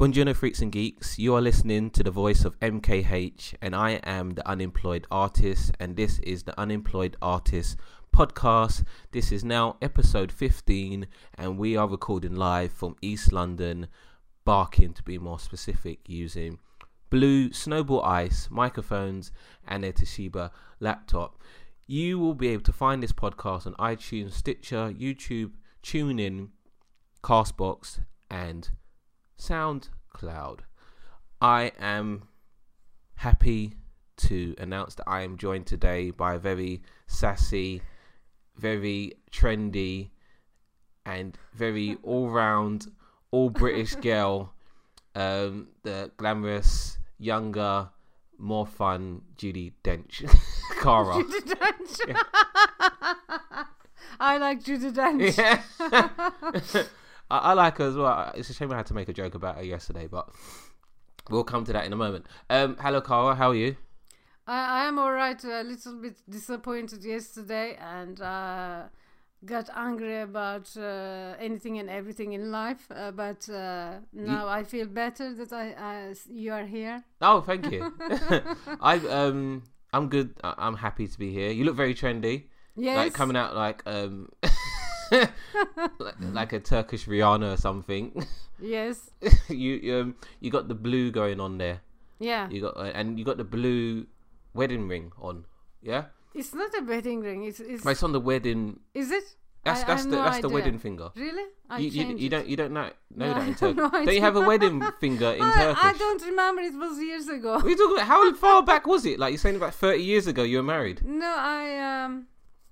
Buongiorno, 0.00 0.34
freaks 0.34 0.62
and 0.62 0.72
geeks. 0.72 1.18
You 1.18 1.34
are 1.34 1.42
listening 1.42 1.90
to 1.90 2.02
the 2.02 2.10
voice 2.10 2.46
of 2.46 2.58
MKH, 2.60 3.56
and 3.60 3.76
I 3.76 4.00
am 4.02 4.30
the 4.30 4.48
unemployed 4.48 5.06
artist, 5.10 5.72
and 5.78 5.94
this 5.94 6.20
is 6.20 6.44
the 6.44 6.58
Unemployed 6.58 7.18
Artist 7.20 7.76
podcast. 8.16 8.84
This 9.12 9.30
is 9.30 9.44
now 9.44 9.76
episode 9.82 10.32
15, 10.32 11.06
and 11.34 11.58
we 11.58 11.76
are 11.76 11.86
recording 11.86 12.34
live 12.34 12.72
from 12.72 12.96
East 13.02 13.30
London, 13.30 13.88
Barking 14.46 14.94
to 14.94 15.02
be 15.02 15.18
more 15.18 15.38
specific, 15.38 15.98
using 16.08 16.60
blue 17.10 17.52
snowball 17.52 18.02
ice 18.02 18.48
microphones 18.50 19.32
and 19.68 19.84
a 19.84 19.92
Toshiba 19.92 20.50
laptop. 20.80 21.36
You 21.86 22.18
will 22.18 22.32
be 22.34 22.48
able 22.48 22.62
to 22.62 22.72
find 22.72 23.02
this 23.02 23.12
podcast 23.12 23.66
on 23.66 23.74
iTunes, 23.74 24.32
Stitcher, 24.32 24.94
YouTube, 24.98 25.50
TuneIn, 25.82 26.48
Castbox, 27.22 27.98
and 28.30 28.70
SoundCloud. 29.40 30.60
I 31.40 31.72
am 31.78 32.28
happy 33.16 33.74
to 34.18 34.54
announce 34.58 34.94
that 34.96 35.08
I 35.08 35.22
am 35.22 35.38
joined 35.38 35.66
today 35.66 36.10
by 36.10 36.34
a 36.34 36.38
very 36.38 36.82
sassy, 37.06 37.80
very 38.56 39.14
trendy, 39.32 40.10
and 41.06 41.36
very 41.54 41.96
all 42.02 42.28
round, 42.28 42.92
all 43.30 43.48
British 43.48 43.94
girl, 44.10 44.52
um, 45.14 45.68
the 45.82 46.10
glamorous, 46.18 46.98
younger, 47.18 47.88
more 48.38 48.66
fun 48.66 49.22
Judi 49.36 49.72
Dench. 49.82 50.20
Kara. 50.80 51.14
Judi 51.14 51.40
Dench. 51.54 52.16
I 54.20 54.36
like 54.36 54.62
Judi 54.62 54.92
Dench. 54.92 55.36
Yeah. 55.38 56.84
I, 57.30 57.38
I 57.38 57.52
like 57.54 57.78
her 57.78 57.84
as 57.88 57.96
well. 57.96 58.32
It's 58.34 58.50
a 58.50 58.54
shame 58.54 58.72
I 58.72 58.76
had 58.76 58.86
to 58.86 58.94
make 58.94 59.08
a 59.08 59.12
joke 59.12 59.34
about 59.34 59.56
her 59.56 59.62
yesterday, 59.64 60.06
but 60.06 60.28
we'll 61.30 61.44
come 61.44 61.64
to 61.64 61.72
that 61.72 61.84
in 61.84 61.92
a 61.92 61.96
moment. 61.96 62.26
Um, 62.48 62.76
hello, 62.80 63.00
Kara. 63.00 63.34
How 63.34 63.50
are 63.50 63.54
you? 63.54 63.76
I, 64.46 64.82
I 64.82 64.88
am 64.88 64.98
alright. 64.98 65.42
A 65.44 65.62
little 65.62 65.94
bit 66.00 66.16
disappointed 66.28 67.04
yesterday 67.04 67.76
and 67.80 68.20
uh, 68.20 68.82
got 69.44 69.68
angry 69.74 70.20
about 70.20 70.76
uh, 70.76 71.34
anything 71.38 71.78
and 71.78 71.88
everything 71.88 72.32
in 72.32 72.50
life. 72.50 72.86
Uh, 72.90 73.10
but 73.12 73.48
uh, 73.48 73.98
now 74.12 74.48
I 74.48 74.64
feel 74.64 74.86
better 74.86 75.32
that 75.34 75.52
I, 75.52 76.14
you 76.28 76.52
are 76.52 76.66
here. 76.66 77.04
Oh, 77.20 77.40
thank 77.42 77.70
you. 77.70 77.92
I 78.80 78.96
um, 79.08 79.62
I'm 79.92 80.08
good. 80.08 80.34
I- 80.42 80.54
I'm 80.58 80.76
happy 80.76 81.06
to 81.06 81.18
be 81.18 81.32
here. 81.32 81.50
You 81.50 81.64
look 81.64 81.76
very 81.76 81.94
trendy. 81.94 82.44
Yes. 82.76 82.96
Like 82.96 83.12
coming 83.14 83.36
out 83.36 83.54
like 83.54 83.82
um, 83.86 84.30
like, 85.10 86.14
like 86.20 86.52
a 86.52 86.60
Turkish 86.60 87.06
Rihanna 87.06 87.54
or 87.54 87.56
something. 87.56 88.26
Yes. 88.60 89.10
you 89.48 89.74
you, 89.82 89.96
um, 90.00 90.14
you 90.40 90.50
got 90.50 90.68
the 90.68 90.74
blue 90.74 91.10
going 91.10 91.40
on 91.40 91.58
there. 91.58 91.80
Yeah. 92.18 92.48
You 92.50 92.60
got 92.62 92.76
uh, 92.76 92.90
and 92.94 93.18
you 93.18 93.24
got 93.24 93.36
the 93.38 93.44
blue 93.44 94.06
wedding 94.54 94.88
ring 94.88 95.12
on. 95.20 95.44
Yeah, 95.82 96.04
It's 96.34 96.52
not 96.54 96.70
a 96.78 96.84
wedding 96.84 97.20
ring. 97.20 97.44
It's, 97.44 97.58
it's 97.60 97.82
but 97.82 97.90
it's 97.90 98.02
on 98.02 98.12
the 98.12 98.20
wedding. 98.20 98.80
is 98.94 99.10
it? 99.10 99.24
That's 99.64 99.80
I- 99.80 99.84
I 99.84 99.86
that's 99.86 100.02
have 100.02 100.10
the 100.10 100.16
no 100.16 100.24
that's 100.24 100.40
the 100.40 100.48
wedding 100.48 100.78
finger. 100.78 101.10
Really? 101.16 101.44
I 101.68 101.78
You, 101.78 101.88
you, 101.90 102.16
you 102.16 102.28
don't 102.28 102.46
you 102.46 102.56
don't 102.56 102.72
know 102.72 102.90
know 103.14 103.26
No, 103.28 103.34
that 103.34 103.48
in 103.48 103.54
Turkey. 103.60 103.74
no 103.80 103.88
don't 103.90 104.08
you 104.14 104.20
have 104.20 104.36
a 104.36 104.40
wedding 104.46 104.82
finger 105.00 105.32
in 105.32 105.42
I, 105.42 105.52
Turkish? 105.54 105.84
I 105.84 105.92
don't 105.98 106.22
remember. 106.26 106.62
It 106.62 106.74
was 106.74 106.98
years 106.98 107.28
ago. 107.28 107.54
What 107.54 107.64
are 107.64 107.68
you 107.70 107.76
talking 107.76 107.96
about? 107.96 108.06
How 108.06 108.32
far 108.34 108.62
back 108.72 108.86
was 108.86 109.04
it? 109.06 109.18
Like 109.18 109.32
you're 109.32 109.38
saying 109.38 109.56
about 109.56 109.74
30 109.74 110.02
years 110.02 110.26
ago 110.26 110.42
you 110.42 110.58
were 110.58 110.62
married. 110.62 111.02
No, 111.04 111.26
I 111.38 112.04
um, 112.04 112.26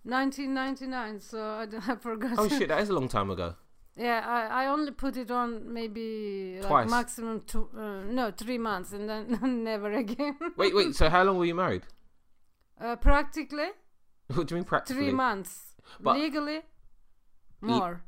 1999. 0.09 1.20
So 1.20 1.39
I, 1.41 1.67
I 1.92 1.97
forgot. 1.97 2.34
Oh 2.39 2.48
shit, 2.48 2.69
that 2.69 2.81
is 2.81 2.89
a 2.89 2.95
long 2.95 3.09
time 3.09 3.31
ago. 3.31 3.55
Yeah, 3.97 4.23
I, 4.25 4.64
I 4.64 4.67
only 4.69 4.92
put 4.92 5.17
it 5.17 5.31
on 5.31 5.73
maybe 5.73 6.59
like 6.61 6.69
Twice. 6.69 6.91
maximum 6.91 7.41
two, 7.41 7.69
uh, 7.77 8.05
no, 8.05 8.31
three 8.31 8.59
months, 8.59 8.92
and 8.92 9.09
then 9.09 9.64
never 9.64 9.91
again. 9.92 10.36
Wait, 10.56 10.75
wait. 10.75 10.95
So 10.95 11.09
how 11.11 11.25
long 11.25 11.36
were 11.39 11.45
you 11.47 11.55
married? 11.56 11.83
uh, 12.81 12.95
practically 12.97 13.70
What 14.29 14.47
do 14.47 14.55
you 14.55 14.59
mean 14.61 14.64
practically? 14.64 15.05
three 15.05 15.12
months. 15.12 15.74
But- 16.01 16.17
Legally, 16.17 16.61
more. 17.61 18.02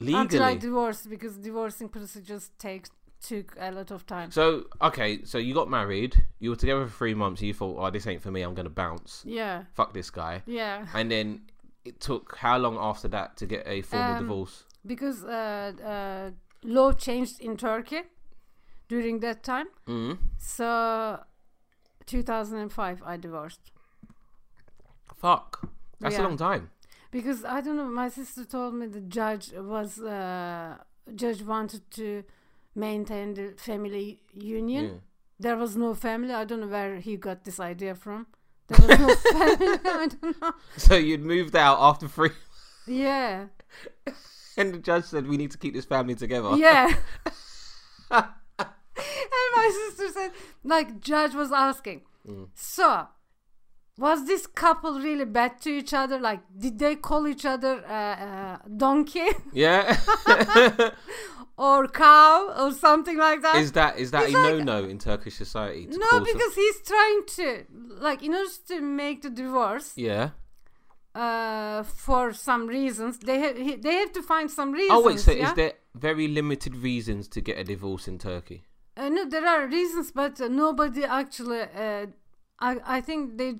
Legally. 0.00 0.20
Until 0.22 0.42
I 0.42 0.56
divorced 0.56 1.08
because 1.08 1.36
divorcing 1.36 1.88
procedures 1.88 2.50
take 2.58 2.86
took 3.28 3.56
a 3.58 3.70
lot 3.70 3.90
of 3.90 4.04
time. 4.06 4.30
So 4.30 4.64
okay, 4.80 5.24
so 5.24 5.38
you 5.38 5.54
got 5.54 5.68
married. 5.70 6.24
You 6.40 6.50
were 6.50 6.56
together 6.56 6.86
for 6.86 6.96
three 6.96 7.14
months. 7.14 7.42
You 7.42 7.54
thought, 7.54 7.76
oh, 7.78 7.90
this 7.90 8.06
ain't 8.06 8.22
for 8.22 8.30
me. 8.30 8.42
I'm 8.42 8.54
gonna 8.54 8.70
bounce. 8.84 9.22
yeah, 9.26 9.64
Fuck 9.74 9.92
this 9.94 10.10
guy. 10.10 10.42
yeah. 10.46 10.86
And 10.94 11.10
then 11.10 11.42
it 11.84 12.00
took 12.00 12.36
how 12.38 12.56
long 12.58 12.76
after 12.78 13.08
that 13.08 13.36
to 13.38 13.46
get 13.46 13.62
a 13.66 13.82
formal 13.82 14.12
Um, 14.16 14.22
divorce? 14.22 14.64
Because 14.86 15.24
uh, 15.24 15.72
uh, 15.84 16.30
law 16.62 16.92
changed 16.92 17.40
in 17.40 17.56
Turkey 17.56 18.02
during 18.88 19.20
that 19.20 19.42
time. 19.42 19.66
Mm. 19.86 20.18
So, 20.38 21.20
2005, 22.06 23.02
I 23.04 23.16
divorced. 23.16 23.60
Fuck. 25.16 25.68
That's 26.00 26.18
a 26.18 26.22
long 26.22 26.36
time. 26.36 26.70
Because 27.10 27.44
I 27.44 27.60
don't 27.60 27.76
know, 27.76 27.88
my 27.88 28.08
sister 28.08 28.44
told 28.44 28.74
me 28.74 28.86
the 28.86 29.00
judge 29.00 29.52
was 29.54 29.98
uh, 30.00 30.76
judge 31.14 31.42
wanted 31.42 31.88
to 31.92 32.24
maintain 32.74 33.34
the 33.34 33.54
family 33.56 34.20
union. 34.32 34.84
Yeah. 34.84 34.90
There 35.40 35.56
was 35.56 35.76
no 35.76 35.94
family. 35.94 36.32
I 36.32 36.44
don't 36.44 36.60
know 36.60 36.68
where 36.68 36.96
he 37.00 37.16
got 37.16 37.44
this 37.44 37.58
idea 37.60 37.94
from. 37.94 38.26
There 38.68 38.86
was 38.86 38.98
no 38.98 39.14
family. 39.32 39.78
I 39.84 40.08
don't 40.20 40.40
know. 40.42 40.52
So 40.76 40.94
you'd 40.96 41.22
moved 41.22 41.54
out 41.56 41.78
after 41.80 42.08
three, 42.08 42.30
Yeah, 42.86 43.46
and 44.56 44.74
the 44.74 44.78
judge 44.78 45.04
said 45.04 45.26
we 45.26 45.36
need 45.36 45.50
to 45.52 45.58
keep 45.58 45.74
this 45.74 45.84
family 45.86 46.14
together. 46.14 46.56
yeah. 46.56 46.94
and 48.10 48.26
my 49.56 49.70
sister 49.88 50.08
said, 50.12 50.30
like, 50.62 51.00
judge 51.00 51.34
was 51.34 51.50
asking, 51.52 52.02
Mm. 52.26 52.48
so 52.54 53.06
was 53.96 54.26
this 54.26 54.46
couple 54.46 54.98
really 55.00 55.24
bad 55.24 55.60
to 55.62 55.70
each 55.70 55.94
other? 55.94 56.18
Like, 56.18 56.40
did 56.58 56.78
they 56.78 56.96
call 56.96 57.26
each 57.28 57.44
other 57.44 57.84
uh, 57.86 57.92
uh, 57.92 58.58
donkey 58.76 59.26
Yeah. 59.52 59.96
or 61.56 61.86
cow 61.88 62.52
or 62.58 62.72
something 62.72 63.16
like 63.16 63.42
that? 63.42 63.56
is 63.56 63.72
that 63.72 63.98
is 63.98 64.10
that 64.10 64.24
It's 64.24 64.34
a 64.34 64.38
like- 64.38 64.64
no 64.64 64.80
no 64.82 64.88
in 64.88 64.98
Turkish 64.98 65.36
society? 65.36 65.86
No, 65.90 66.20
because 66.20 66.54
he's 66.54 66.80
trying 66.82 67.20
to, 67.36 67.64
like, 68.00 68.22
in 68.22 68.34
order 68.34 68.50
to 68.68 68.80
make 68.80 69.22
the 69.22 69.30
divorce, 69.30 69.92
yeah. 69.96 70.30
uh, 71.14 71.82
for 71.84 72.32
some 72.32 72.66
reasons, 72.66 73.18
they 73.18 73.38
have 73.38 73.56
he, 73.56 73.76
they 73.76 73.94
have 73.94 74.12
to 74.12 74.22
find 74.22 74.50
some 74.50 74.72
reasons. 74.72 74.98
Oh 74.98 75.02
wait, 75.06 75.20
so 75.20 75.30
yeah? 75.32 75.48
is 75.50 75.54
there 75.54 75.72
very 75.94 76.26
limited 76.26 76.74
reasons 76.76 77.28
to 77.28 77.40
get 77.40 77.58
a 77.58 77.64
divorce 77.64 78.08
in 78.08 78.18
Turkey? 78.18 78.64
Uh, 78.96 79.08
no, 79.08 79.24
there 79.28 79.46
are 79.46 79.66
reasons, 79.68 80.10
but 80.12 80.40
uh, 80.40 80.48
nobody 80.48 81.04
actually. 81.04 81.62
I 82.58 82.76
I 82.84 83.00
think 83.00 83.38
they 83.38 83.54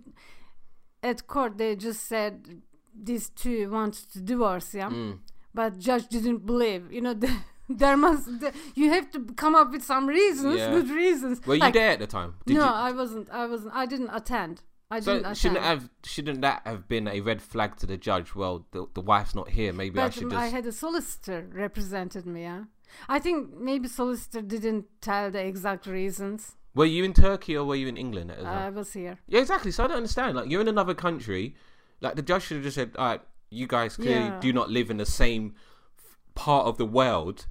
at 1.02 1.26
court 1.26 1.58
they 1.58 1.76
just 1.76 2.06
said 2.06 2.62
these 2.94 3.28
two 3.30 3.70
want 3.70 3.94
to 4.12 4.20
divorce, 4.20 4.74
yeah. 4.74 4.90
Mm. 4.90 5.18
But 5.52 5.78
judge 5.78 6.08
didn't 6.08 6.46
believe. 6.46 6.92
You 6.92 7.00
know, 7.00 7.14
the, 7.24 7.34
there 7.68 7.96
must 7.96 8.40
the, 8.40 8.52
you 8.74 8.90
have 8.90 9.10
to 9.12 9.24
come 9.36 9.54
up 9.54 9.70
with 9.72 9.82
some 9.82 10.06
reasons, 10.06 10.58
Yeah. 10.58 10.70
good 10.70 10.90
reasons. 10.90 11.44
Were 11.46 11.54
you 11.54 11.60
Like, 11.60 11.74
there 11.74 11.90
at 11.90 11.98
the 11.98 12.06
time? 12.06 12.34
Did 12.46 12.56
no, 12.56 12.64
you? 12.64 12.68
I 12.68 12.92
wasn't. 12.92 13.30
I 13.30 13.46
wasn't. 13.46 13.74
I 13.74 13.86
didn't 13.86 14.10
attend. 14.12 14.62
I 14.90 15.00
so 15.00 15.14
didn't 15.14 15.36
shouldn't 15.36 15.62
have 15.62 15.88
shouldn't 16.04 16.40
that 16.42 16.62
have 16.64 16.86
been 16.88 17.08
a 17.08 17.20
red 17.20 17.40
flag 17.42 17.76
to 17.76 17.86
the 17.86 17.96
judge? 17.96 18.34
Well, 18.34 18.66
the, 18.70 18.86
the 18.94 19.00
wife's 19.00 19.34
not 19.34 19.48
here. 19.50 19.72
Maybe 19.72 19.98
I 19.98 20.10
should 20.10 20.30
just. 20.30 20.36
I 20.36 20.48
had 20.48 20.66
a 20.66 20.72
solicitor 20.72 21.48
represented 21.52 22.26
me. 22.26 22.42
Yeah, 22.42 22.64
I 23.08 23.18
think 23.18 23.54
maybe 23.54 23.88
solicitor 23.88 24.42
didn't 24.42 24.86
tell 25.00 25.30
the 25.30 25.44
exact 25.44 25.86
reasons. 25.86 26.56
Were 26.74 26.84
you 26.86 27.04
in 27.04 27.12
Turkey 27.12 27.56
or 27.56 27.64
were 27.64 27.76
you 27.76 27.86
in 27.88 27.96
England 27.96 28.30
at 28.32 28.38
the 28.38 28.44
time? 28.44 28.62
I 28.66 28.70
was 28.70 28.92
here. 28.92 29.18
yeah, 29.28 29.40
exactly. 29.40 29.70
So 29.70 29.84
I 29.84 29.86
don't 29.86 29.96
understand. 29.98 30.36
Like 30.36 30.50
you're 30.50 30.60
in 30.60 30.68
another 30.68 30.94
country. 30.94 31.54
Like 32.00 32.16
the 32.16 32.22
judge 32.22 32.42
should 32.44 32.56
have 32.56 32.64
just 32.64 32.74
said, 32.74 32.90
"All 32.98 33.06
right, 33.06 33.20
you 33.50 33.66
guys 33.66 33.96
clearly 33.96 34.26
Yeah. 34.26 34.40
do 34.40 34.52
not 34.52 34.70
live 34.70 34.90
in 34.90 34.96
the 34.96 35.06
same 35.06 35.54
f- 35.98 36.18
part 36.34 36.66
of 36.66 36.76
the 36.78 36.84
world. 36.86 37.46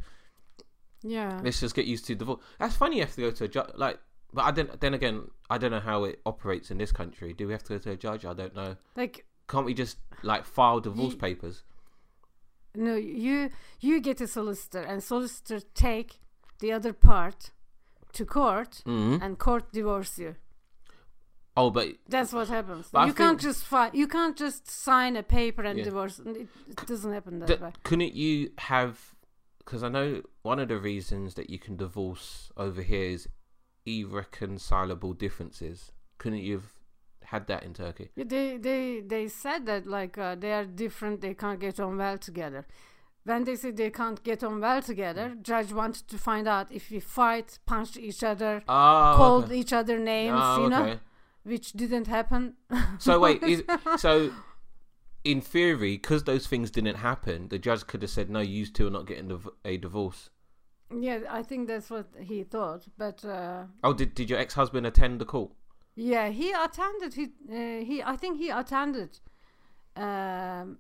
Yeah. 1.02 1.40
Let's 1.44 1.60
just 1.60 1.76
get 1.76 1.86
used 1.86 2.06
to 2.08 2.16
divorce." 2.16 2.42
That's 2.60 2.76
funny. 2.76 2.98
You 2.98 3.04
have 3.04 3.16
to 3.16 3.22
go 3.22 3.32
to 3.32 3.44
a 3.46 3.48
judge. 3.48 3.72
Like, 3.76 4.00
but 4.34 4.44
I 4.44 4.52
don't. 4.52 4.80
Then 4.80 4.94
again, 4.94 5.30
I 5.50 5.58
don't 5.58 5.72
know 5.72 5.80
how 5.80 6.04
it 6.04 6.20
operates 6.26 6.72
in 6.72 6.78
this 6.78 6.92
country. 6.92 7.34
Do 7.34 7.48
we 7.48 7.54
have 7.54 7.64
to 7.64 7.74
go 7.74 7.78
to 7.80 7.92
a 7.92 7.96
judge? 7.96 8.26
I 8.26 8.34
don't 8.34 8.56
know. 8.56 8.76
Like 8.96 9.26
Can't 9.48 9.66
we 9.66 9.74
just 9.74 9.98
like 10.22 10.46
file 10.46 10.80
divorce 10.80 11.14
Ye- 11.14 11.20
papers? 11.20 11.64
no, 12.76 12.96
you 12.96 13.50
you 13.80 14.00
get 14.02 14.20
a 14.22 14.28
solicitor, 14.28 14.82
and 14.82 15.02
solicitor 15.04 15.60
take 15.74 16.20
the 16.60 16.72
other 16.72 16.94
part 16.94 17.52
to 18.14 18.26
court, 18.26 18.82
Mm. 18.86 19.22
and 19.22 19.38
court 19.38 19.72
divorce 19.72 20.18
you. 20.20 20.36
Oh, 21.56 21.70
but 21.70 21.88
That's 22.10 22.34
what 22.34 22.48
happens. 22.48 22.90
You 22.94 23.14
can't 23.14 23.40
just 23.40 23.66
You 23.94 24.08
can't 24.08 24.36
just 24.36 24.70
sign 24.70 25.16
a 25.16 25.24
paper 25.24 25.62
and 25.64 25.78
Yeah. 25.78 25.86
divorce. 25.86 26.20
It, 26.20 26.48
it 26.68 26.88
doesn't 26.88 27.14
happen 27.14 27.40
that 27.40 27.48
d- 27.48 27.56
way. 27.64 27.72
couldn't 27.84 28.14
you 28.16 28.52
have? 28.58 29.14
Because 29.60 29.84
I 29.84 29.90
know 29.90 30.24
one 30.42 30.60
of 30.60 30.68
the 30.68 30.78
reasons 30.80 31.36
that 31.36 31.50
you 31.50 31.60
can 31.60 31.76
divorce 31.78 32.52
over 32.58 32.82
here 32.82 33.10
is 33.12 33.28
irreconcilable 33.86 35.14
differences. 35.14 35.92
Couldn't 36.18 36.40
you 36.40 36.54
have 36.56 36.74
had 37.26 37.48
that 37.48 37.64
in 37.64 37.74
Turkey? 37.74 38.10
They 38.16 38.58
they 38.58 39.02
they 39.02 39.28
said 39.28 39.66
that 39.66 39.86
like 39.88 40.18
uh, 40.18 40.36
they 40.36 40.54
are 40.54 40.66
different. 40.66 41.22
They 41.22 41.34
can't 41.34 41.60
get 41.60 41.80
on 41.80 41.98
well 41.98 42.18
together. 42.18 42.66
When 43.26 43.44
they 43.46 43.56
say 43.56 43.72
they 43.72 43.90
can't 43.90 44.22
get 44.24 44.44
on 44.44 44.60
well 44.60 44.82
together, 44.82 45.36
judge 45.42 45.72
wanted 45.72 46.08
to 46.10 46.18
find 46.18 46.48
out 46.48 46.72
if 46.72 46.92
we 46.92 47.00
fight, 47.00 47.60
punched 47.66 47.98
each 47.98 48.24
other, 48.24 48.64
Oh, 48.68 49.14
called 49.18 49.46
okay. 49.46 49.58
each 49.60 49.74
other 49.74 49.98
names, 49.98 50.40
Oh, 50.42 50.64
you 50.64 50.70
know, 50.70 50.84
okay. 50.84 51.00
which 51.44 51.72
didn't 51.74 52.08
happen. 52.08 52.56
So 53.00 53.20
wait, 53.20 53.42
is, 53.44 53.64
so 53.98 54.32
in 55.24 55.40
theory, 55.42 55.94
because 55.98 56.24
those 56.26 56.48
things 56.48 56.70
didn't 56.72 56.96
happen, 56.98 57.48
the 57.50 57.58
judge 57.60 57.88
could 57.88 58.02
have 58.02 58.12
said, 58.12 58.30
"No, 58.30 58.40
you 58.42 58.66
two 58.66 58.88
are 58.88 58.92
not 58.92 59.08
getting 59.08 59.32
a 59.64 59.78
divorce." 59.78 60.30
yeah, 60.96 61.20
I 61.30 61.42
think 61.44 61.68
that's 61.68 61.90
what 61.90 62.08
he 62.20 62.44
thought. 62.44 62.84
But 62.98 63.24
uh, 63.26 63.64
Oh, 63.84 63.94
did 63.94 64.14
did 64.16 64.30
your 64.30 64.38
ex 64.40 64.54
husband 64.54 64.86
attend 64.86 65.20
the 65.22 65.26
court? 65.26 65.52
yeah, 65.96 66.28
he 66.30 66.52
attended. 66.52 67.14
He 67.14 67.24
uh, 67.50 67.86
he. 67.86 68.04
I 68.04 68.16
think 68.18 68.38
he 68.38 68.50
attended. 68.50 69.20
Um, 69.96 70.80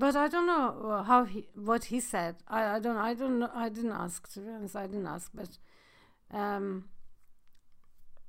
but 0.00 0.16
I 0.16 0.26
don't 0.28 0.46
know 0.46 0.66
uh, 0.90 1.02
how 1.10 1.24
he 1.24 1.40
what 1.54 1.82
he 1.92 2.00
said. 2.00 2.34
I, 2.48 2.60
I 2.76 2.78
don't 2.84 2.96
I 3.10 3.12
don't 3.20 3.38
know. 3.40 3.50
I 3.54 3.68
didn't 3.68 3.96
ask 4.06 4.32
to 4.32 4.40
be 4.40 4.50
honest. 4.56 4.74
I 4.84 4.86
didn't 4.86 5.10
ask. 5.16 5.30
But 5.40 5.50
um, 6.42 6.66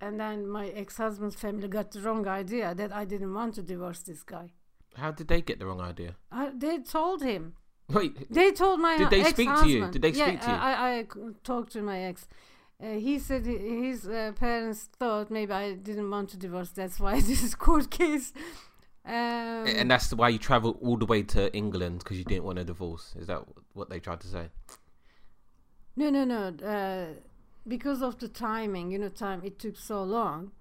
and 0.01 0.19
then 0.19 0.37
my 0.57 0.67
ex 0.81 0.97
husband's 0.97 1.35
family 1.35 1.67
got 1.77 1.91
the 1.91 2.01
wrong 2.01 2.27
idea 2.27 2.75
that 2.75 2.91
I 3.01 3.05
didn't 3.05 3.33
want 3.33 3.55
to 3.55 3.61
divorce 3.61 4.01
this 4.09 4.23
guy. 4.23 4.47
How 4.95 5.11
did 5.11 5.27
they 5.29 5.41
get 5.41 5.59
the 5.59 5.65
wrong 5.65 5.81
idea? 5.81 6.15
I, 6.31 6.51
they 6.53 6.79
told 6.79 7.21
him. 7.23 7.53
Wait, 7.89 8.13
They 8.29 8.51
told 8.51 8.79
my 8.79 8.97
Did 8.97 9.09
they 9.09 9.23
speak 9.23 9.49
to 9.61 9.67
you? 9.67 9.91
Did 9.91 10.01
they 10.01 10.11
yeah, 10.11 10.27
speak 10.27 10.41
to 10.41 10.51
you? 10.51 10.57
i 10.57 11.05
talked 11.43 11.71
to 11.73 11.81
my 11.81 11.99
ex. 12.09 12.27
Uh, 12.81 12.93
he 12.93 13.19
said 13.19 13.45
his 13.45 14.07
uh, 14.07 14.31
parents 14.39 14.89
thought 14.97 15.29
maybe 15.29 15.51
I 15.51 15.73
didn't 15.73 16.09
want 16.09 16.29
to 16.31 16.37
divorce. 16.37 16.71
That's 16.71 16.99
why 16.99 17.19
this 17.29 17.43
is 17.43 17.53
court 17.55 17.91
case. 17.91 18.33
Um, 19.03 19.13
and 19.13 19.89
that's 19.89 20.13
why 20.13 20.29
you 20.29 20.37
travelled 20.37 20.77
all 20.81 20.97
the 20.97 21.05
way 21.05 21.23
to 21.23 21.53
England 21.55 21.99
because 21.99 22.17
you 22.17 22.23
didn't 22.23 22.43
want 22.43 22.59
a 22.59 22.63
divorce. 22.63 23.15
Is 23.17 23.27
that 23.27 23.43
what 23.73 23.89
they 23.89 23.99
tried 23.99 24.21
to 24.21 24.27
say? 24.27 24.49
no, 25.95 26.09
no, 26.09 26.23
no. 26.23 26.65
Uh, 26.65 27.19
because 27.67 28.01
of 28.01 28.19
the 28.19 28.27
timing, 28.27 28.91
you 28.91 28.99
know, 28.99 29.09
time 29.09 29.41
it 29.43 29.59
took 29.59 29.77
so 29.77 30.03
long. 30.03 30.51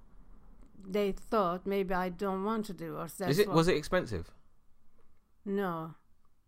They 0.88 1.12
thought 1.12 1.66
maybe 1.66 1.92
I 1.92 2.08
don't 2.08 2.44
want 2.44 2.66
to 2.66 2.72
divorce. 2.72 3.14
That's 3.14 3.32
Is 3.32 3.38
it 3.38 3.50
was 3.50 3.69
it 3.69 3.76
expensive? 3.76 4.31
No, 5.44 5.94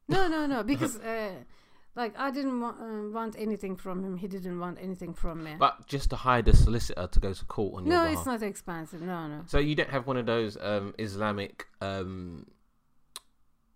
no, 0.08 0.28
no, 0.28 0.46
no. 0.46 0.62
Because 0.62 0.96
uh, 1.00 1.32
like 1.94 2.14
I 2.18 2.30
didn't 2.30 2.60
wa- 2.60 2.74
uh, 2.80 3.08
want 3.10 3.36
anything 3.38 3.76
from 3.76 4.02
him. 4.04 4.16
He 4.16 4.26
didn't 4.28 4.58
want 4.58 4.78
anything 4.80 5.12
from 5.14 5.44
me. 5.44 5.52
But 5.58 5.86
just 5.86 6.10
to 6.10 6.16
hire 6.16 6.42
the 6.42 6.54
solicitor 6.56 7.06
to 7.06 7.20
go 7.20 7.32
to 7.32 7.44
court 7.44 7.74
on 7.76 7.86
your 7.86 7.94
no, 7.94 8.02
behalf. 8.04 8.16
it's 8.18 8.26
not 8.26 8.42
expensive. 8.42 9.02
No, 9.02 9.26
no. 9.28 9.42
So 9.46 9.58
you 9.58 9.74
don't 9.74 9.90
have 9.90 10.06
one 10.06 10.16
of 10.16 10.26
those 10.26 10.56
um, 10.60 10.94
Islamic 10.98 11.66
um, 11.80 12.46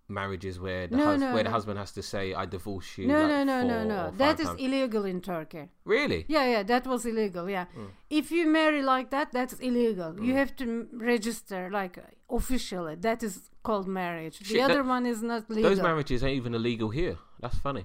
marriages 0.09 0.61
where 0.61 0.87
the 0.87 0.97
No, 0.97 1.05
hus- 1.07 1.21
no, 1.21 1.35
where 1.35 1.43
the 1.43 1.49
no. 1.51 1.55
husband 1.55 1.79
has 1.79 1.93
to 1.93 2.03
say 2.03 2.33
"I 2.33 2.47
divorce 2.47 2.97
you." 2.97 3.07
No, 3.09 3.23
like 3.23 3.31
no, 3.31 3.45
no, 3.45 3.63
no, 3.63 3.79
four 3.81 3.85
no. 3.89 4.11
That 4.17 4.41
is 4.41 4.47
times. 4.47 4.61
illegal 4.61 5.05
in 5.05 5.21
Turkey. 5.21 5.69
really. 5.85 6.25
Yeah, 6.29 6.47
yeah, 6.55 6.63
that 6.63 6.87
was 6.87 7.05
illegal. 7.07 7.51
Yeah, 7.51 7.67
Mm. 7.77 7.89
if 8.11 8.31
you 8.31 8.47
marry 8.47 8.83
like 8.83 9.11
that, 9.11 9.33
that's 9.33 9.55
illegal. 9.55 10.11
You 10.27 10.33
Mm. 10.33 10.37
have 10.37 10.57
to 10.57 10.65
m- 10.65 10.89
register 10.93 11.69
like 11.71 11.99
officially. 12.31 12.95
That 12.95 13.23
is 13.23 13.51
called 13.63 13.89
marriage. 13.89 14.37
Shit, 14.39 14.49
the 14.49 14.55
that- 14.61 14.71
other 14.71 14.85
one 14.85 15.07
is 15.07 15.23
not 15.23 15.51
legal. 15.51 15.71
Those 15.71 15.83
marriages 15.83 16.23
ain't 16.23 16.37
even 16.37 16.55
illegal 16.55 16.91
here. 16.91 17.17
That's 17.41 17.59
funny. 17.59 17.85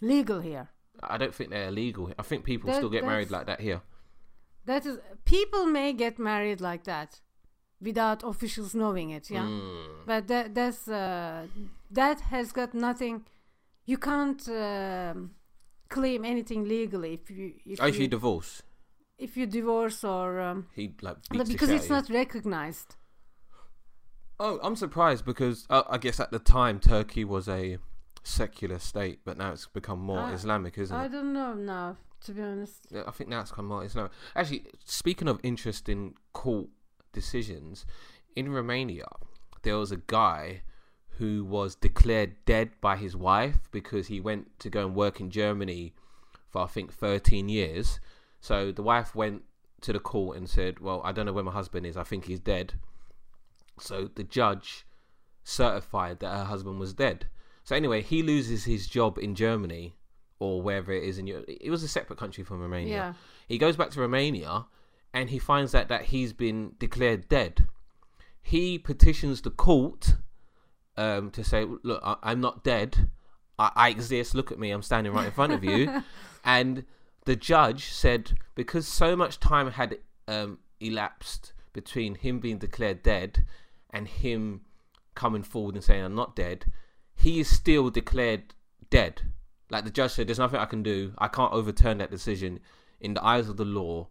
Legal 0.00 0.40
here. 0.40 0.68
I 1.02 1.18
don't 1.18 1.34
think 1.34 1.50
they're 1.50 1.68
illegal. 1.68 2.12
I 2.18 2.22
think 2.22 2.44
people 2.44 2.68
That- 2.68 2.76
still 2.76 2.90
get 2.90 3.04
married 3.04 3.30
like 3.30 3.46
that 3.46 3.60
here. 3.60 3.82
That 4.64 4.84
is 4.86 4.98
people 5.24 5.64
may 5.66 5.92
get 5.92 6.18
married 6.18 6.60
like 6.60 6.84
that 6.84 7.20
without 7.80 8.22
officials 8.24 8.74
knowing 8.74 9.10
it. 9.10 9.30
Yeah, 9.30 9.44
Mm. 9.44 10.06
but 10.06 10.26
that 10.28 10.54
that's 10.54 10.88
uh, 10.88 11.46
that 11.90 12.20
has 12.32 12.52
got 12.52 12.74
nothing. 12.74 13.24
You 13.84 13.98
can't 13.98 14.42
um, 14.48 15.30
claim 15.88 16.24
anything 16.24 16.64
legally 16.64 17.14
if 17.14 17.30
you 17.30 17.52
if, 17.64 17.80
Oh, 17.80 17.86
if 17.86 17.94
you, 17.96 18.02
you 18.02 18.08
divorce, 18.08 18.62
if 19.18 19.36
you 19.36 19.46
divorce 19.46 20.02
or 20.02 20.40
um, 20.40 20.66
he 20.74 20.94
like 21.00 21.18
because 21.30 21.70
it's 21.70 21.88
not 21.88 22.10
recognized. 22.10 22.96
Oh, 24.38 24.58
I'm 24.62 24.76
surprised 24.76 25.24
because 25.24 25.66
uh, 25.70 25.82
I 25.88 25.98
guess 25.98 26.18
at 26.20 26.30
the 26.30 26.38
time 26.38 26.80
Turkey 26.80 27.24
was 27.24 27.48
a 27.48 27.78
secular 28.26 28.78
state, 28.78 29.20
but 29.24 29.36
now 29.36 29.52
it's 29.52 29.66
become 29.66 30.00
more 30.00 30.18
I- 30.18 30.32
Islamic, 30.32 30.76
isn't 30.78 30.96
I 30.96 31.02
it? 31.02 31.04
I 31.06 31.08
don't 31.08 31.32
know 31.32 31.54
now, 31.54 31.96
to 32.24 32.32
be 32.32 32.42
honest. 32.42 32.86
Yeah, 32.90 33.04
I 33.06 33.10
think 33.12 33.30
now 33.30 33.40
it's 33.40 33.50
become 33.50 33.66
more 33.66 33.84
Islamic. 33.84 34.12
Actually, 34.34 34.66
speaking 34.84 35.28
of 35.28 35.38
interesting 35.42 36.14
court 36.32 36.68
decisions, 37.12 37.86
in 38.34 38.50
Romania 38.52 39.06
there 39.62 39.78
was 39.78 39.90
a 39.90 39.96
guy 40.06 40.62
who 41.18 41.44
was 41.44 41.74
declared 41.74 42.36
dead 42.44 42.70
by 42.80 42.96
his 42.96 43.16
wife 43.16 43.68
because 43.72 44.08
he 44.08 44.20
went 44.20 44.58
to 44.60 44.68
go 44.68 44.86
and 44.86 44.94
work 44.94 45.18
in 45.18 45.30
Germany 45.30 45.94
for 46.50 46.62
I 46.62 46.66
think 46.66 46.92
13 46.92 47.48
years. 47.48 47.98
So 48.40 48.70
the 48.70 48.82
wife 48.82 49.14
went 49.14 49.42
to 49.80 49.92
the 49.92 49.98
court 49.98 50.36
and 50.36 50.48
said, 50.48 50.78
"Well, 50.78 51.00
I 51.04 51.12
don't 51.12 51.26
know 51.26 51.32
where 51.32 51.42
my 51.44 51.52
husband 51.52 51.86
is. 51.86 51.96
I 51.96 52.04
think 52.04 52.26
he's 52.26 52.38
dead." 52.40 52.74
So 53.80 54.08
the 54.14 54.24
judge 54.24 54.86
certified 55.42 56.20
that 56.20 56.34
her 56.36 56.44
husband 56.44 56.78
was 56.78 56.92
dead. 56.94 57.28
So 57.66 57.74
anyway, 57.74 58.00
he 58.00 58.22
loses 58.22 58.64
his 58.64 58.86
job 58.86 59.18
in 59.18 59.34
Germany 59.34 59.96
or 60.38 60.62
wherever 60.62 60.92
it 60.92 61.02
is 61.02 61.18
in 61.18 61.26
Europe. 61.26 61.46
It 61.48 61.68
was 61.68 61.82
a 61.82 61.88
separate 61.88 62.16
country 62.16 62.44
from 62.44 62.60
Romania. 62.60 62.94
Yeah. 62.94 63.12
He 63.48 63.58
goes 63.58 63.76
back 63.76 63.90
to 63.90 64.00
Romania 64.00 64.66
and 65.12 65.30
he 65.30 65.40
finds 65.40 65.74
out 65.74 65.88
that 65.88 66.02
he's 66.02 66.32
been 66.32 66.74
declared 66.78 67.28
dead. 67.28 67.66
He 68.40 68.78
petitions 68.78 69.40
the 69.42 69.50
court 69.50 70.14
um, 70.96 71.32
to 71.32 71.42
say, 71.42 71.66
"Look, 71.82 72.00
I, 72.04 72.14
I'm 72.22 72.40
not 72.40 72.62
dead. 72.62 73.10
I, 73.58 73.72
I 73.74 73.88
exist. 73.88 74.36
Look 74.36 74.52
at 74.52 74.60
me. 74.60 74.70
I'm 74.70 74.82
standing 74.82 75.12
right 75.12 75.26
in 75.26 75.32
front 75.32 75.52
of 75.52 75.64
you." 75.64 76.04
and 76.44 76.84
the 77.24 77.34
judge 77.34 77.90
said 77.90 78.38
because 78.54 78.86
so 78.86 79.16
much 79.16 79.40
time 79.40 79.72
had 79.72 79.98
um, 80.28 80.58
elapsed 80.78 81.52
between 81.72 82.14
him 82.14 82.38
being 82.38 82.58
declared 82.58 83.02
dead 83.02 83.44
and 83.90 84.06
him 84.06 84.60
coming 85.16 85.42
forward 85.42 85.74
and 85.74 85.82
saying, 85.82 86.04
"I'm 86.04 86.14
not 86.14 86.36
dead," 86.36 86.66
he 87.16 87.40
is 87.40 87.48
still 87.48 87.90
declared 87.90 88.54
dead. 88.90 89.22
Like 89.70 89.84
the 89.84 89.90
judge 89.90 90.12
said, 90.12 90.28
"There's 90.28 90.38
nothing 90.38 90.60
I 90.60 90.66
can 90.66 90.82
do. 90.82 91.12
I 91.18 91.28
can't 91.28 91.52
overturn 91.52 91.98
that 91.98 92.10
decision. 92.10 92.60
In 93.00 93.14
the 93.14 93.24
eyes 93.24 93.48
of 93.48 93.56
the 93.56 93.64
law, 93.64 94.08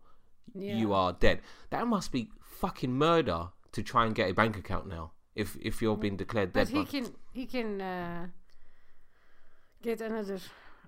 Yeah. 0.54 0.76
you 0.78 0.94
are 0.94 1.14
dead." 1.14 1.42
That 1.70 1.88
must 1.88 2.12
be 2.12 2.30
fucking 2.42 2.94
murder 2.94 3.50
to 3.72 3.84
try 3.84 4.06
and 4.06 4.14
get 4.16 4.30
a 4.30 4.34
bank 4.34 4.58
account 4.58 4.88
now. 4.88 5.12
If 5.36 5.56
if 5.62 5.82
you're 5.82 5.98
being 5.98 6.18
declared 6.18 6.54
dead, 6.54 6.68
But 6.68 6.70
he 6.70 6.76
man. 6.80 6.86
can 6.88 7.16
he 7.34 7.46
can 7.46 7.82
uh, 7.82 8.28
get 9.82 10.02
another, 10.02 10.40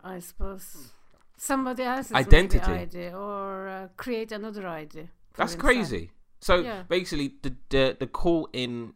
I 0.04 0.20
suppose, 0.20 0.92
somebody 1.38 1.84
else's 1.84 2.14
Identity. 2.14 2.72
ID 2.72 3.10
or 3.14 3.68
uh, 3.68 3.88
create 3.98 4.32
another 4.32 4.68
ID. 4.68 5.10
That's 5.36 5.54
himself. 5.54 5.60
crazy. 5.60 6.12
So 6.40 6.58
Yeah. 6.60 6.84
basically, 6.84 7.36
the, 7.42 7.56
the 7.70 7.98
the 8.00 8.08
call 8.08 8.50
in 8.54 8.94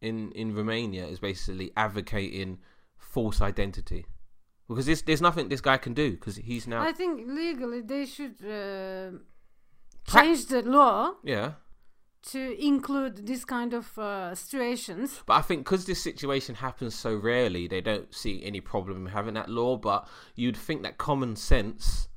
in 0.00 0.32
in 0.32 0.54
Romania 0.54 1.06
is 1.06 1.18
basically 1.20 1.72
advocating 1.76 2.58
false 3.14 3.40
identity 3.40 4.02
because 4.68 4.86
this, 4.86 5.02
there's 5.02 5.20
nothing 5.28 5.48
this 5.48 5.60
guy 5.60 5.76
can 5.76 5.94
do 5.94 6.08
because 6.12 6.36
he's 6.36 6.66
now 6.66 6.82
I 6.82 6.92
think 6.92 7.12
legally 7.26 7.80
they 7.80 8.06
should 8.06 8.36
uh, 8.44 9.10
change 10.06 10.46
the 10.46 10.62
law 10.62 11.14
yeah. 11.22 11.52
to 12.32 12.40
include 12.64 13.26
this 13.26 13.44
kind 13.44 13.72
of 13.74 13.86
uh, 13.98 14.34
situations. 14.34 15.22
But 15.26 15.34
I 15.34 15.42
think 15.42 15.64
because 15.64 15.84
this 15.84 16.02
situation 16.02 16.54
happens 16.56 16.94
so 16.94 17.14
rarely, 17.14 17.68
they 17.68 17.80
don't 17.80 18.12
see 18.14 18.42
any 18.44 18.60
problem 18.60 19.06
in 19.06 19.12
having 19.12 19.34
that 19.34 19.48
law. 19.48 19.76
But 19.76 20.08
you'd 20.34 20.56
think 20.56 20.82
that 20.82 20.98
common 20.98 21.36
sense, 21.36 22.08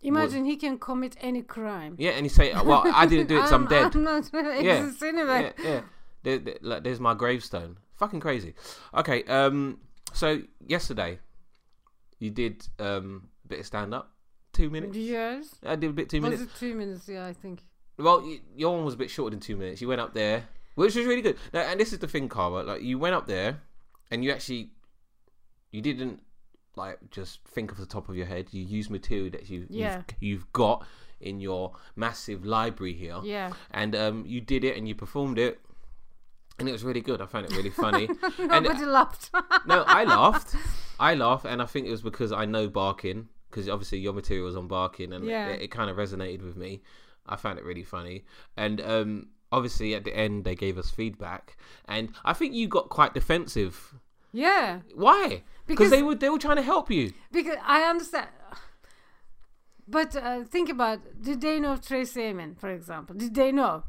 Imagine 0.00 0.44
he 0.44 0.56
can 0.56 0.78
commit 0.78 1.16
any 1.20 1.42
crime. 1.42 1.96
yeah, 1.98 2.12
and 2.12 2.24
you 2.24 2.30
say, 2.30 2.52
"Well, 2.54 2.84
I 2.86 3.06
didn't 3.06 3.28
do 3.28 3.36
it 3.36 3.38
because 3.38 3.52
I'm, 3.58 3.66
dead." 3.66 3.94
I'm 3.94 4.04
not 4.04 4.30
Yeah. 4.32 4.90
yeah, 5.02 5.52
yeah. 5.62 5.80
There, 6.22 6.38
there- 6.38 6.58
like, 6.62 6.84
there's 6.84 7.00
my 7.00 7.14
gravestone. 7.14 7.78
Fucking 7.96 8.20
crazy. 8.20 8.54
Okay, 8.94 9.24
um, 9.24 9.78
so 10.18 10.42
yesterday 10.66 11.18
you 12.18 12.30
did 12.30 12.66
um 12.78 13.28
a 13.44 13.48
bit 13.48 13.60
of 13.60 13.66
stand 13.66 13.94
up, 13.94 14.12
two 14.52 14.68
minutes. 14.70 14.96
Yes. 14.96 15.54
I 15.64 15.76
did 15.76 15.90
a 15.90 15.92
bit 15.92 16.08
two 16.10 16.20
Was 16.20 16.30
minutes. 16.30 16.42
it 16.42 16.58
two 16.58 16.74
minutes? 16.74 17.08
Yeah, 17.08 17.26
I 17.26 17.32
think. 17.32 17.62
Well, 17.98 18.20
y- 18.22 18.40
your 18.56 18.74
one 18.76 18.84
was 18.84 18.94
a 18.94 18.96
bit 18.96 19.10
shorter 19.10 19.30
than 19.34 19.40
two 19.40 19.56
minutes. 19.56 19.80
You 19.80 19.88
went 19.88 20.00
up 20.00 20.14
there, 20.14 20.44
which 20.74 20.94
was 20.94 21.06
really 21.06 21.22
good. 21.22 21.36
Now, 21.52 21.60
and 21.60 21.78
this 21.80 21.92
is 21.92 21.98
the 22.00 22.08
thing, 22.08 22.28
Carver. 22.28 22.62
Like 22.62 22.82
you 22.82 22.98
went 22.98 23.14
up 23.14 23.26
there, 23.26 23.60
and 24.10 24.22
you 24.24 24.30
actually, 24.32 24.70
you 25.72 25.80
didn't 25.82 26.20
like 26.76 26.98
just 27.10 27.40
think 27.48 27.72
off 27.72 27.78
the 27.78 27.86
top 27.86 28.08
of 28.08 28.16
your 28.16 28.26
head. 28.26 28.48
You 28.52 28.62
used 28.64 28.90
material 28.90 29.30
that 29.30 29.48
you 29.48 29.66
Yeah. 29.70 30.02
you've, 30.20 30.30
you've 30.40 30.52
got 30.52 30.86
in 31.20 31.40
your 31.40 31.72
massive 31.96 32.44
library 32.44 32.92
here, 32.94 33.18
Yeah. 33.24 33.52
and 33.72 33.96
um, 33.96 34.24
you 34.26 34.40
did 34.40 34.62
it 34.64 34.76
and 34.76 34.86
you 34.88 34.94
performed 34.94 35.38
it, 35.38 35.60
and 36.58 36.68
it 36.68 36.72
was 36.72 36.84
really 36.84 37.00
good. 37.00 37.20
I 37.20 37.26
found 37.26 37.46
it 37.46 37.56
really 37.56 37.70
funny. 37.70 38.08
and 38.38 38.64
Nobody 38.64 38.84
laughed. 38.84 39.30
no, 39.66 39.84
I 39.86 40.04
laughed. 40.04 40.54
I 41.00 41.14
laughed, 41.14 41.44
and 41.46 41.62
I 41.62 41.66
think 41.66 41.86
it 41.86 41.90
was 41.90 42.02
because 42.02 42.32
I 42.32 42.44
know 42.44 42.68
barking. 42.68 43.28
Because 43.50 43.68
obviously 43.68 43.98
your 43.98 44.12
material 44.12 44.44
was 44.46 44.56
on 44.56 44.68
barking, 44.68 45.12
and 45.12 45.24
Yeah. 45.24 45.48
it, 45.48 45.62
it 45.62 45.68
kind 45.70 45.88
of 45.88 45.96
resonated 45.96 46.42
with 46.42 46.56
me. 46.56 46.82
I 47.26 47.36
found 47.36 47.58
it 47.58 47.64
really 47.64 47.82
funny, 47.84 48.24
and 48.56 48.80
um, 48.80 49.28
obviously 49.52 49.94
at 49.94 50.04
the 50.04 50.14
end 50.16 50.44
they 50.44 50.54
gave 50.54 50.76
us 50.78 50.90
feedback, 50.90 51.56
and 51.86 52.10
I 52.24 52.32
think 52.32 52.54
you 52.54 52.68
got 52.68 52.88
quite 52.88 53.14
defensive. 53.14 53.94
Yeah, 54.32 54.80
Why? 54.94 55.42
Because- 55.66 55.90
they 55.90 56.02
were 56.02 56.14
they 56.14 56.28
were 56.30 56.38
trying 56.38 56.56
to 56.56 56.62
help 56.62 56.90
you. 56.90 57.12
because 57.32 57.56
I 57.64 57.82
understand. 57.82 58.28
But 59.86 60.14
uh, 60.16 60.44
think 60.44 60.68
about 60.68 61.00
did 61.22 61.40
they 61.40 61.58
know 61.60 61.76
Tracey 61.76 62.24
Emin, 62.24 62.54
for 62.54 62.68
example? 62.70 63.14
Did 63.16 63.34
they 63.34 63.52
know? 63.52 63.84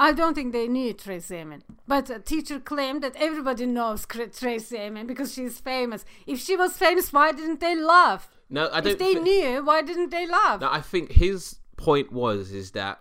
I 0.00 0.12
don't 0.12 0.32
think 0.32 0.52
they 0.52 0.66
knew 0.66 0.94
Tracey 0.94 1.36
Emin. 1.36 1.62
But 1.86 2.08
a 2.08 2.18
teacher 2.18 2.58
claimed 2.58 3.02
that 3.02 3.16
everybody 3.16 3.66
knows 3.66 4.06
Tracey 4.06 4.78
Emin 4.78 5.06
because 5.06 5.34
she's 5.34 5.60
famous. 5.60 6.06
If 6.26 6.40
she 6.40 6.56
was 6.56 6.74
famous, 6.74 7.12
why 7.12 7.32
didn't 7.32 7.60
they 7.60 7.76
laugh? 7.76 8.30
No, 8.48 8.70
I 8.72 8.80
don't. 8.80 8.94
If 8.94 8.98
they 8.98 9.12
thi- 9.14 9.20
knew, 9.20 9.62
why 9.62 9.82
didn't 9.82 10.08
they 10.10 10.26
laugh? 10.26 10.62
No, 10.62 10.70
I 10.72 10.80
think 10.80 11.12
his 11.12 11.60
point 11.76 12.12
was 12.12 12.50
is 12.50 12.70
that 12.70 13.00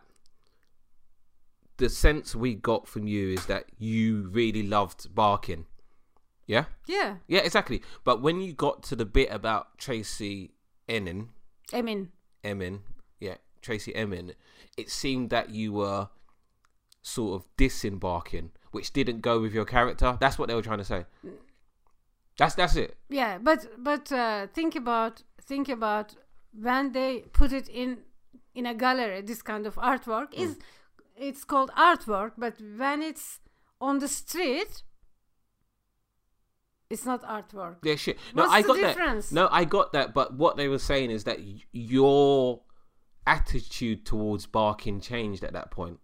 the 1.77 1.87
sense 1.87 2.35
we 2.35 2.53
got 2.53 2.85
from 2.85 3.07
you 3.07 3.29
is 3.29 3.45
that 3.45 3.65
you 3.77 4.27
really 4.29 4.63
loved 4.63 5.15
barking. 5.15 5.67
Yeah? 6.47 6.65
Yeah, 6.85 7.15
Yeah, 7.27 7.39
exactly. 7.39 7.81
But 8.03 8.21
when 8.21 8.41
you 8.41 8.51
got 8.51 8.83
to 8.83 8.95
the 8.97 9.05
bit 9.05 9.29
about 9.31 9.77
Tracey 9.77 10.51
Emin, 10.89 11.29
Emin. 11.71 12.09
Emin, 12.43 12.81
yeah, 13.21 13.35
Tracey 13.61 13.95
Emin, 13.95 14.33
it 14.75 14.89
seemed 14.89 15.29
that 15.29 15.51
you 15.51 15.71
were 15.71 16.09
sort 17.01 17.41
of 17.41 17.47
disembarking, 17.57 18.51
which 18.71 18.91
didn't 18.93 19.21
go 19.21 19.39
with 19.39 19.53
your 19.53 19.65
character. 19.65 20.17
That's 20.19 20.37
what 20.37 20.47
they 20.47 20.55
were 20.55 20.61
trying 20.61 20.79
to 20.79 20.85
say. 20.85 21.05
That's 22.37 22.55
that's 22.55 22.75
it. 22.75 22.97
Yeah, 23.09 23.37
but 23.37 23.67
but 23.77 24.11
uh, 24.11 24.47
think 24.47 24.75
about 24.75 25.23
think 25.41 25.67
about 25.69 26.15
when 26.53 26.91
they 26.93 27.19
put 27.33 27.51
it 27.51 27.67
in 27.69 27.99
in 28.55 28.65
a 28.65 28.73
gallery. 28.73 29.21
This 29.21 29.41
kind 29.41 29.65
of 29.67 29.75
artwork 29.75 30.33
is 30.33 30.57
it's 31.17 31.43
called 31.43 31.71
artwork, 31.77 32.31
but 32.37 32.55
when 32.77 33.01
it's 33.01 33.39
on 33.81 33.99
the 33.99 34.07
street, 34.07 34.83
it's 36.89 37.05
not 37.05 37.21
artwork. 37.23 37.77
Yeah, 37.83 37.95
shit. 37.95 38.17
No, 38.33 38.43
What's 38.43 38.53
I 38.53 38.61
the 38.61 38.67
got 38.67 38.75
difference? 38.77 39.29
that. 39.29 39.35
No, 39.35 39.49
I 39.51 39.65
got 39.65 39.91
that. 39.93 40.13
But 40.13 40.33
what 40.35 40.57
they 40.57 40.67
were 40.67 40.79
saying 40.79 41.11
is 41.11 41.25
that 41.25 41.39
y- 41.39 41.61
your 41.71 42.61
attitude 43.27 44.05
towards 44.05 44.45
barking 44.47 44.99
changed 45.01 45.43
at 45.43 45.53
that 45.53 45.71
point. 45.71 45.99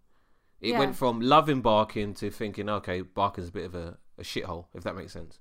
It 0.60 0.70
Yeah. 0.70 0.78
went 0.78 0.96
from 0.96 1.20
loving 1.20 1.60
barking 1.60 2.14
to 2.14 2.30
thinking, 2.30 2.68
okay, 2.68 3.02
barking's 3.02 3.48
a 3.48 3.52
bit 3.52 3.64
of 3.66 3.74
a, 3.74 3.98
a 4.18 4.22
shithole, 4.22 4.66
if 4.74 4.82
that 4.84 4.96
makes 4.96 5.12
sense. 5.12 5.38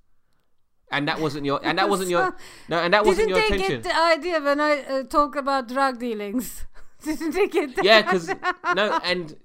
And 0.91 1.07
that 1.07 1.19
wasn't 1.19 1.45
your. 1.45 1.59
And 1.63 1.77
that 1.79 1.89
wasn't 1.89 2.09
your. 2.09 2.35
No, 2.69 2.79
and 2.79 2.93
that 2.93 3.05
wasn't 3.05 3.29
Didn't 3.29 3.37
your 3.41 3.49
they 3.49 3.55
intention. 3.55 3.81
get 3.81 3.89
the 3.91 3.97
idea 3.97 4.39
when 4.41 4.59
I 4.61 4.81
uh, 4.83 5.03
talk 5.03 5.35
about 5.35 5.67
drug 5.67 5.99
dealings? 5.99 6.65
Didn't 7.03 7.31
they 7.33 7.47
get 7.47 7.75
that? 7.75 7.85
yeah, 7.85 8.01
because 8.01 8.27
no, 8.75 8.99
and 9.03 9.35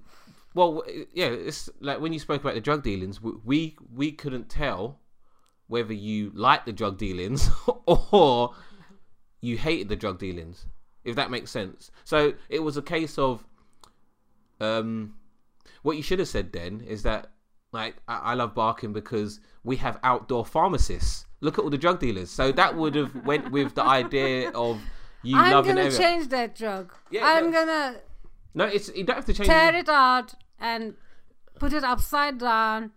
well, 0.55 0.83
yeah, 1.15 1.27
it's 1.27 1.71
like 1.81 2.01
when 2.01 2.13
you 2.13 2.19
spoke 2.19 2.41
about 2.43 2.55
the 2.55 2.61
drug 2.61 2.83
dealings, 2.83 3.21
we 3.23 3.77
we 3.95 4.13
couldn't 4.13 4.49
tell 4.49 5.01
whether 5.67 5.93
you 5.95 6.31
liked 6.35 6.67
the 6.67 6.73
drug 6.73 6.99
dealings 6.99 7.49
or 7.87 8.55
you 9.41 9.57
hated 9.57 9.89
the 9.89 9.97
drug 9.97 10.19
dealings, 10.19 10.67
if 11.05 11.17
that 11.17 11.31
makes 11.31 11.51
sense. 11.51 11.91
So 12.05 12.35
it 12.49 12.59
was 12.61 12.77
a 12.77 12.83
case 12.83 13.19
of, 13.19 13.47
um, 14.61 15.15
what 15.83 15.97
you 15.97 16.03
should 16.03 16.19
have 16.19 16.29
said 16.29 16.53
then 16.53 16.81
is 16.81 17.03
that 17.05 17.31
like 17.73 17.97
I, 18.09 18.17
I 18.19 18.35
love 18.35 18.55
barking 18.55 18.93
because 18.93 19.41
we 19.65 19.77
have 19.77 19.99
outdoor 20.03 20.45
pharmacists. 20.45 21.27
Look 21.41 21.59
at 21.59 21.65
all 21.65 21.71
the 21.71 21.79
drug 21.79 22.01
dealers. 22.01 22.31
So 22.31 22.53
that 22.53 22.77
would 22.77 22.95
have 22.95 23.15
went 23.25 23.51
with 23.51 23.75
the 23.75 23.83
idea 23.83 24.51
of 24.51 24.81
you 25.23 25.37
I'm 25.37 25.53
loving 25.53 25.77
gonna 25.77 25.91
change 25.91 26.29
that 26.29 26.55
drug. 26.55 26.93
Yeah, 27.11 27.25
I'm 27.25 27.47
no. 27.51 27.53
gonna 27.53 27.97
No, 28.55 28.65
it's 28.65 28.89
you 28.95 29.05
don't 29.05 29.17
have 29.17 29.27
to 29.27 29.33
change. 29.35 29.49
tear 29.49 29.75
it 29.77 29.89
out 29.89 30.35
and 30.59 30.95
put 31.59 31.73
it 31.73 31.85
upside 31.85 32.39
down 32.39 32.91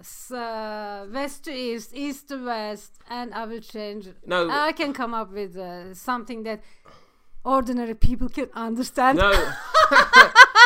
s- 0.00 0.30
uh, 0.30 1.06
west 1.12 1.44
to 1.44 1.52
east 1.52 1.90
east 1.94 2.28
to 2.28 2.36
west 2.44 2.92
and 3.08 3.32
i 3.34 3.44
will 3.44 3.60
change 3.60 4.08
No. 4.26 4.48
i 4.50 4.72
can 4.72 4.92
come 4.92 5.14
up 5.14 5.32
with 5.32 5.56
uh, 5.56 5.94
something 5.94 6.42
that 6.44 6.60
ordinary 7.44 7.94
people 7.94 8.28
can 8.28 8.48
understand 8.54 9.18
No. 9.18 9.30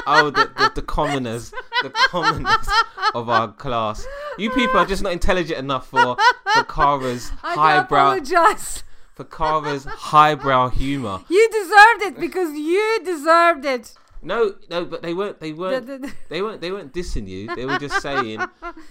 oh, 0.07 0.31
the, 0.35 0.51
the, 0.57 0.73
the 0.77 0.83
commoners, 0.83 1.51
the 1.83 1.91
commoners 1.91 2.69
of 3.15 3.29
our 3.29 3.53
class. 3.53 4.07
You 4.39 4.51
people 4.51 4.79
are 4.79 4.87
just 4.87 5.03
not 5.03 5.13
intelligent 5.13 5.59
enough 5.59 5.89
for 5.89 6.17
for 6.53 6.65
Kara's 6.65 7.33
i 7.43 7.55
highbrow 7.55 8.07
apologize 8.13 8.85
for 9.15 9.25
Kara's 9.25 9.85
highbrow 9.85 10.69
humor. 10.69 11.21
you 11.29 11.49
deserved 11.51 12.03
it 12.03 12.21
because 12.21 12.51
you 12.57 13.01
deserved 13.05 13.65
it 13.65 13.95
No, 14.23 14.55
no, 14.71 14.85
but 14.85 15.03
they 15.03 15.15
weren't. 15.15 15.39
They 15.41 15.53
weren't. 15.53 15.87
the- 15.87 15.99
the- 15.99 16.13
They 16.29 16.43
weren't. 16.43 16.61
They 16.61 16.73
weren't 16.73 16.93
dissing 16.93 17.27
you. 17.29 17.55
They 17.55 17.65
were 17.67 17.79
just 17.79 18.03
saying. 18.03 18.41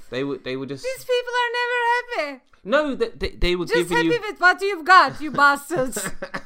They 0.10 0.24
were. 0.24 0.38
They 0.38 0.56
were 0.56 0.66
just. 0.66 0.84
these 0.88 1.04
people 1.04 1.34
are 1.44 1.52
never 1.60 1.78
happy 1.94 2.44
No, 2.64 2.96
they, 2.96 3.10
they, 3.22 3.30
they 3.44 3.54
were 3.58 3.66
just 3.66 3.76
giving 3.90 3.98
happy 4.12 4.20
with 4.32 4.40
what 4.40 4.62
you've 4.62 4.86
got 4.86 5.20
you 5.22 5.32
bastards 5.32 6.00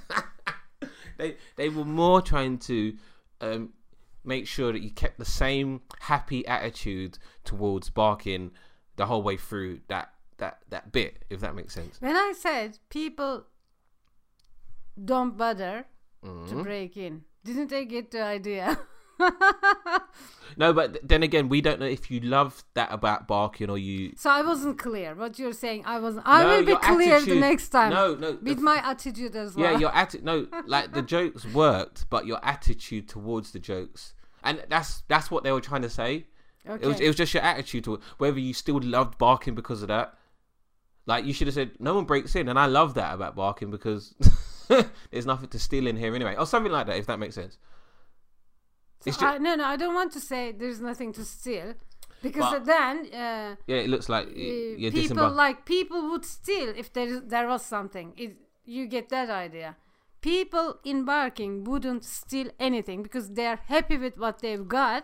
they 1.22 1.36
they 1.56 1.70
were 1.70 1.86
more 1.86 2.22
trying 2.22 2.58
to 2.60 2.96
um, 3.42 3.70
make 4.24 4.46
sure 4.48 4.72
that 4.74 4.82
you 4.82 4.92
kept 4.92 5.18
the 5.20 5.25
same 5.25 5.82
happy 6.01 6.46
attitude 6.48 7.18
towards 7.44 7.90
barking 7.90 8.51
the 8.96 9.06
whole 9.06 9.24
way 9.24 9.38
through 9.38 9.80
that 9.88 10.13
that 10.38 10.60
that 10.70 10.92
bit, 10.92 11.24
if 11.30 11.40
that 11.40 11.54
makes 11.56 11.74
sense. 11.74 12.01
when 12.01 12.16
i 12.16 12.34
said 12.38 12.78
people 12.90 13.46
don't 15.04 15.38
bother 15.38 15.86
Mm-hmm. 16.24 16.50
to 16.56 16.63
break 16.63 16.98
in. 16.98 17.24
Didn't 17.44 17.72
they 17.72 17.84
get 17.86 18.12
the 18.12 18.22
idea? 18.22 18.78
No, 20.58 20.74
but 20.74 20.98
then 21.08 21.24
again, 21.24 21.50
we 21.50 21.62
don't 21.62 21.80
know 21.80 21.86
if 21.86 22.12
you 22.12 22.20
love 22.20 22.63
that 22.74 22.92
about 22.92 23.28
barking 23.28 23.70
or 23.70 23.78
you. 23.78 24.13
so 24.18 24.30
I 24.30 24.42
wasn't 24.42 24.78
clear. 24.78 25.16
What 25.16 25.40
you're 25.40 25.54
saying, 25.54 25.84
I 25.86 26.00
wasn't. 26.00 26.28
I 26.28 26.44
No, 26.44 26.50
will 26.58 26.66
be 26.66 26.75
clear 26.75 27.22
the 27.22 27.36
next 27.40 27.70
time. 27.70 27.92
No, 27.92 28.16
no. 28.16 28.38
with 28.42 28.60
my 28.60 28.78
attitude 28.78 29.36
as 29.36 29.56
well. 29.56 29.72
Yeah, 29.72 29.80
your 29.80 29.96
attitude. 29.96 30.25
No, 30.25 30.48
like 30.66 30.94
the 30.94 31.01
jokes 31.01 31.46
worked, 31.54 32.10
but 32.10 32.25
your 32.25 32.44
attitude 32.44 33.08
towards 33.08 33.51
the 33.51 33.60
jokes, 33.60 34.13
and 34.44 34.63
that's 34.70 35.04
that's 35.08 35.32
what 35.32 35.44
they 35.44 35.51
were 35.51 35.62
trying 35.62 35.84
to 35.84 35.90
say. 35.90 36.25
okay. 36.68 36.84
It 36.84 36.88
was 36.88 37.00
it 37.00 37.08
was 37.08 37.16
just 37.16 37.34
your 37.34 37.44
attitude 37.44 37.84
to. 37.86 38.00
Whether 38.18 38.40
you 38.40 38.54
still 38.54 38.80
loved 38.82 39.18
barking 39.18 39.56
because 39.56 39.82
of 39.82 39.88
that. 39.88 40.16
Like 41.08 41.25
you 41.25 41.34
should 41.34 41.48
have 41.48 41.56
said, 41.56 41.72
no 41.80 41.96
one 41.96 42.06
breaks 42.06 42.36
in, 42.36 42.48
and 42.48 42.60
I 42.60 42.68
love 42.68 42.94
that 42.94 43.16
about 43.16 43.36
barking 43.36 43.72
because 43.72 44.13
there's 45.12 45.25
nothing 45.25 45.50
to 45.50 45.58
steal 45.58 45.88
in 45.88 45.98
here 45.98 46.13
anyway, 46.13 46.36
or 46.38 46.46
something 46.46 46.72
like 46.72 46.86
that. 46.88 46.98
If 46.98 47.08
that 47.08 47.18
makes 47.18 47.34
sense. 47.34 47.58
So 49.01 49.10
it's 49.10 49.17
ju- 49.17 49.25
I, 49.25 49.38
no, 49.38 49.55
no, 49.55 49.65
I 49.65 49.75
don't 49.75 49.93
want 49.96 50.12
to 50.13 50.20
say 50.20 50.51
there's 50.51 50.79
nothing 50.79 51.12
to 51.13 51.25
steal, 51.25 51.74
because 52.22 52.51
But- 52.53 52.65
then 52.65 52.96
uh, 53.13 53.55
Yeah, 53.67 53.77
it 53.77 53.89
looks 53.89 54.10
like 54.10 54.27
people 54.34 55.29
like 55.29 55.65
people 55.65 56.10
would 56.12 56.25
steal 56.25 56.70
if 56.75 56.93
there 56.93 57.20
there 57.20 57.48
was 57.48 57.65
something. 57.65 58.13
It, 58.17 58.38
you 58.65 58.88
get 58.88 59.10
that 59.10 59.29
idea. 59.29 59.75
People 60.22 60.79
in 60.84 61.03
barking 61.03 61.63
wouldn't 61.63 62.03
steal 62.05 62.50
anything 62.60 63.01
because 63.01 63.31
they 63.31 63.48
are 63.48 63.60
happy 63.67 63.98
with 63.98 64.17
what 64.17 64.39
they've 64.39 64.67
got. 64.67 65.03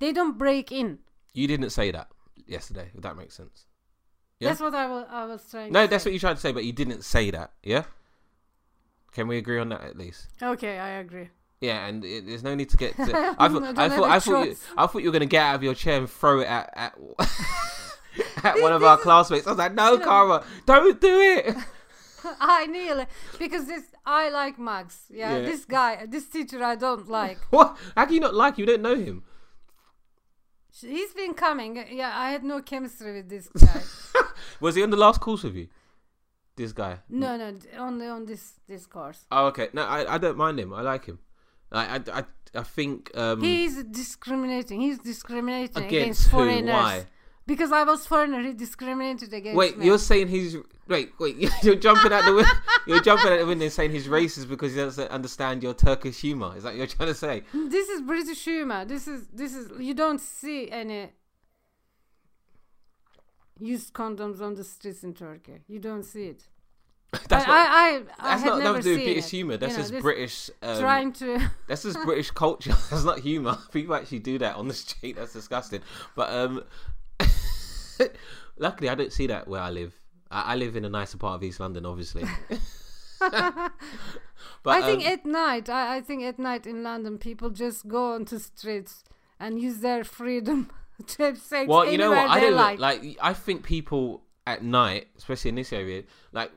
They 0.00 0.12
don't 0.12 0.36
break 0.36 0.72
in. 0.72 0.98
You 1.32 1.46
didn't 1.46 1.70
say 1.70 1.92
that 1.92 2.08
yesterday. 2.46 2.90
If 2.94 3.02
that 3.02 3.16
makes 3.16 3.34
sense. 3.36 3.66
Yeah? 4.40 4.48
That's 4.48 4.60
what 4.60 4.74
I 4.74 4.86
was, 4.88 5.06
I 5.08 5.24
was 5.24 5.48
trying. 5.50 5.72
No, 5.72 5.86
that's 5.86 6.02
say. 6.04 6.10
what 6.10 6.14
you 6.14 6.18
tried 6.20 6.34
to 6.34 6.40
say, 6.40 6.52
but 6.52 6.64
you 6.64 6.72
didn't 6.72 7.04
say 7.04 7.30
that. 7.30 7.52
Yeah. 7.62 7.84
Can 9.12 9.28
we 9.28 9.38
agree 9.38 9.58
on 9.58 9.68
that 9.70 9.82
at 9.82 9.96
least? 9.96 10.26
Okay, 10.42 10.78
I 10.78 10.88
agree. 10.98 11.30
Yeah, 11.60 11.86
and 11.86 12.04
it, 12.04 12.26
there's 12.26 12.42
no 12.42 12.54
need 12.54 12.68
to 12.70 12.76
get. 12.76 12.96
To, 12.96 13.02
I 13.02 13.34
I 13.46 13.48
thought, 13.48 13.62
don't 13.62 13.78
I 13.78 13.88
thought, 13.88 14.10
I 14.10 14.18
thought, 14.20 14.46
you. 14.48 14.56
I 14.76 14.86
thought 14.86 14.98
you 14.98 15.08
were 15.08 15.12
gonna 15.12 15.26
get 15.26 15.42
out 15.42 15.54
of 15.56 15.62
your 15.62 15.74
chair 15.74 15.98
and 15.98 16.08
throw 16.10 16.40
it 16.40 16.46
at 16.46 16.70
at, 16.74 16.98
at 17.18 18.54
This- 18.54 18.62
one 18.62 18.72
of 18.72 18.82
our 18.82 18.96
is- 18.98 19.02
classmates. 19.02 19.46
I 19.46 19.50
was 19.50 19.58
like, 19.58 19.74
no, 19.74 19.92
you 19.92 19.98
know- 19.98 20.04
Kara, 20.04 20.44
don't 20.66 21.00
do 21.00 21.20
it. 21.20 21.56
I 22.40 22.66
nearly 22.66 23.06
because 23.38 23.66
this 23.66 23.84
I 24.04 24.28
like 24.30 24.58
Max. 24.58 25.04
Yeah, 25.10 25.36
Yeah. 25.38 25.42
this 25.46 25.64
guy, 25.64 26.06
this 26.06 26.26
teacher, 26.28 26.62
I 26.62 26.74
don't 26.74 27.08
like. 27.08 27.38
What? 27.50 27.76
How 27.96 28.04
can 28.04 28.14
you 28.14 28.20
not 28.20 28.34
like? 28.34 28.58
You 28.58 28.66
don't 28.66 28.82
know 28.82 28.96
him. 28.96 29.22
He's 30.78 31.14
been 31.14 31.32
coming. 31.34 31.82
Yeah, 31.90 32.12
I 32.14 32.30
had 32.32 32.44
no 32.44 32.60
chemistry 32.60 33.14
with 33.14 33.28
this 33.30 33.48
guy. 33.48 33.80
Was 34.60 34.74
he 34.74 34.82
on 34.82 34.90
the 34.90 34.96
last 34.96 35.20
course 35.20 35.42
with 35.42 35.54
you? 35.54 35.68
This 36.56 36.72
guy. 36.72 36.98
no, 37.08 37.36
no, 37.36 37.54
only 37.78 38.06
on 38.08 38.26
this 38.26 38.54
this 38.66 38.86
course. 38.86 39.24
Oh, 39.30 39.46
okay. 39.46 39.68
No, 39.72 39.82
I, 39.84 40.14
I 40.14 40.18
don't 40.18 40.36
mind 40.36 40.58
him. 40.58 40.72
I 40.74 40.80
like 40.82 41.04
him. 41.06 41.18
I, 41.72 41.96
I, 41.96 42.00
I, 42.12 42.24
I 42.54 42.62
think 42.62 43.10
um, 43.16 43.42
He's 43.42 43.82
discriminating. 43.84 44.80
He's 44.80 44.98
discriminating 44.98 45.84
against, 45.84 45.92
against 45.92 46.30
foreigners. 46.30 46.72
Why? 46.72 47.06
Because 47.46 47.70
I 47.70 47.84
was 47.84 48.06
foreigner, 48.06 48.42
he 48.42 48.52
discriminated 48.52 49.32
against 49.32 49.56
Wait, 49.56 49.78
me. 49.78 49.86
you're 49.86 49.98
saying 49.98 50.26
he's 50.28 50.56
wait, 50.88 51.12
wait. 51.20 51.36
You're 51.62 51.76
jumping 51.76 52.12
out 52.12 52.24
the 52.24 52.34
window. 52.34 52.50
You're 52.88 53.00
jumping 53.02 53.32
out 53.32 53.38
the 53.38 53.46
window 53.46 53.64
and 53.64 53.72
saying 53.72 53.92
he's 53.92 54.08
racist 54.08 54.48
because 54.48 54.72
he 54.72 54.80
doesn't 54.80 55.10
understand 55.10 55.62
your 55.62 55.74
Turkish 55.74 56.20
humor. 56.20 56.54
Is 56.56 56.64
that 56.64 56.70
what 56.70 56.76
you're 56.76 56.86
trying 56.88 57.08
to 57.08 57.14
say? 57.14 57.44
This 57.52 57.88
is 57.88 58.02
British 58.02 58.42
humor. 58.42 58.84
This 58.84 59.06
is 59.06 59.28
this 59.32 59.54
is 59.54 59.70
you 59.78 59.94
don't 59.94 60.20
see 60.20 60.70
any 60.70 61.10
used 63.60 63.92
condoms 63.92 64.40
on 64.40 64.54
the 64.54 64.64
streets 64.64 65.04
in 65.04 65.14
Turkey. 65.14 65.60
You 65.68 65.78
don't 65.78 66.04
see 66.04 66.26
it. 66.26 66.48
That's 67.28 67.44
I, 67.44 67.48
not. 67.48 67.68
I, 67.68 67.96
I, 68.18 68.30
that's 68.30 68.44
not 68.44 68.58
never 68.58 68.64
nothing 68.64 68.82
to 68.82 68.88
do 68.88 68.94
with 68.96 69.04
British 69.04 69.24
it. 69.24 69.30
humor. 69.30 69.56
That's 69.56 69.72
You 69.72 69.76
know, 69.76 69.82
just 69.82 69.92
this- 69.92 70.02
British. 70.02 70.50
Um, 70.62 70.78
trying 70.80 71.12
to. 71.14 71.50
That's 71.68 71.82
just 71.82 71.98
British 72.02 72.30
culture. 72.30 72.70
That's 72.90 73.04
not 73.04 73.20
humor. 73.20 73.58
People 73.72 73.94
actually 73.94 74.20
do 74.20 74.38
that 74.38 74.56
on 74.56 74.68
the 74.68 74.74
street. 74.74 75.16
That's 75.16 75.32
disgusting. 75.32 75.80
But 76.14 76.30
um, 76.30 76.64
luckily, 78.58 78.88
I 78.88 78.94
don't 78.94 79.12
see 79.12 79.26
that 79.28 79.48
where 79.48 79.60
I 79.60 79.70
live. 79.70 79.94
I, 80.30 80.52
I 80.52 80.56
live 80.56 80.76
in 80.76 80.84
a 80.84 80.90
nicer 80.90 81.18
part 81.18 81.36
of 81.36 81.44
East 81.44 81.60
London, 81.60 81.86
obviously. 81.86 82.24
but, 83.18 83.72
I 84.66 84.82
think 84.82 85.06
um, 85.06 85.12
at 85.12 85.26
night, 85.26 85.68
I, 85.68 85.96
I 85.96 86.00
think 86.00 86.22
at 86.24 86.38
night 86.38 86.66
in 86.66 86.82
London, 86.82 87.18
people 87.18 87.50
just 87.50 87.88
go 87.88 88.14
onto 88.14 88.38
streets 88.38 89.04
and 89.38 89.60
use 89.60 89.78
their 89.78 90.04
freedom 90.04 90.70
to 91.06 91.22
have 91.22 91.38
sex 91.38 91.68
well, 91.68 91.90
you 91.90 91.98
know 91.98 92.10
what? 92.10 92.30
I 92.30 92.40
don't 92.40 92.54
like. 92.54 92.78
like. 92.78 93.18
I 93.20 93.32
think 93.32 93.62
people 93.62 94.22
at 94.46 94.62
night, 94.62 95.08
especially 95.18 95.50
in 95.50 95.54
this 95.56 95.72
area, 95.72 96.04
like 96.32 96.50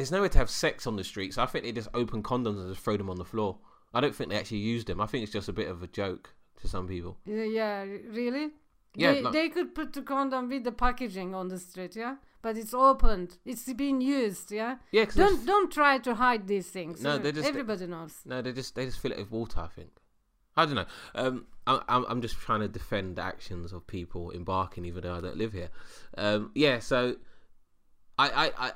there's 0.00 0.10
nowhere 0.10 0.30
to 0.30 0.38
have 0.38 0.48
sex 0.48 0.86
on 0.86 0.96
the 0.96 1.04
streets. 1.04 1.36
I 1.36 1.44
think 1.44 1.64
they 1.64 1.72
just 1.72 1.90
open 1.92 2.22
condoms 2.22 2.58
and 2.58 2.70
just 2.72 2.82
throw 2.82 2.96
them 2.96 3.10
on 3.10 3.18
the 3.18 3.24
floor. 3.24 3.58
I 3.92 4.00
don't 4.00 4.14
think 4.14 4.30
they 4.30 4.38
actually 4.38 4.58
use 4.58 4.82
them. 4.86 4.98
I 4.98 5.06
think 5.06 5.24
it's 5.24 5.32
just 5.32 5.48
a 5.50 5.52
bit 5.52 5.68
of 5.68 5.82
a 5.82 5.86
joke 5.86 6.32
to 6.62 6.68
some 6.68 6.88
people. 6.88 7.18
Yeah, 7.26 7.44
yeah, 7.44 7.82
really? 7.82 8.48
Yeah, 8.94 9.12
they, 9.12 9.20
like- 9.22 9.32
they 9.34 9.48
could 9.50 9.74
put 9.74 9.92
the 9.92 10.00
condom 10.00 10.48
with 10.48 10.64
the 10.64 10.72
packaging 10.72 11.34
on 11.34 11.48
the 11.48 11.58
street, 11.58 11.96
yeah, 11.96 12.16
but 12.40 12.56
it's 12.56 12.72
opened, 12.72 13.36
it's 13.44 13.70
being 13.74 14.00
used, 14.00 14.50
yeah. 14.50 14.76
Yeah, 14.90 15.04
Don't 15.14 15.44
don't 15.44 15.70
try 15.70 15.98
to 15.98 16.14
hide 16.14 16.48
these 16.48 16.68
things. 16.70 17.02
No, 17.02 17.18
they're 17.18 17.32
just- 17.32 17.46
everybody 17.46 17.86
knows. 17.86 18.14
no, 18.24 18.40
they 18.40 18.52
just 18.52 18.74
they 18.74 18.86
just 18.86 19.00
fill 19.00 19.12
it 19.12 19.18
with 19.18 19.30
water. 19.30 19.60
I 19.60 19.66
think. 19.68 19.90
I 20.56 20.64
don't 20.64 20.76
know. 20.76 20.86
Um, 21.14 21.46
I, 21.66 21.82
I'm 21.88 22.04
I'm 22.08 22.22
just 22.22 22.36
trying 22.36 22.60
to 22.60 22.68
defend 22.68 23.16
the 23.16 23.22
actions 23.22 23.72
of 23.72 23.86
people 23.86 24.30
embarking, 24.32 24.86
even 24.86 25.02
though 25.02 25.14
I 25.14 25.20
don't 25.20 25.36
live 25.36 25.52
here. 25.52 25.68
Um, 26.16 26.50
yeah. 26.54 26.78
So, 26.78 27.16
I 28.18 28.28
I. 28.46 28.66
I 28.66 28.72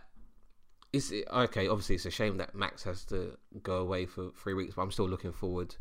it's 0.95 1.13
okay. 1.13 1.69
Obviously, 1.69 1.97
it's 1.97 2.07
a 2.07 2.11
shame 2.11 2.37
that 2.39 2.55
Max 2.55 2.85
has 2.85 3.05
to 3.07 3.37
go 3.63 3.77
away 3.79 4.07
for 4.07 4.31
three 4.31 4.55
weeks, 4.55 4.75
but 4.75 4.83
I'm 4.83 4.93
still 4.93 5.09
looking 5.09 5.33
forward 5.33 5.77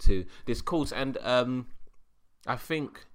to 0.00 0.24
this 0.46 0.60
course. 0.60 0.92
And 0.92 1.16
um, 1.22 1.66
I 2.46 2.56
think 2.56 3.06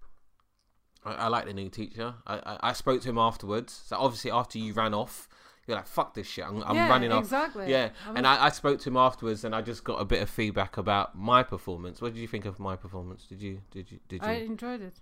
I, 1.05 1.13
I 1.13 1.27
like 1.27 1.45
the 1.45 1.53
new 1.53 1.69
teacher. 1.69 2.15
I, 2.25 2.35
I 2.35 2.69
I 2.69 2.73
spoke 2.73 3.01
to 3.01 3.09
him 3.09 3.17
afterwards. 3.17 3.83
So 3.85 3.97
obviously, 3.97 4.31
after 4.31 4.57
you 4.57 4.73
ran 4.73 4.93
off, 4.93 5.29
you're 5.67 5.77
like, 5.77 5.87
"Fuck 5.87 6.15
this 6.15 6.27
shit! 6.27 6.45
I'm, 6.45 6.63
I'm 6.63 6.75
yeah, 6.75 6.89
running 6.89 7.11
off." 7.11 7.23
exactly. 7.23 7.69
Yeah, 7.69 7.89
I 8.07 8.13
and 8.15 8.25
I, 8.25 8.45
I 8.45 8.49
spoke 8.49 8.79
to 8.81 8.89
him 8.89 8.97
afterwards, 8.97 9.43
and 9.43 9.53
I 9.55 9.61
just 9.61 9.83
got 9.83 10.01
a 10.01 10.05
bit 10.05 10.21
of 10.21 10.29
feedback 10.29 10.77
about 10.77 11.15
my 11.15 11.43
performance. 11.43 12.01
What 12.01 12.13
did 12.13 12.19
you 12.19 12.27
think 12.27 12.45
of 12.45 12.59
my 12.59 12.75
performance? 12.75 13.25
Did 13.27 13.41
you 13.41 13.61
did 13.69 13.91
you 13.91 13.99
did 14.07 14.23
you? 14.23 14.27
I 14.27 14.33
enjoyed 14.33 14.81
it. 14.81 14.99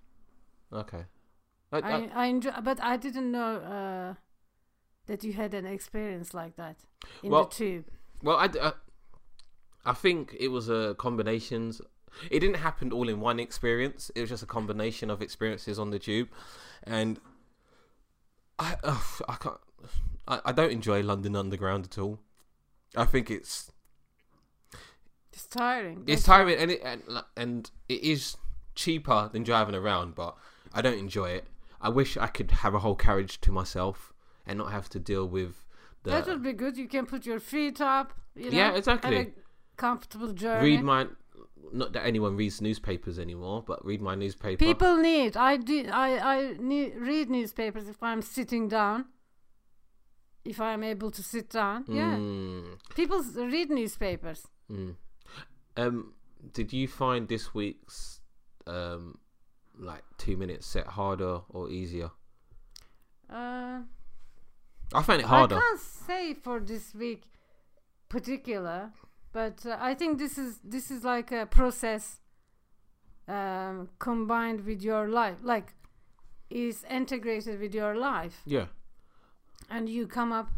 okay. 0.72 1.04
I, 1.72 1.78
I, 1.78 1.90
I 1.90 2.10
I 2.14 2.26
enjoy, 2.26 2.50
but 2.62 2.82
I 2.82 2.98
didn't 2.98 3.32
know 3.32 3.56
uh, 3.56 4.14
that 5.06 5.24
you 5.24 5.32
had 5.32 5.54
an 5.54 5.66
experience 5.66 6.32
like 6.34 6.56
that 6.56 6.76
in 7.22 7.30
Well, 7.30 7.44
the 7.44 7.50
tube. 7.50 7.84
well, 8.22 8.36
I, 8.36 8.46
uh, 8.46 8.72
I 9.84 9.92
think 9.94 10.36
it 10.38 10.48
was 10.48 10.68
a 10.68 10.94
combinations. 10.98 11.80
It 12.30 12.40
didn't 12.40 12.56
happen 12.58 12.92
all 12.92 13.08
in 13.08 13.20
one 13.20 13.40
experience. 13.40 14.10
It 14.14 14.20
was 14.20 14.30
just 14.30 14.42
a 14.42 14.46
combination 14.46 15.10
of 15.10 15.22
experiences 15.22 15.78
on 15.78 15.90
the 15.90 15.98
tube, 15.98 16.28
and 16.84 17.18
I 18.58 18.76
uh, 18.84 19.00
I 19.28 19.34
can't. 19.36 19.56
I, 20.28 20.40
I 20.46 20.52
don't 20.52 20.70
enjoy 20.70 21.02
London 21.02 21.34
Underground 21.34 21.84
at 21.86 21.98
all. 21.98 22.20
I 22.94 23.06
think 23.06 23.30
it's 23.30 23.72
It's 25.32 25.46
tiring. 25.46 26.04
it's 26.06 26.22
tiring 26.22 26.56
and 26.58 26.70
it 26.70 26.80
and, 26.84 27.02
and 27.36 27.70
it 27.88 28.02
is 28.02 28.36
cheaper 28.74 29.30
than 29.32 29.42
driving 29.42 29.74
around 29.74 30.14
but 30.14 30.34
i 30.74 30.80
don't 30.82 30.98
enjoy 30.98 31.26
it 31.30 31.46
i 31.80 31.88
wish 31.88 32.16
i 32.16 32.26
could 32.26 32.50
have 32.50 32.74
a 32.74 32.78
whole 32.80 32.94
carriage 32.94 33.40
to 33.40 33.50
myself 33.52 34.11
and 34.46 34.58
not 34.58 34.70
have 34.72 34.88
to 34.90 34.98
deal 34.98 35.26
with 35.26 35.64
the 36.02 36.10
That 36.10 36.26
would 36.26 36.42
be 36.42 36.52
good. 36.52 36.76
You 36.76 36.88
can 36.88 37.06
put 37.06 37.24
your 37.26 37.40
feet 37.40 37.80
up. 37.80 38.12
You 38.34 38.50
know, 38.50 38.56
Yeah, 38.56 38.74
exactly. 38.74 39.16
Have 39.16 39.26
a 39.26 39.30
comfortable 39.76 40.32
journey. 40.32 40.64
read 40.70 40.82
my 40.82 41.06
not 41.72 41.92
that 41.92 42.04
anyone 42.04 42.36
reads 42.36 42.60
newspapers 42.60 43.18
anymore 43.18 43.62
but 43.66 43.82
read 43.84 44.02
my 44.02 44.14
newspaper 44.14 44.58
People 44.58 44.96
need. 44.96 45.36
I 45.36 45.56
do. 45.56 45.86
I 45.90 46.08
I 46.34 46.56
need, 46.58 46.96
read 46.96 47.30
newspapers 47.30 47.88
if 47.88 48.02
I'm 48.02 48.20
sitting 48.22 48.68
down. 48.68 49.06
If 50.44 50.60
I'm 50.60 50.82
able 50.82 51.10
to 51.12 51.22
sit 51.22 51.50
down, 51.50 51.84
yeah. 51.88 52.16
Mm, 52.16 52.78
People 52.96 53.22
read 53.36 53.70
newspapers. 53.70 54.48
mm. 54.70 54.96
um 55.76 56.14
did 56.52 56.72
you 56.72 56.88
find 56.88 57.28
this 57.28 57.54
week's 57.54 58.20
um 58.66 59.18
like 59.78 60.02
two 60.18 60.36
minutes 60.36 60.66
set 60.66 60.86
harder 60.98 61.40
or 61.48 61.70
easier 61.70 62.10
Uh, 63.30 63.80
i 64.94 65.02
find 65.02 65.20
it 65.20 65.26
harder 65.26 65.56
I 65.56 65.60
can't 65.60 65.80
say 65.80 66.34
for 66.34 66.60
this 66.60 66.94
week 66.94 67.22
particular, 68.08 68.92
but 69.32 69.64
uh, 69.64 69.76
I 69.80 69.94
think 69.94 70.18
this 70.18 70.36
is 70.36 70.58
this 70.62 70.90
is 70.90 71.02
like 71.04 71.32
a 71.32 71.46
process 71.46 72.20
um, 73.28 73.88
combined 73.98 74.66
with 74.66 74.82
your 74.82 75.08
life, 75.08 75.38
like 75.42 75.74
is 76.50 76.84
integrated 76.90 77.58
with 77.60 77.74
your 77.74 77.94
life, 77.96 78.42
yeah 78.44 78.66
and 79.70 79.88
you 79.88 80.06
come 80.06 80.32
up 80.32 80.50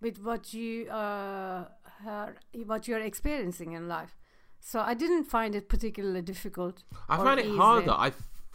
with 0.00 0.18
what 0.22 0.54
you 0.54 0.88
uh, 0.88 1.64
are, 2.06 2.36
what 2.66 2.88
you're 2.88 3.00
experiencing 3.00 3.72
in 3.72 3.88
life. 3.88 4.16
So 4.60 4.80
I 4.80 4.94
didn't 4.94 5.24
find 5.24 5.54
it 5.54 5.68
particularly 5.68 6.22
difficult. 6.22 6.82
I 7.08 7.16
found 7.18 7.40
it 7.40 7.46
easy. 7.46 7.56
harder. 7.56 7.90
I 7.90 8.12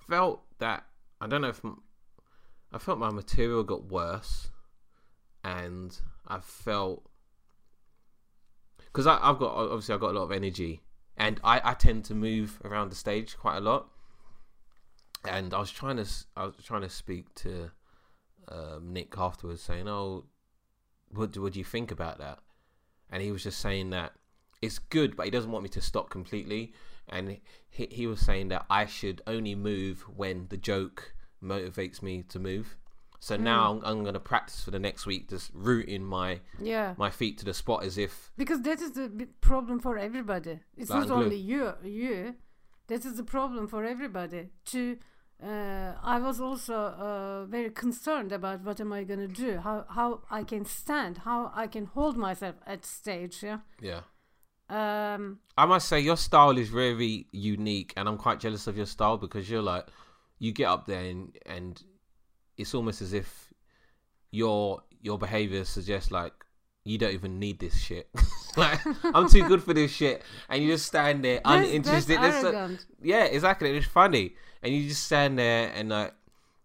felt 0.08 0.43
that 0.60 0.86
I 1.21 1.28
don't 1.28 1.41
know 1.41 1.50
if 1.50 1.63
m- 1.63 1.82
I 2.71 2.78
felt 2.78 2.97
my 2.97 3.12
material 3.12 3.63
got 3.63 3.86
worse, 3.91 4.50
and 5.47 5.97
I 6.27 6.39
felt 6.39 7.10
because 8.88 9.07
I've 9.07 9.39
got 9.39 9.55
obviously 9.55 9.93
I've 9.93 10.01
got 10.01 10.12
a 10.12 10.19
lot 10.19 10.23
of 10.23 10.31
energy, 10.31 10.81
and 11.15 11.39
I, 11.43 11.62
I 11.63 11.73
tend 11.73 12.03
to 12.05 12.13
move 12.13 12.60
around 12.65 12.91
the 12.91 12.95
stage 12.95 13.38
quite 13.38 13.57
a 13.57 13.62
lot. 13.62 13.88
And 15.27 15.53
I 15.53 15.60
was 15.60 15.71
trying 15.71 15.97
to 15.97 16.05
I 16.36 16.45
was 16.45 16.55
trying 16.63 16.81
to 16.81 16.89
speak 16.89 17.33
to 17.36 17.71
um, 18.49 18.91
Nick 18.91 19.17
afterwards, 19.17 19.62
saying, 19.62 19.88
"Oh, 19.88 20.25
what 21.12 21.31
do, 21.31 21.41
what 21.41 21.53
do 21.53 21.60
you 21.60 21.65
think 21.65 21.91
about 21.91 22.17
that?" 22.17 22.39
And 23.10 23.23
he 23.23 23.31
was 23.31 23.43
just 23.43 23.60
saying 23.62 23.91
that 23.91 24.13
it's 24.62 24.79
good, 24.79 25.15
but 25.15 25.27
he 25.27 25.31
doesn't 25.31 25.51
want 25.51 25.63
me 25.63 25.69
to 25.69 25.81
stop 25.81 26.10
completely. 26.10 26.73
And 27.07 27.38
he, 27.69 27.88
he 27.89 28.05
was 28.05 28.19
saying 28.19 28.49
that 28.49 28.65
I 28.69 28.86
should 28.86 29.21
only 29.25 29.55
move 29.55 30.01
when 30.13 30.47
the 30.49 30.57
joke 30.57 31.13
motivates 31.41 32.01
me 32.01 32.23
to 32.23 32.38
move. 32.38 32.75
So 33.19 33.36
now 33.36 33.71
I'm, 33.71 33.82
I'm 33.84 34.03
going 34.03 34.13
to 34.13 34.19
practice 34.19 34.63
for 34.63 34.71
the 34.71 34.80
next 34.80 35.06
week, 35.06 35.30
just 35.30 35.51
rooting 35.53 36.03
my 36.03 36.41
Yeah, 36.62 36.93
my 36.97 37.10
feet 37.10 37.38
to 37.39 37.45
the 37.45 37.53
spot 37.53 37.84
as 37.84 37.97
if 37.97 38.32
because 38.38 38.62
that 38.62 38.80
is 38.80 38.91
the 38.91 39.27
problem 39.41 39.80
for 39.80 39.97
everybody. 39.97 40.60
It's 40.75 40.89
not 40.89 41.10
only 41.10 41.38
you. 41.38 41.73
You. 41.84 42.36
That 42.88 43.06
is 43.06 43.17
the 43.17 43.23
problem 43.23 43.67
for 43.67 43.84
everybody. 43.84 44.49
To 44.65 44.97
uh, 45.43 45.93
I 46.01 46.19
was 46.19 46.39
also 46.39 46.75
uh, 46.75 47.45
very 47.45 47.69
concerned 47.69 48.32
about 48.32 48.63
what 48.63 48.80
am 48.80 48.93
I 48.93 49.03
gonna 49.03 49.27
do, 49.27 49.58
how 49.58 49.86
how 49.89 50.21
I 50.32 50.43
can 50.43 50.65
stand, 50.65 51.19
how 51.19 51.51
I 51.56 51.67
can 51.67 51.86
hold 51.86 52.17
myself 52.17 52.56
at 52.65 52.86
stage. 52.86 53.43
Yeah. 53.43 53.60
yeah. 53.82 54.01
Um. 54.69 55.39
I 55.58 55.65
must 55.65 55.89
say 55.89 55.99
your 55.99 56.17
style 56.17 56.58
is 56.58 56.69
very 56.69 57.27
unique, 57.32 57.93
and 57.97 58.08
I'm 58.08 58.17
quite 58.17 58.39
jealous 58.39 58.67
of 58.67 58.77
your 58.77 58.86
style 58.86 59.17
because 59.17 59.49
you're 59.49 59.62
like 59.62 59.88
you 60.39 60.51
get 60.51 60.65
up 60.65 60.86
there 60.86 61.03
and 61.03 61.38
and 61.45 61.84
it's 62.58 62.74
almost 62.74 63.02
as 63.02 63.13
if 63.13 63.54
your 64.32 64.82
your 65.02 65.17
behavior 65.17 65.63
suggests 65.63 66.12
like 66.12 66.34
you 66.84 66.98
don't 66.98 67.13
even 67.13 67.38
need 67.39 67.60
this 67.60 67.78
shit. 67.78 68.10
like 68.58 68.80
I'm 69.04 69.30
too 69.30 69.48
good 69.48 69.62
for 69.63 69.74
this 69.74 69.91
shit, 69.91 70.24
and 70.50 70.63
you 70.63 70.72
just 70.72 70.86
stand 70.86 71.24
there 71.24 71.41
That's, 71.43 71.67
uninterested. 71.67 72.17
That's 72.17 72.43
arrogant. 72.43 72.86
yeah, 73.02 73.26
exactly. 73.26 73.76
It's 73.76 73.86
funny, 73.88 74.36
and 74.63 74.74
you 74.74 74.88
just 74.88 75.04
stand 75.04 75.38
there 75.38 75.72
and 75.76 75.89
like 75.89 76.13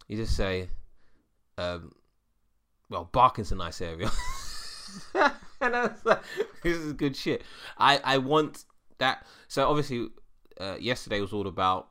you 0.08 0.16
just 0.16 0.36
say, 0.36 0.68
um, 1.58 1.92
"Well, 2.88 3.08
Barking's 3.12 3.52
a 3.52 3.56
nice 3.56 3.80
area," 3.80 4.10
and 5.14 5.76
I 5.76 5.82
was 5.82 6.04
like, 6.04 6.22
"This 6.62 6.76
is 6.76 6.92
good 6.92 7.16
shit." 7.16 7.42
I 7.76 8.00
I 8.04 8.18
want 8.18 8.64
that. 8.98 9.26
So 9.48 9.68
obviously, 9.68 10.08
uh, 10.60 10.76
yesterday 10.78 11.20
was 11.20 11.32
all 11.32 11.48
about 11.48 11.88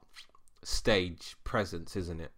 stage 0.64 1.36
presence, 1.44 1.96
isn't 1.96 2.22
it? 2.22 2.32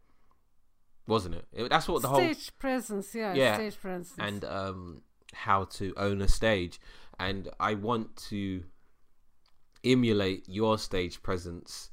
Wasn't 1.07 1.35
it? 1.35 1.45
It- 1.51 1.69
That's 1.69 1.87
what 1.87 2.01
the 2.01 2.07
whole 2.07 2.19
stage 2.19 2.51
presence. 2.59 3.13
Yeah. 3.13 3.33
Yeah, 3.33 3.55
Stage 3.55 3.79
presence. 3.79 4.13
and 4.17 4.43
um, 4.45 5.01
how 5.33 5.65
to 5.65 5.93
own 5.97 6.21
a 6.21 6.27
stage. 6.27 6.79
And 7.19 7.49
I 7.59 7.73
want 7.75 8.15
to 8.29 8.63
emulate 9.83 10.47
your 10.47 10.77
stage 10.77 11.21
presence 11.21 11.89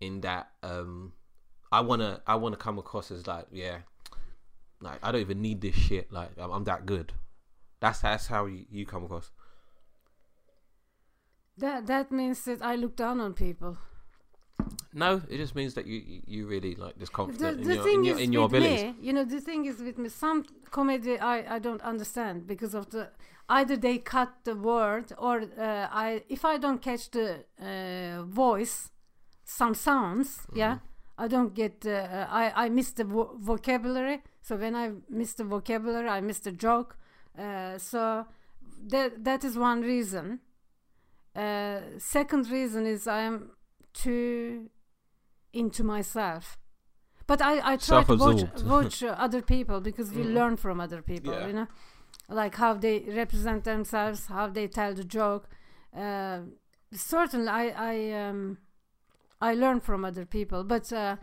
in 0.00 0.22
that 0.22 0.50
um, 0.62 1.12
I 1.70 1.80
wanna 1.82 2.22
I 2.26 2.34
wanna 2.36 2.56
come 2.56 2.78
across 2.78 3.10
as 3.10 3.26
like 3.26 3.46
yeah, 3.52 3.78
like 4.80 4.98
I 5.02 5.12
don't 5.12 5.20
even 5.20 5.42
need 5.42 5.60
this 5.60 5.74
shit. 5.74 6.10
Like 6.10 6.30
I'm, 6.38 6.50
I'm 6.50 6.64
that 6.64 6.86
good. 6.86 7.12
That's 7.80 8.00
that's 8.00 8.26
how 8.26 8.46
you, 8.46 8.64
you 8.70 8.86
come 8.86 9.04
across. 9.04 9.30
that 11.58 11.86
that 11.86 12.10
means 12.10 12.42
that 12.44 12.62
I 12.62 12.74
look 12.76 12.96
down 12.96 13.20
on 13.20 13.34
people. 13.34 13.76
No, 14.92 15.22
it 15.28 15.36
just 15.36 15.54
means 15.54 15.74
that 15.74 15.86
you 15.86 16.22
you, 16.26 16.46
really 16.48 16.74
like 16.74 16.98
this 16.98 17.08
The, 17.08 17.14
confident 17.14 17.64
the 17.64 17.72
in 17.72 17.78
your 17.84 17.88
in 17.94 18.04
your, 18.04 18.18
in 18.18 18.32
your 18.32 18.46
abilities. 18.46 18.82
me, 18.82 18.94
you 19.00 19.12
know, 19.12 19.24
the 19.24 19.40
thing 19.40 19.64
is 19.66 19.80
with 19.80 19.98
me, 19.98 20.08
some 20.08 20.44
comedy 20.70 21.18
I, 21.18 21.56
I 21.56 21.58
don't 21.60 21.82
understand 21.82 22.46
because 22.46 22.74
of 22.74 22.90
the 22.90 23.10
either 23.48 23.76
they 23.76 23.98
cut 23.98 24.30
the 24.44 24.56
word 24.56 25.12
or 25.18 25.42
uh, 25.42 25.88
I 26.06 26.22
if 26.28 26.44
I 26.44 26.58
don't 26.58 26.82
catch 26.82 27.10
the 27.10 27.44
uh, 27.60 28.24
voice, 28.24 28.90
some 29.44 29.74
sounds, 29.74 30.40
yeah, 30.54 30.74
Mm-hmm. 30.74 31.22
I 31.24 31.28
don't 31.28 31.54
get 31.54 31.86
uh, 31.86 32.26
I 32.42 32.64
I 32.64 32.68
miss 32.68 32.92
the 32.92 33.04
vo- 33.04 33.36
vocabulary. 33.38 34.22
So 34.42 34.56
when 34.56 34.74
I 34.74 34.90
miss 35.08 35.34
the 35.34 35.44
vocabulary, 35.44 36.08
I 36.08 36.20
miss 36.20 36.40
the 36.40 36.52
joke. 36.52 36.96
Uh, 37.38 37.78
so 37.78 38.26
that 38.88 39.24
that 39.24 39.44
is 39.44 39.56
one 39.56 39.82
reason. 39.82 40.40
Uh, 41.36 41.80
second 41.98 42.50
reason 42.50 42.86
is 42.86 43.06
I 43.06 43.20
am 43.22 43.50
too 43.92 44.70
into 45.52 45.82
myself. 45.84 46.58
But 47.26 47.40
I, 47.40 47.72
I 47.72 47.76
try 47.76 48.02
to 48.02 48.16
watch, 48.16 48.42
watch 48.64 49.02
other 49.02 49.42
people 49.42 49.80
because 49.80 50.10
we 50.12 50.22
Mm. 50.24 50.34
learn 50.34 50.56
from 50.56 50.80
other 50.80 51.00
people, 51.02 51.32
Yeah. 51.32 51.46
you 51.46 51.52
know, 51.52 51.68
like 52.28 52.56
how 52.56 52.74
they 52.74 53.00
represent 53.08 53.64
themselves, 53.64 54.26
how 54.26 54.48
they 54.48 54.66
tell 54.68 54.94
the 54.94 55.04
joke. 55.04 55.48
Uh, 55.96 56.40
certainly, 56.92 57.48
I 57.48 57.64
I 57.92 58.28
um, 58.28 58.58
I 59.40 59.54
learn 59.54 59.80
from 59.80 60.04
other 60.04 60.26
people, 60.26 60.64
but 60.64 60.92
uh, 60.92 61.16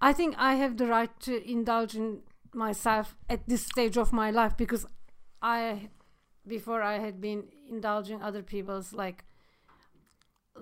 I 0.00 0.12
think 0.12 0.34
I 0.38 0.54
have 0.54 0.76
the 0.76 0.86
right 0.86 1.10
to 1.20 1.50
indulge 1.50 1.96
in 1.96 2.22
myself 2.54 3.16
at 3.28 3.48
this 3.48 3.64
stage 3.66 3.96
of 3.96 4.12
my 4.12 4.30
life 4.30 4.56
because 4.56 4.86
I 5.40 5.88
before 6.46 6.82
I 6.82 6.98
had 6.98 7.20
been 7.20 7.44
indulging 7.68 8.22
other 8.22 8.42
people's 8.42 8.92
like 8.92 9.24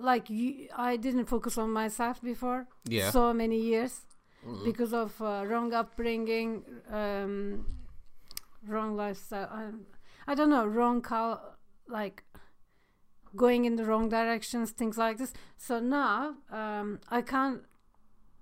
like 0.03 0.29
you, 0.29 0.67
I 0.75 0.97
didn't 0.97 1.25
focus 1.25 1.57
on 1.57 1.71
myself 1.71 2.21
before 2.21 2.67
Yeah. 2.85 3.11
so 3.11 3.33
many 3.33 3.57
years 3.59 4.01
Mhm. 4.45 4.63
because 4.63 4.93
of 4.93 5.21
uh, 5.21 5.43
wrong 5.47 5.73
upbringing, 5.73 6.63
um, 6.89 7.65
wrong 8.67 8.95
lifestyle. 8.95 9.47
I, 9.51 9.69
I 10.31 10.35
don't 10.35 10.49
know, 10.49 10.65
wrong 10.65 11.01
cal- 11.01 11.57
like 11.87 12.23
going 13.35 13.65
in 13.65 13.75
the 13.75 13.85
wrong 13.85 14.09
directions, 14.09 14.71
things 14.71 14.97
like 14.97 15.17
this. 15.17 15.33
So 15.57 15.79
now 15.79 16.35
um, 16.51 16.99
I 17.09 17.21
can't. 17.21 17.61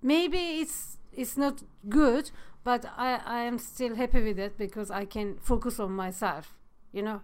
Maybe 0.02 0.38
it's 0.62 0.98
it's 1.12 1.38
not 1.38 1.63
good, 1.89 2.32
but 2.63 2.86
I 2.98 3.19
I 3.26 3.39
am 3.41 3.58
still 3.58 3.95
happy 3.95 4.22
with 4.24 4.39
it 4.39 4.58
because 4.58 4.89
I 4.91 5.06
can 5.06 5.38
focus 5.39 5.80
on 5.80 5.91
myself, 5.91 6.58
you 6.91 7.02
know. 7.04 7.22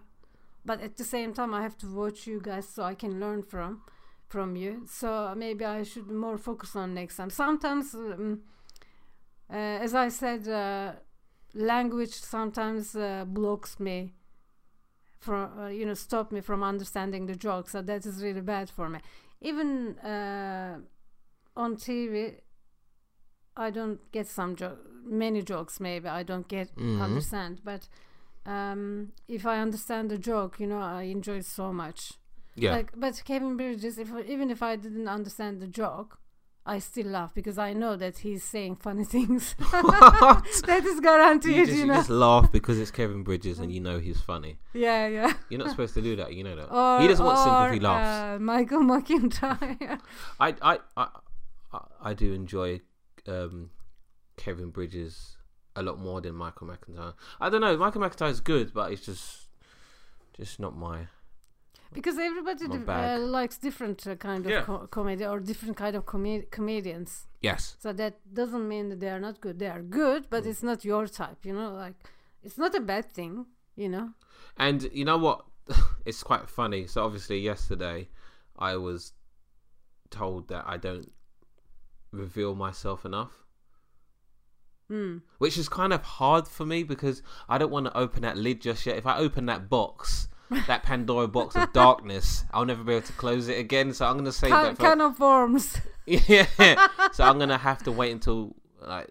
But 0.64 0.80
at 0.80 0.96
the 0.96 1.04
same 1.04 1.32
time, 1.32 1.54
I 1.54 1.62
have 1.62 1.76
to 1.78 1.86
watch 1.86 2.26
you 2.26 2.40
guys 2.40 2.68
so 2.68 2.82
I 2.82 2.94
can 2.94 3.20
learn 3.20 3.42
from 3.42 3.82
from 4.28 4.56
you. 4.56 4.82
So 4.88 5.34
maybe 5.36 5.64
I 5.64 5.82
should 5.84 6.08
more 6.10 6.38
focus 6.38 6.74
on 6.76 6.94
next 6.94 7.16
time. 7.16 7.30
Sometimes, 7.30 7.94
um, 7.94 8.40
uh, 9.50 9.54
as 9.56 9.94
I 9.94 10.08
said, 10.08 10.48
uh, 10.48 10.92
language 11.54 12.12
sometimes 12.12 12.94
uh, 12.96 13.24
blocks 13.26 13.78
me 13.80 14.14
from 15.18 15.58
uh, 15.58 15.68
you 15.68 15.86
know 15.86 15.94
stop 15.94 16.32
me 16.32 16.40
from 16.40 16.62
understanding 16.62 17.26
the 17.26 17.36
joke. 17.36 17.68
So 17.70 17.82
that 17.82 18.06
is 18.06 18.22
really 18.22 18.40
bad 18.42 18.68
for 18.70 18.88
me. 18.88 18.98
Even 19.40 19.98
uh, 19.98 20.78
on 21.56 21.76
TV, 21.76 22.34
I 23.56 23.70
don't 23.70 24.00
get 24.12 24.26
some 24.26 24.56
jo- 24.56 24.78
many 25.04 25.42
jokes. 25.42 25.80
Maybe 25.80 26.08
I 26.08 26.22
don't 26.22 26.48
get 26.48 26.74
Mhm. 26.76 27.02
understand, 27.02 27.60
but. 27.64 27.88
Um, 28.48 29.10
if 29.26 29.44
I 29.44 29.58
understand 29.60 30.08
the 30.08 30.18
joke, 30.18 30.60
you 30.60 30.68
know, 30.68 30.78
I 30.80 31.02
enjoy 31.10 31.40
so 31.40 31.72
much. 31.72 32.12
Yeah. 32.56 32.72
Like, 32.72 32.92
but 32.96 33.22
Kevin 33.24 33.56
Bridges, 33.56 33.98
if 33.98 34.10
even 34.26 34.50
if 34.50 34.62
I 34.62 34.76
didn't 34.76 35.08
understand 35.08 35.60
the 35.60 35.66
joke, 35.66 36.18
I 36.64 36.78
still 36.80 37.06
laugh 37.06 37.32
because 37.34 37.58
I 37.58 37.72
know 37.74 37.94
that 37.96 38.18
he's 38.18 38.42
saying 38.42 38.76
funny 38.76 39.04
things. 39.16 39.54
That 39.60 40.82
is 40.84 41.00
guaranteed, 41.00 41.56
you 41.56 41.66
just, 41.66 41.78
you 41.78 41.86
know. 41.86 41.94
just 41.94 42.10
laugh 42.10 42.50
because 42.50 42.78
it's 42.80 42.90
Kevin 42.90 43.22
Bridges 43.22 43.58
and 43.60 43.72
you 43.72 43.80
know 43.80 43.98
he's 43.98 44.20
funny. 44.20 44.58
yeah, 44.74 45.06
yeah. 45.06 45.32
You're 45.48 45.60
not 45.60 45.70
supposed 45.70 45.94
to 45.94 46.02
do 46.02 46.16
that. 46.16 46.32
You 46.34 46.44
know 46.44 46.56
that. 46.56 46.72
Or, 46.74 47.00
he 47.00 47.06
doesn't 47.08 47.24
want 47.24 47.38
sympathy 47.38 47.80
laughs. 47.80 48.36
Uh, 48.36 48.38
Michael 48.42 48.80
McIntyre. 48.82 50.00
I, 50.40 50.54
I, 50.62 50.78
I, 50.96 51.06
I- 51.72 51.80
I 52.00 52.14
do 52.14 52.32
enjoy 52.32 52.80
um, 53.28 53.70
Kevin 54.38 54.70
Bridges 54.70 55.36
a 55.74 55.82
lot 55.82 55.98
more 55.98 56.20
than 56.22 56.34
Michael 56.34 56.68
McIntyre. 56.68 57.12
I 57.40 57.50
don't 57.50 57.60
know. 57.60 57.76
Michael 57.76 58.00
McIntyre 58.00 58.30
is 58.30 58.40
good, 58.40 58.72
but 58.72 58.92
it's 58.92 59.04
just, 59.04 59.48
just 60.36 60.58
not 60.58 60.74
my. 60.76 61.08
Because 61.92 62.18
everybody 62.18 62.64
uh, 62.66 63.18
likes 63.18 63.56
different 63.58 64.06
uh, 64.06 64.14
kind 64.16 64.44
of 64.46 64.52
Yeah. 64.52 64.62
co- 64.62 64.86
comedy 64.88 65.24
or 65.24 65.40
different 65.40 65.76
kind 65.76 65.94
of 65.96 66.04
com- 66.06 66.44
comedians. 66.50 67.26
Yes. 67.40 67.76
So 67.78 67.92
that 67.92 68.14
doesn't 68.32 68.66
mean 68.68 68.88
that 68.90 69.00
they 69.00 69.08
are 69.10 69.20
not 69.20 69.40
good. 69.40 69.58
They 69.58 69.68
are 69.68 69.82
good, 69.82 70.28
but 70.30 70.44
Mm. 70.44 70.48
it's 70.50 70.62
not 70.62 70.84
your 70.84 71.06
type. 71.06 71.44
You 71.44 71.54
know, 71.54 71.72
like 71.72 71.94
it's 72.42 72.58
not 72.58 72.74
a 72.74 72.80
bad 72.80 73.04
thing. 73.12 73.46
You 73.76 73.88
know. 73.88 74.10
And 74.56 74.88
you 74.92 75.04
know 75.04 75.18
what? 75.18 75.44
it's 76.06 76.22
quite 76.22 76.48
funny. 76.48 76.86
So 76.86 77.04
obviously 77.04 77.38
yesterday, 77.40 78.08
I 78.58 78.76
was 78.76 79.12
told 80.10 80.48
that 80.48 80.64
I 80.66 80.76
don't 80.76 81.10
reveal 82.12 82.54
myself 82.54 83.04
enough. 83.04 83.42
Hmm. 84.88 85.18
which 85.38 85.58
is 85.58 85.68
kind 85.68 85.92
of 85.92 86.00
hard 86.02 86.46
for 86.46 86.64
me 86.64 86.84
because 86.84 87.20
I 87.48 87.58
don't 87.58 87.72
want 87.72 87.86
to 87.86 87.96
open 87.98 88.22
that 88.22 88.36
lid 88.36 88.60
just 88.60 88.86
yet. 88.86 88.96
If 88.96 89.04
I 89.04 89.18
open 89.18 89.46
that 89.46 89.68
box, 89.68 90.28
that 90.66 90.82
Pandora 90.82 91.28
box 91.28 91.56
of 91.56 91.72
darkness, 91.72 92.44
I'll 92.52 92.64
never 92.64 92.84
be 92.84 92.94
able 92.94 93.06
to 93.06 93.12
close 93.14 93.48
it 93.48 93.58
again. 93.58 93.92
So 93.92 94.06
I'm 94.06 94.14
going 94.14 94.24
to 94.26 94.32
save 94.32 94.50
Can, 94.50 94.64
that 94.64 94.76
for 94.76 94.82
can 94.82 95.00
of 95.00 95.18
worms. 95.20 95.78
yeah. 96.06 96.46
So 97.12 97.24
I'm 97.24 97.36
going 97.38 97.48
to 97.48 97.58
have 97.58 97.82
to 97.84 97.92
wait 97.92 98.12
until 98.12 98.54
like, 98.80 99.10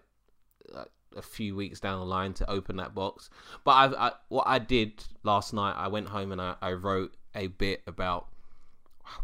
like 0.72 0.88
a 1.16 1.22
few 1.22 1.54
weeks 1.56 1.80
down 1.80 1.98
the 2.00 2.06
line 2.06 2.32
to 2.34 2.50
open 2.50 2.76
that 2.76 2.94
box. 2.94 3.28
But 3.64 3.72
I've, 3.72 3.94
I, 3.94 4.12
what 4.28 4.46
I 4.46 4.58
did 4.58 5.04
last 5.22 5.52
night, 5.52 5.74
I 5.76 5.88
went 5.88 6.08
home 6.08 6.32
and 6.32 6.40
I, 6.40 6.54
I 6.62 6.72
wrote 6.72 7.14
a 7.34 7.48
bit 7.48 7.82
about 7.86 8.28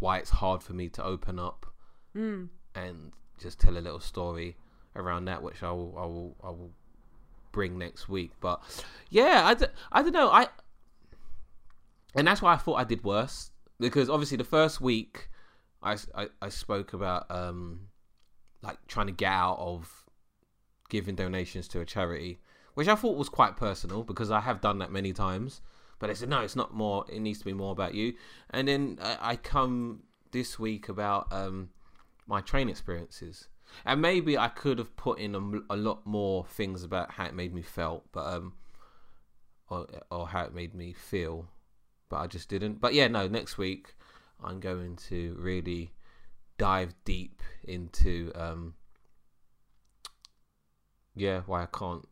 why 0.01 0.19
it's 0.19 0.31
hard 0.31 0.63
for 0.63 0.75
me 0.75 0.89
to 0.91 1.03
open 1.05 1.39
up 1.39 1.67
Hmm. 2.13 2.45
and 2.75 3.13
just 3.41 3.59
tell 3.59 3.77
a 3.77 3.81
little 3.81 4.01
story 4.01 4.57
around 4.95 5.25
that, 5.25 5.43
which 5.43 5.63
I 5.63 5.71
will, 5.73 5.95
I 5.97 6.03
will, 6.05 6.37
I 6.45 6.49
will 6.51 6.73
bring 7.53 7.79
next 7.79 8.07
week. 8.09 8.33
But 8.41 8.61
yeah, 9.09 9.43
I, 9.47 9.55
d- 9.55 9.65
I 9.91 10.03
don't 10.03 10.13
know. 10.13 10.29
I 10.31 10.49
and 12.15 12.27
that's 12.27 12.43
why 12.43 12.53
I 12.55 12.57
thought 12.57 12.75
I 12.75 12.85
did 12.85 13.05
worse 13.05 13.51
because 13.79 14.09
obviously 14.09 14.37
the 14.37 14.45
first 14.45 14.81
week 14.81 15.29
I 15.83 15.97
I 16.41 16.49
spoke 16.49 16.93
about 16.93 17.31
um 17.31 17.89
like 18.63 18.79
trying 18.87 19.07
to 19.07 19.13
get 19.13 19.33
out 19.33 19.59
of 19.59 20.05
giving 20.89 21.17
donations 21.17 21.67
to 21.69 21.81
a 21.81 21.85
charity, 21.85 22.39
which 22.75 22.87
I 22.87 22.95
thought 22.95 23.17
was 23.17 23.29
quite 23.29 23.57
personal 23.57 24.05
because 24.05 24.31
I 24.31 24.41
have 24.41 24.61
done 24.61 24.79
that 24.79 24.93
many 24.93 25.13
times. 25.13 25.61
But 25.99 26.11
I 26.11 26.15
said 26.15 26.29
no, 26.29 26.41
it's 26.41 26.57
not 26.57 26.75
more. 26.75 27.05
It 27.09 27.21
needs 27.21 27.41
to 27.41 27.45
be 27.45 27.53
more 27.53 27.73
about 27.73 27.95
you. 27.95 28.15
And 28.51 28.69
then 28.69 28.99
I, 29.03 29.19
I 29.21 29.37
come 29.37 30.05
this 30.31 30.59
week 30.59 30.89
about 30.89 31.33
um 31.33 31.71
my 32.27 32.41
train 32.41 32.69
experiences. 32.69 33.49
And 33.85 34.03
maybe 34.03 34.37
I 34.37 34.49
could 34.49 34.79
have 34.79 34.95
put 34.97 35.19
in 35.19 35.35
a 35.71 35.77
lot 35.77 36.05
more 36.07 36.45
things 36.45 36.85
about 36.85 37.13
how 37.13 37.25
it 37.25 37.35
made 37.35 37.55
me 37.55 37.63
felt, 37.63 38.05
but 38.13 38.27
um, 38.27 38.53
or 39.69 39.87
or 40.11 40.29
how 40.29 40.45
it 40.45 40.55
made 40.55 40.75
me 40.75 40.93
feel, 40.93 41.49
but 42.13 42.19
I 42.19 42.27
just 42.27 42.51
didn't. 42.51 42.79
But 42.79 42.93
yeah, 42.93 43.09
no. 43.09 43.27
Next 43.27 43.57
week, 43.57 43.95
I'm 44.45 44.61
going 44.61 44.97
to 45.09 45.35
really 45.39 45.93
dive 46.59 46.95
deep 47.07 47.41
into 47.65 48.31
um, 48.35 48.75
yeah, 51.17 51.41
why 51.47 51.63
I 51.63 51.67
can't, 51.67 52.05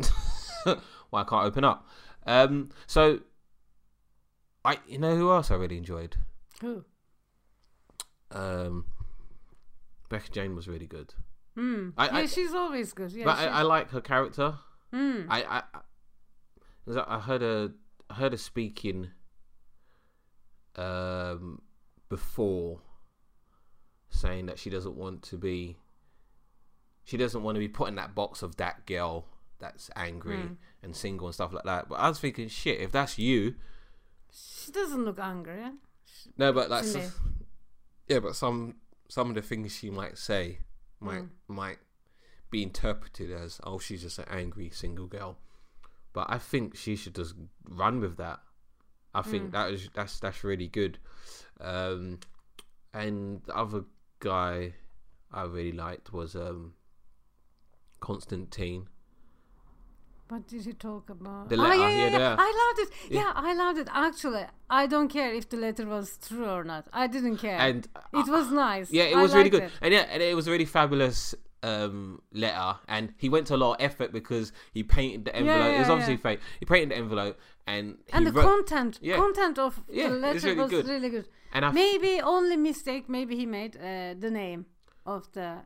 why 1.10 1.20
I 1.20 1.24
can't 1.24 1.44
open 1.44 1.64
up. 1.64 1.86
Um, 2.26 2.70
so 2.86 3.20
I, 4.64 4.78
you 4.88 4.96
know, 4.98 5.14
who 5.16 5.30
else 5.30 5.50
I 5.50 5.56
really 5.56 5.76
enjoyed? 5.76 6.16
Who? 6.62 6.82
Um, 8.30 8.86
Becca 10.08 10.30
Jane 10.30 10.56
was 10.56 10.66
really 10.66 10.86
good. 10.86 11.12
Hmm. 11.56 11.90
I- 11.98 12.06
yeah, 12.06 12.16
I- 12.20 12.26
she's 12.26 12.54
always 12.54 12.94
good. 12.94 13.12
Yeah. 13.12 13.26
but 13.26 13.36
I, 13.38 13.46
I 13.48 13.62
like 13.62 13.90
her 13.90 14.00
character. 14.00 14.54
Hmm. 14.94 15.22
I, 15.28 15.42
I, 15.42 15.56
I- 15.74 15.80
I 16.96 17.16
I 17.16 17.20
heard 17.20 17.42
her, 17.42 17.72
I 18.08 18.14
heard 18.14 18.32
her 18.32 18.38
speaking, 18.38 19.10
um, 20.76 21.60
before, 22.08 22.80
saying 24.10 24.46
that 24.46 24.58
she 24.58 24.70
doesn't 24.70 24.96
want 24.96 25.22
to 25.24 25.36
be, 25.36 25.76
she 27.04 27.16
doesn't 27.16 27.42
want 27.42 27.56
to 27.56 27.60
be 27.60 27.68
put 27.68 27.88
in 27.88 27.94
that 27.96 28.14
box 28.14 28.42
of 28.42 28.56
that 28.56 28.86
girl 28.86 29.26
that's 29.58 29.90
angry 29.94 30.38
Mm. 30.38 30.56
and 30.82 30.96
single 30.96 31.26
and 31.26 31.34
stuff 31.34 31.52
like 31.52 31.64
that. 31.64 31.88
But 31.88 31.96
I 31.96 32.08
was 32.08 32.18
thinking, 32.18 32.48
shit, 32.48 32.80
if 32.80 32.92
that's 32.92 33.18
you, 33.18 33.54
She 34.32 34.70
doesn't 34.72 35.04
look 35.04 35.18
angry. 35.18 35.60
eh? 35.62 35.70
no, 36.36 36.52
but 36.52 36.70
like, 36.70 36.84
She 36.84 37.02
yeah, 38.08 38.20
but 38.20 38.34
some 38.36 38.76
some 39.08 39.28
of 39.28 39.34
the 39.34 39.42
things 39.42 39.72
she 39.74 39.90
might 39.90 40.16
say 40.18 40.58
might 41.00 41.22
Mm. 41.22 41.28
might 41.48 41.78
be 42.50 42.62
interpreted 42.62 43.30
as 43.30 43.60
oh 43.64 43.78
she's 43.78 44.02
just 44.02 44.18
an 44.18 44.24
angry 44.28 44.70
single 44.70 45.06
girl 45.06 45.38
but 46.12 46.26
i 46.28 46.36
think 46.36 46.74
she 46.76 46.96
should 46.96 47.14
just 47.14 47.34
run 47.68 48.00
with 48.00 48.16
that 48.16 48.40
i 49.14 49.22
think 49.22 49.44
Mm. 49.48 49.52
that 49.52 49.70
is 49.72 49.88
that's 49.94 50.20
that's 50.20 50.44
really 50.44 50.68
good 50.68 50.98
um 51.60 52.18
and 52.94 53.42
the 53.46 53.56
other 53.56 53.84
guy 54.20 54.74
i 55.32 55.42
really 55.44 55.72
liked 55.72 56.12
was 56.12 56.34
um 56.34 56.74
constantine 58.00 58.86
What 60.30 60.46
did 60.46 60.64
you 60.64 60.74
talk 60.74 61.10
about? 61.10 61.48
The 61.48 61.56
oh, 61.56 61.62
letter, 61.62 61.74
yeah, 61.74 61.88
yeah, 61.90 62.10
yeah, 62.10 62.18
yeah. 62.18 62.36
I 62.38 62.50
loved 62.62 62.78
it. 62.84 62.90
Yeah. 63.10 63.20
Yeah. 63.20 63.32
I 63.48 63.52
loved 63.62 63.78
it. 63.82 63.88
Actually, 63.90 64.44
I 64.80 64.86
don't 64.86 65.08
care 65.08 65.34
if 65.34 65.48
the 65.52 65.56
letter 65.56 65.86
was 65.86 66.18
true 66.28 66.48
or 66.58 66.62
not. 66.62 66.84
I 66.92 67.08
didn't 67.08 67.38
care. 67.38 67.58
and 67.58 67.88
it 68.20 68.28
was 68.36 68.46
nice. 68.52 68.88
yeah 68.98 69.06
it 69.12 69.16
I 69.16 69.22
was 69.22 69.34
really 69.34 69.50
good 69.50 69.66
and 69.82 69.90
yeah 69.96 70.06
and 70.12 70.22
it 70.22 70.36
was 70.40 70.46
really 70.52 70.68
fabulous 70.78 71.34
um, 71.62 72.22
letter, 72.32 72.78
and 72.88 73.12
he 73.16 73.28
went 73.28 73.46
to 73.48 73.54
a 73.54 73.58
lot 73.58 73.74
of 73.74 73.84
effort 73.84 74.12
because 74.12 74.52
he 74.72 74.82
painted 74.82 75.24
the 75.26 75.36
envelope. 75.36 75.74
it 75.74 75.78
was 75.78 75.88
obviously 75.90 76.14
yeah. 76.14 76.20
fake. 76.20 76.40
He 76.58 76.66
painted 76.66 76.90
the 76.90 76.96
envelope, 76.96 77.38
and 77.66 77.98
and 78.12 78.26
the 78.26 78.32
wrote, 78.32 78.44
content 78.44 78.98
Yeah. 79.02 79.16
content 79.16 79.58
of 79.58 79.82
Yeah, 79.88 80.08
the 80.08 80.14
letter 80.16 80.48
really 80.48 80.60
was 80.62 80.70
good. 80.70 80.86
really 80.88 81.08
good. 81.10 81.28
and 81.52 81.64
I 81.64 81.70
Maybe 81.72 82.20
only 82.20 82.56
mistake. 82.56 83.08
Maybe 83.08 83.36
he 83.36 83.46
made 83.46 83.76
uh, 83.76 84.14
the 84.18 84.30
name 84.30 84.66
of 85.04 85.30
the 85.32 85.58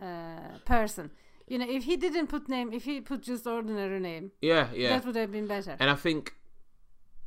uh, 0.00 0.58
person. 0.64 1.10
You 1.48 1.58
know, 1.58 1.66
if 1.68 1.84
he 1.84 1.96
didn't 1.96 2.28
put 2.28 2.48
name, 2.48 2.72
if 2.72 2.84
he 2.84 3.00
put 3.00 3.22
just 3.22 3.46
ordinary 3.46 4.00
name, 4.00 4.30
yeah, 4.40 4.68
yeah. 4.74 4.90
that 4.90 5.04
would 5.04 5.16
have 5.16 5.32
been 5.32 5.46
better. 5.46 5.76
And 5.80 5.90
I 5.90 5.94
think 5.96 6.34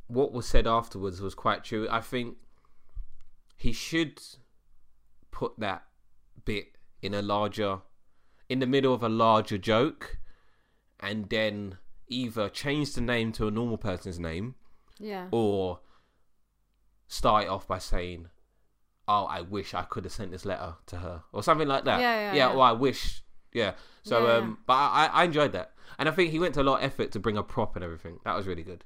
what 0.08 0.32
was 0.32 0.46
said 0.46 0.66
afterwards 0.66 1.20
was 1.20 1.34
quite 1.34 1.64
true. 1.64 1.86
I 1.90 2.00
think 2.00 2.36
he 3.56 3.72
should 3.72 4.20
put 5.30 5.58
that 5.58 5.84
bit 6.44 6.66
in 7.02 7.14
a 7.14 7.22
larger, 7.22 7.80
in 8.48 8.58
the 8.58 8.66
middle 8.66 8.94
of 8.94 9.02
a 9.02 9.08
larger 9.08 9.58
joke, 9.58 10.18
and 11.00 11.28
then 11.28 11.78
either 12.08 12.48
change 12.48 12.94
the 12.94 13.00
name 13.00 13.32
to 13.32 13.48
a 13.48 13.50
normal 13.50 13.76
person's 13.76 14.18
name 14.18 14.54
yeah. 14.98 15.26
or 15.30 15.80
start 17.08 17.44
it 17.44 17.48
off 17.48 17.66
by 17.66 17.78
saying, 17.78 18.28
"Oh, 19.08 19.24
I 19.24 19.40
wish 19.40 19.74
I 19.74 19.82
could 19.82 20.04
have 20.04 20.12
sent 20.12 20.30
this 20.30 20.44
letter 20.44 20.74
to 20.86 20.96
her," 20.98 21.22
or 21.32 21.42
something 21.42 21.68
like 21.68 21.84
that. 21.84 22.00
Yeah, 22.00 22.32
yeah, 22.32 22.34
yeah. 22.34 22.54
Or 22.54 22.62
I 22.62 22.72
wish. 22.72 23.22
Yeah. 23.52 23.72
So, 24.02 24.26
Yeah, 24.26 24.32
um, 24.34 24.58
but 24.66 24.74
I, 24.74 25.10
I 25.12 25.24
enjoyed 25.24 25.52
that, 25.52 25.72
and 25.98 26.08
I 26.08 26.12
think 26.12 26.30
he 26.30 26.38
went 26.38 26.54
to 26.54 26.62
a 26.62 26.64
lot 26.64 26.78
of 26.78 26.84
effort 26.84 27.12
to 27.12 27.20
bring 27.20 27.36
a 27.36 27.42
prop 27.42 27.74
and 27.74 27.84
everything. 27.84 28.20
That 28.24 28.36
was 28.36 28.46
really 28.46 28.62
good. 28.62 28.84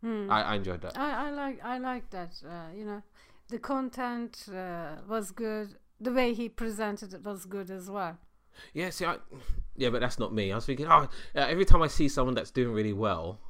Hmm. 0.00 0.30
I, 0.30 0.42
I 0.42 0.54
enjoyed 0.56 0.80
that. 0.82 0.98
I, 0.98 1.28
I 1.28 1.30
like 1.30 1.64
I 1.64 1.78
like 1.78 2.10
that. 2.10 2.34
Uh, 2.44 2.74
you 2.76 2.84
know, 2.84 3.02
the 3.48 3.58
content 3.58 4.46
uh, 4.52 4.96
was 5.08 5.30
good. 5.30 5.76
The 6.00 6.12
way 6.12 6.34
he 6.34 6.48
presented 6.48 7.14
it 7.14 7.22
was 7.24 7.44
good 7.44 7.70
as 7.70 7.88
well. 7.90 8.18
Yeah. 8.74 8.90
See, 8.90 9.04
I, 9.04 9.16
yeah, 9.76 9.90
but 9.90 10.00
that's 10.00 10.18
not 10.18 10.32
me. 10.34 10.52
I 10.52 10.54
was 10.56 10.66
thinking, 10.66 10.86
oh, 10.88 11.08
every 11.34 11.64
time 11.64 11.82
I 11.82 11.88
see 11.88 12.08
someone 12.08 12.34
that's 12.34 12.50
doing 12.50 12.72
really 12.72 12.92
well, 12.92 13.40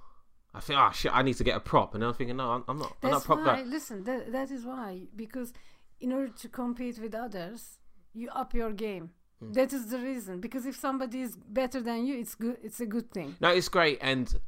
I 0.54 0.60
think, 0.60 0.78
oh 0.78 0.90
shit, 0.92 1.14
I 1.14 1.22
need 1.22 1.36
to 1.36 1.44
get 1.44 1.56
a 1.56 1.60
prop, 1.60 1.94
and 1.94 2.04
I'm 2.04 2.14
thinking, 2.14 2.36
no, 2.36 2.50
I'm, 2.50 2.64
not. 2.66 2.68
I'm 2.68 2.78
not 2.78 2.96
That's 3.00 3.24
prop 3.26 3.38
why. 3.38 3.44
guy. 3.44 3.62
Listen, 3.62 4.04
that, 4.04 4.32
that 4.32 4.50
is 4.50 4.64
why. 4.64 5.02
Because 5.16 5.52
in 6.00 6.12
order 6.12 6.28
to 6.28 6.48
compete 6.48 6.98
with 6.98 7.14
others, 7.14 7.78
you 8.12 8.28
up 8.30 8.52
your 8.54 8.72
game. 8.72 9.10
Hmm. 9.40 9.52
That 9.52 9.72
is 9.72 9.86
the 9.86 9.98
reason. 9.98 10.40
Because 10.40 10.66
if 10.66 10.76
somebody 10.76 11.22
is 11.22 11.36
better 11.36 11.80
than 11.80 12.06
you, 12.06 12.18
it's 12.18 12.34
good. 12.34 12.58
It's 12.62 12.80
a 12.80 12.86
good 12.86 13.10
thing. 13.12 13.36
No, 13.40 13.48
it's 13.48 13.68
great, 13.68 13.98
and 14.02 14.38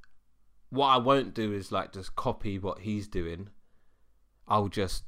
what 0.70 0.88
I 0.88 0.98
won't 0.98 1.34
do 1.34 1.52
is 1.52 1.72
like 1.72 1.92
just 1.92 2.14
copy 2.16 2.58
what 2.58 2.80
he's 2.80 3.08
doing. 3.08 3.48
I'll 4.46 4.68
just 4.68 5.04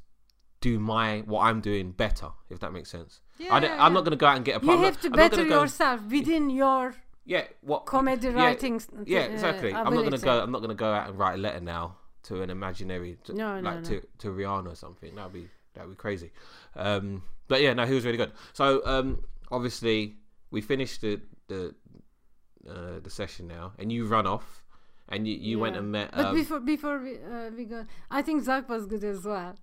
do 0.61 0.79
my 0.79 1.19
what 1.19 1.41
I'm 1.41 1.61
doing 1.61 1.91
better, 1.91 2.29
if 2.49 2.59
that 2.59 2.73
makes 2.73 2.89
sense. 2.89 3.21
I 3.39 3.59
don't, 3.59 3.69
Yeah, 3.71 3.83
I'm 3.85 3.93
not 3.93 4.03
gonna 4.03 4.15
go 4.15 4.25
out 4.27 4.35
and 4.37 4.45
get 4.45 4.61
a 4.61 4.65
You 4.65 4.77
have 4.83 4.99
to 5.01 5.09
better 5.09 5.43
go- 5.45 5.61
yourself 5.61 6.01
within 6.09 6.49
your 6.49 6.95
Yeah, 7.25 7.43
what 7.61 7.85
comedy 7.85 8.27
yeah, 8.27 8.33
writing. 8.33 8.81
Yeah, 9.05 9.19
uh, 9.21 9.33
exactly. 9.35 9.73
I'm 9.73 9.93
not 9.93 10.03
gonna 10.03 10.17
go. 10.17 10.41
I'm 10.43 10.51
not 10.51 10.61
gonna 10.61 10.73
go 10.75 10.91
out 10.93 11.09
and 11.09 11.19
write 11.19 11.35
a 11.35 11.37
letter 11.37 11.59
now 11.61 11.97
to 12.23 12.41
an 12.41 12.49
imaginary, 12.49 13.17
to, 13.25 13.33
No, 13.33 13.59
like 13.59 13.75
no. 13.75 13.81
to 13.89 14.01
to 14.19 14.27
Rihanna 14.29 14.71
or 14.71 14.75
something. 14.75 15.13
That'd 15.15 15.33
be 15.33 15.47
that'd 15.73 15.89
be 15.89 15.95
crazy. 15.95 16.31
Um, 16.75 17.21
but 17.47 17.61
yeah, 17.61 17.73
no, 17.73 17.85
he 17.85 17.93
was 17.93 18.05
really 18.05 18.17
good. 18.17 18.31
So 18.53 18.81
um, 18.85 19.23
obviously 19.51 20.15
we 20.51 20.61
finished 20.61 21.01
the 21.01 21.21
the 21.47 21.75
uh, 22.69 22.99
the 23.03 23.09
session 23.09 23.47
now, 23.47 23.73
and 23.79 23.91
you 23.91 24.05
run 24.05 24.27
off, 24.27 24.63
and 25.09 25.27
you, 25.27 25.35
you 25.35 25.59
went 25.59 25.75
and 25.77 25.91
met. 25.91 26.11
But 26.13 26.25
Um, 26.27 26.35
before 26.35 26.59
before 26.59 26.99
we 26.99 27.17
uh, 27.17 27.49
we 27.57 27.65
go, 27.65 27.85
I 28.11 28.21
think 28.21 28.43
Zach 28.43 28.67
was 28.69 28.85
good 28.87 29.03
as 29.03 29.23
well. 29.25 29.55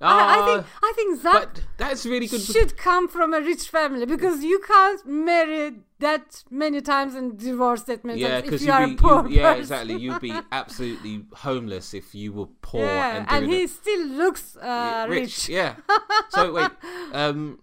I, 0.00 0.40
I 0.40 0.46
think 0.46 0.66
ah, 0.66 0.78
I 0.82 0.92
think 0.94 1.22
but 1.22 1.62
that's 1.76 2.06
really 2.06 2.26
good. 2.28 2.40
should 2.40 2.76
come 2.76 3.08
from 3.08 3.34
a 3.34 3.40
rich 3.40 3.68
family 3.68 4.06
because 4.06 4.44
you 4.44 4.60
can't 4.60 5.04
marry 5.06 5.72
that 5.98 6.44
many 6.50 6.80
times 6.80 7.14
and 7.14 7.36
divorce 7.36 7.82
that 7.82 8.04
many 8.04 8.20
yeah, 8.20 8.40
times 8.40 8.52
if 8.52 8.62
you 8.62 8.70
are 8.72 8.84
a 8.84 8.88
be, 8.88 8.94
poor 8.94 9.28
you, 9.28 9.36
yeah, 9.36 9.42
person. 9.42 9.60
exactly. 9.60 9.96
You'd 9.96 10.20
be 10.20 10.32
absolutely 10.52 11.24
homeless 11.34 11.94
if 11.94 12.14
you 12.14 12.32
were 12.32 12.46
poor 12.62 12.84
yeah, 12.84 13.16
and 13.16 13.26
and, 13.28 13.52
he 13.52 13.64
it. 13.64 13.70
still 13.70 14.06
looks 14.06 14.56
uh, 14.56 14.60
Yeah, 14.60 15.04
rich. 15.06 15.48
Yeah. 15.48 15.74
So 16.30 16.52
wait, 16.52 16.70
um, 17.12 17.58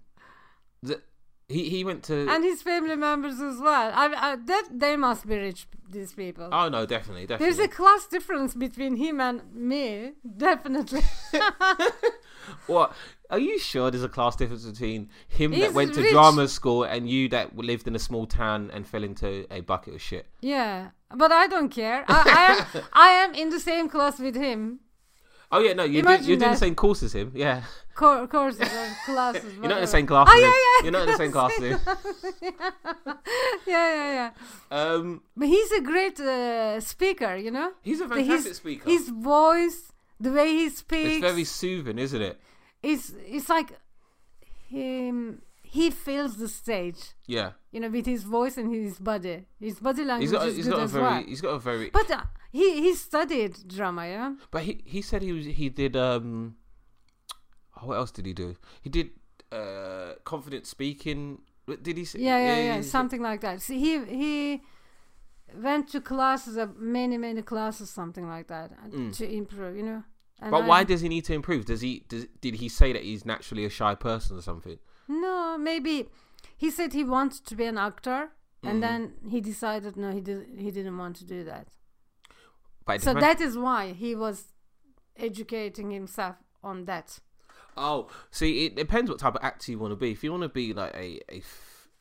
the, 0.83 1.01
he 1.47 1.69
he 1.69 1.83
went 1.85 2.03
to. 2.03 2.27
and 2.29 2.43
his 2.43 2.61
family 2.61 2.97
members 2.97 3.39
as 3.39 3.59
well. 3.59 3.91
I, 3.93 4.07
I 4.07 4.35
that 4.35 4.67
they 4.71 4.97
must 4.97 5.25
be 5.27 5.37
rich. 5.37 5.67
These 5.87 6.13
people. 6.13 6.49
oh 6.51 6.67
no, 6.67 6.85
definitely, 6.87 7.27
definitely. 7.27 7.45
There's 7.45 7.59
a 7.59 7.71
class 7.71 8.07
difference 8.07 8.55
between 8.55 8.95
him 8.95 9.21
and 9.21 9.53
me, 9.53 10.13
definitely. 10.35 11.03
What? 12.67 12.93
Are 13.29 13.39
you 13.39 13.57
sure 13.57 13.89
there's 13.89 14.03
a 14.03 14.09
class 14.09 14.35
difference 14.35 14.65
between 14.65 15.09
him 15.27 15.51
that 15.51 15.57
He's 15.57 15.71
went 15.73 15.93
to 15.95 16.09
drama 16.11 16.47
school 16.47 16.83
and 16.83 17.09
you 17.09 17.27
that 17.29 17.55
lived 17.57 17.87
in 17.87 17.95
a 17.95 17.99
small 17.99 18.27
town 18.27 18.69
and 18.71 18.87
fell 18.87 19.03
into 19.03 19.47
a 19.51 19.61
bucket 19.61 19.95
of 19.95 20.01
shit? 20.01 20.27
yeah, 20.41 20.89
but 21.15 21.31
I 21.31 21.47
don't 21.47 21.69
care. 21.69 22.05
I, 22.07 22.21
I 22.27 22.77
am 22.77 22.83
I 22.93 23.09
am 23.09 23.33
in 23.33 23.49
the 23.49 23.59
same 23.59 23.89
class 23.89 24.19
with 24.19 24.35
him. 24.35 24.79
Oh 25.51 25.59
yeah, 25.59 25.73
no, 25.73 25.83
you 25.83 26.01
do, 26.01 26.09
you're 26.09 26.37
doing 26.37 26.51
the 26.51 26.55
same 26.55 26.75
course 26.75 27.01
as 27.03 27.13
him. 27.13 27.31
Yeah, 27.35 27.63
Co- 27.93 28.27
courses 28.27 28.67
classes. 29.05 29.53
you're 29.61 29.69
not 29.69 29.77
in 29.77 29.81
the 29.81 29.87
same 29.87 30.05
class 30.05 30.27
Oh, 30.29 30.35
yeah, 30.35 30.47
yeah, 30.47 30.83
You're 30.83 30.91
not 30.91 31.03
in 31.03 31.11
the 31.13 31.17
same 31.17 31.31
class 31.31 31.51
as 31.57 31.63
him. 31.63 31.79
yeah, 32.41 33.95
yeah, 33.95 34.13
yeah. 34.19 34.31
Um, 34.71 35.21
But 35.37 35.47
he's 35.47 35.71
a 35.71 35.81
great 35.81 36.19
uh, 36.19 36.79
speaker, 36.81 37.35
you 37.35 37.51
know. 37.51 37.71
he's 37.83 38.01
a 38.01 38.07
fantastic 38.07 38.49
his, 38.49 38.57
speaker. 38.57 38.89
His 38.89 39.09
voice, 39.09 39.93
the 40.19 40.31
way 40.31 40.49
he 40.49 40.69
speaks, 40.69 41.09
it's 41.15 41.21
very 41.21 41.43
soothing, 41.43 41.97
isn't 41.99 42.21
it? 42.21 42.39
it's 42.83 43.13
it's 43.25 43.49
like 43.49 43.73
him. 44.67 45.41
He 45.63 45.89
fills 45.89 46.37
the 46.37 46.47
stage, 46.47 47.13
Yeah, 47.27 47.51
you 47.71 47.81
know, 47.81 47.89
with 47.89 48.05
his 48.05 48.23
voice 48.23 48.57
and 48.57 48.73
his 48.73 48.97
body. 48.97 49.45
His 49.59 49.79
body 49.79 50.05
language 50.05 50.29
he's 50.29 50.31
got 50.31 50.47
is 50.47 50.55
he's 50.55 50.65
good 50.67 50.71
got 50.73 50.79
a 50.79 50.83
as 50.83 50.91
very 50.91 51.03
well. 51.03 51.23
he's 51.23 51.41
got 51.41 51.49
a 51.49 51.59
very 51.59 51.89
But 51.89 52.09
uh, 52.11 52.23
he 52.51 52.81
he 52.81 52.93
studied 52.93 53.67
drama, 53.67 54.07
yeah. 54.07 54.35
But 54.51 54.63
he 54.63 54.81
he 54.85 55.01
said 55.01 55.21
he 55.21 55.33
was 55.33 55.45
he 55.45 55.67
did 55.69 55.97
um 55.97 56.55
oh, 57.81 57.87
what 57.87 57.95
else 57.97 58.11
did 58.11 58.25
he 58.25 58.33
do? 58.33 58.55
He 58.81 58.89
did 58.89 59.09
uh 59.51 60.13
confident 60.23 60.65
speaking. 60.65 61.41
Did 61.81 61.97
he 61.97 62.05
say? 62.05 62.19
Yeah, 62.19 62.37
yeah, 62.37 62.57
yeah, 62.63 62.75
said- 62.81 62.91
something 62.91 63.21
like 63.21 63.41
that. 63.41 63.61
See, 63.61 63.79
he 63.79 64.05
he 64.05 64.61
went 65.61 65.89
to 65.89 66.01
classes, 66.01 66.57
uh, 66.57 66.67
many 66.77 67.17
many 67.17 67.41
classes, 67.41 67.89
something 67.89 68.27
like 68.27 68.47
that, 68.47 68.71
Mm. 68.89 69.15
to 69.17 69.29
improve, 69.31 69.75
you 69.77 69.83
know. 69.83 70.03
And 70.41 70.51
But 70.51 70.63
I- 70.63 70.67
why 70.67 70.83
does 70.83 71.01
he 71.01 71.09
need 71.09 71.25
to 71.25 71.33
improve? 71.33 71.65
Does 71.65 71.81
he 71.81 72.03
does, 72.09 72.25
did 72.41 72.55
he 72.55 72.67
say 72.69 72.91
that 72.93 73.03
he's 73.03 73.25
naturally 73.25 73.65
a 73.65 73.69
shy 73.69 73.95
person 73.95 74.37
or 74.37 74.41
something? 74.41 74.79
No, 75.07 75.57
maybe 75.57 76.09
he 76.57 76.69
said 76.69 76.93
he 76.93 77.03
wanted 77.03 77.45
to 77.45 77.55
be 77.55 77.65
an 77.65 77.77
actor, 77.77 78.31
Mhm. 78.63 78.69
and 78.69 78.83
then 78.83 79.13
he 79.29 79.39
decided 79.41 79.95
no, 79.97 80.11
he 80.11 80.21
did 80.21 80.47
he 80.57 80.71
didn't 80.71 80.97
want 80.97 81.15
to 81.17 81.25
do 81.25 81.43
that. 81.45 81.67
So 82.87 82.97
depends- 82.97 83.21
that 83.21 83.41
is 83.41 83.57
why 83.57 83.93
he 83.93 84.13
was 84.15 84.53
educating 85.15 85.91
himself 85.91 86.35
on 86.63 86.85
that. 86.85 87.19
oh, 87.77 88.09
see, 88.31 88.65
it 88.65 88.75
depends 88.75 89.09
what 89.09 89.19
type 89.19 89.35
of 89.35 89.43
actor 89.43 89.71
you 89.71 89.77
want 89.79 89.91
to 89.91 89.95
be. 89.97 90.11
If 90.11 90.23
you 90.23 90.31
want 90.31 90.43
to 90.43 90.49
be 90.49 90.73
like 90.73 90.93
a 90.93 91.19
a 91.33 91.43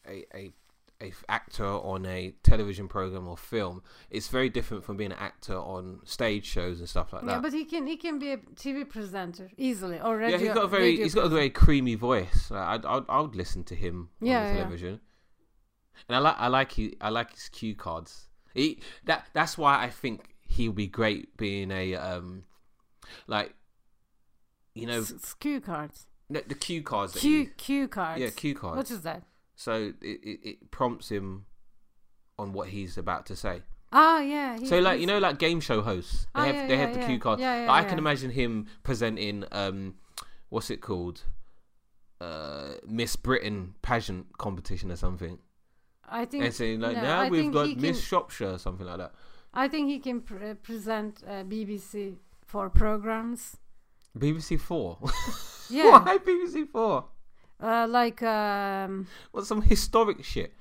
a 0.06 0.24
a 0.34 0.52
a 1.02 1.12
actor 1.28 1.64
on 1.66 2.06
a 2.06 2.34
television 2.42 2.88
program 2.88 3.26
or 3.28 3.36
film, 3.36 3.82
it's 4.10 4.28
very 4.28 4.48
different 4.48 4.84
from 4.84 4.96
being 4.96 5.12
an 5.12 5.18
actor 5.18 5.56
on 5.56 6.00
stage 6.04 6.44
shows 6.46 6.78
and 6.80 6.88
stuff 6.88 7.12
like 7.12 7.22
Yeah, 7.22 7.26
that. 7.26 7.32
Yeah, 7.34 7.40
but 7.40 7.52
he 7.52 7.64
can 7.64 7.86
he 7.86 7.96
can 7.96 8.18
be 8.18 8.32
a 8.32 8.36
TV 8.38 8.88
presenter 8.88 9.50
easily 9.56 10.00
or 10.00 10.16
radio. 10.16 10.36
yeah, 10.38 10.44
he's 10.44 10.54
got 10.54 10.64
a 10.64 10.68
very 10.68 10.96
he's 10.96 11.14
got 11.14 11.24
a 11.26 11.28
very 11.28 11.50
creamy 11.50 11.94
voice. 11.96 12.50
I'd, 12.52 12.84
I'd 12.86 13.04
I 13.08 13.20
would 13.20 13.34
listen 13.34 13.64
to 13.64 13.74
him 13.74 14.10
on 14.22 14.28
Yeah, 14.28 14.46
yeah. 14.48 14.56
television, 14.62 15.00
and 16.08 16.16
I 16.16 16.18
like 16.20 16.36
I 16.38 16.46
like 16.48 16.72
he 16.72 16.96
I 17.00 17.08
like 17.10 17.32
his 17.32 17.48
cue 17.48 17.74
cards. 17.74 18.28
He 18.54 18.80
that 19.04 19.26
that's 19.32 19.58
why 19.58 19.82
I 19.82 19.90
think 19.90 20.34
he'll 20.46 20.72
be 20.72 20.86
great 20.86 21.36
being 21.36 21.70
a 21.72 21.96
um 21.96 22.44
like 23.26 23.54
you 24.74 24.86
know 24.86 25.00
S- 25.00 25.34
cue 25.40 25.60
cards. 25.60 26.06
no, 26.30 26.40
the 26.46 26.54
cue 26.54 26.82
cards. 26.82 27.14
Cue 27.18 27.46
cue 27.56 27.88
cards. 27.88 28.20
yeah, 28.20 28.30
cue 28.30 28.54
cards. 28.54 28.76
What 28.76 28.90
is 28.90 29.02
that? 29.02 29.24
So 29.56 29.92
it, 30.00 30.20
it, 30.22 30.38
it 30.48 30.70
prompts 30.70 31.08
him 31.10 31.46
on 32.38 32.52
what 32.52 32.68
he's 32.70 32.98
about 32.98 33.26
to 33.26 33.36
say. 33.36 33.62
Ah, 33.92 34.20
yeah. 34.20 34.56
So 34.64 34.78
like 34.80 35.00
you 35.00 35.06
know 35.06 35.18
like 35.18 35.38
game 35.38 35.60
show 35.60 35.80
hosts, 35.82 36.26
they 36.34 36.40
Ah, 36.40 36.44
have 36.46 36.54
yeah, 36.56 36.66
they 36.66 36.74
yeah, 36.74 36.80
have 36.80 36.94
the 36.94 37.00
yeah. 37.00 37.06
cue 37.06 37.18
card. 37.20 37.38
Yeah, 37.40 37.60
yeah, 37.62 37.68
Like, 37.70 37.86
I 37.86 37.88
can 37.88 37.98
imagine 37.98 38.30
him 38.30 38.66
presenting 38.82 39.44
um 39.52 39.94
what's 40.48 40.68
it 40.70 40.80
called? 40.80 41.22
Uh 42.20 42.74
Miss 42.86 43.16
Britain 43.16 43.74
pageant 43.82 44.36
competition 44.38 44.90
or 44.90 44.96
something. 44.96 45.38
I 46.08 46.24
think 46.24 46.44
And 46.44 46.54
saying 46.54 46.80
like 46.80 46.96
no, 46.96 47.02
now 47.02 47.20
I 47.22 47.28
we've 47.30 47.52
got 47.52 47.68
Miss 47.76 47.98
can- 47.98 48.06
Shropshire 48.06 48.52
or 48.54 48.58
something 48.58 48.86
like 48.86 48.98
that. 48.98 49.12
I 49.52 49.68
think 49.68 49.88
he 49.88 50.00
can 50.00 50.20
pr- 50.20 50.44
uh, 50.44 50.54
present 50.54 51.22
uh, 51.26 51.44
BBC 51.44 52.16
for 52.44 52.68
programs. 52.70 53.56
BBC 54.18 54.60
Four. 54.60 54.98
Yeah, 55.70 55.92
Why 56.04 56.18
BBC 56.18 56.68
Four? 56.68 57.06
Uh, 57.64 57.86
like 57.88 58.22
um, 58.22 59.06
What's 59.32 59.48
some 59.48 59.62
historic 59.62 60.22
shit? 60.24 60.52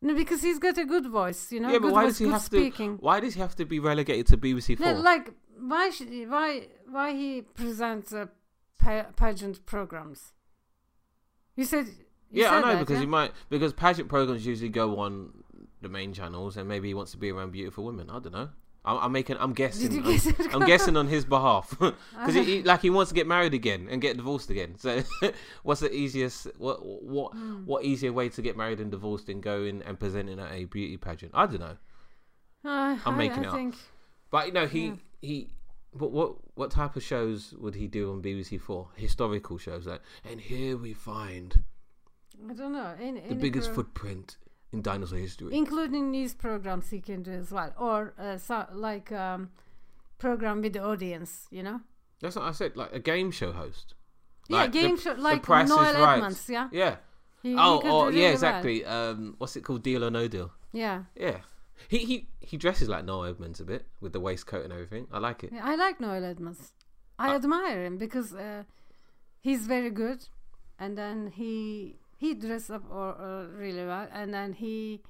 no, 0.00 0.14
because 0.14 0.42
he's 0.42 0.58
got 0.58 0.76
a 0.78 0.84
good 0.84 1.06
voice, 1.06 1.50
you 1.52 1.60
know. 1.60 1.70
yeah, 1.72 1.78
but 1.78 1.92
why 1.92 2.02
voice, 2.04 2.12
does 2.12 2.18
he 2.18 2.28
have 2.28 2.42
speaking. 2.42 2.98
to? 2.98 3.04
Why 3.04 3.20
does 3.20 3.34
he 3.34 3.40
have 3.40 3.54
to 3.56 3.64
be 3.64 3.78
relegated 3.80 4.26
to 4.28 4.36
BBC 4.36 4.78
Four? 4.78 4.92
No, 4.94 5.00
like 5.00 5.32
why 5.58 5.90
should 5.90 6.10
he, 6.10 6.26
why 6.26 6.68
why 6.88 7.12
he 7.14 7.42
presents 7.42 8.12
uh, 8.12 8.26
pa- 8.78 9.06
pageant 9.16 9.64
programs? 9.66 10.32
You 11.56 11.64
said 11.64 11.86
You 12.30 12.42
yeah, 12.42 12.50
I 12.54 12.60
know 12.60 12.66
that, 12.68 12.78
because 12.80 12.94
yeah? 12.94 13.00
he 13.00 13.06
might 13.06 13.32
because 13.50 13.72
pageant 13.72 14.08
programs 14.08 14.46
usually 14.46 14.68
go 14.68 14.98
on 15.00 15.32
the 15.80 15.88
main 15.88 16.12
channels, 16.12 16.56
and 16.56 16.68
maybe 16.68 16.88
he 16.88 16.94
wants 16.94 17.12
to 17.12 17.18
be 17.18 17.30
around 17.30 17.52
beautiful 17.52 17.84
women. 17.84 18.10
I 18.10 18.18
don't 18.20 18.32
know. 18.32 18.50
I'm, 18.84 18.96
I'm 18.98 19.12
making. 19.12 19.36
I'm 19.38 19.52
guessing. 19.52 19.92
You 19.92 20.02
I'm. 20.50 20.54
I'm 20.62 20.66
guessing 20.66 20.96
on 20.96 21.08
his 21.08 21.24
behalf 21.24 21.70
because 21.78 22.34
he, 22.34 22.44
he- 22.44 22.62
like 22.70 22.80
he 22.82 22.90
wants 22.90 23.10
to 23.10 23.14
get 23.14 23.26
married 23.26 23.52
again 23.54 23.88
and 23.90 24.00
get 24.00 24.16
divorced 24.16 24.50
again. 24.50 24.76
So, 24.78 25.02
what's 25.62 25.80
the 25.80 25.92
easiest? 25.92 26.46
What 26.58 26.84
what 26.84 27.32
Hmm. 27.32 27.64
what 27.66 27.84
easier 27.84 28.12
way 28.12 28.28
to 28.30 28.40
get 28.42 28.56
married 28.56 28.80
and 28.80 28.90
divorced 28.90 29.26
than 29.26 29.40
going 29.40 29.82
and 29.82 29.98
presenting 29.98 30.38
at 30.38 30.52
a 30.52 30.64
beauty 30.64 30.96
pageant? 30.96 31.32
I 31.34 31.46
don't 31.46 31.60
know. 31.60 31.76
Uh, 32.64 32.98
I'm 33.04 33.16
making 33.16 33.40
I 33.40 33.42
it 33.42 33.46
up. 33.48 33.54
think 33.54 33.74
But 34.30 34.46
you 34.46 34.52
know, 34.52 34.66
he 34.66 34.86
Yeah. 34.86 34.94
he. 35.20 35.48
What 35.92 36.10
what 36.12 36.34
what 36.54 36.70
type 36.70 36.96
of 36.96 37.02
shows 37.02 37.54
would 37.58 37.74
he 37.74 37.88
do 37.88 38.12
on 38.12 38.22
BBC 38.22 38.60
Four? 38.60 38.88
Historical 38.94 39.58
shows, 39.58 39.86
like. 39.86 40.02
And 40.24 40.40
here 40.40 40.76
we 40.76 40.92
find 40.92 41.62
I 42.48 42.52
don't 42.54 42.72
know. 42.72 42.94
Any, 43.00 43.20
the 43.20 43.34
biggest 43.34 43.68
pro- 43.68 43.76
footprint 43.82 44.36
in 44.72 44.82
dinosaur 44.82 45.18
history. 45.18 45.54
including 45.54 46.10
news 46.10 46.34
programs 46.34 46.90
he 46.90 47.00
can 47.00 47.22
do 47.22 47.32
as 47.32 47.50
well, 47.50 47.72
or 47.78 48.14
uh, 48.18 48.36
so, 48.36 48.66
like 48.72 49.10
um, 49.12 49.50
program 50.18 50.60
with 50.62 50.72
the 50.74 50.82
audience. 50.84 51.46
You 51.50 51.62
know. 51.62 51.80
That's 52.20 52.36
what 52.36 52.44
I 52.46 52.52
said. 52.52 52.76
Like 52.76 52.92
a 52.92 52.98
game 52.98 53.30
show 53.30 53.52
host. 53.52 53.94
yeah, 54.48 54.56
Like 54.58 54.72
the- 54.72 54.80
game 54.80 54.98
show 54.98 55.12
like 55.12 55.48
Noel 55.48 55.94
Right. 55.94 56.14
Edmonds. 56.16 56.48
Yeah. 56.48 56.68
Yeah. 56.72 56.96
He, 57.42 57.50
he 57.50 57.56
oh, 57.56 57.78
could 57.80 57.90
oh 57.90 58.08
yeah, 58.08 58.22
well. 58.24 58.32
exactly. 58.32 58.84
Um, 58.84 59.34
what's 59.38 59.54
it 59.56 59.62
called? 59.62 59.82
Deal 59.84 60.04
or 60.04 60.10
No 60.10 60.26
Deal. 60.26 60.50
Yeah. 60.72 61.04
Yeah. 61.14 61.38
He 61.88 61.98
he 61.98 62.28
he 62.40 62.56
dresses 62.56 62.88
like 62.88 63.04
Noel 63.04 63.26
Edmonds 63.26 63.60
a 63.60 63.64
bit 63.64 63.86
with 64.00 64.12
the 64.12 64.20
waistcoat 64.20 64.64
and 64.64 64.72
everything. 64.72 65.06
I 65.12 65.18
like 65.18 65.44
it. 65.44 65.52
Yeah, 65.52 65.64
I 65.64 65.76
like 65.76 66.00
Noel 66.00 66.24
Edmonds. 66.24 66.72
I 67.18 67.30
Uh, 67.30 67.36
admire 67.36 67.84
him 67.84 67.96
because 67.98 68.34
uh, 68.34 68.64
he's 69.40 69.66
very 69.66 69.90
good, 69.90 70.28
and 70.78 70.98
then 70.98 71.28
he 71.34 72.00
he 72.18 72.34
dressed 72.34 72.70
up 72.70 72.84
or, 72.90 73.10
uh, 73.18 73.46
really 73.46 73.86
well, 73.86 74.08
and 74.12 74.34
then 74.34 74.52
he 74.52 75.00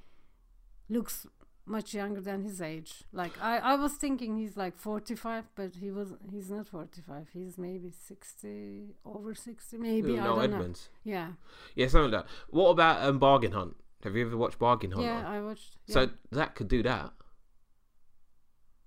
looks 0.88 1.26
much 1.66 1.92
younger 1.94 2.20
than 2.20 2.42
his 2.44 2.60
age. 2.62 3.04
Like 3.12 3.32
I, 3.42 3.58
I 3.58 3.74
was 3.74 3.94
thinking 3.94 4.36
he's 4.38 4.56
like 4.56 4.76
forty 4.78 5.14
five, 5.14 5.44
but 5.54 5.74
he 5.76 5.90
was 5.90 6.14
he's 6.30 6.50
not 6.50 6.68
forty 6.68 7.00
five. 7.02 7.28
He's 7.32 7.58
maybe 7.58 7.90
sixty, 7.90 8.94
over 9.04 9.34
sixty, 9.34 9.78
maybe. 9.78 10.16
no, 10.16 10.20
I 10.20 10.24
don't 10.24 10.36
know. 10.36 10.56
Edmonds. 10.56 10.90
Yeah, 11.02 11.28
Yeah, 11.74 11.88
something 11.88 12.12
like 12.12 12.24
that. 12.24 12.30
What 12.50 12.70
about 12.70 13.02
um, 13.02 13.18
Bargain 13.18 13.52
Hunt? 13.52 13.74
Have 14.04 14.14
you 14.14 14.26
ever 14.26 14.36
watched 14.36 14.58
Bargain 14.58 14.92
Hunt? 14.92 15.04
yeah, 15.04 15.28
I 15.28 15.40
watched. 15.40 15.76
Yeah. 15.86 15.94
So 15.94 16.10
that 16.30 16.54
could 16.54 16.68
do 16.68 16.82
that. 16.84 17.12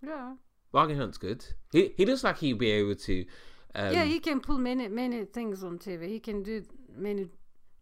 yeah, 0.06 0.36
Bargain 0.72 0.98
Hunt's 0.98 1.18
good. 1.18 1.46
He 1.72 1.94
he 1.98 2.06
looks 2.06 2.24
like 2.24 2.38
he'd 2.38 2.58
be 2.58 2.72
able 2.72 2.96
to. 2.96 3.26
Um, 3.74 3.94
yeah, 3.94 4.04
he 4.04 4.20
can 4.20 4.42
pull 4.42 4.58
many 4.58 4.88
many 4.88 5.26
things 5.26 5.64
on 5.64 5.80
TV. 5.80 6.08
He 6.08 6.20
can 6.20 6.44
do 6.44 6.64
many 6.96 7.28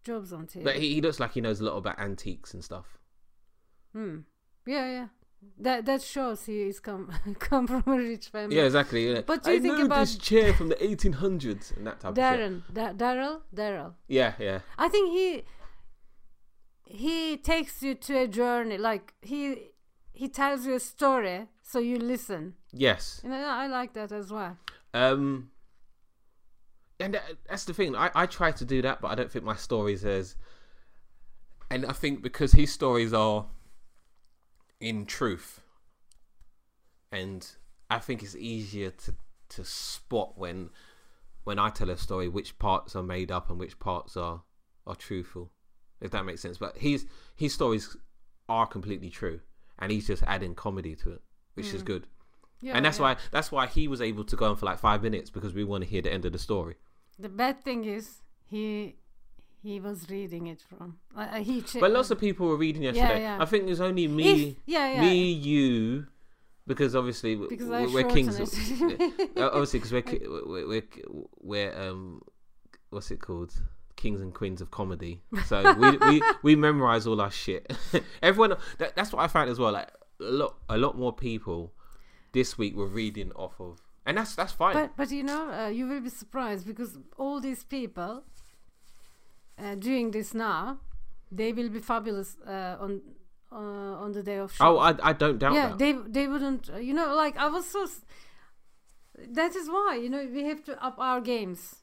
jobs 0.03 0.33
on 0.33 0.47
TV. 0.47 0.63
But 0.63 0.75
he, 0.77 0.95
he 0.95 1.01
looks 1.01 1.19
like 1.19 1.33
he 1.33 1.41
knows 1.41 1.59
a 1.59 1.65
lot 1.65 1.77
about 1.77 1.99
antiques 1.99 2.53
and 2.53 2.63
stuff. 2.63 2.97
Hmm. 3.93 4.19
Yeah, 4.65 4.85
yeah. 4.91 5.07
That 5.57 5.85
that 5.85 6.01
shows 6.01 6.45
he 6.45 6.63
is 6.63 6.79
come 6.81 7.11
come 7.39 7.65
from 7.65 7.83
a 7.87 7.95
rich 7.95 8.27
family. 8.27 8.57
Yeah, 8.57 8.63
exactly. 8.63 9.09
yeah. 9.11 9.21
But 9.25 9.43
do 9.43 9.51
you 9.51 9.57
I 9.57 9.59
think 9.61 9.77
know 9.77 9.85
about- 9.85 9.99
this 10.01 10.17
chair 10.17 10.53
from 10.53 10.67
the 10.69 10.75
1800s 10.75 11.77
and 11.77 11.87
that 11.87 11.99
type 12.01 12.11
of 12.11 12.17
shit. 12.17 12.23
Darren, 12.23 12.61
da- 12.73 12.93
Daryl, 12.93 13.41
Daryl. 13.55 13.93
Yeah, 14.07 14.33
yeah. 14.37 14.59
I 14.77 14.89
think 14.89 15.11
he 15.11 15.43
he 16.85 17.37
takes 17.37 17.81
you 17.83 17.95
to 17.95 18.17
a 18.23 18.27
journey. 18.27 18.77
Like 18.77 19.13
he 19.21 19.71
he 20.11 20.27
tells 20.27 20.65
you 20.65 20.73
a 20.75 20.79
story, 20.79 21.47
so 21.63 21.79
you 21.79 21.97
listen. 21.97 22.55
Yes. 22.73 23.21
And 23.23 23.33
I, 23.33 23.63
I 23.63 23.67
like 23.67 23.93
that 23.93 24.11
as 24.11 24.31
well. 24.31 24.57
Um, 24.93 25.51
and 26.99 27.13
that, 27.13 27.23
that's 27.47 27.65
the 27.65 27.73
thing. 27.73 27.95
I, 27.95 28.11
I 28.13 28.25
try 28.25 28.51
to 28.51 28.65
do 28.65 28.81
that, 28.81 29.01
but 29.01 29.09
I 29.09 29.15
don't 29.15 29.31
think 29.31 29.45
my 29.45 29.55
stories 29.55 30.03
as. 30.05 30.35
And 31.71 31.85
I 31.85 31.93
think 31.93 32.23
because 32.23 32.53
his 32.53 32.73
stories 32.73 33.13
are 33.13 33.45
in 34.79 35.05
truth, 35.05 35.61
and 37.11 37.47
I 37.89 37.99
think 37.99 38.23
it's 38.23 38.35
easier 38.35 38.89
to 38.91 39.15
to 39.49 39.63
spot 39.65 40.37
when 40.37 40.69
when 41.43 41.57
I 41.57 41.69
tell 41.69 41.89
a 41.89 41.97
story 41.97 42.27
which 42.27 42.59
parts 42.59 42.95
are 42.95 43.03
made 43.03 43.31
up 43.31 43.49
and 43.49 43.59
which 43.59 43.79
parts 43.79 44.17
are 44.17 44.43
are 44.85 44.95
truthful, 44.95 45.51
if 46.01 46.11
that 46.11 46.25
makes 46.25 46.41
sense. 46.41 46.57
But 46.57 46.77
his 46.77 47.05
his 47.35 47.53
stories 47.53 47.95
are 48.47 48.65
completely 48.65 49.09
true, 49.09 49.41
and 49.77 49.91
he's 49.91 50.07
just 50.07 50.23
adding 50.23 50.55
comedy 50.55 50.95
to 50.97 51.11
it, 51.13 51.21
which 51.53 51.73
is 51.73 51.83
mm. 51.83 51.85
good 51.85 52.07
Yeah, 52.61 52.73
and 52.75 52.85
that's 52.85 52.97
yeah. 52.97 53.03
why 53.03 53.17
that's 53.31 53.51
why 53.51 53.67
he 53.67 53.87
was 53.87 54.01
able 54.01 54.23
to 54.25 54.35
go 54.35 54.49
on 54.49 54.55
for 54.55 54.65
like 54.65 54.79
five 54.79 55.03
minutes 55.03 55.29
because 55.29 55.53
we 55.53 55.63
want 55.63 55.83
to 55.83 55.89
hear 55.89 56.01
the 56.01 56.11
end 56.11 56.25
of 56.25 56.33
the 56.33 56.39
story. 56.39 56.75
The 57.19 57.29
bad 57.29 57.63
thing 57.63 57.85
is 57.85 58.21
he 58.45 58.95
he 59.61 59.79
was 59.79 60.09
reading 60.09 60.47
it 60.47 60.61
from. 60.61 60.97
Uh, 61.15 61.19
uh, 61.19 61.35
he 61.39 61.61
che- 61.61 61.79
But 61.81 61.91
lots 61.91 62.11
of 62.11 62.19
people 62.19 62.47
were 62.47 62.55
reading 62.57 62.83
yesterday. 62.83 63.21
yeah. 63.21 63.35
yeah. 63.37 63.43
I 63.43 63.45
think 63.45 63.65
there's 63.65 63.81
only 63.81 64.05
If- 64.05 64.11
me, 64.11 64.57
yeah, 64.65 64.93
yeah. 64.93 65.01
me, 65.01 65.31
you, 65.31 66.07
because 66.65 66.95
obviously 66.95 67.35
Because 67.35 67.67
we're 67.93 68.03
kings. 68.05 68.39
Of, 68.39 68.47
obviously, 69.37 69.79
because 69.79 69.91
we're, 69.91 70.03
we're 70.45 70.67
we're 70.67 70.83
we're 71.41 71.77
um, 71.81 72.21
what's 72.89 73.11
it 73.11 73.19
called? 73.21 73.53
Kings 73.97 74.21
and 74.21 74.33
queens 74.33 74.61
of 74.61 74.71
comedy. 74.71 75.21
So 75.45 75.73
we 75.73 75.97
we 75.97 76.21
we 76.43 76.55
memorize 76.55 77.05
all 77.05 77.19
our 77.19 77.31
shit. 77.31 77.69
Everyone. 78.23 78.55
That, 78.77 78.95
that's 78.95 79.11
what 79.11 79.21
I 79.21 79.27
found 79.27 79.49
as 79.49 79.59
well. 79.59 79.73
Like 79.73 79.89
a 80.21 80.23
lot 80.23 80.55
a 80.69 80.77
lot 80.77 80.97
more 80.97 81.11
people 81.11 81.73
this 82.31 82.57
week 82.57 82.77
were 82.77 82.87
reading 82.87 83.31
off 83.33 83.59
of, 83.59 83.81
and 84.05 84.17
that's 84.17 84.35
that's 84.35 84.53
fine. 84.53 84.73
But 84.73 84.97
but 84.97 85.11
you 85.11 85.23
know, 85.23 85.51
uh, 85.51 85.67
you 85.67 85.87
will 85.87 86.01
be 86.01 86.09
surprised 86.09 86.65
because 86.65 86.97
all 87.17 87.39
these 87.39 87.63
people 87.63 88.23
uh, 89.57 89.75
doing 89.75 90.11
this 90.11 90.33
now, 90.33 90.79
they 91.31 91.53
will 91.53 91.69
be 91.69 91.79
fabulous 91.79 92.37
uh, 92.47 92.77
on 92.79 93.01
uh, 93.51 94.03
on 94.03 94.11
the 94.11 94.23
day 94.23 94.37
of 94.37 94.53
show. 94.53 94.65
oh, 94.65 94.79
I 94.79 94.95
I 95.01 95.13
don't 95.13 95.37
doubt 95.39 95.53
yeah, 95.53 95.69
that. 95.69 95.79
they 95.79 95.93
they 95.93 96.27
wouldn't. 96.27 96.69
Uh, 96.73 96.77
you 96.77 96.93
know, 96.93 97.13
like 97.15 97.37
I 97.37 97.47
was 97.47 97.69
so. 97.69 97.87
That 99.31 99.55
is 99.55 99.67
why 99.67 99.99
you 100.01 100.09
know 100.09 100.25
we 100.31 100.45
have 100.45 100.63
to 100.65 100.83
up 100.83 100.95
our 100.97 101.21
games. 101.21 101.75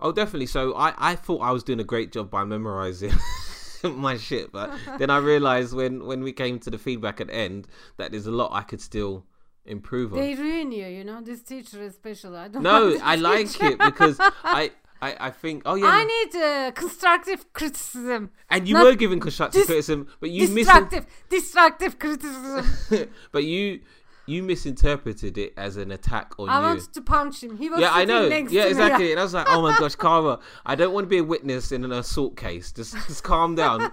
Oh, 0.00 0.10
definitely. 0.10 0.46
So 0.46 0.74
I, 0.74 0.94
I 1.12 1.14
thought 1.14 1.40
I 1.42 1.52
was 1.52 1.62
doing 1.62 1.78
a 1.78 1.84
great 1.84 2.10
job 2.10 2.28
by 2.28 2.42
memorizing 2.44 3.12
my 3.84 4.16
shit, 4.16 4.50
but 4.50 4.72
then 4.98 5.10
I 5.10 5.18
realized 5.32 5.74
when 5.74 6.04
when 6.04 6.22
we 6.22 6.32
came 6.32 6.58
to 6.60 6.70
the 6.70 6.78
feedback 6.78 7.20
at 7.20 7.28
the 7.28 7.34
end 7.34 7.68
that 7.98 8.10
there's 8.10 8.26
a 8.26 8.32
lot 8.32 8.50
I 8.52 8.62
could 8.62 8.80
still 8.80 9.24
improve 9.66 10.12
on. 10.12 10.18
They 10.18 10.34
ruin 10.34 10.72
you. 10.72 10.86
You 10.86 11.04
know, 11.04 11.20
this 11.20 11.42
teacher 11.42 11.82
especially. 11.82 12.38
I 12.38 12.48
don't. 12.48 12.62
no, 12.62 12.98
I 13.02 13.16
like 13.16 13.50
teacher. 13.50 13.72
it 13.72 13.78
because 13.78 14.16
I, 14.20 14.70
I 15.00 15.16
I 15.20 15.30
think 15.30 15.62
oh 15.66 15.74
yeah, 15.74 15.86
I 15.86 16.04
need 16.04 16.36
uh, 16.36 16.70
constructive 16.72 17.52
criticism. 17.52 18.30
and 18.50 18.68
you 18.68 18.76
were 18.82 18.94
giving 18.94 19.20
constructive 19.20 19.62
dis- 19.62 19.66
criticism, 19.66 20.08
but 20.20 20.30
you 20.30 20.46
Destructive, 20.46 21.06
destructive 21.28 21.98
criticism. 21.98 23.10
but 23.32 23.44
you 23.44 23.80
you 24.26 24.42
misinterpreted 24.42 25.36
it 25.36 25.52
as 25.56 25.76
an 25.76 25.90
attack 25.90 26.34
on 26.38 26.48
I 26.48 26.58
you. 26.60 26.64
I 26.64 26.68
wanted 26.74 26.92
to 26.94 27.02
punch 27.02 27.42
him. 27.42 27.56
He 27.56 27.68
was 27.68 27.80
Yeah, 27.80 27.90
I 27.92 28.04
know. 28.04 28.22
Yeah, 28.28 28.38
to 28.38 28.50
me. 28.52 28.70
exactly. 28.70 29.10
And 29.10 29.18
I 29.18 29.24
was 29.24 29.34
like, 29.34 29.46
oh 29.48 29.62
my 29.62 29.76
gosh, 29.78 29.94
Kara, 30.06 30.38
I 30.64 30.76
don't 30.76 30.94
want 30.94 31.06
to 31.06 31.08
be 31.08 31.18
a 31.18 31.24
witness 31.24 31.72
in 31.72 31.84
an 31.84 31.90
assault 31.90 32.36
case. 32.36 32.70
Just, 32.70 32.94
just 32.94 33.24
calm 33.24 33.56
down. 33.56 33.90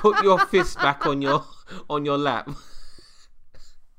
Put 0.00 0.22
your 0.22 0.38
fist 0.46 0.78
back 0.78 1.04
on 1.06 1.20
your 1.20 1.44
on 1.90 2.04
your 2.06 2.16
lap. 2.16 2.48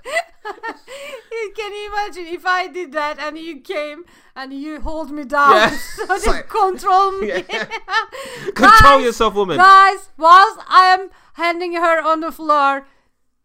Can 1.56 1.74
you 1.74 1.92
imagine 1.94 2.26
if 2.28 2.46
I 2.46 2.68
did 2.68 2.92
that 2.94 3.20
and 3.20 3.38
you 3.38 3.60
came 3.62 4.06
and 4.36 4.54
you 4.54 4.80
hold 4.82 5.12
me 5.12 5.24
down 5.26 5.52
Yeah. 5.56 5.70
so 6.18 6.32
like- 6.32 6.48
control 6.50 7.12
me? 7.20 7.28
Yeah. 7.28 7.44
Control 8.56 8.98
Guys, 8.98 9.04
yourself, 9.04 9.34
woman. 9.36 9.58
Guys, 9.58 10.10
whilst 10.18 10.60
I 10.68 10.98
am 11.00 11.10
handing 11.34 11.74
her 11.74 12.02
on 12.02 12.22
the 12.22 12.32
floor, 12.32 12.88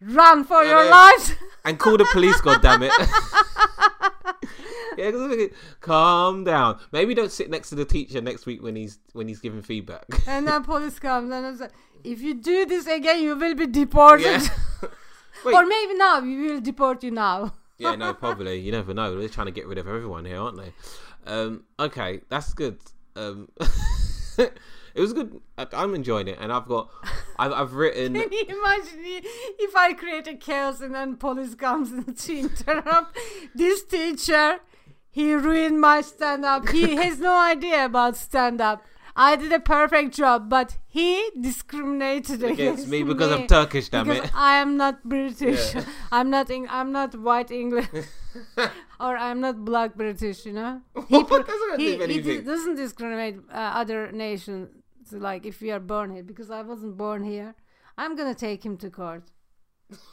run 0.01 0.45
for 0.45 0.63
Yeah, 0.65 0.71
your 0.71 0.85
yeah. 0.85 0.91
lives. 0.91 1.33
And 1.65 1.79
call 1.79 1.97
the 1.97 2.07
police, 2.13 2.41
goddammit. 2.41 2.91
yeah, 4.99 5.11
'cause 5.11 5.21
look 5.21 5.39
at- 5.39 5.51
calm 5.81 6.45
down. 6.45 6.79
Maybe 6.93 7.15
don't 7.15 7.33
sit 7.33 7.51
next 7.51 7.71
to 7.71 7.75
the 7.75 7.85
teacher 7.85 8.21
next 8.21 8.47
week 8.47 8.63
when 8.63 8.77
he's 8.77 8.99
when 9.13 9.29
he's 9.29 9.41
giving 9.41 9.63
feedback. 9.63 10.05
and 10.27 10.47
then 10.47 10.63
police 10.63 10.99
comes 10.99 11.31
and 11.33 11.47
I 11.47 11.55
said, 11.57 11.73
if 12.03 12.21
you 12.21 12.35
do 12.35 12.67
this 12.67 12.87
again, 12.87 13.23
you 13.23 13.35
will 13.37 13.55
be 13.55 13.67
deported. 13.67 14.43
Wait. 15.45 15.55
or 15.55 15.67
maybe 15.67 15.95
now, 15.95 16.21
we 16.21 16.37
will 16.37 16.61
deport 16.61 17.03
you 17.03 17.11
now. 17.11 17.55
yeah, 17.79 17.95
no, 17.95 18.15
probably. 18.15 18.59
You 18.59 18.73
never 18.73 18.95
know. 18.95 19.19
They're 19.19 19.29
trying 19.29 19.47
to 19.47 19.53
get 19.53 19.67
rid 19.67 19.79
of 19.79 19.87
everyone 19.89 20.25
here, 20.25 20.41
aren't 20.41 20.59
they? 20.59 20.73
Um, 21.27 21.65
okay, 21.79 22.21
that's 22.29 22.53
good. 22.55 22.79
Um, 23.17 23.49
it 24.39 25.01
was 25.01 25.13
good. 25.13 25.41
I'm 25.57 25.95
enjoying 25.95 26.29
it, 26.29 26.39
and 26.41 26.53
I've 26.53 26.67
got, 26.67 26.91
I've, 27.39 27.53
I've 27.53 27.75
written. 27.75 28.15
Can 28.15 28.33
you 28.33 28.45
imagine 28.49 29.01
if 29.59 29.77
I 29.77 29.93
create 29.93 30.27
a 30.27 30.35
chaos 30.35 30.81
and 30.81 30.95
then 30.95 31.17
police 31.17 31.55
comes 31.55 31.93
and 31.93 32.17
to 32.25 32.39
interrupt 32.39 33.17
this 33.55 33.85
teacher? 33.85 34.61
He 35.11 35.33
ruined 35.33 35.81
my 35.81 36.01
stand 36.01 36.45
up. 36.45 36.69
He 36.71 36.97
has 36.97 37.21
no 37.21 37.37
idea 37.39 37.85
about 37.85 38.17
stand 38.17 38.61
up. 38.61 38.85
I 39.17 39.37
did 39.37 39.53
a 39.53 39.61
perfect 39.61 40.15
job, 40.15 40.49
but 40.51 40.79
he 40.89 41.31
discriminated 41.41 42.43
against, 42.43 42.61
against 42.61 42.89
me 42.89 43.03
because 43.05 43.31
me 43.31 43.43
I'm 43.43 43.47
Turkish, 43.47 43.89
damn 43.89 44.09
because 44.09 44.25
it. 44.29 44.35
I 44.37 44.57
am 44.57 44.77
not 44.77 45.05
British. 45.05 45.75
Yeah. 45.75 45.85
I'm 46.13 46.31
not. 46.31 46.51
Eng- 46.51 46.69
I'm 46.69 46.91
not 46.93 47.15
white 47.15 47.51
English, 47.51 47.87
or 49.01 49.17
I'm 49.17 49.41
not 49.41 49.65
black 49.65 49.95
British. 49.95 50.45
You 50.47 50.55
know. 50.55 50.81
What? 51.09 51.29
pro- 51.29 51.39
That's 51.43 51.63
not 51.71 51.79
he, 51.79 51.93
he 51.93 51.97
di- 51.99 52.03
anything. 52.05 52.45
doesn't 52.45 52.75
discriminate 52.77 53.37
uh, 53.53 53.55
other 53.83 54.11
nations 54.11 54.69
like 55.13 55.47
if 55.47 55.61
we 55.61 55.71
are 55.71 55.81
born 55.81 56.11
here, 56.15 56.25
because 56.25 56.51
I 56.51 56.63
wasn't 56.63 56.97
born 56.97 57.23
here, 57.25 57.55
I'm 57.97 58.17
gonna 58.17 58.35
take 58.35 58.65
him 58.65 58.77
to 58.79 58.91
court. 58.91 59.25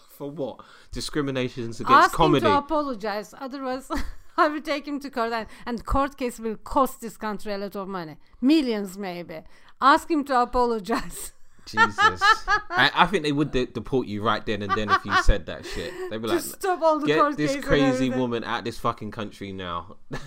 For 0.09 0.29
what? 0.29 0.59
Discriminations 0.91 1.79
against 1.79 2.05
Ask 2.05 2.13
comedy. 2.13 2.45
him 2.45 2.51
to 2.51 2.57
apologize. 2.59 3.33
Otherwise, 3.39 3.89
I 4.37 4.47
will 4.47 4.61
take 4.61 4.87
him 4.87 4.99
to 5.01 5.09
court, 5.09 5.33
and, 5.33 5.47
and 5.65 5.85
court 5.85 6.17
case 6.17 6.39
will 6.39 6.55
cost 6.55 7.01
this 7.01 7.17
country 7.17 7.53
a 7.53 7.57
lot 7.57 7.75
of 7.75 7.87
money, 7.87 8.17
millions 8.39 8.97
maybe. 8.97 9.41
Ask 9.81 10.09
him 10.09 10.23
to 10.25 10.41
apologize. 10.41 11.33
Jesus. 11.65 11.97
I, 11.99 12.91
I 12.93 13.05
think 13.05 13.23
they 13.23 13.31
would 13.31 13.51
de- 13.51 13.67
deport 13.67 14.07
you 14.07 14.23
right 14.23 14.43
then 14.45 14.63
and 14.63 14.71
then 14.71 14.89
if 14.89 15.05
you 15.05 15.15
said 15.21 15.45
that 15.45 15.65
shit. 15.65 15.93
They'd 16.09 16.21
be 16.21 16.27
like, 16.27 16.39
stop 16.41 16.81
all 16.81 16.99
the 16.99 17.05
get 17.05 17.19
court 17.19 17.37
this 17.37 17.63
crazy 17.63 18.09
woman 18.09 18.43
out 18.43 18.63
this 18.63 18.79
fucking 18.79 19.11
country 19.11 19.51
now. 19.51 19.97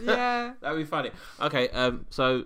Yeah. 0.00 0.52
That'd 0.60 0.78
be 0.78 0.84
funny. 0.84 1.10
Okay, 1.40 1.68
um, 1.70 2.06
so 2.10 2.44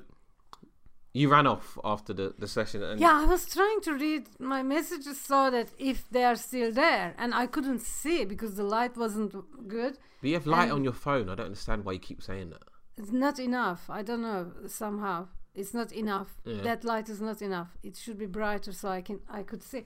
you 1.15 1.29
ran 1.31 1.47
off 1.47 1.79
after 1.85 2.13
the, 2.15 2.35
the 2.39 2.49
session 2.49 2.83
and 2.83 3.01
Yeah, 3.01 3.21
I 3.23 3.27
was 3.27 3.45
trying 3.47 3.81
to 3.83 3.93
read 3.95 4.29
my 4.39 4.63
messages 4.63 5.21
so 5.21 5.51
that 5.51 5.69
if 5.79 6.09
they 6.11 6.25
are 6.25 6.37
still 6.37 6.73
there, 6.73 7.15
and 7.19 7.35
I 7.35 7.47
couldn't 7.47 7.81
see 7.83 8.25
because 8.25 8.55
the 8.55 8.63
light 8.65 8.97
wasn't 8.97 9.33
good. 9.69 9.99
but 10.21 10.29
you 10.29 10.35
have 10.35 10.47
light 10.47 10.71
on 10.71 10.85
your 10.85 10.93
phone. 10.95 11.29
I 11.29 11.35
don't 11.35 11.47
understand 11.47 11.85
why 11.85 11.93
you 11.93 11.99
keep 11.99 12.23
saying 12.23 12.51
that. 12.51 12.63
It's 12.97 13.13
not 13.13 13.39
enough. 13.39 13.89
I 13.89 14.03
don't 14.03 14.23
know. 14.23 14.53
Somehow 14.67 15.29
it's 15.55 15.75
not 15.75 15.93
enough. 15.93 16.31
Yeah. 16.45 16.63
That 16.63 16.85
light 16.85 17.09
is 17.09 17.21
not 17.21 17.43
enough. 17.43 17.77
It 17.83 17.97
should 17.97 18.19
be 18.19 18.27
brighter 18.27 18.73
so 18.73 18.89
I 18.89 19.03
can 19.03 19.21
I 19.31 19.43
could 19.43 19.63
see. 19.63 19.85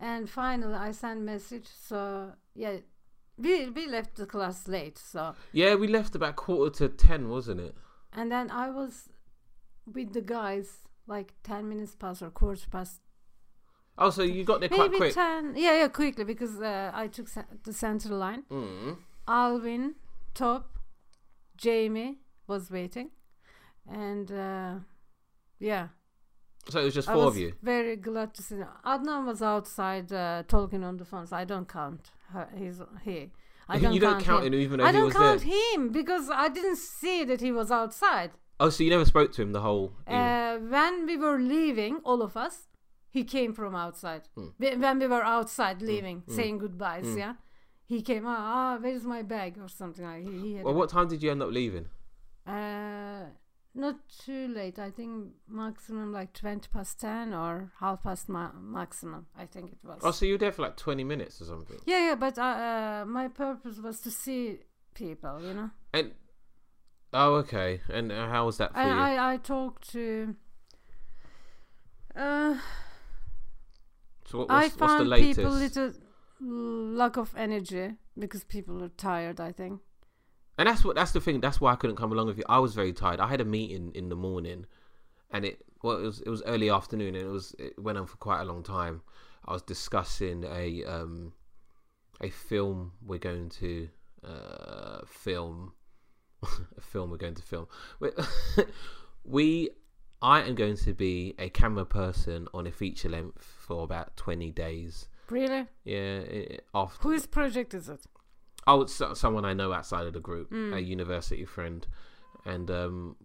And 0.00 0.28
finally, 0.28 0.74
I 0.74 0.92
sent 0.92 1.20
message. 1.20 1.66
So 1.88 2.32
yeah, 2.54 2.76
we 3.38 3.68
we 3.70 3.86
left 3.86 4.16
the 4.16 4.26
class 4.26 4.68
late. 4.68 4.98
So 4.98 5.34
Yeah, 5.52 5.74
we 5.74 5.86
left 5.88 6.14
about 6.14 6.36
quarter 6.36 6.88
to 6.88 6.94
ten, 6.94 7.28
wasn't 7.28 7.60
it? 7.60 7.74
and 8.14 8.30
then 8.30 8.50
I 8.50 8.68
was 8.68 9.08
with 9.86 10.12
the 10.12 10.20
guys 10.20 10.78
like 11.06 11.34
ten 11.42 11.68
minutes 11.68 11.94
past 11.94 12.22
or 12.22 12.30
quarter 12.30 12.66
past. 12.70 13.00
Oh, 13.98 14.10
so 14.10 14.22
you 14.22 14.44
got 14.44 14.60
there 14.60 14.68
quite 14.68 14.90
Maybe 14.90 14.96
quick. 14.96 15.14
ten. 15.14 15.54
Yeah, 15.56 15.74
yeah, 15.80 15.88
quickly 15.88 16.24
because 16.24 16.60
uh, 16.60 16.90
I 16.94 17.08
took 17.08 17.28
the 17.64 17.72
central 17.72 18.18
line. 18.18 18.44
Mm. 18.50 18.96
Alvin, 19.28 19.94
Top, 20.34 20.78
Jamie 21.56 22.18
was 22.46 22.70
waiting, 22.70 23.10
and 23.90 24.30
uh, 24.32 24.74
yeah. 25.58 25.88
So 26.68 26.80
it 26.80 26.84
was 26.84 26.94
just 26.94 27.08
I 27.08 27.14
four 27.14 27.26
was 27.26 27.34
of 27.34 27.40
you. 27.40 27.52
very 27.62 27.96
glad 27.96 28.34
to 28.34 28.42
see 28.42 28.56
them. 28.56 28.68
Adnan 28.84 29.26
was 29.26 29.42
outside 29.42 30.12
uh, 30.12 30.44
talking 30.46 30.84
on 30.84 30.96
the 30.96 31.04
phone, 31.04 31.26
so 31.26 31.36
I 31.36 31.44
don't 31.44 31.68
count 31.68 32.10
her, 32.32 32.48
he's 32.56 32.80
he. 33.04 33.30
I 33.68 33.78
don't 33.78 33.92
you 33.92 34.00
don't 34.00 34.14
count, 34.14 34.24
count 34.24 34.44
him. 34.46 34.54
him 34.54 34.60
even 34.60 34.78
though 34.78 34.86
I 34.86 34.92
he 34.92 34.98
don't 34.98 35.12
count 35.12 35.40
there. 35.40 35.74
him 35.74 35.90
because 35.92 36.30
I 36.30 36.48
didn't 36.48 36.76
see 36.78 37.24
that 37.24 37.40
he 37.40 37.52
was 37.52 37.70
outside. 37.70 38.30
Oh, 38.62 38.70
so 38.70 38.84
you 38.84 38.90
never 38.96 39.04
spoke 39.14 39.30
to 39.36 39.42
him 39.42 39.52
the 39.58 39.60
whole. 39.68 39.86
Uh, 40.06 40.54
when 40.74 41.06
we 41.10 41.16
were 41.24 41.38
leaving, 41.56 41.94
all 42.08 42.20
of 42.28 42.36
us, 42.36 42.56
he 43.16 43.22
came 43.36 43.52
from 43.60 43.74
outside. 43.84 44.22
Mm. 44.38 44.52
Whe- 44.62 44.78
When 44.84 44.98
we 45.02 45.06
were 45.14 45.24
outside 45.36 45.78
leaving, 45.82 46.18
mm, 46.22 46.34
saying 46.38 46.58
goodbyes, 46.64 47.06
mm. 47.06 47.18
yeah, 47.22 47.34
he 47.92 47.98
came. 48.10 48.24
Ah, 48.26 48.38
ah, 48.58 48.72
where's 48.82 49.04
my 49.14 49.22
bag 49.22 49.52
or 49.64 49.68
something 49.68 50.04
like. 50.10 50.22
He, 50.28 50.34
he 50.44 50.50
had 50.56 50.64
well, 50.64 50.74
what 50.80 50.90
time 50.96 51.08
did 51.08 51.22
you 51.22 51.30
end 51.34 51.42
up 51.42 51.50
leaving? 51.60 51.86
Uh, 52.46 53.24
not 53.74 53.96
too 54.24 54.48
late. 54.48 54.78
I 54.78 54.90
think 54.90 55.12
maximum 55.48 56.12
like 56.12 56.32
twenty 56.32 56.68
past 56.72 57.00
ten 57.00 57.32
or 57.34 57.72
half 57.80 58.02
past 58.02 58.28
ma- 58.28 58.52
maximum. 58.78 59.26
I 59.36 59.46
think 59.46 59.72
it 59.72 59.78
was. 59.84 60.00
Oh, 60.02 60.10
so 60.10 60.24
you 60.26 60.34
were 60.34 60.38
there 60.38 60.52
for 60.52 60.62
like 60.62 60.76
twenty 60.76 61.04
minutes 61.04 61.40
or 61.40 61.46
something. 61.46 61.78
yeah, 61.86 62.08
yeah. 62.08 62.14
But 62.14 62.38
uh, 62.38 62.42
uh, 62.42 63.04
my 63.06 63.28
purpose 63.28 63.78
was 63.78 64.00
to 64.00 64.10
see 64.10 64.58
people. 64.94 65.40
You 65.42 65.54
know, 65.54 65.70
And 65.94 66.12
oh, 67.12 67.34
okay. 67.36 67.80
And 67.88 68.12
uh, 68.12 68.28
how 68.28 68.46
was 68.46 68.58
that 68.58 68.72
for 68.72 68.78
I, 68.78 68.86
you? 68.86 68.92
I 68.92 69.34
I 69.34 69.36
talked 69.38 69.90
to. 69.92 70.34
Uh, 72.14 72.56
so 74.26 74.38
what, 74.38 74.50
I 74.50 74.62
what's, 74.64 74.76
what's 74.76 74.92
the 74.92 74.98
found 74.98 75.08
latest? 75.08 75.38
people 75.38 75.52
little 75.52 75.92
lack 76.40 77.16
of 77.16 77.34
energy 77.36 77.94
because 78.18 78.44
people 78.44 78.82
are 78.82 78.88
tired. 78.88 79.40
I 79.40 79.52
think. 79.52 79.80
And 80.58 80.68
that's 80.68 80.84
what 80.84 80.96
that's 80.96 81.12
the 81.12 81.20
thing. 81.20 81.40
That's 81.40 81.60
why 81.60 81.72
I 81.72 81.76
couldn't 81.76 81.96
come 81.96 82.12
along 82.12 82.26
with 82.26 82.38
you. 82.38 82.44
I 82.48 82.58
was 82.58 82.74
very 82.74 82.92
tired. 82.92 83.20
I 83.20 83.28
had 83.28 83.40
a 83.40 83.44
meeting 83.44 83.90
in 83.94 84.08
the 84.08 84.16
morning, 84.16 84.66
and 85.30 85.44
it 85.44 85.64
well 85.82 85.96
it 85.96 86.02
was 86.02 86.20
it 86.20 86.28
was 86.28 86.42
early 86.44 86.68
afternoon, 86.70 87.14
and 87.14 87.26
it 87.26 87.30
was 87.30 87.54
it 87.58 87.78
went 87.78 87.98
on 87.98 88.06
for 88.06 88.16
quite 88.16 88.40
a 88.40 88.44
long 88.44 88.62
time. 88.62 89.02
I 89.46 89.52
was 89.52 89.62
discussing 89.62 90.44
a 90.44 90.84
um 90.84 91.32
a 92.20 92.30
film 92.30 92.92
we're 93.04 93.18
going 93.18 93.48
to 93.48 93.88
uh 94.22 95.00
film 95.06 95.72
a 96.42 96.80
film 96.80 97.10
we're 97.10 97.16
going 97.16 97.34
to 97.34 97.42
film. 97.42 97.66
We, 99.24 99.70
I 100.20 100.40
am 100.42 100.54
going 100.56 100.76
to 100.78 100.92
be 100.92 101.34
a 101.38 101.48
camera 101.48 101.84
person 101.84 102.48
on 102.52 102.66
a 102.66 102.72
feature 102.72 103.08
length 103.08 103.44
for 103.44 103.84
about 103.84 104.16
twenty 104.16 104.50
days. 104.50 105.08
Really, 105.30 105.66
Yeah, 105.84 106.22
after 106.74 107.02
whose 107.08 107.26
project 107.26 107.72
is 107.72 107.88
it? 107.88 108.04
Oh, 108.66 108.82
it's 108.82 109.00
someone 109.14 109.44
I 109.44 109.54
know 109.54 109.72
outside 109.72 110.06
of 110.06 110.12
the 110.12 110.20
group, 110.20 110.50
Mm. 110.50 110.74
a 110.74 110.80
university 110.82 111.44
friend, 111.44 111.86
and 112.44 112.70
um, 112.70 113.16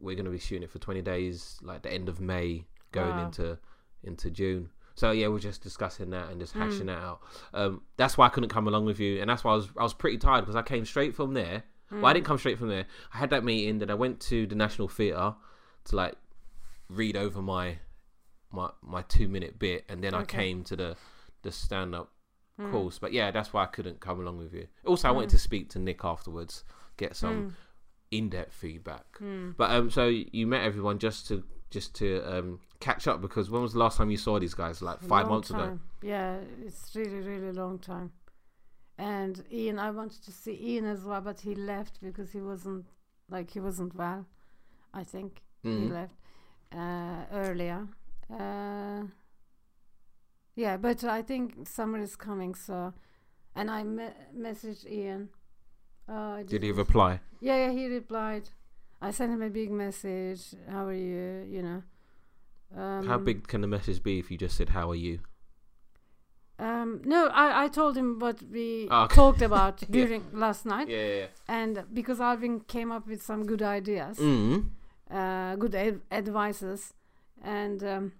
we're 0.00 0.14
going 0.16 0.24
to 0.26 0.30
be 0.30 0.38
shooting 0.38 0.64
it 0.64 0.70
for 0.70 0.78
twenty 0.80 1.02
days, 1.02 1.58
like 1.62 1.82
the 1.82 1.92
end 1.92 2.08
of 2.08 2.20
May, 2.20 2.66
going 2.92 3.16
Wow. 3.16 3.22
into 3.22 3.58
into 4.02 4.30
June. 4.30 4.70
So 4.96 5.10
yeah, 5.12 5.28
we're 5.28 5.38
just 5.38 5.62
discussing 5.62 6.10
that 6.10 6.30
and 6.30 6.40
just 6.40 6.54
Mm. 6.54 6.58
hashing 6.58 6.86
that 6.86 6.98
out. 6.98 7.20
Um, 7.52 7.82
that's 7.96 8.18
why 8.18 8.26
I 8.26 8.28
couldn't 8.28 8.50
come 8.50 8.66
along 8.68 8.84
with 8.86 8.98
you, 9.00 9.20
and 9.20 9.30
that's 9.30 9.44
why 9.44 9.52
I 9.52 9.56
was 9.56 9.68
I 9.78 9.82
was 9.84 9.94
pretty 9.94 10.18
tired 10.18 10.40
because 10.42 10.56
I 10.56 10.62
came 10.62 10.84
straight 10.84 11.14
from 11.14 11.34
there. 11.34 11.62
Well, 11.94 12.06
I 12.06 12.10
Mm. 12.10 12.14
didn't 12.14 12.26
come 12.26 12.38
straight 12.38 12.58
from 12.58 12.68
there. 12.68 12.86
I 13.12 13.18
had 13.18 13.30
that 13.30 13.44
meeting, 13.44 13.78
then 13.78 13.90
I 13.90 13.94
went 13.94 14.20
to 14.22 14.46
the 14.46 14.54
National 14.54 14.88
Theatre 14.88 15.34
to 15.84 15.96
like 15.96 16.14
read 16.88 17.16
over 17.16 17.40
my 17.42 17.78
my 18.52 18.70
my 18.82 19.02
two 19.02 19.28
minute 19.28 19.58
bit, 19.58 19.84
and 19.88 20.02
then 20.02 20.14
I 20.14 20.24
came 20.24 20.64
to 20.64 20.76
the 20.76 20.96
the 21.42 21.50
stand 21.52 21.94
up 21.94 22.10
Mm. 22.58 22.70
course. 22.70 22.98
But 23.00 23.12
yeah, 23.12 23.30
that's 23.32 23.52
why 23.52 23.64
I 23.64 23.66
couldn't 23.66 23.98
come 24.00 24.20
along 24.20 24.38
with 24.38 24.54
you. 24.54 24.68
Also, 24.86 25.08
I 25.08 25.10
wanted 25.10 25.28
Mm. 25.28 25.32
to 25.32 25.38
speak 25.38 25.68
to 25.70 25.78
Nick 25.80 26.04
afterwards, 26.04 26.62
get 26.96 27.16
some 27.16 27.34
Mm. 27.50 27.52
in 28.12 28.28
depth 28.28 28.52
feedback. 28.54 29.18
Mm. 29.18 29.56
But 29.56 29.70
um, 29.72 29.90
so 29.90 30.06
you 30.06 30.46
met 30.46 30.62
everyone 30.62 30.98
just 31.00 31.26
to 31.28 31.42
just 31.70 31.94
to 31.96 32.22
um 32.32 32.60
catch 32.78 33.08
up 33.08 33.20
because 33.20 33.50
when 33.50 33.60
was 33.62 33.72
the 33.72 33.80
last 33.80 33.96
time 33.98 34.08
you 34.10 34.16
saw 34.16 34.38
these 34.38 34.54
guys? 34.54 34.80
Like 34.80 35.00
five 35.00 35.26
months 35.26 35.50
ago. 35.50 35.80
Yeah, 36.02 36.38
it's 36.64 36.94
really, 36.94 37.18
really 37.20 37.50
long 37.50 37.78
time. 37.80 38.12
And 38.98 39.44
Ian, 39.50 39.78
I 39.78 39.90
wanted 39.90 40.22
to 40.24 40.30
see 40.32 40.56
Ian 40.60 40.84
as 40.86 41.02
well, 41.04 41.20
but 41.20 41.40
he 41.40 41.54
left 41.54 42.00
because 42.00 42.30
he 42.32 42.40
wasn't 42.40 42.86
like 43.28 43.50
he 43.50 43.60
wasn't 43.60 43.94
well. 43.94 44.26
I 44.92 45.02
think 45.04 45.42
he 45.62 45.68
Mm. 45.68 45.90
left 45.90 46.14
uh, 46.72 47.24
earlier. 47.32 47.88
Uh, 48.30 49.04
yeah, 50.54 50.76
but 50.76 51.02
I 51.04 51.22
think 51.22 51.66
summer 51.66 51.98
is 51.98 52.14
coming, 52.16 52.54
so 52.54 52.92
and 53.56 53.70
I 53.70 53.82
me- 53.82 54.14
messaged 54.36 54.88
Ian. 54.88 55.30
Uh, 56.08 56.42
Did 56.42 56.62
he 56.62 56.70
reply? 56.72 57.20
Yeah, 57.40 57.56
yeah, 57.66 57.72
he 57.72 57.86
replied. 57.88 58.50
I 59.00 59.10
sent 59.10 59.32
him 59.32 59.42
a 59.42 59.50
big 59.50 59.70
message. 59.70 60.54
How 60.68 60.86
are 60.86 60.92
you? 60.92 61.46
You 61.50 61.62
know. 61.62 61.82
Um, 62.80 63.06
How 63.06 63.18
big 63.18 63.46
can 63.48 63.60
the 63.60 63.66
message 63.66 64.02
be 64.02 64.18
if 64.18 64.30
you 64.30 64.38
just 64.38 64.56
said 64.56 64.68
"How 64.70 64.90
are 64.90 64.94
you"? 64.94 65.20
Um, 66.58 67.00
no, 67.04 67.26
I, 67.28 67.64
I 67.64 67.68
told 67.68 67.96
him 67.96 68.18
what 68.20 68.40
we 68.52 68.86
Ah, 68.90 69.04
okay. 69.04 69.14
talked 69.16 69.42
about 69.42 69.82
Yeah. 69.82 69.88
during 69.90 70.22
last 70.32 70.64
night, 70.64 70.88
Yeah, 70.88 71.06
yeah. 71.06 71.26
and 71.48 71.82
because 71.92 72.20
Alvin 72.20 72.60
came 72.60 72.92
up 72.92 73.06
with 73.08 73.22
some 73.22 73.44
good 73.44 73.60
ideas, 73.62 74.18
Mm. 74.18 74.70
uh, 75.10 75.56
good 75.56 75.74
ad- 75.74 76.00
advices, 76.12 76.94
and 77.42 77.82
um, 77.82 78.12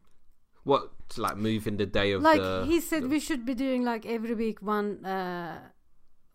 What 0.65 0.91
to, 1.11 1.21
like 1.23 1.37
moving 1.37 1.77
the 1.77 1.87
day 1.87 2.13
of 2.13 2.23
like 2.23 2.41
the? 2.43 2.65
he 2.67 2.81
said, 2.81 3.03
the- 3.05 3.09
we 3.09 3.21
should 3.21 3.45
be 3.45 3.55
doing 3.55 3.85
like 3.85 4.05
every 4.05 4.35
week 4.35 4.61
one 4.63 5.05
uh, 5.05 5.59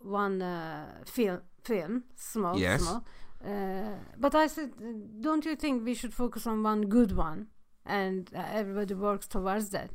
one 0.01 0.41
uh, 0.41 0.85
film 1.05 1.41
film 1.63 2.03
small 2.15 2.57
Yes. 2.57 2.81
small. 2.81 3.03
Uh, 3.45 3.95
but 4.17 4.35
I 4.35 4.47
said, 4.47 4.71
don't 5.21 5.45
you 5.45 5.55
think 5.55 5.85
we 5.85 5.93
should 5.95 6.13
focus 6.13 6.47
on 6.47 6.63
one 6.63 6.81
good 6.87 7.11
one, 7.11 7.47
and 7.85 8.29
uh, 8.35 8.43
everybody 8.53 8.93
works 8.93 9.27
towards 9.27 9.69
that, 9.71 9.89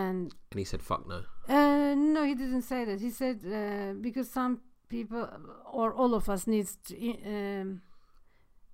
and 0.00 0.34
and 0.50 0.58
he 0.58 0.64
said, 0.64 0.82
"Fuck 0.82 1.02
no." 1.08 1.20
Uh, 1.48 1.94
no, 2.14 2.20
he 2.30 2.34
didn't 2.34 2.62
say 2.72 2.80
that. 2.88 3.00
He 3.00 3.10
said 3.10 3.36
uh, 3.46 3.92
because 4.00 4.28
some 4.30 4.60
people 4.88 5.22
or 5.72 5.92
all 6.00 6.12
of 6.14 6.28
us 6.28 6.46
needs 6.46 6.76
to 6.88 6.94
um, 7.34 7.82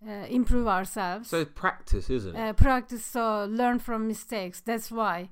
uh, 0.07 0.27
improve 0.39 0.67
ourselves, 0.69 1.29
So 1.29 1.45
practice, 1.45 2.11
isn't 2.11 2.35
it? 2.37 2.41
uh, 2.41 2.53
practice, 2.53 3.05
so 3.05 3.45
learn 3.61 3.79
from 3.79 4.07
mistakes. 4.07 4.61
That's 4.61 4.91
why 4.91 5.31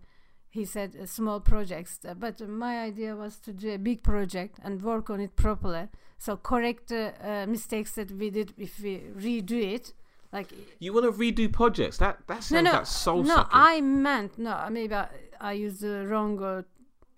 he 0.49 0.65
said 0.65 0.91
uh, 0.97 1.07
small 1.07 1.41
projects. 1.41 1.99
Uh, 2.05 2.15
but 2.15 2.41
my 2.49 2.75
idea 2.91 3.15
was 3.17 3.39
to 3.47 3.53
do 3.53 3.69
a 3.75 3.79
big 3.79 4.03
project 4.03 4.59
and 4.65 4.83
work 4.83 5.11
on 5.11 5.21
it 5.21 5.37
properly. 5.37 5.89
So 6.19 6.37
correct 6.37 6.89
the 6.89 7.13
uh, 7.23 7.47
mistakes 7.47 7.93
that 7.93 8.11
we 8.11 8.31
did 8.31 8.55
if 8.57 8.81
we 8.83 8.93
redo 9.27 9.61
it. 9.75 9.93
Like 10.33 10.49
you 10.79 10.93
want 10.93 11.07
to 11.07 11.13
redo 11.13 11.53
projects? 11.53 11.99
That 11.99 12.27
that 12.27 12.43
sounds 12.43 12.65
no, 12.65 12.73
like 12.73 12.87
soul 12.87 13.23
no. 13.23 13.35
sucking. 13.37 13.51
I 13.53 13.81
meant 13.81 14.39
no. 14.39 14.67
Maybe 14.71 14.95
I, 14.95 15.09
I 15.41 15.53
used 15.53 15.81
the 15.81 16.07
wrong 16.07 16.43
uh, 16.43 16.63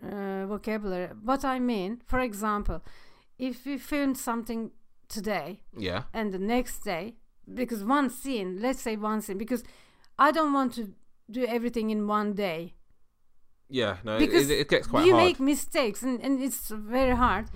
uh, 0.05 0.47
vocabulary. 0.47 1.09
What 1.23 1.45
I 1.45 1.59
mean, 1.59 2.03
for 2.07 2.21
example, 2.21 2.83
if 3.39 3.65
we 3.67 3.79
filmed 3.79 4.19
something 4.19 4.71
today 5.09 5.61
yeah. 5.77 6.03
and 6.13 6.33
the 6.33 6.39
next 6.39 6.81
day, 6.81 7.15
because 7.53 7.83
one 7.83 8.11
scene, 8.11 8.61
let's 8.61 8.83
say 8.83 8.97
one 8.97 9.23
scene, 9.23 9.39
because 9.39 9.65
I 10.19 10.31
don't 10.31 10.53
want 10.53 10.75
to 10.75 10.93
do 11.31 11.45
everything 11.47 11.91
in 11.91 12.07
one 12.07 12.35
day 12.35 12.75
Yeah, 13.69 13.97
no, 14.05 14.17
it, 14.17 14.21
because 14.21 14.51
it, 14.51 14.59
it 14.61 14.69
gets 14.69 14.87
quite 14.87 15.07
you 15.07 15.13
hard. 15.13 15.25
make 15.25 15.41
mistakes 15.41 16.03
and, 16.03 16.21
and 16.23 16.43
it's 16.43 16.69
very 16.69 17.15
hard. 17.17 17.47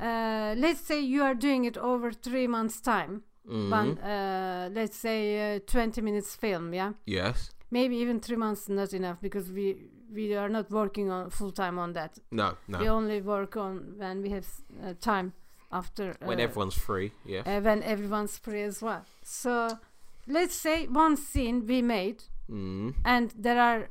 Uh, 0.00 0.54
let's 0.56 0.80
say 0.80 1.00
you 1.00 1.22
are 1.22 1.34
doing 1.34 1.64
it 1.64 1.76
over 1.76 2.12
three 2.12 2.46
months 2.46 2.80
time. 2.80 3.22
Mhm. 3.48 3.70
One, 3.70 3.98
uh, 3.98 4.68
let's 4.72 4.96
say 4.96 5.56
uh, 5.56 5.60
20 5.66 6.00
minutes 6.02 6.36
film, 6.36 6.74
yeah. 6.74 6.92
Yes. 7.06 7.50
Maybe 7.70 7.96
even 7.96 8.20
three 8.20 8.36
months 8.36 8.62
is 8.62 8.68
not 8.68 8.92
enough 8.92 9.20
because 9.20 9.50
we 9.52 9.76
we 10.14 10.34
are 10.34 10.48
not 10.48 10.70
working 10.70 11.10
on 11.10 11.30
full 11.30 11.52
time 11.52 11.78
on 11.78 11.92
that. 11.92 12.18
No, 12.30 12.56
no. 12.66 12.78
We 12.78 12.88
only 12.88 13.20
work 13.20 13.56
on 13.56 13.94
when 13.98 14.22
we 14.22 14.30
have 14.30 14.46
uh, 14.82 14.94
time 15.00 15.32
after 15.70 16.14
when 16.24 16.40
uh, 16.40 16.44
everyone's 16.44 16.74
free, 16.74 17.12
yeah. 17.26 17.42
uh, 17.46 17.60
when 17.60 17.82
everyone's 17.82 18.38
free 18.38 18.62
as 18.62 18.80
well. 18.82 19.04
So 19.22 19.78
let's 20.26 20.54
say 20.54 20.86
one 20.86 21.16
scene 21.16 21.66
we 21.66 21.82
made 21.82 22.24
Mm. 22.50 22.94
and 23.04 23.34
there 23.36 23.60
are 23.60 23.88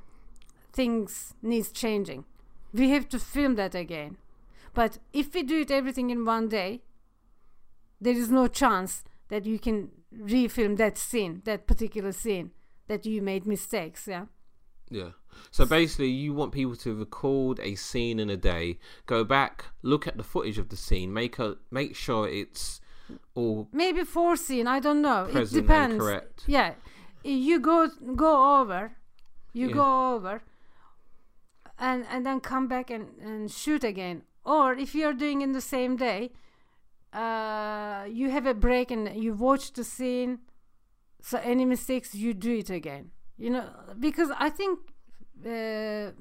things 0.74 1.36
needs 1.44 1.72
changing. 1.72 2.26
We 2.74 2.90
have 2.90 3.08
to 3.10 3.20
film 3.20 3.56
that 3.56 3.76
again. 3.76 4.18
But 4.74 4.98
if 5.14 5.34
we 5.36 5.44
do 5.44 5.60
it 5.62 5.70
everything 5.72 6.10
in 6.10 6.26
one 6.26 6.50
day, 6.50 6.82
there 8.02 8.16
is 8.18 8.30
no 8.32 8.48
chance 8.48 9.04
that 9.30 9.46
you 9.46 9.60
can 9.60 9.90
refilm 10.16 10.78
that 10.78 10.98
scene, 10.98 11.42
that 11.46 11.68
particular 11.68 12.12
scene 12.12 12.52
that 12.88 13.06
you 13.06 13.22
made 13.22 13.46
mistakes, 13.46 14.08
yeah. 14.08 14.26
Yeah. 14.90 15.10
So 15.52 15.66
basically, 15.66 16.08
you 16.10 16.34
want 16.34 16.52
people 16.54 16.76
to 16.78 16.96
record 16.96 17.60
a 17.60 17.76
scene 17.76 18.20
in 18.20 18.30
a 18.30 18.38
day, 18.38 18.80
go 19.06 19.24
back, 19.24 19.66
look 19.82 20.08
at 20.08 20.16
the 20.18 20.24
footage 20.24 20.58
of 20.58 20.70
the 20.70 20.78
scene, 20.78 21.14
make 21.14 21.38
a 21.40 21.58
make 21.70 21.96
sure 21.96 22.28
it's 22.28 22.80
all 23.36 23.68
Maybe 23.74 24.04
four 24.04 24.36
scene, 24.38 24.66
I 24.68 24.80
don't 24.80 25.02
know. 25.02 25.26
it 25.26 25.52
depends. 25.52 25.98
correct. 25.98 26.44
Yeah. 26.48 26.74
You 27.24 27.60
go 27.60 27.90
go 28.16 28.62
over. 28.62 28.94
You 29.54 29.68
Yeah. 29.68 29.74
go 29.74 30.16
over 30.16 30.42
and 31.78 32.06
and 32.10 32.26
then 32.26 32.40
come 32.40 32.68
back 32.68 32.90
and, 32.90 33.10
and 33.20 33.52
shoot 33.52 33.84
again. 33.84 34.24
Or 34.46 34.74
if 34.74 34.96
you're 34.96 35.14
doing 35.14 35.42
in 35.42 35.52
the 35.52 35.62
same 35.62 35.98
day, 35.98 36.32
uh, 37.18 38.06
you 38.20 38.30
have 38.30 38.46
a 38.46 38.54
break 38.54 38.92
and 38.92 39.04
you 39.24 39.34
watch 39.34 39.74
the 39.74 39.84
scene. 39.84 40.40
So 41.22 41.40
any 41.44 41.66
mistakes, 41.66 42.14
you 42.14 42.34
do 42.34 42.54
it 42.58 42.70
again. 42.70 43.12
You 43.38 43.50
know, 43.50 43.70
because 44.00 44.30
I 44.38 44.50
think 44.50 44.80
uh, 45.46 46.12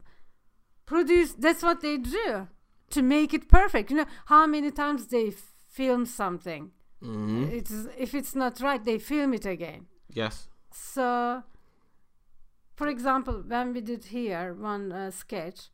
produce 0.86 1.32
that's 1.32 1.62
what 1.62 1.80
they 1.80 1.96
do 1.98 2.48
to 2.90 3.02
make 3.02 3.34
it 3.34 3.48
perfect. 3.48 3.90
You 3.90 3.98
know 3.98 4.06
how 4.26 4.46
many 4.46 4.70
times 4.70 5.06
they 5.06 5.32
film 5.78 6.06
something. 6.06 6.70
Mm. 7.02 7.52
It's 7.52 7.72
if 7.98 8.14
it's 8.14 8.34
not 8.34 8.60
right, 8.60 8.82
they 8.82 8.98
film 8.98 9.34
it 9.34 9.46
again. 9.46 9.86
Yes. 10.12 10.48
So, 10.72 11.42
for 12.74 12.88
example, 12.88 13.42
when 13.46 13.72
we 13.74 13.80
did 13.80 14.04
here 14.06 14.54
one 14.54 14.92
uh, 14.92 15.10
sketch, 15.10 15.70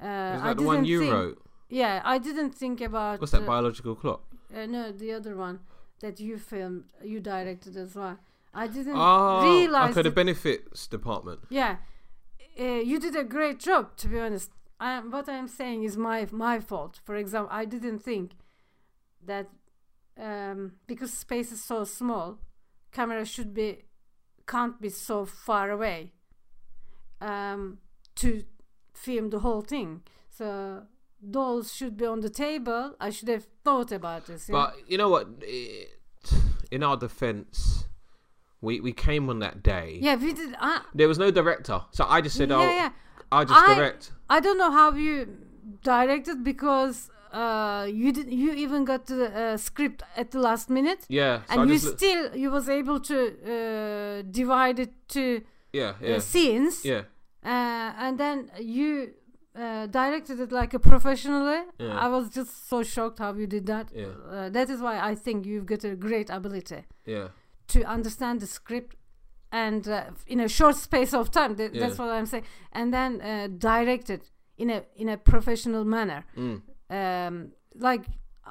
uh, 0.00 0.06
Is 0.36 0.42
I 0.42 0.48
the 0.48 0.54
didn't 0.54 0.66
one 0.66 0.84
you 0.84 1.00
think, 1.00 1.12
wrote? 1.12 1.42
Yeah, 1.68 2.02
I 2.04 2.18
didn't 2.18 2.54
think 2.54 2.80
about. 2.80 3.20
What's 3.20 3.32
that 3.32 3.46
biological 3.46 3.94
clock? 3.94 4.22
Uh, 4.54 4.66
no, 4.66 4.92
the 4.92 5.12
other 5.12 5.34
one 5.36 5.60
that 6.00 6.20
you 6.20 6.38
filmed, 6.38 6.84
you 7.02 7.20
directed 7.20 7.76
as 7.76 7.94
well. 7.94 8.18
I 8.54 8.66
didn't 8.66 8.94
Oh, 8.96 9.42
realize. 9.42 9.90
okay, 9.90 10.02
the 10.02 10.10
benefits 10.10 10.86
department. 10.86 11.40
yeah, 11.50 11.76
uh, 12.58 12.64
you 12.64 12.98
did 12.98 13.14
a 13.16 13.24
great 13.24 13.58
job. 13.60 13.96
To 13.98 14.08
be 14.08 14.18
honest, 14.18 14.50
I, 14.80 15.00
what 15.00 15.28
I'm 15.28 15.48
saying 15.48 15.84
is 15.84 15.96
my 15.96 16.26
my 16.30 16.60
fault. 16.60 17.00
For 17.04 17.14
example, 17.16 17.50
I 17.52 17.64
didn't 17.64 18.00
think 18.00 18.32
that 19.24 19.48
um, 20.16 20.72
because 20.86 21.12
space 21.12 21.52
is 21.52 21.62
so 21.62 21.84
small, 21.84 22.38
camera 22.92 23.24
should 23.24 23.52
be 23.54 23.84
can't 24.46 24.80
be 24.80 24.88
so 24.88 25.24
far 25.26 25.70
away 25.70 26.12
um, 27.20 27.78
to 28.16 28.44
film 28.94 29.30
the 29.30 29.40
whole 29.40 29.60
thing. 29.62 30.02
So 30.30 30.82
dolls 31.30 31.74
should 31.74 31.96
be 31.96 32.06
on 32.06 32.20
the 32.20 32.30
table. 32.30 32.94
I 33.00 33.10
should 33.10 33.28
have 33.28 33.46
thought 33.64 33.92
about 33.92 34.26
this. 34.26 34.48
you 34.48 34.54
know? 34.54 34.60
But 34.66 34.90
you 34.90 34.98
know 34.98 35.08
what? 35.08 35.28
It, 35.42 35.88
in 36.70 36.82
our 36.82 36.96
defense, 36.96 37.84
we 38.60 38.80
we 38.80 38.92
came 38.92 39.28
on 39.30 39.38
that 39.40 39.62
day. 39.62 39.98
yeah, 40.00 40.16
we 40.16 40.32
did. 40.32 40.54
I, 40.60 40.82
There 40.94 41.08
was 41.08 41.18
no 41.18 41.30
director, 41.30 41.80
so 41.92 42.04
I 42.08 42.20
just 42.20 42.36
said, 42.36 42.50
yeah, 42.50 42.56
"Oh, 42.56 42.70
yeah. 42.82 42.90
I'll 43.32 43.44
just 43.44 43.60
I- 43.68 43.74
direct." 43.74 44.12
I 44.30 44.40
don't 44.40 44.58
know 44.58 44.70
how 44.70 44.92
you 44.92 45.26
directed 45.82 46.44
because 46.44 47.10
uh, 47.32 47.86
you 47.90 48.12
did. 48.12 48.30
You 48.32 48.52
even 48.52 48.84
got 48.84 49.06
the 49.06 49.34
uh, 49.34 49.56
script 49.56 50.02
at 50.16 50.30
the 50.32 50.38
last 50.38 50.68
minute, 50.68 51.04
Yeah, 51.08 51.38
so 51.38 51.44
I 51.48 51.62
and 51.62 51.70
you 51.70 51.78
just 51.78 51.96
still 51.98 52.36
you 52.36 52.50
was 52.50 52.68
able 52.68 53.00
to 53.00 53.16
uh, 53.16 54.22
divide 54.30 54.78
it 54.78 54.92
to 55.10 55.40
yeah, 55.72 55.90
uh, 55.90 55.94
yeah, 56.06 56.18
scenes, 56.18 56.84
yeah. 56.84 57.02
uh, 57.44 57.92
and 58.04 58.18
then 58.18 58.50
you 58.60 59.14
uh, 59.62 59.86
directed 59.86 60.38
it 60.40 60.50
like 60.52 60.72
a 60.74 60.78
professionally. 60.78 61.60
Yeah. 61.78 62.04
I 62.04 62.08
was 62.08 62.24
just 62.38 62.68
so 62.70 62.82
shocked 62.82 63.18
how 63.18 63.32
you 63.34 63.46
did 63.46 63.66
that. 63.66 63.86
Yeah. 63.94 64.06
Uh, 64.34 64.48
that 64.56 64.68
is 64.70 64.80
why 64.80 64.94
I 65.10 65.14
think 65.14 65.46
you've 65.46 65.66
got 65.66 65.84
a 65.84 65.94
great 65.96 66.28
ability 66.30 66.80
Yeah, 67.06 67.28
to 67.68 67.78
understand 67.96 68.40
the 68.40 68.46
script 68.46 68.96
and 69.50 69.88
uh, 69.88 70.04
in 70.26 70.40
a 70.40 70.48
short 70.48 70.76
space 70.76 71.12
of 71.14 71.30
time. 71.30 71.56
Th- 71.56 71.72
Yeah. 71.72 71.80
That's 71.80 71.98
what 71.98 72.10
I'm 72.10 72.26
saying, 72.26 72.44
and 72.72 72.92
then 72.92 73.20
uh, 73.20 73.48
direct 73.58 74.10
it 74.10 74.30
in 74.56 74.70
a 74.70 74.82
in 74.96 75.08
a 75.08 75.16
professional 75.16 75.84
manner. 75.84 76.24
mm. 76.36 76.60
Um, 76.90 77.52
like 77.74 78.04
uh, 78.46 78.50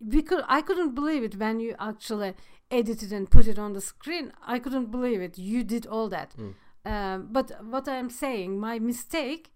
we 0.00 0.20
could, 0.22 0.44
I 0.48 0.62
couldn't 0.62 0.94
believe 0.94 1.22
it 1.22 1.36
when 1.36 1.60
you 1.60 1.74
actually 1.78 2.34
edited 2.70 3.12
and 3.12 3.30
put 3.30 3.46
it 3.46 3.58
on 3.58 3.72
the 3.72 3.80
screen. 3.80 4.32
I 4.54 4.58
couldn't 4.58 4.90
believe 4.90 5.20
it. 5.20 5.38
You 5.38 5.62
did 5.64 5.86
all 5.86 6.08
that. 6.08 6.34
Mm. 6.36 6.54
Um, 6.84 7.28
but 7.30 7.52
what 7.64 7.86
I'm 7.88 8.10
saying, 8.10 8.58
my 8.58 8.78
mistake, 8.80 9.51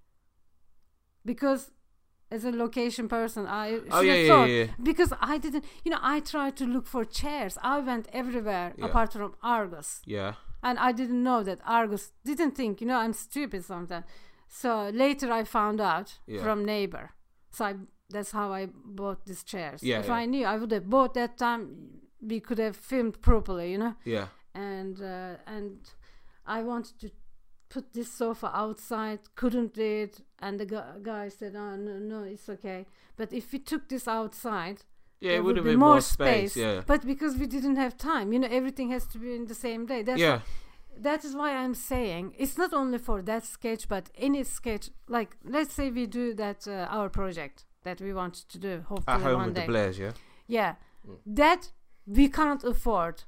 because 1.33 1.63
as 2.37 2.43
a 2.45 2.51
location 2.65 3.07
person, 3.09 3.43
I 3.47 3.67
should 3.71 3.89
Oh 3.97 4.01
yeah, 4.01 4.15
have 4.15 4.23
yeah, 4.27 4.29
thought 4.33 4.49
yeah, 4.49 4.65
yeah. 4.65 4.71
because 4.91 5.13
I 5.33 5.35
didn't, 5.45 5.65
you 5.85 5.91
know, 5.93 6.03
I 6.15 6.17
tried 6.21 6.55
to 6.61 6.65
look 6.75 6.87
for 6.95 7.03
chairs. 7.23 7.55
I 7.63 7.77
went 7.91 8.07
everywhere 8.21 8.69
Yeah. 8.77 8.87
apart 8.87 9.13
from 9.13 9.33
Argos, 9.43 9.91
yeah. 10.17 10.33
and 10.63 10.77
I 10.89 10.91
didn't 11.01 11.23
know 11.29 11.41
that 11.49 11.59
Argos 11.79 12.05
didn't 12.31 12.55
think, 12.61 12.81
you 12.81 12.87
know, 12.91 12.99
I'm 13.05 13.13
stupid 13.29 13.61
sometimes. 13.65 14.07
So 14.49 14.71
later 15.05 15.29
I 15.41 15.45
found 15.45 15.79
out 15.81 16.09
Yeah. 16.27 16.43
from 16.45 16.59
neighbor. 16.65 17.07
So 17.57 17.65
I, 17.71 17.75
that's 18.15 18.33
how 18.33 18.49
I 18.61 18.63
bought 19.01 19.21
these 19.27 19.43
chairs. 19.53 19.81
Yeah, 19.83 20.01
if. 20.01 20.11
I 20.11 20.27
knew, 20.27 20.45
I 20.47 20.57
would 20.61 20.73
have 20.73 20.89
bought 20.97 21.13
that 21.15 21.33
time. 21.47 21.61
We 22.33 22.41
could 22.41 22.59
have 22.67 22.77
filmed 22.77 23.17
properly, 23.29 23.67
you 23.73 23.79
know 23.79 23.95
Yeah, 24.05 24.27
and 24.55 24.97
uh, 25.01 25.35
and 25.55 25.79
I 26.57 26.59
wanted 26.63 26.97
to 27.03 27.09
put 27.69 27.93
this 27.93 28.13
sofa 28.13 28.51
outside, 28.55 29.21
couldn't 29.35 29.75
do 29.75 29.83
it, 30.05 30.21
and 30.39 30.59
the 30.61 30.67
gu- 30.67 31.01
guy 31.03 31.29
said, 31.29 31.55
"Oh 31.57 31.77
no, 31.77 31.99
no, 31.99 32.23
it's 32.23 32.49
okay." 32.49 32.87
But 33.17 33.33
if 33.33 33.53
we 33.53 33.59
took 33.59 33.89
this 33.89 34.07
outside, 34.09 34.83
yeah. 35.21 35.33
It 35.33 35.45
would 35.45 35.57
have 35.57 35.65
be 35.65 35.71
been 35.73 35.81
more 35.81 36.01
space. 36.03 36.57
Yeah, 36.57 36.83
But 36.87 37.07
because 37.07 37.37
we 37.37 37.47
didn't 37.47 37.77
have 37.77 37.97
time, 37.97 38.33
you 38.35 38.39
know, 38.39 38.49
everything 38.51 38.91
has 38.91 39.07
to 39.09 39.19
be 39.19 39.35
in 39.35 39.47
the 39.47 39.55
same 39.55 39.87
day. 39.87 40.03
That's 40.03 40.21
yeah, 40.21 40.41
that 40.99 41.25
is 41.25 41.35
why 41.35 41.55
I'm 41.55 41.75
saying 41.75 42.35
it's 42.39 42.59
not 42.59 42.73
only 42.75 42.99
for 42.99 43.23
that 43.23 43.45
sketch, 43.45 43.89
but 43.89 44.11
any 44.17 44.45
sketch. 44.45 44.91
Like 45.09 45.37
let's 45.43 45.73
say 45.75 45.91
we 45.91 46.07
do 46.07 46.35
that 46.35 46.69
uh, 46.69 46.87
our 46.91 47.09
project 47.09 47.65
that 47.85 48.01
we 48.01 48.13
want 48.13 48.35
to 48.49 48.59
do, 48.59 48.85
hopefully 48.89 49.17
at 49.17 49.23
home 49.23 49.37
one 49.37 49.47
with 49.47 49.55
day. 49.55 49.63
the 49.63 49.67
Blairs. 49.73 49.99
Yeah, 49.99 50.13
Yeah, 50.49 50.75
Mm. 51.09 51.19
that 51.27 51.73
we 52.07 52.29
can't 52.29 52.65
afford 52.65 53.25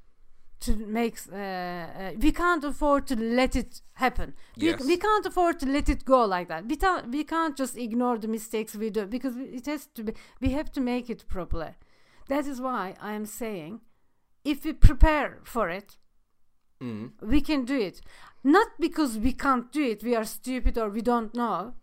to 0.60 0.76
make. 0.76 1.18
Uh, 1.32 1.36
uh, 1.36 2.12
we 2.18 2.32
can't 2.32 2.64
afford 2.64 3.06
to 3.06 3.16
let 3.16 3.54
it 3.56 3.80
happen. 3.94 4.34
We, 4.56 4.70
Yes. 4.70 4.84
we 4.84 4.96
can't 4.96 5.26
afford 5.26 5.58
to 5.60 5.66
let 5.66 5.88
it 5.88 6.04
go 6.04 6.24
like 6.24 6.48
that. 6.48 6.66
We, 6.66 6.76
ta- 6.76 7.04
we 7.08 7.24
can't 7.24 7.56
just 7.56 7.76
ignore 7.76 8.18
the 8.18 8.28
mistakes 8.28 8.74
we 8.74 8.90
do 8.90 9.06
because 9.06 9.36
it 9.36 9.66
has 9.66 9.86
to 9.94 10.04
be. 10.04 10.12
We 10.40 10.50
have 10.50 10.70
to 10.72 10.80
make 10.80 11.08
it 11.10 11.26
properly. 11.28 11.74
That 12.28 12.46
is 12.46 12.60
why 12.60 12.94
I 13.00 13.12
am 13.12 13.26
saying, 13.26 13.80
if 14.44 14.64
we 14.64 14.72
prepare 14.72 15.40
for 15.44 15.70
it, 15.70 15.96
mm. 16.82 17.10
we 17.22 17.40
can 17.40 17.64
do 17.64 17.78
it. 17.78 18.00
Not 18.44 18.68
because 18.78 19.18
we 19.18 19.32
can't 19.32 19.72
do 19.72 19.82
it, 19.82 20.02
we 20.02 20.14
are 20.14 20.24
stupid 20.24 20.78
or 20.78 20.88
we 20.90 21.02
don't 21.02 21.34
know. 21.34 21.74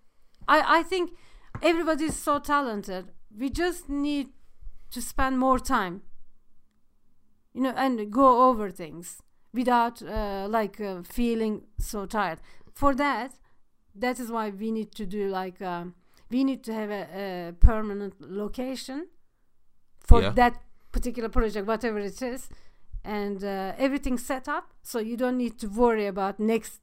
I, 0.47 0.79
I 0.79 0.83
think 0.83 1.11
everybody 1.61 2.05
is 2.05 2.15
so 2.15 2.39
talented. 2.39 3.11
We 3.37 3.49
just 3.49 3.89
need 3.89 4.29
to 4.91 5.01
spend 5.01 5.39
more 5.39 5.59
time, 5.59 6.01
you 7.55 7.61
know, 7.65 7.73
and 7.83 8.11
go 8.21 8.27
over 8.49 8.67
things 8.83 9.07
without 9.59 9.95
uh, 10.01 10.45
like 10.57 10.75
uh, 10.81 11.01
feeling 11.17 11.53
so 11.91 11.99
tired. 12.05 12.39
For 12.81 12.91
that, 13.05 13.29
that 14.03 14.19
is 14.19 14.27
why 14.35 14.45
we 14.63 14.69
need 14.77 14.89
to 14.99 15.05
do 15.17 15.21
like 15.41 15.57
um, 15.73 15.85
we 16.33 16.43
need 16.49 16.61
to 16.67 16.73
have 16.73 16.89
a, 17.01 17.03
a 17.49 17.53
permanent 17.69 18.13
location 18.19 18.99
for 20.09 20.21
Yeah. 20.21 20.33
that 20.41 20.53
particular 20.91 21.29
project, 21.29 21.65
whatever 21.67 21.99
it 21.99 22.21
is, 22.21 22.49
and 23.03 23.43
uh, 23.43 23.73
everything 23.85 24.17
set 24.17 24.47
up, 24.47 24.65
so 24.83 24.99
you 24.99 25.15
don't 25.23 25.37
need 25.37 25.55
to 25.59 25.67
worry 25.67 26.07
about 26.07 26.39
next 26.39 26.79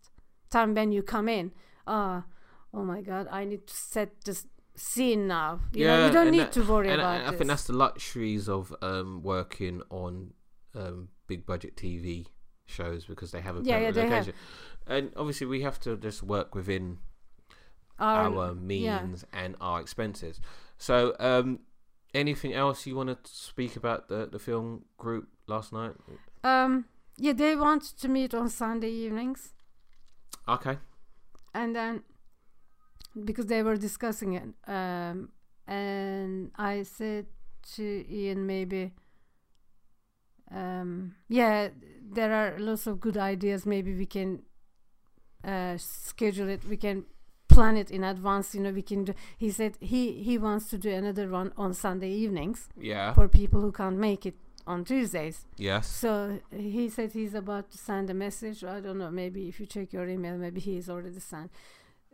time 0.50 0.74
when 0.74 0.92
you 0.92 1.02
come 1.02 1.28
in. 1.28 1.52
Ah, 1.86 2.24
oh 2.72 2.84
my 2.92 3.00
God, 3.02 3.26
I 3.30 3.44
need 3.44 3.66
to 3.66 3.74
set 3.74 4.08
this 4.24 4.46
scene 4.74 5.26
now. 5.26 5.60
You 5.74 5.86
know, 5.86 5.98
Yeah, 5.98 6.06
you 6.06 6.12
don't 6.12 6.30
need 6.30 6.40
that- 6.40 6.52
to 6.52 6.62
worry 6.72 6.88
and 6.92 7.00
about 7.00 7.20
I, 7.22 7.28
I 7.28 7.36
think 7.36 7.48
that's 7.52 7.66
the 7.66 7.76
luxuries 7.86 8.48
of 8.48 8.74
um, 8.82 9.22
working 9.22 9.82
on 9.90 10.32
um, 10.74 11.08
big 11.26 11.46
budget 11.46 11.76
TV 11.76 12.26
shows 12.66 13.04
because 13.04 13.30
they 13.32 13.40
have 13.40 13.56
a 13.56 13.60
Yeah, 13.62 13.78
yeah, 13.80 13.88
location. 13.94 14.34
And 14.86 15.12
obviously, 15.16 15.46
we 15.46 15.62
have 15.62 15.78
to 15.80 15.96
just 15.96 16.22
work 16.22 16.54
within 16.54 16.98
Our, 17.98 18.34
our 18.34 18.46
yeah. 18.48 18.54
means 18.54 19.24
and 19.32 19.56
our 19.60 19.80
expenses. 19.80 20.40
So, 20.78 21.14
um, 21.20 21.60
anything 22.14 22.52
else 22.52 22.86
you 22.86 22.96
want 22.96 23.08
to 23.10 23.30
speak 23.30 23.76
about 23.76 24.08
the 24.08 24.26
the 24.26 24.38
film 24.38 24.84
group 24.98 25.28
last 25.46 25.72
night? 25.72 25.94
Um, 26.42 26.86
yeah, 27.16 27.32
they 27.34 27.54
want 27.56 27.82
to 28.00 28.08
meet 28.08 28.34
on 28.34 28.48
Sunday 28.48 28.90
evenings, 28.90 29.54
Okay. 30.48 30.78
and 31.54 31.74
then 31.76 32.02
because 33.24 33.46
they 33.46 33.62
were 33.62 33.76
discussing 33.76 34.32
it, 34.34 34.48
um, 34.66 35.28
and 35.66 36.50
I 36.56 36.82
said 36.82 37.26
to 37.76 38.04
Ian 38.10 38.46
maybe, 38.46 38.92
um, 40.50 41.14
yeah, 41.28 41.68
there 42.10 42.32
are 42.32 42.58
lots 42.58 42.86
of 42.86 43.00
good 43.00 43.16
ideas. 43.16 43.64
Maybe 43.66 43.94
we 43.94 44.06
can 44.06 44.42
uh, 45.44 45.76
schedule 45.78 46.48
it. 46.48 46.64
We 46.68 46.76
can 46.76 47.04
plan 47.48 47.76
it 47.76 47.90
in 47.90 48.04
advance. 48.04 48.54
You 48.54 48.62
know, 48.62 48.70
we 48.70 48.82
can 48.82 49.04
do. 49.04 49.14
He 49.38 49.50
said 49.50 49.76
he 49.80 50.22
he 50.22 50.38
wants 50.38 50.68
to 50.70 50.78
do 50.78 50.90
another 50.90 51.28
one 51.28 51.52
on 51.56 51.74
Sunday 51.74 52.10
evenings 52.10 52.68
Yeah. 52.78 53.12
for 53.14 53.28
people 53.28 53.60
who 53.60 53.72
can't 53.72 53.96
make 53.98 54.26
it 54.26 54.34
on 54.66 54.84
Tuesdays. 54.84 55.46
Yes. 55.56 55.88
So 55.88 56.38
he 56.50 56.88
said 56.88 57.12
he's 57.12 57.34
about 57.34 57.70
to 57.72 57.78
send 57.78 58.10
a 58.10 58.14
message. 58.14 58.62
I 58.64 58.80
don't 58.80 58.98
know. 58.98 59.10
Maybe 59.10 59.48
if 59.48 59.58
you 59.58 59.66
check 59.66 59.92
your 59.92 60.08
email, 60.08 60.36
maybe 60.38 60.60
he's 60.60 60.88
already 60.88 61.18
sent. 61.20 61.50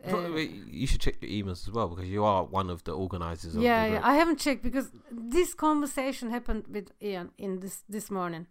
Uh, 0.07 0.37
you 0.71 0.87
should 0.87 1.01
check 1.01 1.17
your 1.21 1.31
emails 1.31 1.67
as 1.67 1.73
well 1.73 1.89
because 1.89 2.09
you 2.09 2.25
are 2.25 2.45
one 2.45 2.71
of 2.71 2.85
the 2.85 2.93
organizers 2.93 3.57
of 3.57 3.63
yeah, 3.63 3.89
the 3.89 3.95
yeah. 3.95 4.01
I 4.05 4.15
haven't 4.15 4.39
checked 4.39 4.63
because 4.63 4.93
this 5.11 5.55
conversation 5.55 6.31
happened 6.31 6.65
with 6.71 6.93
Ian 7.03 7.31
in 7.37 7.61
this 7.61 7.83
this 7.89 8.11
morning. 8.11 8.47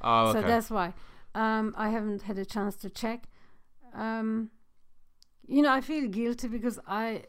oh, 0.00 0.28
okay. 0.28 0.40
So 0.40 0.46
that's 0.46 0.70
why 0.70 0.94
um, 1.34 1.74
I 1.76 1.90
haven't 1.90 2.22
had 2.22 2.38
a 2.38 2.44
chance 2.44 2.74
to 2.76 2.88
check. 2.88 3.24
Um, 3.94 4.50
you 5.46 5.60
know, 5.60 5.72
I 5.72 5.82
feel 5.82 6.08
guilty 6.08 6.48
because 6.48 6.78
I 6.86 7.24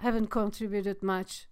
haven't 0.00 0.28
contributed 0.28 1.02
much 1.02 1.46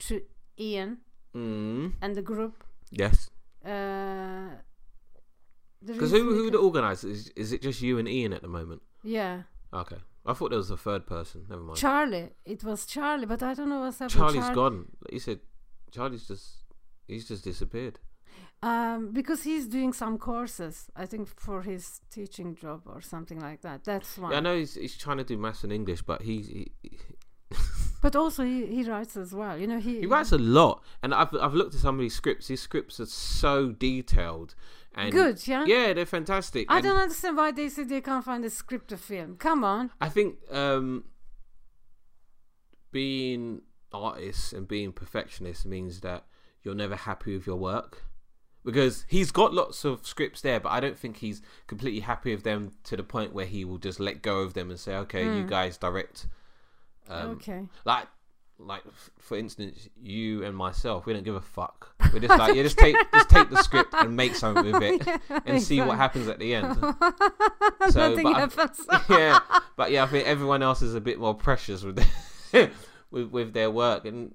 to 0.00 0.22
Ian 0.58 0.98
mm. 1.34 1.94
and 2.00 2.14
the 2.14 2.22
group. 2.22 2.62
Yes. 2.90 3.28
Uh, 3.64 4.50
Because 5.84 6.12
reason 6.12 6.28
who 6.28 6.34
who 6.34 6.50
the 6.50 6.58
organisers? 6.58 7.10
Is, 7.10 7.32
is 7.34 7.52
it 7.52 7.62
just 7.62 7.82
you 7.82 7.98
and 7.98 8.08
Ian 8.08 8.32
at 8.32 8.42
the 8.42 8.48
moment? 8.48 8.82
Yeah, 9.02 9.42
Okay. 9.72 9.96
I 10.28 10.34
thought 10.34 10.50
there 10.50 10.58
was 10.58 10.70
a 10.70 10.76
third 10.76 11.06
person. 11.06 11.46
Never 11.48 11.62
mind. 11.62 11.78
Charlie. 11.78 12.28
It 12.44 12.62
was 12.62 12.84
Charlie, 12.84 13.26
but 13.26 13.42
I 13.42 13.54
don't 13.54 13.70
know 13.70 13.80
what's 13.80 13.98
happened. 13.98 14.18
Charlie's 14.18 14.40
Charlie. 14.40 14.54
gone. 14.54 14.86
He 15.10 15.18
said 15.18 15.40
Charlie's 15.90 16.28
just 16.28 16.64
he's 17.06 17.26
just 17.26 17.44
disappeared. 17.44 17.98
Um, 18.62 19.12
because 19.12 19.44
he's 19.44 19.66
doing 19.68 19.92
some 19.92 20.18
courses, 20.18 20.90
I 20.96 21.06
think 21.06 21.28
for 21.28 21.62
his 21.62 22.00
teaching 22.10 22.56
job 22.56 22.82
or 22.86 23.00
something 23.00 23.40
like 23.40 23.62
that. 23.62 23.84
That's 23.84 24.18
why. 24.18 24.32
Yeah, 24.32 24.38
I 24.38 24.40
know 24.40 24.56
he's 24.56 24.74
he's 24.74 24.98
trying 24.98 25.18
to 25.18 25.24
do 25.24 25.38
maths 25.38 25.64
and 25.64 25.72
English, 25.72 26.02
but 26.02 26.22
he 26.22 26.70
he, 26.82 26.98
But 28.00 28.14
also 28.14 28.44
he, 28.44 28.66
he 28.66 28.84
writes 28.84 29.16
as 29.16 29.32
well. 29.32 29.58
You 29.58 29.66
know 29.66 29.80
he 29.80 30.00
he 30.00 30.06
writes 30.06 30.32
a 30.32 30.38
lot, 30.38 30.82
and 31.02 31.12
I've 31.14 31.34
I've 31.34 31.54
looked 31.54 31.74
at 31.74 31.80
some 31.80 31.96
of 31.96 32.02
his 32.02 32.14
scripts. 32.14 32.48
His 32.48 32.60
scripts 32.60 33.00
are 33.00 33.06
so 33.06 33.70
detailed 33.70 34.54
and 34.94 35.12
good. 35.12 35.46
Yeah. 35.46 35.64
Yeah, 35.66 35.92
they're 35.92 36.06
fantastic. 36.06 36.70
I 36.70 36.76
and 36.76 36.84
don't 36.84 36.96
understand 36.96 37.36
why 37.36 37.52
they 37.52 37.68
say 37.68 37.84
they 37.84 38.00
can't 38.00 38.24
find 38.24 38.44
a 38.44 38.50
script 38.50 38.88
to 38.88 38.96
film. 38.96 39.36
Come 39.36 39.64
on. 39.64 39.90
I 40.00 40.08
think 40.08 40.36
um, 40.50 41.04
being 42.90 43.62
artists 43.92 44.52
and 44.52 44.66
being 44.66 44.92
perfectionists 44.92 45.64
means 45.64 46.00
that 46.00 46.24
you're 46.62 46.74
never 46.74 46.96
happy 46.96 47.34
with 47.34 47.46
your 47.46 47.56
work. 47.56 48.04
Because 48.64 49.04
he's 49.08 49.30
got 49.30 49.54
lots 49.54 49.84
of 49.84 50.06
scripts 50.06 50.40
there, 50.42 50.60
but 50.60 50.70
I 50.70 50.80
don't 50.80 50.98
think 50.98 51.18
he's 51.18 51.40
completely 51.66 52.00
happy 52.00 52.34
with 52.34 52.42
them 52.44 52.72
to 52.84 52.96
the 52.96 53.04
point 53.04 53.32
where 53.32 53.46
he 53.46 53.64
will 53.64 53.78
just 53.78 53.98
let 54.00 54.20
go 54.20 54.40
of 54.40 54.52
them 54.54 54.68
and 54.68 54.78
say, 54.78 54.94
"Okay, 54.96 55.24
you 55.24 55.46
guys 55.46 55.78
direct." 55.78 56.26
Um, 57.08 57.30
okay. 57.30 57.66
Like, 57.84 58.06
like 58.58 58.82
for 59.18 59.36
instance, 59.36 59.88
you 60.00 60.44
and 60.44 60.56
myself, 60.56 61.06
we 61.06 61.12
don't 61.12 61.22
give 61.24 61.34
a 61.36 61.40
fuck. 61.40 61.94
We're 62.12 62.20
just 62.20 62.38
like, 62.38 62.54
yeah, 62.54 62.62
just 62.62 62.78
take, 62.78 62.96
just 63.12 63.30
take 63.30 63.50
the 63.50 63.62
script 63.62 63.94
and 63.94 64.16
make 64.16 64.34
something 64.34 64.72
with 64.72 64.82
it, 64.82 65.20
and 65.46 65.62
see 65.62 65.80
what 65.80 65.96
happens 65.96 66.28
at 66.28 66.38
the 66.38 66.54
end. 66.54 66.76
So, 67.90 68.10
Nothing 68.10 68.24
but 68.32 68.78
I- 68.90 69.00
yeah, 69.08 69.40
but 69.76 69.90
yeah, 69.90 70.02
I 70.04 70.06
think 70.08 70.26
everyone 70.26 70.62
else 70.62 70.82
is 70.82 70.94
a 70.94 71.00
bit 71.00 71.18
more 71.18 71.34
precious 71.34 71.82
with 71.82 72.04
their, 72.52 72.70
with 73.10 73.30
with 73.30 73.52
their 73.54 73.70
work, 73.70 74.04
and 74.04 74.34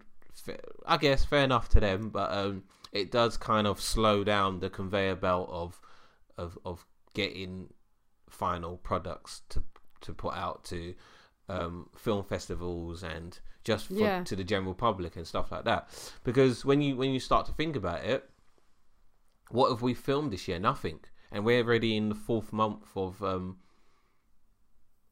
I 0.88 0.97
guess 0.97 1.24
fair 1.26 1.43
enough 1.43 1.69
to 1.69 1.80
them. 1.80 2.09
But 2.09 2.32
um, 2.32 2.63
it 2.91 3.11
does 3.11 3.38
kind 3.38 3.67
of 3.67 3.80
slow 3.80 4.24
down 4.24 4.59
the 4.59 4.69
conveyor 4.71 5.15
belt 5.17 5.49
of 5.51 5.80
of 6.38 6.57
of 6.65 6.86
getting 7.13 7.74
final 8.30 8.78
products 8.78 9.41
to 9.49 9.61
to 10.01 10.13
put 10.13 10.34
out 10.34 10.63
to 10.65 10.95
um, 11.62 11.89
film 11.95 12.24
festivals 12.24 13.04
and 13.04 13.39
just 13.64 13.88
for, 13.88 13.93
Yeah. 13.95 14.24
to 14.24 14.36
the 14.36 14.43
general 14.43 14.74
public 14.74 15.16
and 15.16 15.26
stuff 15.28 15.51
like 15.51 15.66
that. 15.66 15.88
Because 16.24 16.66
when 16.66 16.82
you 16.82 16.95
when 16.97 17.12
you 17.12 17.20
start 17.20 17.45
to 17.47 17.51
think 17.54 17.76
about 17.76 18.04
it, 18.04 18.30
what 19.49 19.70
have 19.70 19.82
we 19.82 19.93
filmed 19.93 20.32
this 20.34 20.47
year? 20.47 20.60
Nothing, 20.60 20.99
and 21.32 21.45
we're 21.45 21.64
already 21.64 21.95
in 21.95 22.10
the 22.10 22.16
fourth 22.16 22.51
month 22.51 22.88
of 22.95 23.22
um, 23.24 23.58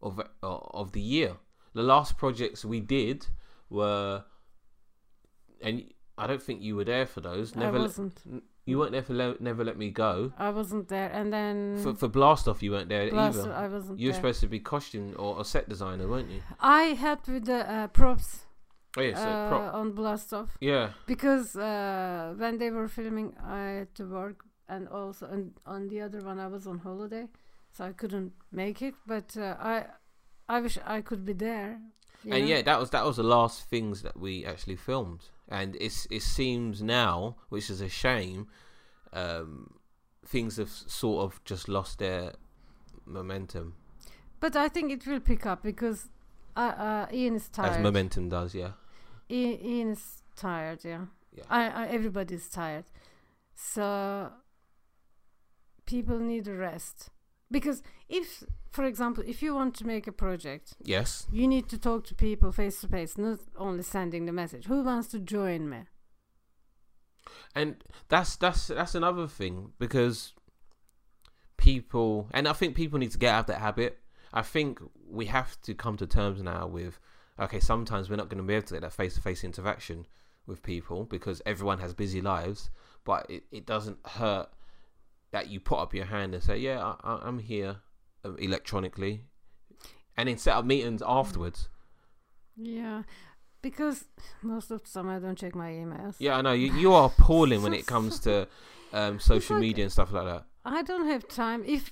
of 0.02 0.20
uh, 0.20 0.24
of 0.42 0.92
the 0.92 1.02
year. 1.02 1.38
The 1.74 1.84
last 1.84 2.18
projects 2.18 2.66
we 2.66 2.82
did 2.82 3.28
were, 3.70 4.26
and 5.62 5.84
I 6.18 6.28
don't 6.28 6.42
think 6.44 6.62
you 6.62 6.76
were 6.76 6.84
there 6.84 7.06
for 7.06 7.22
those. 7.22 7.56
I 7.56 7.60
Never, 7.62 7.80
let, 7.80 7.88
wasn't. 7.88 8.44
You 8.66 8.78
weren't 8.78 8.92
there 8.92 9.04
for 9.04 9.14
Le- 9.14 9.36
Never 9.40 9.64
Let 9.64 9.78
Me 9.78 9.90
Go. 9.90 10.34
I 10.38 10.50
wasn't 10.52 10.88
there. 10.88 11.10
And 11.12 11.32
then 11.34 11.80
For 11.84 11.94
for 11.96 12.08
Blast 12.08 12.48
Off, 12.48 12.62
you 12.64 12.72
weren't 12.72 12.90
there 12.90 13.10
Plus, 13.10 13.38
either. 13.40 13.54
I 13.54 13.68
wasn't 13.68 14.00
You 14.00 14.08
were 14.08 14.12
there. 14.14 14.20
supposed 14.22 14.42
to 14.42 14.48
be 14.48 14.60
costume 14.60 15.16
or 15.18 15.40
a 15.42 15.44
set 15.44 15.68
designer, 15.70 16.08
weren't 16.08 16.30
you? 16.30 16.42
I 16.60 16.84
helped 17.06 17.28
with 17.28 17.46
the 17.46 17.70
uh, 17.72 17.88
props 17.88 18.46
Oh 18.98 19.02
yeah, 19.02 19.16
so 19.16 19.30
uh, 19.30 19.50
prop. 19.50 19.74
on 19.74 19.92
Blast 19.94 20.34
Off. 20.34 20.58
Yeah, 20.60 20.90
because 21.08 21.56
uh, 21.56 22.34
when 22.38 22.58
they 22.58 22.70
were 22.72 22.88
filming, 22.90 23.34
I 23.44 23.62
had 23.80 23.96
to 23.96 24.06
work, 24.06 24.44
and 24.68 24.88
also 24.90 25.28
on, 25.28 25.52
on 25.66 25.88
the 25.88 26.02
other 26.02 26.20
one, 26.22 26.40
I 26.40 26.48
was 26.48 26.68
on 26.68 26.80
holiday, 26.80 27.28
so 27.72 27.86
I 27.86 27.94
couldn't 27.94 28.34
make 28.52 28.82
it. 28.82 28.94
But 29.08 29.38
uh, 29.38 29.56
I, 29.60 29.86
I 30.50 30.60
wish 30.60 30.78
I 30.86 31.00
could 31.02 31.24
be 31.26 31.32
there. 31.34 31.80
and 32.24 32.32
know? 32.32 32.38
yeah, 32.38 32.62
that 32.64 32.80
was 32.82 32.90
that 32.90 33.06
was 33.06 33.16
the 33.16 33.24
last 33.24 33.70
things 33.70 34.02
that 34.02 34.20
we 34.20 34.46
actually 34.46 34.76
filmed, 34.76 35.22
and 35.52 35.76
it's 35.80 36.08
it 36.10 36.22
seems 36.24 36.82
now, 36.82 37.36
which 37.50 37.70
is 37.70 37.82
a 37.82 37.90
shame, 37.90 38.48
um, 39.14 39.74
things 40.26 40.58
have 40.58 40.70
sort 40.70 41.26
of 41.26 41.44
just 41.46 41.68
lost 41.70 42.00
their 42.00 42.34
momentum, 43.06 43.74
But 44.40 44.56
I 44.56 44.70
think 44.70 44.92
it 44.92 45.06
will 45.06 45.20
pick 45.20 45.46
up 45.46 45.62
because 45.62 46.10
uh, 46.56 46.74
uh, 46.88 47.08
Ian 47.14 47.36
is 47.36 47.50
tired. 47.50 47.76
as 47.78 47.84
momentum 47.84 48.30
does. 48.30 48.56
Yeah, 48.56 48.72
I- 49.30 49.60
Ian 49.64 49.90
is 49.92 50.24
tired. 50.36 50.80
Yeah. 50.86 51.06
Yeah. 51.38 51.44
I, 51.50 51.62
I 51.70 51.88
everybody's 51.88 52.50
tired, 52.50 52.86
so 53.56 54.32
people 55.86 56.20
need 56.20 56.48
a 56.48 56.54
rest. 56.56 57.10
Because 57.52 57.84
if, 58.10 58.44
for 58.72 58.86
example, 58.86 59.24
if 59.28 59.44
you 59.44 59.54
want 59.54 59.76
to 59.76 59.86
make 59.86 60.08
a 60.08 60.12
project, 60.12 60.74
yes, 60.82 61.28
You 61.32 61.48
need 61.48 61.68
to 61.70 61.78
talk 61.78 62.06
to 62.06 62.16
people 62.16 62.52
face 62.52 62.82
to 62.82 62.88
face, 62.88 63.18
not 63.18 63.40
only 63.58 63.84
sending 63.84 64.26
the 64.26 64.32
message. 64.32 64.66
Who 64.66 64.82
wants 64.84 65.10
to 65.10 65.20
join 65.20 65.70
me? 65.70 65.82
and 67.56 67.84
that's 68.10 68.36
that's 68.38 68.68
that's 68.68 68.96
another 68.96 69.28
thing 69.28 69.72
because 69.78 70.34
people, 71.58 72.28
and 72.34 72.48
I 72.48 72.54
think 72.54 72.76
people 72.76 73.00
need 73.00 73.12
to 73.12 73.18
get 73.18 73.34
out 73.34 73.42
of 73.42 73.48
that 73.48 73.60
habit. 73.60 74.00
I 74.34 74.42
think 74.42 74.80
we 75.10 75.26
have 75.26 75.62
to 75.64 75.74
come 75.74 75.98
to 75.98 76.08
terms 76.08 76.42
now 76.42 76.68
with 76.68 77.00
okay, 77.40 77.60
sometimes 77.60 78.10
we're 78.10 78.16
not 78.16 78.30
going 78.30 78.38
to 78.38 78.44
be 78.44 78.54
able 78.54 78.68
to 78.68 78.74
get 78.76 78.82
that 78.82 78.94
face 78.94 79.16
to 79.16 79.22
face 79.22 79.44
interaction 79.44 80.06
with 80.46 80.64
people 80.64 81.06
because 81.06 81.42
everyone 81.46 81.80
has 81.80 81.94
busy 81.94 82.22
lives, 82.22 82.70
but 83.04 83.26
it, 83.30 83.44
it 83.52 83.66
doesn't 83.66 83.98
hurt 84.06 84.50
that 85.32 85.50
you 85.50 85.60
put 85.60 85.80
up 85.80 85.94
your 85.94 86.06
hand 86.06 86.34
and 86.34 86.44
say, 86.44 86.58
Yeah, 86.58 86.94
I, 87.04 87.20
I'm 87.24 87.40
here 87.40 87.78
um, 88.24 88.38
electronically, 88.40 89.24
and 90.18 90.28
then 90.30 90.38
set 90.38 90.56
up 90.56 90.66
meetings 90.66 91.02
afterwards. 91.06 91.70
Yeah, 92.56 93.04
because 93.62 94.06
most 94.42 94.72
of 94.72 94.84
the 94.84 94.90
time 94.90 95.10
I 95.10 95.20
don't 95.20 95.38
check 95.38 95.56
my 95.56 95.72
emails. 95.72 96.16
Yeah, 96.20 96.38
I 96.38 96.42
know 96.42 96.54
you, 96.54 96.74
you 96.74 96.94
are 96.94 97.06
appalling 97.08 97.64
when 97.64 97.74
it 97.74 97.86
comes 97.94 98.20
to 98.22 98.48
um, 98.94 99.20
social 99.20 99.56
like- 99.56 99.62
media 99.62 99.86
and 99.86 99.92
stuff 99.92 100.12
like 100.12 100.26
that. 100.26 100.46
I 100.64 100.84
don't 100.84 101.08
have 101.08 101.28
time. 101.28 101.64
If 101.66 101.92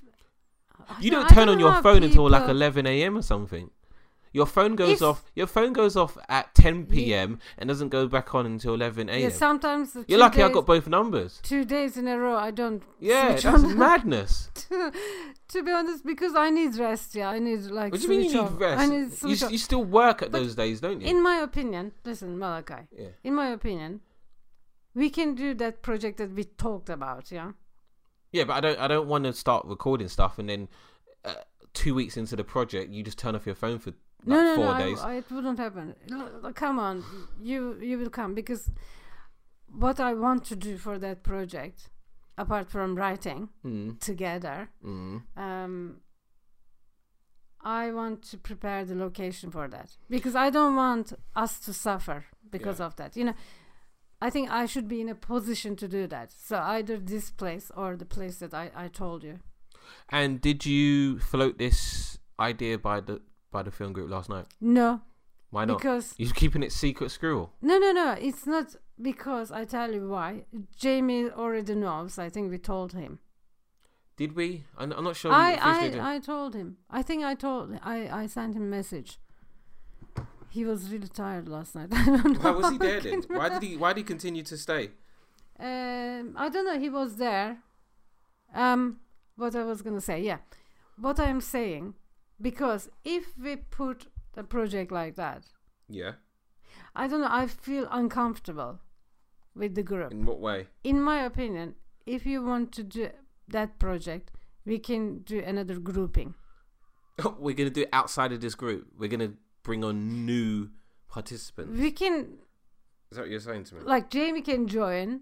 You 1.00 1.10
don't- 1.10 1.22
don't 1.22 1.30
turn 1.30 1.48
don't 1.48 1.56
on 1.56 1.60
your 1.60 1.82
phone 1.82 2.04
until 2.04 2.30
like 2.30 2.48
11 2.48 2.86
a.m. 2.86 3.18
or 3.18 3.22
something. 3.24 3.72
Your 4.32 4.46
phone 4.46 4.76
goes 4.76 4.98
If- 4.98 5.02
off. 5.02 5.24
Your 5.36 5.48
phone 5.48 5.74
goes 5.74 5.96
off 5.96 6.18
at 6.30 6.54
10 6.54 6.86
p.m. 6.86 7.40
and 7.58 7.68
doesn't 7.68 7.90
go 7.90 8.08
back 8.08 8.36
on 8.36 8.46
until 8.46 8.74
11 8.76 9.10
a.m. 9.10 9.20
Yeah, 9.20 9.30
sometimes 9.30 9.98
You're 10.08 10.20
lucky 10.20 10.44
I 10.44 10.50
got 10.52 10.66
both 10.66 10.88
numbers. 10.88 11.40
two 11.42 11.66
days 11.66 11.98
in 11.98 12.08
a 12.08 12.18
row. 12.18 12.36
I 12.36 12.52
don't. 12.52 12.84
Yeah, 13.00 13.32
switch 13.32 13.44
that's 13.44 13.64
on. 13.64 13.78
madness. 13.78 14.50
to, 14.70 14.92
to 15.50 15.64
be 15.64 15.72
honest, 15.72 16.06
because 16.06 16.36
I 16.36 16.50
need 16.52 16.76
rest. 16.78 17.16
Yeah, 17.16 17.30
I 17.30 17.40
need 17.40 17.62
like. 17.64 17.92
What 17.92 18.02
do 18.02 18.08
you 18.08 18.10
mean 18.20 18.30
you 18.32 18.44
need 18.44 18.52
rest? 18.60 18.80
I 18.82 18.86
need 18.86 19.12
You, 19.24 19.48
you 19.50 19.58
still 19.58 19.84
work 19.84 20.22
at 20.22 20.32
But 20.32 20.40
those 20.40 20.54
days, 20.56 20.80
don't 20.80 21.02
you? 21.02 21.08
In 21.08 21.24
my 21.24 21.38
opinion, 21.38 21.94
listen, 22.06 22.38
Malachi. 22.38 22.84
yeah. 22.96 23.08
In 23.24 23.34
my 23.34 23.48
opinion, 23.50 24.02
we 24.94 25.10
can 25.10 25.34
do 25.34 25.54
that 25.56 25.82
project 25.82 26.18
that 26.20 26.32
we 26.34 26.44
talked 26.44 26.90
about. 26.90 27.32
Yeah. 27.32 27.54
Yeah, 28.32 28.44
but 28.44 28.54
I 28.54 28.60
don't. 28.62 28.80
I 28.80 28.88
don't 28.88 29.08
want 29.08 29.24
to 29.24 29.34
start 29.34 29.66
recording 29.66 30.08
stuff 30.08 30.38
and 30.38 30.48
then 30.48 30.68
uh, 31.26 31.34
two 31.74 31.96
weeks 31.96 32.16
into 32.18 32.36
the 32.36 32.44
project, 32.44 32.92
you 32.92 33.02
just 33.04 33.18
turn 33.18 33.36
off 33.36 33.46
your 33.46 33.56
phone 33.56 33.80
for 33.80 33.94
no, 34.26 34.44
no, 34.44 34.56
four 34.56 34.74
no, 34.74 34.86
days. 34.86 35.00
I, 35.00 35.16
it 35.16 35.32
wouldn't 35.32 35.60
happen. 35.60 35.96
Come 36.56 36.80
on, 36.80 37.04
you 37.42 37.78
you 37.82 37.98
will 37.98 38.10
come 38.10 38.34
because 38.34 38.72
what 39.72 40.00
I 40.00 40.14
want 40.14 40.46
to 40.46 40.56
do 40.56 40.78
for 40.78 40.98
that 41.00 41.24
project, 41.24 41.90
apart 42.38 42.70
from 42.70 42.96
writing 42.96 43.50
mm, 43.66 44.00
together, 44.00 44.70
mm. 44.84 45.22
um, 45.38 46.02
I 47.62 47.92
want 47.92 48.24
to 48.32 48.38
prepare 48.38 48.86
the 48.86 48.96
location 48.96 49.52
for 49.52 49.68
that 49.68 49.98
because 50.10 50.36
I 50.36 50.50
don't 50.50 50.76
want 50.76 51.14
us 51.36 51.60
to 51.60 51.74
suffer 51.74 52.26
because 52.50 52.80
Yeah. 52.80 52.86
of 52.86 52.96
that. 52.96 53.16
You 53.18 53.26
know, 53.26 53.36
I 54.22 54.30
think 54.30 54.50
I 54.52 54.66
should 54.66 54.88
be 54.88 55.02
in 55.02 55.10
a 55.10 55.16
position 55.16 55.76
to 55.78 55.88
do 55.88 56.08
that. 56.08 56.32
So 56.32 56.58
either 56.58 56.98
this 56.98 57.32
place 57.32 57.72
or 57.76 57.96
the 57.96 58.06
place 58.06 58.38
that 58.40 58.54
I, 58.54 58.72
I 58.76 58.88
told 58.88 59.24
you. 59.24 59.40
And 60.10 60.42
did 60.42 60.66
you 60.66 61.20
float 61.20 61.58
this 61.58 62.20
idea 62.40 62.78
by 62.78 63.02
the 63.02 63.22
by 63.52 63.64
the 63.64 63.72
film 63.72 63.94
group 63.94 64.10
last 64.10 64.30
night? 64.30 64.46
No, 64.62 65.02
Why 65.50 65.66
not? 65.66 65.78
because 65.78 66.14
You're 66.18 66.34
keeping 66.34 66.64
it 66.64 66.72
secret, 66.72 67.12
squirrel. 67.12 67.54
no, 67.62 67.78
no, 67.78 67.92
no. 67.92 68.12
It's 68.20 68.46
not 68.46 68.76
because 69.02 69.52
I 69.52 69.66
tell 69.66 69.94
you 69.94 70.08
why. 70.10 70.44
Jamie 70.78 71.30
already 71.30 71.76
knows. 71.76 72.18
I 72.20 72.30
think 72.30 72.52
we 72.52 72.58
told 72.58 72.94
him. 72.94 73.20
Did 74.18 74.36
we? 74.36 74.64
I'm, 74.78 74.92
I'm 74.92 75.04
not 75.06 75.16
sure. 75.16 75.32
we 75.32 75.54
officially 75.54 75.92
did. 75.92 76.00
I, 76.00 76.12
I, 76.12 76.16
I 76.16 76.20
told 76.20 76.54
him. 76.54 76.78
I 76.90 77.02
think 77.02 77.24
I 77.24 77.36
told. 77.36 77.80
I, 77.84 78.10
I 78.24 78.28
sent 78.28 78.56
him 78.56 78.64
a 78.64 78.66
message. 78.66 79.18
He 80.50 80.66
was 80.66 80.92
really 80.92 81.08
tired 81.08 81.48
last 81.48 81.76
night. 81.76 81.90
I 81.94 82.06
don't 82.06 82.34
know. 82.34 82.40
Why 82.40 82.52
was 82.52 82.72
he 82.72 82.78
there 82.78 83.00
then? 83.00 83.22
Why 83.28 83.50
did 83.50 83.64
he? 83.64 83.78
Why 83.78 83.94
did 83.94 84.00
he 84.00 84.04
continue 84.04 84.44
to 84.44 84.58
stay? 84.58 84.90
Um, 85.60 86.36
I 86.38 86.50
don't 86.52 86.66
know. 86.66 86.80
He 86.80 86.90
was 86.90 87.16
there. 87.18 87.60
Um, 88.54 88.98
what 89.36 89.56
I 89.56 89.64
was 89.64 89.82
gonna 89.82 90.02
say, 90.02 90.22
yeah, 90.22 90.40
what 90.98 91.20
I 91.20 91.26
am 91.30 91.40
saying, 91.40 91.94
because 92.42 92.90
if 93.04 93.38
we 93.38 93.56
put 93.58 94.08
a 94.36 94.44
project 94.44 94.92
like 94.92 95.16
that, 95.16 95.44
Yeah. 95.88 96.14
I 96.96 97.08
don't 97.08 97.22
know. 97.22 97.28
I 97.30 97.48
feel 97.48 97.88
uncomfortable 97.92 98.80
with 99.56 99.76
the 99.76 99.84
group. 99.84 100.12
In 100.12 100.26
what 100.26 100.40
way? 100.40 100.68
In 100.84 101.02
my 101.02 101.24
opinion, 101.24 101.76
if 102.06 102.26
you 102.26 102.44
want 102.44 102.72
to 102.74 102.84
do 102.84 103.10
that 103.48 103.80
project, 103.80 104.32
we 104.66 104.78
can 104.80 105.20
do 105.20 105.40
another 105.40 105.80
grouping. 105.80 106.36
We're 107.40 107.56
gonna 107.56 107.70
do 107.70 107.82
it 107.82 107.90
outside 107.92 108.32
of 108.32 108.40
this 108.42 108.56
group. 108.56 108.88
We're 108.98 109.10
gonna 109.10 109.34
bring 109.64 109.84
on 109.84 110.26
new 110.26 110.70
participants. 111.10 111.78
We 111.80 111.92
can 111.92 112.40
Is 113.12 113.18
that 113.18 113.22
what 113.22 113.30
you're 113.30 113.40
saying 113.40 113.64
to 113.66 113.76
me? 113.76 113.82
like 113.84 114.10
Jamie 114.10 114.42
can 114.42 114.68
join, 114.68 115.22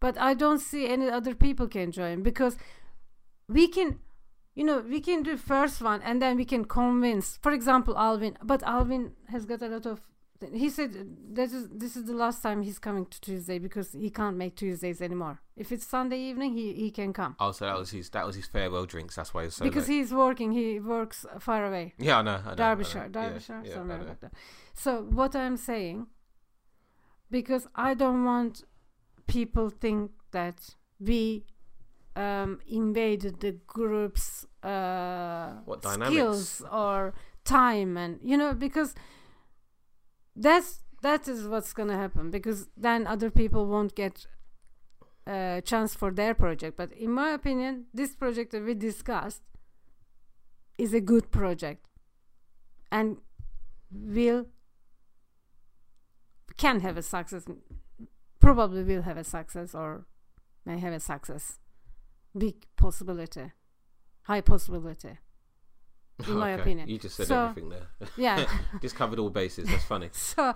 but 0.00 0.18
I 0.18 0.34
don't 0.34 0.60
see 0.60 0.86
any 0.86 1.08
other 1.08 1.34
people 1.34 1.66
can 1.68 1.90
join 1.92 2.22
because 2.22 2.56
we 3.48 3.68
can, 3.68 3.98
you 4.60 4.66
know, 4.68 4.78
we 4.94 5.00
can 5.08 5.20
do 5.28 5.34
first 5.54 5.76
one 5.90 6.00
and 6.08 6.16
then 6.22 6.32
we 6.42 6.46
can 6.52 6.62
convince. 6.80 7.26
For 7.44 7.52
example, 7.58 7.94
Alvin, 8.08 8.34
but 8.52 8.60
Alvin 8.76 9.04
has 9.34 9.42
got 9.52 9.60
a 9.62 9.68
lot 9.74 9.86
of. 9.92 9.96
He 10.64 10.68
said 10.78 10.90
this 11.38 11.50
is 11.58 11.64
this 11.82 11.92
is 11.98 12.04
the 12.10 12.16
last 12.24 12.38
time 12.46 12.58
he's 12.68 12.78
coming 12.86 13.04
to 13.12 13.18
Tuesday 13.28 13.58
because 13.66 13.88
he 14.04 14.10
can't 14.20 14.36
make 14.42 14.54
Tuesdays 14.62 15.00
anymore. 15.08 15.36
If 15.62 15.66
it's 15.74 15.86
Sunday 15.96 16.20
evening, 16.30 16.50
he 16.60 16.66
he 16.82 16.88
can 16.98 17.10
come 17.20 17.32
Oh, 17.44 17.52
so 17.52 17.62
that 17.68 17.78
was 17.82 17.90
his. 17.96 18.06
That 18.16 18.26
was 18.28 18.36
his 18.40 18.46
farewell 18.54 18.86
drinks. 18.94 19.14
That's 19.16 19.32
why 19.34 19.42
he 19.42 19.46
was 19.50 19.56
so 19.56 19.64
because 19.68 19.86
late. 19.88 19.96
he's 19.96 20.12
working. 20.24 20.48
He 20.60 20.66
works 20.96 21.18
far 21.46 21.60
away. 21.70 21.86
Yeah, 21.98 22.18
I 22.20 22.22
know. 22.28 22.32
I 22.32 22.34
know, 22.36 22.46
I 22.46 22.50
know. 22.50 22.54
Derbyshire, 22.62 23.06
Yeah, 23.06 23.16
Derbyshire, 23.18 23.62
yeah, 23.64 23.74
somewhere 23.76 23.98
know. 24.00 24.08
like 24.10 24.20
that. 24.24 24.32
So 24.84 24.90
what 25.20 25.32
I'm 25.42 25.58
saying, 25.70 25.98
because 27.30 27.64
I 27.88 27.90
don't 28.02 28.24
want 28.32 28.54
people 29.26 29.66
think 29.84 30.10
that 30.38 30.58
we 31.08 31.44
um, 32.16 32.60
invaded 32.66 33.40
the 33.40 33.52
group's 33.66 34.46
uh, 34.62 35.52
What 35.64 35.84
skills 35.84 36.62
or 36.70 37.14
time, 37.44 37.96
and 37.96 38.18
you 38.22 38.36
know, 38.36 38.54
because 38.54 38.94
that's 40.36 40.80
that 41.02 41.28
is 41.28 41.46
what's 41.46 41.72
gonna 41.72 41.96
happen. 41.96 42.30
Because 42.30 42.68
then 42.76 43.06
other 43.06 43.30
people 43.30 43.66
won't 43.66 43.94
get 43.94 44.26
a 45.26 45.62
chance 45.64 45.94
for 45.94 46.10
their 46.10 46.34
project. 46.34 46.76
But 46.76 46.92
in 46.92 47.12
my 47.12 47.30
opinion, 47.30 47.86
this 47.94 48.14
project 48.14 48.52
that 48.52 48.64
we 48.64 48.74
discussed 48.74 49.42
is 50.78 50.94
a 50.94 51.00
good 51.00 51.30
project 51.30 51.86
and 52.90 53.18
will 53.90 54.46
can 56.56 56.80
have 56.80 56.96
a 56.96 57.02
success 57.02 57.44
probably 58.40 58.82
will 58.82 59.02
have 59.02 59.16
a 59.16 59.24
success 59.24 59.74
or 59.74 60.06
may 60.64 60.78
have 60.78 60.92
a 60.92 61.00
success 61.00 61.59
big 62.36 62.54
possibility 62.76 63.52
high 64.22 64.40
possibility 64.40 65.18
in 66.28 66.34
my 66.44 66.52
Okay, 66.52 66.62
opinion 66.62 66.88
You 66.88 66.98
just 66.98 67.16
said 67.16 67.26
So- 67.26 67.44
everything 67.44 67.70
there. 67.70 67.86
yeah 68.16 68.44
just 68.82 68.94
covered 68.96 69.18
all 69.18 69.30
bases. 69.30 69.68
That's 69.68 69.84
funny. 69.84 70.08
so 70.12 70.54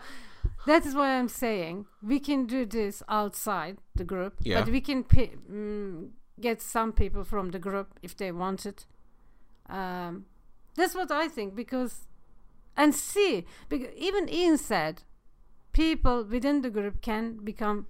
that 0.67 0.85
is 0.87 0.95
why 0.95 1.09
i'm 1.19 1.29
saying 1.29 1.87
we 2.03 2.21
can 2.21 2.47
do 2.47 2.67
this 2.67 3.03
outside 3.09 3.79
the 3.95 4.05
group 4.05 4.35
Yeah. 4.43 4.61
but 4.61 4.71
we 4.71 4.81
can 4.81 5.03
pi- 5.05 5.33
mm, 5.51 6.11
get 6.41 6.61
some 6.61 6.93
people 6.93 7.25
from 7.25 7.51
the 7.51 7.59
group 7.59 7.99
if 8.03 8.17
they 8.17 8.31
want 8.33 8.67
it 8.67 8.87
um, 9.71 10.27
that's 10.77 10.95
what 10.95 11.11
i 11.11 11.29
think 11.29 11.55
because 11.55 12.07
and 12.77 12.95
see 12.95 13.47
because 13.69 13.89
even 13.97 14.29
ian 14.29 14.59
said 14.59 15.03
people 15.73 16.25
within 16.25 16.61
the 16.61 16.71
group 16.71 17.01
can 17.01 17.37
become 17.45 17.87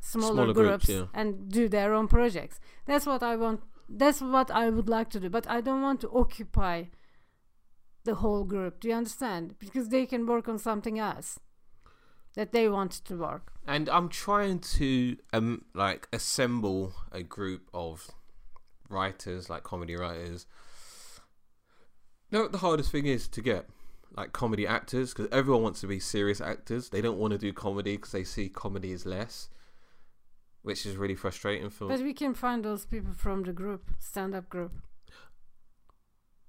smaller, 0.00 0.34
Smaller 0.34 0.52
groups, 0.54 0.86
groups, 0.86 0.88
yeah. 0.88 1.20
and 1.20 1.50
do 1.50 1.68
their 1.68 1.94
own 1.94 2.08
projects 2.08 2.60
that's 2.86 3.06
what 3.06 3.22
i 3.22 3.36
want 3.36 3.60
that's 3.88 4.20
what 4.20 4.50
i 4.50 4.68
would 4.70 4.88
like 4.88 5.10
to 5.10 5.20
do 5.20 5.28
but 5.30 5.48
i 5.48 5.60
don't 5.60 5.82
want 5.82 6.00
to 6.00 6.10
occupy 6.10 6.84
the 8.04 8.16
whole 8.16 8.44
group 8.44 8.80
do 8.80 8.88
you 8.88 8.94
understand 8.94 9.54
because 9.58 9.88
they 9.88 10.06
can 10.06 10.26
work 10.26 10.48
on 10.48 10.58
something 10.58 10.98
else 10.98 11.38
that 12.34 12.52
they 12.52 12.68
want 12.68 12.92
to 12.92 13.16
work 13.16 13.52
And 13.66 13.88
I'm 13.88 14.08
trying 14.08 14.60
to 14.78 15.16
um 15.32 15.64
like 15.74 16.08
assemble 16.12 16.92
a 17.12 17.22
group 17.22 17.68
of 17.74 18.10
writers, 18.88 19.48
like 19.50 19.62
comedy 19.62 19.96
writers. 19.96 20.46
You 22.30 22.38
know 22.38 22.42
what 22.44 22.52
the 22.52 22.58
hardest 22.58 22.90
thing 22.92 23.06
is 23.06 23.28
to 23.28 23.40
get? 23.40 23.66
Like 24.16 24.32
comedy 24.32 24.66
actors, 24.66 25.12
because 25.12 25.28
everyone 25.32 25.62
wants 25.62 25.80
to 25.80 25.86
be 25.86 26.00
serious 26.00 26.40
actors. 26.40 26.88
They 26.88 27.00
don't 27.00 27.18
want 27.18 27.32
to 27.32 27.38
do 27.38 27.52
comedy 27.52 27.96
because 27.96 28.12
they 28.12 28.24
see 28.24 28.48
comedy 28.48 28.92
as 28.92 29.06
less, 29.06 29.48
which 30.62 30.84
is 30.86 30.96
really 30.96 31.14
frustrating 31.14 31.70
for. 31.70 31.88
but 31.88 32.00
we 32.00 32.12
can 32.12 32.34
find 32.34 32.64
those 32.64 32.84
people 32.84 33.12
from 33.12 33.42
the 33.42 33.52
group 33.52 33.90
stand-up 33.98 34.48
group 34.48 34.72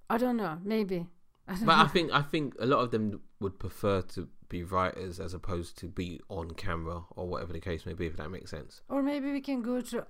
i 0.09 0.17
don't 0.17 0.37
know 0.37 0.57
maybe 0.63 1.07
I 1.47 1.55
don't 1.55 1.65
But 1.65 1.77
I 1.79 1.87
think 1.87 2.11
I 2.13 2.21
think 2.21 2.55
a 2.59 2.65
lot 2.65 2.79
of 2.79 2.91
them 2.91 3.21
would 3.39 3.57
prefer 3.59 4.01
to 4.13 4.29
be 4.47 4.63
writers 4.63 5.19
as 5.19 5.33
opposed 5.33 5.77
to 5.79 5.87
be 5.87 6.21
on 6.29 6.51
camera 6.51 7.03
or 7.15 7.27
whatever 7.27 7.51
the 7.51 7.59
case 7.59 7.85
may 7.85 7.93
be. 7.93 8.05
If 8.05 8.15
that 8.17 8.29
makes 8.29 8.51
sense. 8.51 8.81
or 8.87 9.01
maybe 9.01 9.31
we 9.31 9.41
can 9.41 9.61
go 9.61 9.81
to 9.81 10.05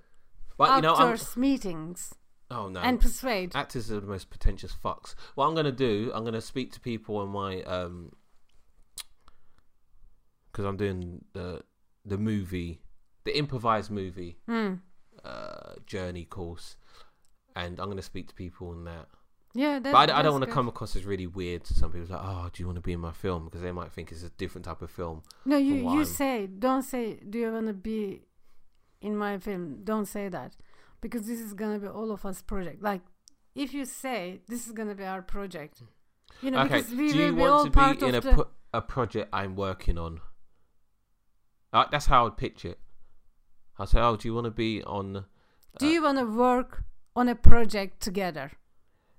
But 0.58 0.76
you 0.76 0.82
know, 0.82 0.94
actors 0.96 1.36
meetings 1.36 2.14
oh 2.50 2.68
no, 2.68 2.80
and 2.80 3.00
persuade 3.00 3.56
actors 3.56 3.90
are 3.90 4.00
the 4.00 4.06
most 4.06 4.28
pretentious 4.30 4.72
fucks. 4.84 5.14
What 5.34 5.46
I'm 5.46 5.54
gonna 5.54 5.72
do, 5.72 6.12
I'm 6.14 6.24
gonna 6.24 6.40
speak 6.42 6.70
to 6.72 6.80
people 6.80 7.16
on 7.16 7.30
my 7.30 7.62
um, 7.62 8.12
because 10.50 10.64
I'm 10.66 10.76
doing 10.76 11.24
the 11.32 11.62
the 12.04 12.18
movie, 12.18 12.82
the 13.24 13.36
improvised 13.36 13.90
movie 13.90 14.38
Hmm. 14.46 14.74
uh 15.24 15.74
journey 15.86 16.24
course, 16.24 16.76
and 17.54 17.78
I'm 17.80 17.88
gonna 17.88 18.02
speak 18.02 18.28
to 18.28 18.34
people 18.34 18.68
on 18.70 18.84
that. 18.84 19.06
yeah 19.54 19.78
that, 19.78 19.92
But 19.92 20.10
I, 20.10 20.18
I 20.18 20.22
don't 20.22 20.32
want 20.32 20.44
to 20.44 20.50
come 20.50 20.66
across 20.68 20.96
as 20.96 21.04
really 21.04 21.26
weird 21.26 21.64
to 21.64 21.74
some 21.74 21.92
people. 21.92 22.08
Like, 22.16 22.24
oh, 22.24 22.48
do 22.52 22.62
you 22.62 22.66
want 22.66 22.76
to 22.76 22.82
be 22.82 22.92
in 22.94 23.00
my 23.00 23.12
film? 23.12 23.44
Because 23.44 23.60
they 23.62 23.72
might 23.72 23.92
think 23.92 24.10
it's 24.10 24.22
a 24.22 24.30
different 24.30 24.64
type 24.64 24.80
of 24.82 24.90
film. 24.90 25.22
no 25.44 25.56
you 25.56 25.74
you 25.74 25.88
I'm- 25.88 26.04
say 26.04 26.46
don't 26.46 26.82
say 26.82 27.16
do 27.30 27.38
you 27.38 27.52
want 27.52 27.66
to 27.66 27.74
be 27.74 28.22
in 29.00 29.16
my 29.16 29.38
film 29.38 29.80
don't 29.84 30.06
say 30.06 30.28
that 30.28 30.56
because 31.00 31.26
this 31.26 31.40
is 31.40 31.52
gonna 31.54 31.78
be 31.78 31.88
all 31.88 32.10
of 32.12 32.24
us 32.24 32.40
project 32.42 32.80
like 32.82 33.02
if 33.54 33.74
you 33.74 33.84
say 33.84 34.40
this 34.48 34.64
is 34.66 34.72
gonna 34.72 34.94
be 34.94 35.04
our 35.04 35.20
project 35.22 35.82
you 36.40 36.50
know 36.50 36.60
okay, 36.60 36.76
because 36.80 36.90
we 36.94 37.12
do 37.12 37.18
will 37.18 37.26
you 37.26 37.32
be 37.34 37.42
all 37.42 37.50
want 37.62 37.72
to 37.72 37.78
part 37.80 37.98
be 38.00 38.06
in 38.06 38.14
a 38.14 38.20
the 38.20 38.32
pro- 38.32 38.50
a 38.72 38.80
project 38.80 39.28
I'm 39.32 39.54
working 39.56 39.98
on? 39.98 40.20
Uh, 41.72 41.84
that's 41.90 42.06
how 42.06 42.26
I'd 42.26 42.36
pitch 42.36 42.64
it. 42.64 42.78
I'd 43.78 43.88
say, 43.88 44.00
oh, 44.00 44.16
do 44.16 44.28
you 44.28 44.34
want 44.34 44.44
to 44.46 44.50
be 44.50 44.82
on? 44.84 45.24
do 45.78 45.86
uh, 45.86 45.90
you 45.90 46.02
want 46.02 46.18
to 46.18 46.24
work 46.26 46.84
on 47.16 47.28
a 47.28 47.34
project 47.34 48.00
together 48.00 48.52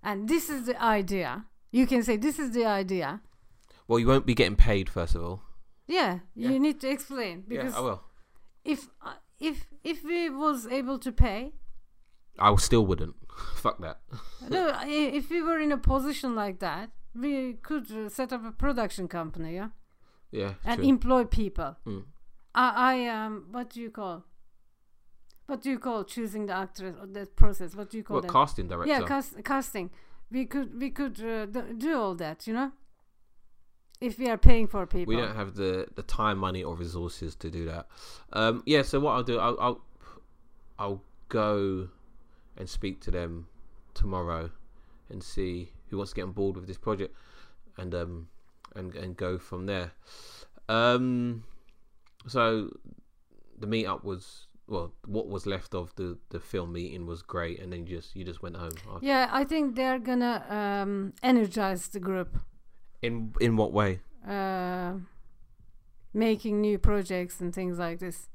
and 0.03 0.27
this 0.29 0.49
is 0.49 0.65
the 0.65 0.81
idea 0.81 1.45
you 1.71 1.87
can 1.87 2.03
say 2.03 2.15
this 2.17 2.37
is 2.37 2.51
the 2.51 2.65
idea 2.65 3.21
Well, 3.87 3.99
you 3.99 4.07
won't 4.07 4.25
be 4.25 4.35
getting 4.35 4.55
paid 4.55 4.89
first 4.89 5.15
of 5.15 5.23
all. 5.23 5.41
yeah, 5.87 6.19
Yeah. 6.35 6.49
you 6.51 6.59
need 6.59 6.79
to 6.81 6.89
explain 6.89 7.43
because 7.47 7.73
yeah, 7.73 7.79
I 7.79 7.81
will. 7.81 8.01
if 8.63 8.89
uh, 9.01 9.13
if 9.39 9.65
if 9.83 10.03
we 10.03 10.29
was 10.29 10.67
able 10.67 10.99
to 10.99 11.11
pay 11.11 11.53
I 12.39 12.55
still 12.55 12.85
wouldn't. 12.85 13.15
Fuck 13.55 13.79
that. 13.81 13.99
no 14.49 14.71
if 14.85 15.29
we 15.29 15.41
were 15.41 15.59
in 15.59 15.71
a 15.71 15.77
position 15.77 16.35
like 16.35 16.59
that 16.59 16.89
we 17.15 17.53
could 17.53 17.91
uh, 17.91 18.09
set 18.09 18.31
up 18.33 18.45
a 18.45 18.51
production 18.51 19.07
company 19.07 19.55
yeah 19.55 19.69
Yeah, 20.31 20.53
and 20.65 20.79
true. 20.79 20.89
employ 20.89 21.23
people 21.25 21.77
Mm. 21.85 22.03
i 22.55 22.67
i 22.93 23.07
um 23.07 23.47
what 23.51 23.69
do 23.73 23.81
you 23.81 23.89
call 23.91 24.23
what 25.47 25.61
do 25.61 25.69
you 25.69 25.79
call 25.79 26.03
choosing 26.03 26.45
the 26.45 26.53
actress 26.53 26.95
or 26.99 27.07
that 27.07 27.35
process? 27.35 27.75
What 27.75 27.89
do 27.89 27.97
you 27.97 28.03
call 28.03 28.15
What 28.15 28.23
that? 28.23 28.31
casting 28.31 28.67
director? 28.67 28.89
yeah, 28.93 29.01
cast, 29.05 29.43
casting. 29.43 29.89
We 30.31 30.45
could 30.45 30.79
we 30.79 30.89
could 30.89 31.21
uh, 31.21 31.45
do 31.45 31.97
all 31.99 32.15
that, 32.15 32.47
you 32.47 32.53
know, 32.53 32.71
if 34.01 34.17
we 34.17 34.29
are 34.29 34.37
paying 34.37 34.67
for 34.67 34.85
people. 34.87 35.13
we 35.13 35.19
don't 35.21 35.35
have 35.35 35.55
the 35.55 35.87
the 35.95 36.03
time, 36.03 36.37
money, 36.37 36.63
or 36.63 36.75
resources 36.75 37.35
to 37.35 37.51
do 37.51 37.65
that. 37.65 37.87
Um, 38.31 38.63
yeah. 38.65 38.81
So 38.81 38.99
what 38.99 39.11
I'll 39.11 39.23
do, 39.23 39.37
I'll, 39.39 39.57
I'll 39.59 39.81
I'll 40.79 41.03
go 41.29 41.89
and 42.57 42.69
speak 42.69 43.01
to 43.01 43.11
them 43.11 43.47
tomorrow 43.93 44.49
and 45.09 45.21
see 45.23 45.71
who 45.89 45.97
wants 45.97 46.11
to 46.13 46.15
get 46.15 46.23
on 46.23 46.31
board 46.31 46.55
with 46.55 46.67
this 46.67 46.77
project, 46.77 47.15
and 47.77 47.93
um 47.93 48.27
and 48.75 48.95
and 48.95 49.15
go 49.15 49.37
from 49.37 49.65
there. 49.67 49.91
Um, 50.69 51.43
so 52.27 52.77
the 53.59 53.67
meetup 53.67 54.03
was 54.03 54.47
well, 54.67 54.93
what 55.05 55.27
was 55.27 55.45
left 55.45 55.73
of 55.75 55.93
the 55.95 56.17
the 56.29 56.39
film 56.39 56.73
meeting 56.73 57.05
was 57.05 57.21
great, 57.21 57.59
and 57.59 57.71
then 57.71 57.85
you 57.87 57.97
just 57.97 58.15
you 58.15 58.23
just 58.25 58.41
went 58.41 58.55
home. 58.57 58.71
after- 58.91 59.05
Yeah, 59.05 59.29
I 59.31 59.43
think 59.43 59.75
they're 59.75 59.99
gonna 59.99 60.45
um, 60.49 61.13
energize 61.21 61.87
the 61.89 61.99
group, 61.99 62.37
In 63.01 63.33
in 63.41 63.57
what 63.57 63.71
way? 63.73 63.99
uh, 64.27 64.93
making 66.13 66.61
new 66.61 66.77
projects 66.77 67.41
and 67.41 67.53
things 67.53 67.77
like 67.79 67.99
this, 67.99 68.29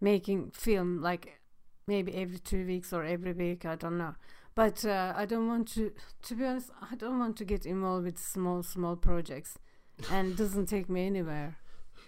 making 0.00 0.50
film 0.52 1.00
like 1.02 1.40
maybe 1.86 2.14
every 2.14 2.38
two 2.38 2.66
weeks 2.66 2.92
or 2.92 3.04
every 3.04 3.32
week. 3.32 3.64
I 3.64 3.76
don't 3.76 3.98
know, 3.98 4.14
but 4.54 4.84
uh, 4.84 5.12
I 5.16 5.26
don't 5.26 5.48
want 5.48 5.68
to. 5.74 5.92
To 6.22 6.34
be 6.34 6.44
honest, 6.44 6.70
I 6.90 6.94
don't 6.96 7.18
want 7.18 7.36
to 7.38 7.44
get 7.44 7.66
involved 7.66 8.04
with 8.06 8.18
small 8.18 8.62
small 8.62 8.96
projects, 8.96 9.58
and 10.10 10.32
it 10.32 10.36
doesn't 10.36 10.66
take 10.66 10.88
me 10.88 11.06
anywhere. 11.06 11.56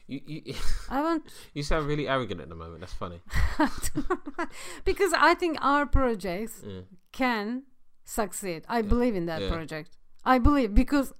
You 0.08 0.20
you 0.26 0.54
I 0.90 1.02
want 1.02 1.22
you 1.54 1.62
sound 1.62 1.86
really 1.86 2.08
arrogant 2.08 2.40
at 2.40 2.48
the 2.48 2.54
moment. 2.54 2.80
That's 2.80 2.94
funny. 2.94 3.20
because 4.84 5.12
I 5.16 5.34
think 5.34 5.58
our 5.60 5.86
projects 5.86 6.62
Yeah. 6.64 6.80
can 7.12 7.64
succeed. 8.04 8.64
I 8.68 8.78
Yeah. 8.78 8.88
believe 8.88 9.14
in 9.14 9.26
that 9.26 9.42
Yeah. 9.42 9.50
project. 9.50 9.96
I 10.24 10.38
believe 10.38 10.74
because 10.74 11.12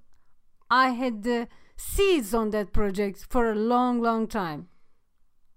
I 0.71 0.89
had 0.89 1.23
the 1.23 1.47
seeds 1.77 2.33
on 2.33 2.49
that 2.51 2.73
project 2.73 3.25
for 3.29 3.51
a 3.51 3.55
long, 3.55 4.01
long 4.01 4.27
time. 4.27 4.67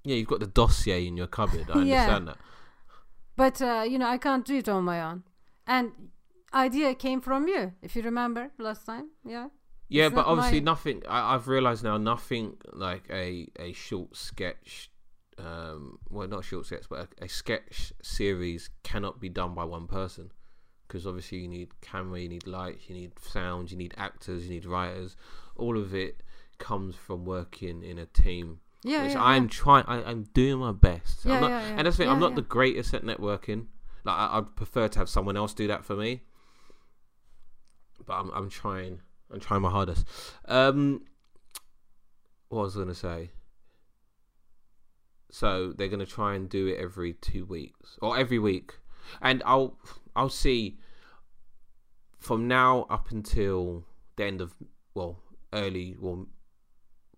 Yeah, 0.05 0.17
you've 0.17 0.29
got 0.29 0.41
the 0.41 0.47
dossier 0.47 1.07
in 1.07 1.17
your 1.17 1.27
cupboard. 1.29 1.67
I 1.71 1.73
understand 1.81 2.29
that. 2.29 2.39
But 3.37 3.63
uh, 3.63 3.85
you 3.89 3.99
know, 3.99 4.09
I 4.09 4.19
can't 4.19 4.45
do 4.45 4.57
it 4.59 4.69
on 4.69 4.85
my 4.85 5.01
own. 5.03 5.23
And 5.67 5.93
idea 6.53 6.95
came 6.95 7.21
from 7.21 7.49
you, 7.49 7.73
if 7.83 7.97
you 7.97 8.03
remember 8.03 8.51
last 8.59 8.85
time. 8.85 9.11
Yeah. 9.25 9.49
Yeah, 9.93 10.09
but 10.09 10.27
obviously 10.27 10.61
my- 10.61 10.73
nothing. 10.73 11.03
I, 11.09 11.35
I've 11.35 11.49
realised 11.49 11.85
now 11.85 11.97
nothing 11.97 12.57
like 12.73 13.05
a 13.11 13.49
a 13.59 13.73
short 13.73 14.17
sketch. 14.17 14.91
Um, 15.39 15.99
well, 16.11 16.29
not 16.29 16.45
short 16.45 16.67
sketch, 16.67 16.85
but 16.89 17.09
a, 17.21 17.25
a 17.25 17.29
sketch 17.29 17.93
series 18.03 18.71
cannot 18.83 19.19
be 19.21 19.29
done 19.29 19.55
by 19.55 19.65
one 19.65 19.87
person 19.87 20.31
because 20.87 21.07
obviously 21.07 21.39
you 21.39 21.49
need 21.49 21.81
camera, 21.81 22.21
you 22.21 22.29
need 22.29 22.47
lights, 22.47 22.89
you 22.89 22.95
need 22.95 23.13
sound, 23.19 23.71
you 23.71 23.79
need 23.79 23.95
actors, 23.97 24.45
you 24.45 24.51
need 24.51 24.67
writers. 24.67 25.17
All 25.57 25.79
of 25.79 25.95
it 25.95 26.23
comes 26.59 26.95
from 26.95 27.25
working 27.25 27.83
in 27.83 27.99
a 27.99 28.05
team, 28.05 28.61
Yeah. 28.85 29.05
which 29.05 29.13
yeah, 29.13 29.23
I'm 29.25 29.45
yeah. 29.45 29.49
trying. 29.51 29.85
I, 29.87 30.03
I'm 30.05 30.25
doing 30.35 30.59
my 30.59 30.73
best. 30.73 31.25
Yeah, 31.25 31.37
I'm 31.37 31.41
not, 31.41 31.51
yeah, 31.51 31.61
yeah. 31.61 31.75
And 31.79 31.87
that's 31.87 31.97
the 31.97 32.03
thing. 32.05 32.11
I'm 32.13 32.21
not 32.21 32.35
the 32.35 32.43
greatest 32.43 32.93
at 32.93 33.03
networking. 33.05 33.67
Like 34.05 34.17
I, 34.19 34.39
I'd 34.39 34.55
prefer 34.55 34.87
to 34.89 34.99
have 34.99 35.09
someone 35.09 35.37
else 35.37 35.55
do 35.55 35.67
that 35.69 35.83
for 35.85 35.97
me. 35.97 36.23
But 38.05 38.15
I'm 38.15 38.31
I'm 38.33 38.51
trying. 38.51 39.01
I'm 39.33 39.41
trying 39.41 39.63
my 39.63 39.71
hardest. 39.71 40.07
Um, 40.47 41.03
what 42.49 42.63
was 42.63 42.77
I 42.77 42.81
gonna 42.81 42.95
say? 42.95 43.31
So 45.31 45.73
they're 45.73 45.89
gonna 45.89 46.07
try 46.07 46.35
and 46.35 46.49
do 46.49 46.67
it 46.67 46.79
every 46.79 47.15
two 47.15 47.47
weeks 47.47 47.99
or 48.03 48.19
every 48.19 48.39
week, 48.39 48.75
and 49.21 49.43
I'll 49.47 49.79
I'll 50.15 50.29
see. 50.29 50.79
From 52.19 52.47
now 52.47 52.87
up 52.89 53.11
until 53.11 53.85
the 54.15 54.25
end 54.25 54.41
of 54.41 54.55
well 54.95 55.19
early 55.53 55.97
well 55.99 56.29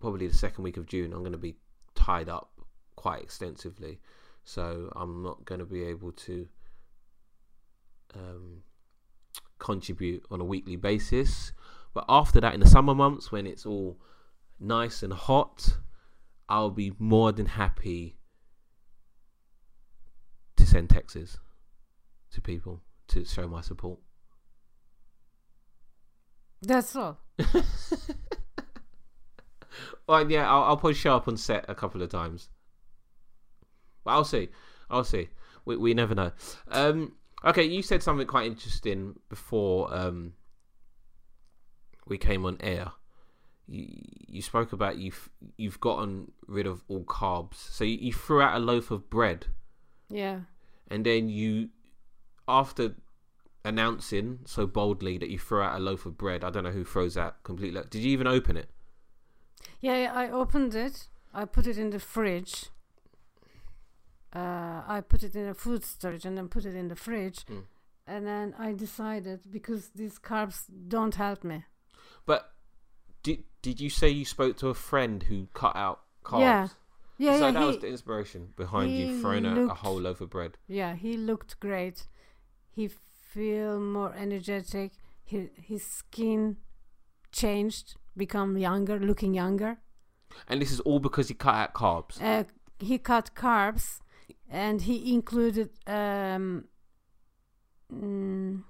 probably 0.00 0.26
the 0.26 0.34
second 0.34 0.64
week 0.64 0.76
of 0.78 0.86
June, 0.86 1.12
I'm 1.12 1.22
gonna 1.22 1.36
be 1.36 1.56
tied 1.94 2.28
up 2.28 2.60
quite 2.96 3.22
extensively, 3.22 4.00
so 4.44 4.90
I'm 4.96 5.22
not 5.22 5.44
gonna 5.44 5.66
be 5.66 5.82
able 5.84 6.12
to 6.12 6.48
um, 8.14 8.62
contribute 9.58 10.24
on 10.30 10.40
a 10.40 10.44
weekly 10.44 10.76
basis. 10.76 11.52
But 11.94 12.04
after 12.08 12.40
that, 12.40 12.54
in 12.54 12.60
the 12.60 12.66
summer 12.66 12.94
months 12.94 13.32
when 13.32 13.46
it's 13.46 13.64
all 13.64 13.98
nice 14.60 15.02
and 15.02 15.12
hot, 15.12 15.78
I'll 16.48 16.70
be 16.70 16.92
more 16.98 17.32
than 17.32 17.46
happy 17.46 18.18
to 20.56 20.66
send 20.66 20.90
texts 20.90 21.38
to 22.32 22.40
people 22.40 22.82
to 23.08 23.24
show 23.24 23.46
my 23.46 23.60
support. 23.60 24.00
That's 26.60 26.96
all. 26.96 27.18
Well, 30.06 30.30
yeah, 30.30 30.50
I'll, 30.50 30.64
I'll 30.64 30.76
probably 30.76 30.94
show 30.94 31.16
up 31.16 31.28
on 31.28 31.36
set 31.36 31.64
a 31.68 31.74
couple 31.74 32.02
of 32.02 32.10
times. 32.10 32.50
But 34.04 34.12
I'll 34.12 34.24
see. 34.24 34.50
I'll 34.90 35.04
see. 35.04 35.28
We, 35.64 35.76
we 35.76 35.94
never 35.94 36.14
know. 36.14 36.32
Um, 36.68 37.12
okay, 37.44 37.64
you 37.64 37.82
said 37.82 38.02
something 38.02 38.26
quite 38.26 38.46
interesting 38.46 39.14
before 39.28 39.94
um, 39.94 40.34
we 42.06 42.18
came 42.18 42.44
on 42.44 42.56
air. 42.60 42.92
You, 43.66 43.86
you 44.28 44.42
spoke 44.42 44.72
about 44.72 44.98
you've 44.98 45.30
you've 45.56 45.80
gotten 45.80 46.32
rid 46.46 46.66
of 46.66 46.82
all 46.88 47.04
carbs. 47.04 47.54
So 47.54 47.84
you, 47.84 47.96
you 47.98 48.12
threw 48.12 48.40
out 48.42 48.56
a 48.56 48.58
loaf 48.58 48.90
of 48.90 49.08
bread, 49.08 49.46
Yeah. 50.10 50.40
and 50.88 51.04
then 51.06 51.28
you, 51.28 51.70
after 52.46 52.94
announcing 53.64 54.40
so 54.44 54.66
boldly 54.66 55.16
that 55.18 55.30
you 55.30 55.38
threw 55.38 55.62
out 55.62 55.76
a 55.76 55.82
loaf 55.82 56.04
of 56.04 56.18
bread, 56.18 56.44
I 56.44 56.50
don't 56.50 56.64
know 56.64 56.70
who 56.72 56.84
throws 56.84 57.14
that 57.14 57.42
completely. 57.42 57.80
Did 57.88 58.02
you 58.02 58.10
even 58.10 58.26
open 58.26 58.56
it? 58.58 58.68
Yeah, 59.80 59.96
yeah, 60.02 60.12
I 60.12 60.30
opened 60.30 60.74
it. 60.74 61.08
I 61.32 61.46
put 61.46 61.66
it 61.66 61.78
in 61.78 61.90
the 61.90 61.98
fridge. 61.98 62.66
Uh, 64.34 64.82
I 64.86 65.00
put 65.08 65.22
it 65.22 65.34
in 65.36 65.46
a 65.48 65.54
food 65.54 65.84
storage 65.84 66.24
and 66.24 66.36
then 66.36 66.48
put 66.48 66.64
it 66.64 66.74
in 66.74 66.88
the 66.88 66.96
fridge. 66.96 67.44
Mm. 67.46 67.64
And 68.06 68.26
then 68.26 68.54
I 68.58 68.72
decided 68.72 69.40
because 69.50 69.90
these 69.94 70.18
carbs 70.18 70.64
don't 70.88 71.14
help 71.14 71.44
me. 71.44 71.64
But 72.26 72.52
did 73.22 73.44
did 73.62 73.80
you 73.80 73.90
say 73.90 74.08
you 74.08 74.24
spoke 74.24 74.56
to 74.58 74.68
a 74.68 74.74
friend 74.74 75.22
who 75.24 75.48
cut 75.54 75.76
out 75.76 76.00
carbs? 76.24 76.40
Yeah. 76.40 76.68
Yeah, 77.16 77.38
so 77.38 77.46
yeah, 77.46 77.52
that 77.52 77.60
he, 77.60 77.66
was 77.66 77.78
the 77.78 77.86
inspiration 77.86 78.48
behind 78.56 78.92
you 78.92 79.20
throwing 79.20 79.46
out 79.46 79.70
a 79.70 79.74
whole 79.74 80.00
loaf 80.00 80.20
of 80.20 80.30
bread. 80.30 80.58
yeah, 80.66 80.96
he 80.96 81.16
looked 81.16 81.60
great. 81.60 82.08
He 82.72 82.88
feel 82.88 83.78
more 83.78 84.12
energetic. 84.16 84.92
He, 85.24 85.48
his 85.54 85.84
skin 85.86 86.56
changed, 87.30 87.94
become 88.16 88.58
younger, 88.58 88.98
looking 88.98 89.32
younger. 89.32 89.78
And 90.48 90.60
this 90.60 90.72
is 90.72 90.80
all 90.80 90.98
because 90.98 91.28
he 91.28 91.34
cut 91.34 91.54
out 91.54 91.74
carbs. 91.74 92.20
Uh, 92.20 92.44
he 92.78 92.98
cut 92.98 93.30
carbs, 93.36 94.00
and 94.50 94.82
he 94.82 95.14
included 95.14 95.70
um, 95.86 96.64
mm, 97.92 98.62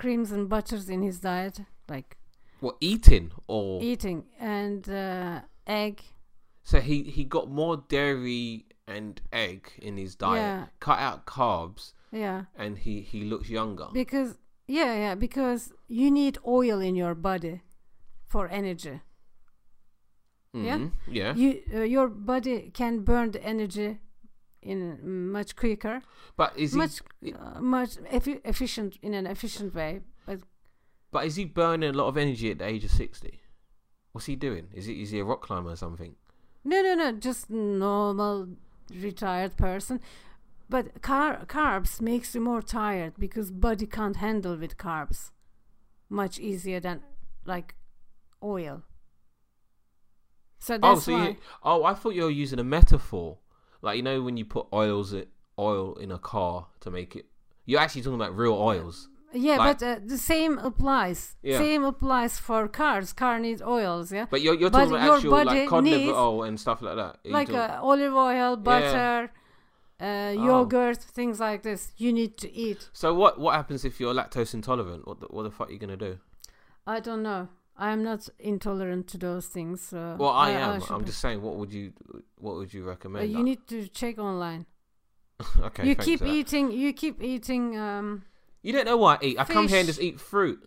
creams 0.00 0.32
and 0.32 0.48
butters 0.48 0.88
in 0.94 1.00
his 1.02 1.18
diet, 1.20 1.56
like 1.94 2.16
What 2.60 2.76
eating 2.80 3.26
or 3.46 3.82
eating 3.82 4.18
and 4.38 4.82
uh, 4.88 5.40
egg. 5.66 5.94
so 6.70 6.76
he 6.88 6.96
he 7.16 7.22
got 7.36 7.46
more 7.60 7.76
dairy 7.88 8.64
and 8.96 9.20
egg 9.32 9.62
in 9.86 9.94
his 9.96 10.12
diet, 10.16 10.42
Yeah. 10.42 10.66
cut 10.86 10.98
out 11.08 11.20
carbs, 11.36 11.92
Yeah, 12.12 12.40
and 12.62 12.72
he 12.84 12.94
he 13.12 13.20
looks 13.30 13.48
younger. 13.50 13.88
because 13.92 14.30
yeah, 14.78 14.92
yeah, 15.04 15.14
because 15.26 15.62
you 16.00 16.10
need 16.10 16.38
oil 16.58 16.78
in 16.88 16.94
your 17.02 17.14
body 17.14 17.60
for 18.32 18.42
energy. 18.60 18.96
yeah? 20.52 20.78
Mhm, 20.78 20.90
yeah. 21.08 21.34
You 21.42 21.50
uh, 21.74 21.86
your 21.96 22.08
body 22.08 22.70
can 22.80 23.04
burn 23.04 23.30
the 23.32 23.42
energy 23.54 23.98
in 24.62 25.30
much 25.32 25.56
quicker, 25.56 26.02
But 26.36 26.58
is 26.58 26.72
he 26.72 26.78
much 26.78 27.00
uh, 27.26 27.60
much 27.60 27.96
effi- 28.10 28.40
efficient 28.44 28.98
in 29.02 29.14
an 29.14 29.26
efficient 29.26 29.74
way. 29.74 30.00
But 30.26 30.40
but 31.10 31.26
is 31.26 31.36
he 31.36 31.44
burning 31.44 31.90
a 31.90 31.98
lot 31.98 32.08
of 32.08 32.16
energy 32.16 32.50
at 32.50 32.58
the 32.58 32.66
age 32.66 32.84
of 32.84 32.90
sixty? 32.90 33.40
What's 34.12 34.26
he 34.26 34.36
doing? 34.36 34.68
Is 34.74 34.86
he 34.86 35.02
is 35.02 35.10
he 35.10 35.20
a 35.20 35.24
rock 35.24 35.42
climber 35.42 35.70
or 35.70 35.76
something? 35.76 36.16
no, 36.62 36.82
no, 36.82 36.94
no, 36.94 37.12
just 37.12 37.48
normal 37.50 38.48
retired 38.94 39.56
person. 39.56 40.00
But 40.68 41.02
car- 41.02 41.44
carbs 41.46 42.00
makes 42.00 42.34
you 42.34 42.40
more 42.40 42.62
tired 42.62 43.14
because 43.18 43.50
body 43.50 43.86
can't 43.86 44.16
handle 44.16 44.56
with 44.56 44.76
carbs 44.76 45.30
much 46.08 46.38
easier 46.38 46.80
than 46.80 47.02
like 47.44 47.74
oil. 48.42 48.82
So 50.58 50.76
that's 50.76 50.84
oh, 50.84 51.00
so 51.00 51.12
why. 51.12 51.28
you, 51.28 51.36
oh, 51.62 51.84
I 51.84 51.94
thought 51.94 52.14
you 52.14 52.24
were 52.24 52.30
using 52.30 52.58
a 52.58 52.64
metaphor, 52.64 53.38
like 53.82 53.96
you 53.96 54.02
know 54.02 54.22
when 54.22 54.36
you 54.36 54.44
put 54.44 54.66
oils 54.72 55.12
it 55.12 55.28
oil 55.58 55.94
in 55.94 56.10
a 56.10 56.18
car 56.18 56.66
to 56.80 56.90
make 56.90 57.14
it. 57.16 57.26
You're 57.66 57.80
actually 57.80 58.02
talking 58.02 58.14
about 58.20 58.36
real 58.36 58.54
oils. 58.54 59.08
Yeah, 59.32 59.58
Like- 59.58 59.78
but 59.78 59.86
uh, 59.86 60.00
the 60.04 60.18
same 60.18 60.58
applies. 60.58 61.36
Yeah. 61.42 61.58
Same 61.58 61.84
applies 61.84 62.38
for 62.38 62.66
cars. 62.66 63.12
Car 63.12 63.38
needs 63.38 63.62
oils, 63.62 64.10
yeah. 64.10 64.26
But 64.28 64.40
you're, 64.40 64.54
you're 64.54 64.70
But 64.70 64.78
talking 64.78 64.94
about 64.96 65.04
your 65.06 65.16
actual 65.16 65.44
like 65.44 65.68
cod 65.68 65.84
liver 65.84 66.12
oil 66.12 66.42
and 66.42 66.58
stuff 66.58 66.82
like 66.82 66.96
that. 66.96 67.18
Like 67.24 67.50
uh, 67.50 67.78
olive 67.80 68.12
oil, 68.14 68.56
butter, 68.56 69.30
uh, 70.00 70.34
yogurt, 70.36 70.98
things 70.98 71.38
like 71.38 71.62
this. 71.62 71.92
You 71.96 72.12
need 72.12 72.38
to 72.38 72.52
eat. 72.52 72.88
So 72.92 73.14
what 73.14 73.38
what 73.38 73.54
happens 73.54 73.84
if 73.84 74.00
you're 74.00 74.14
lactose 74.14 74.52
intolerant? 74.54 75.06
What 75.06 75.20
the, 75.20 75.26
what 75.26 75.44
the 75.44 75.50
fuck 75.50 75.68
are 75.68 75.72
you 75.72 75.78
gonna 75.78 75.96
do? 75.96 76.18
I 76.86 76.98
don't 76.98 77.22
know. 77.22 77.48
I 77.76 77.92
am 77.92 78.02
not 78.02 78.28
intolerant 78.38 79.06
to 79.08 79.18
those 79.18 79.46
things. 79.46 79.80
So 79.80 80.16
Well, 80.18 80.30
I, 80.30 80.50
am. 80.50 80.80
should 80.80 80.90
I'm 80.92 81.04
just 81.04 81.20
saying. 81.20 81.40
What 81.42 81.56
would 81.56 81.72
you 81.72 81.92
what 82.36 82.56
would 82.56 82.72
you 82.74 82.84
Uh, 82.84 82.88
recommend? 82.88 83.32
you 83.32 83.42
need 83.42 83.66
to 83.68 83.88
check 83.88 84.18
online. 84.18 84.66
okay. 85.60 85.86
you 85.88 85.94
keep 85.96 86.22
eating. 86.22 86.70
You 86.72 86.92
keep 86.92 87.22
eating 87.22 87.78
um, 87.78 88.24
You 88.62 88.72
don't 88.74 88.84
know 88.84 88.96
what 88.98 89.22
I 89.22 89.26
eat. 89.26 89.38
I 89.38 89.44
come 89.44 89.68
here 89.68 89.78
and 89.78 89.86
just 89.86 90.00
eat 90.00 90.20
fruit. 90.20 90.60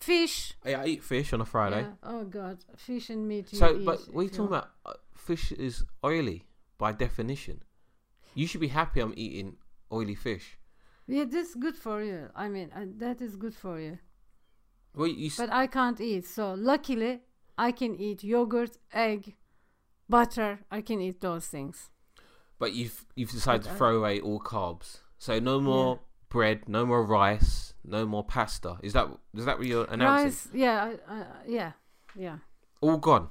fish. 0.00 0.54
Yeah, 0.64 0.82
I 0.82 0.86
eat 0.86 1.02
fish 1.02 1.32
on 1.32 1.40
a 1.40 1.44
Friday. 1.44 1.82
Yeah. 1.82 1.92
Oh 2.12 2.24
God, 2.24 2.58
fish 2.76 3.10
and 3.10 3.26
meat. 3.28 3.52
You 3.52 3.58
So, 3.58 3.78
but 3.78 4.00
what 4.12 4.20
are 4.20 4.24
you 4.24 4.30
talking 4.30 4.46
about? 4.46 4.68
Uh, 4.84 4.94
Fish 5.16 5.52
is 5.52 5.84
oily 6.04 6.44
by 6.76 6.92
definition. 6.92 7.62
You 8.34 8.46
should 8.46 8.60
be 8.60 8.68
happy 8.68 9.00
I'm 9.00 9.14
eating 9.16 9.56
oily 9.90 10.14
fish. 10.14 10.58
Yeah, 11.06 11.24
that's 11.24 11.54
good 11.54 11.76
for 11.76 12.02
you. 12.02 12.28
I 12.34 12.48
mean, 12.48 12.70
uh, 12.76 12.84
that 12.98 13.22
is 13.22 13.36
good 13.36 13.54
for 13.54 13.80
you. 13.80 13.98
Well, 14.94 15.08
you 15.08 15.26
s- 15.26 15.36
But 15.36 15.50
I 15.52 15.66
can't 15.66 16.00
eat. 16.00 16.24
So 16.26 16.54
luckily, 16.54 17.20
I 17.58 17.72
can 17.72 17.94
eat 17.96 18.22
yogurt, 18.24 18.78
egg, 18.92 19.34
butter. 20.08 20.60
I 20.70 20.80
can 20.82 21.00
eat 21.00 21.20
those 21.20 21.46
things. 21.48 21.90
but 22.58 22.72
you've 22.72 23.04
you've 23.16 23.30
decided 23.32 23.62
But 23.62 23.68
to 23.68 23.74
I- 23.74 23.78
throw 23.78 23.96
away 23.98 24.20
all 24.20 24.40
carbs. 24.40 25.00
So 25.18 25.38
no 25.40 25.60
more 25.60 26.00
bread, 26.28 26.68
no 26.68 26.86
more 26.86 27.04
rice, 27.04 27.74
no 27.84 28.06
more 28.06 28.24
pasta. 28.24 28.78
Is 28.82 28.92
that 28.92 29.06
is 29.34 29.44
that 29.44 29.58
what 29.58 29.66
you're 29.66 29.86
announcing? 29.90 30.26
Rice, 30.26 30.48
yeah, 30.52 30.94
I- 31.08 31.14
I- 31.14 31.26
yeah, 31.46 31.72
yeah. 32.14 32.38
All 32.80 32.96
gone. 32.98 33.28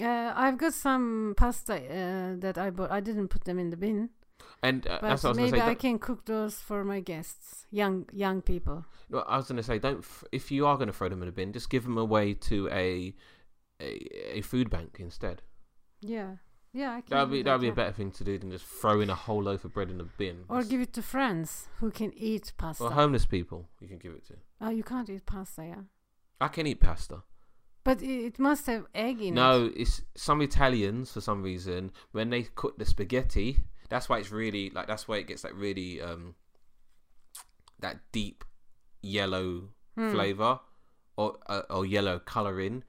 Uh, 0.00 0.32
I've 0.34 0.58
got 0.58 0.72
some 0.74 1.34
pasta 1.36 1.74
uh, 1.74 2.34
that 2.40 2.58
I 2.58 2.70
bought. 2.70 2.90
I 2.90 3.00
didn't 3.00 3.28
put 3.28 3.44
them 3.44 3.58
in 3.58 3.70
the 3.70 3.76
bin, 3.76 4.10
And 4.62 4.86
uh, 4.86 4.98
that's 5.02 5.22
what 5.22 5.28
I 5.28 5.32
was 5.32 5.38
maybe 5.38 5.58
say. 5.58 5.66
I 5.66 5.74
can 5.74 5.98
cook 5.98 6.24
those 6.24 6.54
for 6.54 6.84
my 6.84 7.00
guests, 7.00 7.66
young 7.70 8.06
young 8.12 8.40
people. 8.40 8.86
No, 9.10 9.18
I 9.20 9.36
was 9.36 9.46
going 9.46 9.58
to 9.58 9.62
say, 9.62 9.78
don't. 9.78 9.98
F- 9.98 10.24
if 10.32 10.50
you 10.50 10.66
are 10.66 10.76
going 10.76 10.86
to 10.86 10.92
throw 10.92 11.08
them 11.08 11.22
in 11.22 11.28
a 11.28 11.32
bin, 11.32 11.52
just 11.52 11.68
give 11.68 11.84
them 11.84 11.98
away 11.98 12.32
to 12.34 12.68
a 12.70 13.14
a, 13.80 14.38
a 14.38 14.40
food 14.40 14.70
bank 14.70 14.96
instead. 14.98 15.42
Yeah, 16.00 16.36
yeah. 16.72 16.92
I 16.92 17.00
can 17.02 17.10
That'd 17.10 17.30
be 17.30 17.42
that, 17.42 17.44
that'd 17.44 17.60
be 17.60 17.68
a 17.68 17.72
better 17.72 17.92
thing 17.92 18.10
to 18.12 18.24
do 18.24 18.38
than 18.38 18.50
just 18.50 18.64
throwing 18.64 19.10
a 19.10 19.14
whole 19.14 19.42
loaf 19.42 19.64
of 19.66 19.74
bread 19.74 19.90
in 19.90 20.00
a 20.00 20.04
bin. 20.04 20.44
Or 20.48 20.62
give 20.62 20.80
it 20.80 20.94
to 20.94 21.02
friends 21.02 21.68
who 21.80 21.90
can 21.90 22.12
eat 22.16 22.52
pasta. 22.56 22.84
or 22.84 22.90
homeless 22.90 23.26
people, 23.26 23.68
you 23.80 23.88
can 23.88 23.98
give 23.98 24.12
it 24.12 24.26
to. 24.28 24.34
oh, 24.62 24.70
you 24.70 24.82
can't 24.82 25.10
eat 25.10 25.26
pasta, 25.26 25.64
yeah. 25.64 25.82
I 26.40 26.48
can 26.48 26.66
eat 26.66 26.80
pasta. 26.80 27.22
But 27.84 28.02
it, 28.02 28.38
must 28.38 28.66
have 28.66 28.86
egg 28.94 29.20
in 29.20 29.28
it. 29.28 29.32
No, 29.34 29.70
it's 29.76 30.00
some 30.14 30.40
Italians 30.40 31.12
for 31.12 31.20
some 31.20 31.42
reason 31.42 31.92
when 32.12 32.30
they 32.30 32.44
cook 32.44 32.78
the 32.78 32.86
spaghetti. 32.86 33.58
That's 33.94 34.08
why 34.08 34.18
it's 34.18 34.32
really 34.32 34.70
like 34.70 34.88
that's 34.88 35.06
why 35.06 35.18
it 35.18 35.28
gets 35.28 35.42
that 35.42 35.54
really 35.54 36.02
um 36.02 36.34
that 37.78 37.98
deep 38.10 38.44
yellow 39.02 39.68
Hmm. 39.94 40.10
flavor 40.10 40.58
or 41.16 41.38
uh, 41.46 41.62
or 41.70 41.86
yellow 41.86 42.18
coloring. 42.18 42.82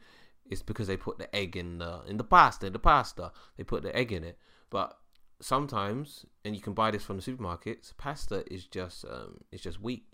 It's 0.49 0.63
because 0.63 0.87
they 0.87 0.97
put 0.97 1.19
the 1.19 1.29
egg 1.35 1.55
in 1.55 1.77
the 1.77 2.01
in 2.07 2.17
the 2.17 2.23
pasta. 2.23 2.65
In 2.65 2.73
the 2.73 2.79
pasta, 2.79 3.31
they 3.55 3.63
put 3.63 3.83
the 3.83 3.95
egg 3.95 4.11
in 4.11 4.23
it. 4.23 4.39
But 4.71 4.97
sometimes, 5.39 6.25
and 6.43 6.55
you 6.55 6.61
can 6.61 6.73
buy 6.73 6.89
this 6.89 7.03
from 7.03 7.17
the 7.17 7.21
supermarkets. 7.21 7.95
Pasta 7.97 8.43
is 8.51 8.65
just 8.65 9.05
um 9.05 9.41
it's 9.51 9.61
just 9.61 9.79
wheat. 9.79 10.07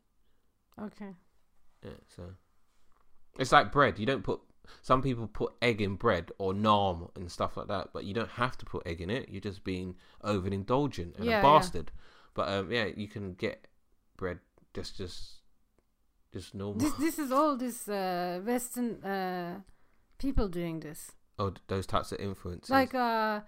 Okay. 0.77 1.15
Yeah, 1.85 2.01
so 2.13 2.23
it's 3.39 3.53
like 3.53 3.71
bread. 3.71 3.97
You 3.97 4.05
don't 4.05 4.23
put. 4.25 4.41
Some 4.81 5.01
people 5.01 5.27
put 5.27 5.53
egg 5.61 5.81
in 5.81 5.95
bread 5.95 6.31
or 6.37 6.53
naan 6.53 7.09
and 7.15 7.31
stuff 7.31 7.57
like 7.57 7.67
that, 7.67 7.89
but 7.93 8.03
you 8.05 8.13
don't 8.13 8.29
have 8.31 8.57
to 8.57 8.65
put 8.65 8.85
egg 8.87 9.01
in 9.01 9.09
it. 9.09 9.29
You're 9.29 9.41
just 9.41 9.63
being 9.63 9.95
overindulgent 10.23 11.15
and 11.15 11.25
Yeah, 11.25 11.31
a 11.31 11.35
yeah. 11.35 11.41
bastard. 11.41 11.91
But 12.33 12.49
um, 12.49 12.71
yeah, 12.71 12.85
you 12.95 13.07
can 13.07 13.33
get 13.33 13.67
bread 14.17 14.39
just 14.73 14.97
just 14.97 15.41
just 16.33 16.53
normal. 16.55 16.79
This 16.79 16.93
this 16.93 17.19
is 17.19 17.31
all 17.31 17.57
this 17.57 17.87
uh, 17.89 18.41
Western 18.45 19.03
uh, 19.03 19.59
people 20.17 20.47
doing 20.47 20.79
this. 20.79 21.11
oh, 21.39 21.53
those 21.67 21.85
types 21.87 22.11
of 22.11 22.19
influences. 22.19 22.69
Like 22.69 22.93
uh, 22.95 23.41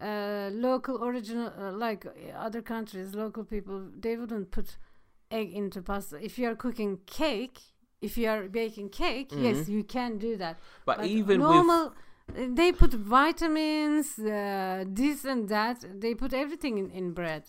uh, 0.00 0.50
local 0.52 1.04
original, 1.04 1.52
uh, 1.58 1.72
like 1.72 2.06
other 2.36 2.62
countries, 2.62 3.14
local 3.14 3.44
people, 3.44 3.88
they 4.00 4.16
wouldn't 4.16 4.50
put 4.50 4.78
egg 5.30 5.52
into 5.52 5.80
pasta. 5.82 6.16
If 6.22 6.38
you 6.38 6.48
are 6.48 6.56
cooking 6.56 6.98
cake, 7.06 7.60
if 8.02 8.18
you 8.18 8.28
are 8.28 8.48
baking 8.48 8.88
cake, 8.90 9.30
yes, 9.46 9.58
Mhm. 9.58 9.68
you 9.68 9.84
can 9.84 10.18
do 10.18 10.36
that. 10.36 10.54
but, 10.84 10.98
But 10.98 11.06
even 11.06 11.38
normal, 11.40 11.82
uh, 11.88 12.48
they 12.60 12.72
put 12.72 12.92
vitamins, 12.92 14.18
uh, 14.18 14.84
this 14.86 15.24
and 15.24 15.48
that. 15.48 15.78
They 16.00 16.14
put 16.14 16.32
everything 16.32 16.78
in, 16.78 16.90
in 16.90 17.12
bread. 17.12 17.44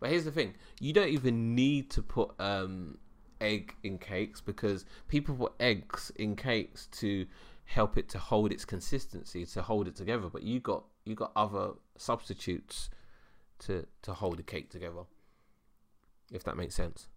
But 0.00 0.10
here's 0.10 0.24
the 0.24 0.32
thing: 0.32 0.54
you 0.80 0.92
don't 0.92 1.08
even 1.18 1.54
need 1.54 1.90
to 1.96 2.02
put 2.02 2.28
um, 2.38 2.98
egg 3.40 3.74
in 3.82 3.98
cakes 3.98 4.40
because 4.40 4.84
people 5.08 5.34
put 5.36 5.52
eggs 5.60 6.12
in 6.16 6.36
cakes 6.36 6.86
to 7.00 7.26
help 7.64 7.96
it 7.96 8.08
to 8.10 8.18
hold 8.18 8.52
its 8.52 8.64
consistency, 8.64 9.46
to 9.46 9.62
hold 9.62 9.88
it 9.88 9.96
together. 9.96 10.28
But 10.28 10.42
you 10.42 10.60
got 10.60 10.84
you 11.04 11.14
got 11.14 11.32
other 11.36 11.66
substitutes 11.96 12.90
to 13.60 13.86
to 14.02 14.12
hold 14.14 14.36
the 14.38 14.42
cake 14.42 14.68
together. 14.70 15.04
If 16.32 16.42
that 16.44 16.56
makes 16.56 16.74
sense. 16.74 17.08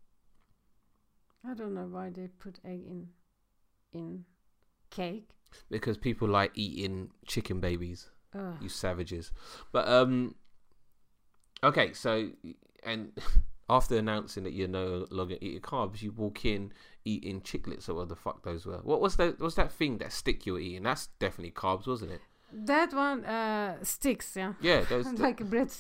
I 1.46 1.54
don't 1.54 1.74
know 1.74 1.88
why 1.90 2.10
they 2.10 2.28
put 2.28 2.60
egg 2.66 2.82
in 2.86 3.08
in 3.94 4.26
cake. 4.90 5.30
Because 5.70 5.98
people 5.98 6.28
like 6.28 6.52
eating 6.56 7.10
chicken 7.26 7.60
babies, 7.60 8.10
Ugh. 8.38 8.56
you 8.62 8.70
savages. 8.70 9.32
But 9.72 9.88
um, 9.88 10.36
okay, 11.64 11.94
so 11.94 12.30
and 12.84 13.12
after 13.70 13.98
announcing 13.98 14.44
that 14.44 14.54
you're 14.54 14.68
no 14.68 15.06
longer 15.10 15.36
eating 15.42 15.62
carbs, 15.62 16.02
you 16.02 16.12
walk 16.12 16.46
in 16.46 16.74
eating 17.06 17.42
chiclets 17.42 17.88
or 17.90 17.96
what 17.96 18.10
the 18.10 18.16
fuck 18.16 18.44
those 18.44 18.66
were. 18.66 18.80
What 18.84 19.02
was 19.02 19.16
that? 19.16 19.40
What's 19.40 19.56
that 19.56 19.72
thing 19.72 19.98
that 20.00 20.12
stick 20.12 20.46
you 20.46 20.54
were 20.54 20.60
eating? 20.60 20.84
That's 20.84 21.08
definitely 21.20 21.52
carbs, 21.52 21.88
wasn't 21.88 22.12
it? 22.12 22.22
That 22.52 22.94
one 22.94 23.26
uh, 23.26 23.84
sticks, 23.84 24.36
yeah. 24.36 24.54
Yeah, 24.62 24.84
those. 24.90 25.06
like 25.14 25.38
bread. 25.50 25.72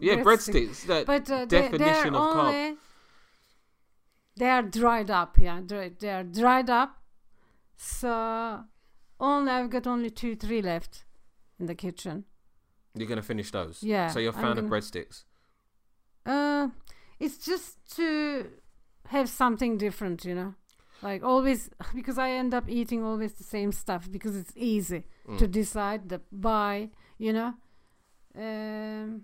yeah, 0.00 0.16
breadstick. 0.16 0.22
breadsticks. 0.24 0.86
That 0.86 1.06
But 1.06 1.30
uh, 1.30 1.44
definition 1.46 2.12
they're 2.12 2.22
of 2.22 2.36
carb. 2.36 2.76
They 4.36 4.48
are 4.48 4.62
dried 4.62 5.10
up. 5.10 5.38
Yeah, 5.38 5.60
they 5.66 6.10
are 6.10 6.24
dried 6.24 6.70
up. 6.70 6.96
So 7.76 8.64
only 9.20 9.50
I've 9.52 9.70
got 9.70 9.86
only 9.86 10.10
two, 10.10 10.36
three 10.36 10.62
left 10.62 11.04
in 11.58 11.66
the 11.66 11.74
kitchen. 11.74 12.24
You're 12.94 13.08
gonna 13.08 13.22
finish 13.22 13.50
those. 13.50 13.82
Yeah, 13.82 14.08
So 14.08 14.18
you're 14.20 14.30
a 14.30 14.34
fan 14.34 14.44
of 14.44 14.56
gonna- 14.56 14.68
breadsticks. 14.68 15.24
Uh, 16.24 16.68
it's 17.18 17.38
just 17.38 17.78
to 17.96 18.50
have 19.06 19.28
something 19.28 19.78
different, 19.78 20.24
you 20.24 20.34
know. 20.34 20.54
Like 21.02 21.24
always, 21.24 21.68
because 21.94 22.18
I 22.18 22.30
end 22.30 22.54
up 22.54 22.68
eating 22.68 23.02
always 23.02 23.32
the 23.34 23.44
same 23.44 23.72
stuff 23.72 24.10
because 24.10 24.36
it's 24.36 24.52
easy 24.56 25.04
Mm. 25.28 25.38
to 25.38 25.46
decide 25.48 26.08
the 26.08 26.20
buy, 26.30 26.90
you 27.18 27.32
know. 27.32 27.54
Um, 28.36 29.22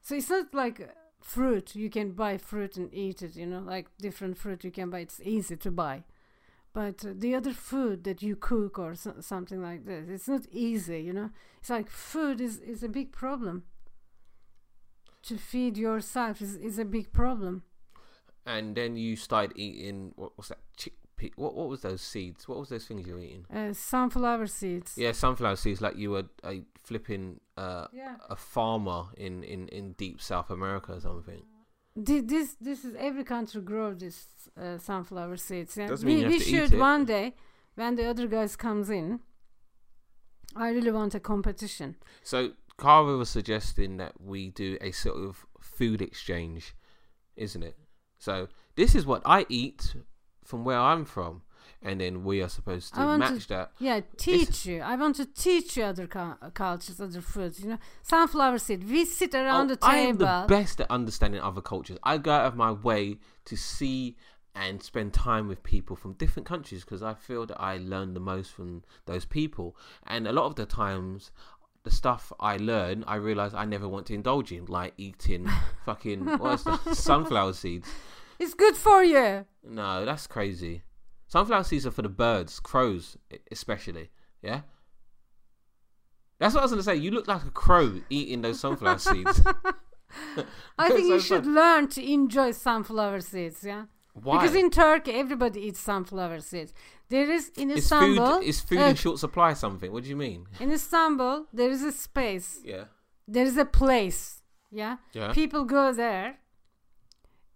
so 0.00 0.14
it's 0.16 0.30
not 0.30 0.52
like 0.54 0.88
fruit. 1.24 1.74
You 1.74 1.88
can 1.90 2.12
buy 2.12 2.36
fruit 2.36 2.76
and 2.76 2.92
eat 2.92 3.22
it, 3.22 3.34
you 3.34 3.46
know, 3.46 3.60
like 3.60 3.88
different 3.98 4.36
fruit 4.36 4.62
you 4.62 4.70
can 4.70 4.90
buy. 4.90 5.00
It's 5.00 5.20
easy 5.22 5.56
to 5.56 5.70
buy. 5.70 6.04
But 6.74 7.04
uh, 7.04 7.12
the 7.14 7.34
other 7.34 7.52
food 7.52 8.04
that 8.04 8.22
you 8.22 8.36
cook 8.36 8.78
or 8.78 8.94
so- 8.94 9.20
something 9.20 9.62
like 9.62 9.86
this, 9.86 10.08
it's 10.08 10.28
not 10.28 10.46
easy, 10.52 11.00
you 11.00 11.12
know. 11.12 11.30
It's 11.60 11.70
like 11.70 11.88
food 11.88 12.40
is, 12.40 12.58
is 12.58 12.82
a 12.82 12.88
big 12.88 13.10
problem. 13.10 13.64
To 15.22 15.38
feed 15.38 15.78
yourself 15.78 16.42
is, 16.42 16.56
is 16.56 16.78
a 16.78 16.84
big 16.84 17.10
problem. 17.12 17.62
And 18.44 18.76
then 18.76 18.96
you 18.96 19.16
started 19.16 19.56
eating 19.56 20.12
what 20.16 20.36
was 20.36 20.48
that? 20.48 20.58
Chickpea. 21.30 21.32
What 21.36 21.54
what 21.54 21.68
was 21.68 21.80
those 21.82 22.00
seeds? 22.02 22.48
What 22.48 22.58
was 22.58 22.68
those 22.68 22.84
things 22.86 23.06
you 23.06 23.14
were 23.14 23.20
eating? 23.20 23.46
Uh, 23.54 23.72
sunflower 23.72 24.46
seeds. 24.46 24.94
Yeah, 24.96 25.12
sunflower 25.12 25.56
seeds. 25.56 25.80
Like 25.80 25.96
you 25.96 26.10
were 26.10 26.24
a 26.44 26.62
flipping 26.82 27.40
uh, 27.56 27.86
Yeah. 27.92 28.16
a 28.28 28.36
farmer 28.36 29.04
in, 29.16 29.42
in, 29.44 29.68
in 29.68 29.92
deep 29.92 30.20
South 30.20 30.50
America 30.50 30.92
or 30.92 31.00
something. 31.00 31.42
This 31.96 32.56
this 32.60 32.84
is 32.84 32.94
every 32.98 33.24
country 33.24 33.60
grow 33.62 33.94
this 33.94 34.26
uh, 34.60 34.78
sunflower 34.78 35.36
seeds. 35.36 35.76
Yeah, 35.76 35.88
Doesn't 35.88 36.06
we, 36.06 36.14
mean 36.14 36.22
you 36.22 36.28
we 36.28 36.34
have 36.34 36.42
to 36.42 36.48
eat 36.48 36.54
should 36.54 36.74
it. 36.74 36.78
one 36.80 37.04
day 37.04 37.34
when 37.76 37.94
the 37.96 38.06
other 38.06 38.26
guys 38.26 38.56
comes 38.56 38.90
in. 38.90 39.20
I 40.56 40.68
really 40.70 40.92
want 40.92 41.14
a 41.14 41.20
competition. 41.20 41.96
So 42.22 42.52
Kara 42.78 43.16
was 43.16 43.28
suggesting 43.30 43.96
that 43.96 44.20
we 44.20 44.50
do 44.50 44.76
a 44.80 44.90
sort 44.92 45.16
of 45.16 45.46
food 45.60 46.00
exchange, 46.02 46.74
isn't 47.36 47.62
it? 47.62 47.76
So 48.18 48.48
this 48.76 48.94
is 48.94 49.04
what 49.06 49.22
I 49.24 49.46
eat 49.48 49.94
from 50.44 50.64
where 50.64 50.78
I'm 50.78 51.04
from, 51.04 51.42
and 51.82 52.00
then 52.00 52.24
we 52.24 52.42
are 52.42 52.48
supposed 52.48 52.94
to 52.94 53.00
want 53.00 53.22
to- 53.22 53.30
match 53.32 53.46
that. 53.48 53.72
Yeah, 53.78 54.00
teach 54.16 54.66
you. 54.66 54.80
I 54.80 54.96
want 54.96 55.16
to 55.16 55.26
teach 55.26 55.76
you 55.76 55.84
other 55.84 56.06
cu- 56.06 56.18
uh, 56.40 56.50
cultures, 56.50 57.00
other 57.00 57.20
foods. 57.20 57.60
You 57.60 57.70
know, 57.70 57.78
sunflower 58.02 58.58
seed. 58.58 58.88
We 58.88 59.04
sit 59.04 59.34
around 59.34 59.66
Oh, 59.66 59.74
the 59.74 59.76
table. 59.76 59.94
I 59.94 59.98
am 59.98 60.16
the 60.18 60.44
best 60.48 60.80
at 60.80 60.90
understanding 60.90 61.40
other 61.40 61.60
cultures. 61.62 61.98
I 62.02 62.18
go 62.18 62.32
out 62.32 62.46
of 62.46 62.56
my 62.56 62.72
way 62.72 63.18
to 63.46 63.56
see 63.56 64.16
and 64.56 64.80
spend 64.82 65.12
time 65.12 65.48
with 65.48 65.62
people 65.64 65.96
from 65.96 66.12
different 66.12 66.46
countries 66.46 66.84
because 66.84 67.02
I 67.02 67.14
feel 67.14 67.44
that 67.46 67.60
I 67.60 67.78
learn 67.78 68.14
the 68.14 68.20
most 68.20 68.52
from 68.52 68.84
those 69.06 69.24
people. 69.24 69.76
And 70.06 70.28
a 70.28 70.32
lot 70.32 70.46
of 70.46 70.54
the 70.54 70.64
times, 70.64 71.32
the 71.82 71.90
stuff 71.90 72.32
I 72.38 72.56
learn, 72.56 73.02
I 73.08 73.16
realize 73.16 73.52
I 73.52 73.64
never 73.64 73.88
want 73.88 74.06
to 74.06 74.14
indulge 74.14 74.52
in, 74.52 74.66
like 74.66 74.94
eating 74.96 75.50
fucking 75.84 76.38
what's 76.38 76.64
sunflower 76.98 77.54
seeds. 77.54 77.88
It's 78.38 78.54
good 78.54 78.76
for 78.76 79.02
you. 79.04 79.46
No, 79.62 80.04
that's 80.04 80.26
crazy. 80.26 80.82
Sunflower 81.28 81.64
seeds 81.64 81.86
are 81.86 81.90
for 81.90 82.02
the 82.02 82.08
birds, 82.08 82.60
crows 82.60 83.16
especially. 83.50 84.10
Yeah. 84.42 84.62
That's 86.38 86.54
what 86.54 86.60
I 86.60 86.64
was 86.64 86.72
gonna 86.72 86.82
say. 86.82 86.96
You 86.96 87.10
look 87.10 87.28
like 87.28 87.44
a 87.44 87.50
crow 87.50 88.00
eating 88.10 88.42
those 88.42 88.60
sunflower 88.60 88.98
seeds. 89.10 89.42
I 90.78 90.90
think 90.90 91.08
you 91.08 91.20
should 91.20 91.44
fun. 91.44 91.54
learn 91.54 91.88
to 91.88 92.12
enjoy 92.12 92.52
sunflower 92.52 93.20
seeds. 93.20 93.64
Yeah. 93.64 93.84
Why? 94.14 94.38
Because 94.40 94.54
in 94.54 94.70
Turkey, 94.70 95.12
everybody 95.12 95.60
eats 95.62 95.80
sunflower 95.80 96.40
seeds. 96.40 96.72
There 97.08 97.30
is 97.30 97.50
in 97.56 97.70
is 97.70 97.88
food 97.88 98.12
Istanbul. 98.18 98.40
is 98.42 98.60
food 98.60 98.78
uh, 98.78 98.84
in 98.84 98.96
short 98.96 99.18
supply 99.18 99.54
something? 99.54 99.90
What 99.92 100.04
do 100.04 100.10
you 100.10 100.16
mean? 100.16 100.46
in 100.60 100.70
Istanbul, 100.70 101.46
there 101.52 101.70
is 101.70 101.82
a 101.82 101.92
space. 101.92 102.60
Yeah. 102.64 102.84
There 103.26 103.44
is 103.44 103.56
a 103.56 103.64
place. 103.64 104.42
Yeah. 104.70 104.96
Yeah. 105.12 105.32
People 105.32 105.64
go 105.64 105.92
there, 105.92 106.38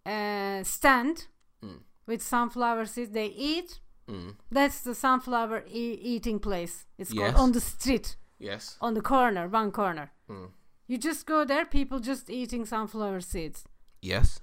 uh, 0.08 0.64
stand 0.64 1.28
Mm. 1.62 1.82
with 2.06 2.22
sunflower 2.22 2.86
seeds. 2.86 3.10
They 3.12 3.26
eat. 3.36 3.80
Mm. 4.06 4.36
That's 4.50 4.80
the 4.82 4.94
sunflower 4.94 5.64
e- 5.66 5.98
eating 6.16 6.40
place. 6.40 6.86
It's 6.98 7.12
Yes. 7.12 7.18
called 7.32 7.42
on 7.44 7.52
the 7.52 7.60
street, 7.60 8.16
Yes. 8.38 8.78
on 8.80 8.94
the 8.94 9.02
corner, 9.02 9.48
one 9.48 9.70
corner. 9.70 10.10
Mm. 10.28 10.50
You 10.86 10.98
just 10.98 11.26
go 11.26 11.44
there. 11.44 11.64
People 11.66 11.98
just 12.00 12.30
eating 12.30 12.66
sunflower 12.66 13.20
seeds. 13.20 13.64
Yes. 14.02 14.40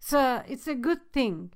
So 0.00 0.42
it's 0.48 0.68
a 0.68 0.74
good 0.74 1.00
thing. 1.12 1.52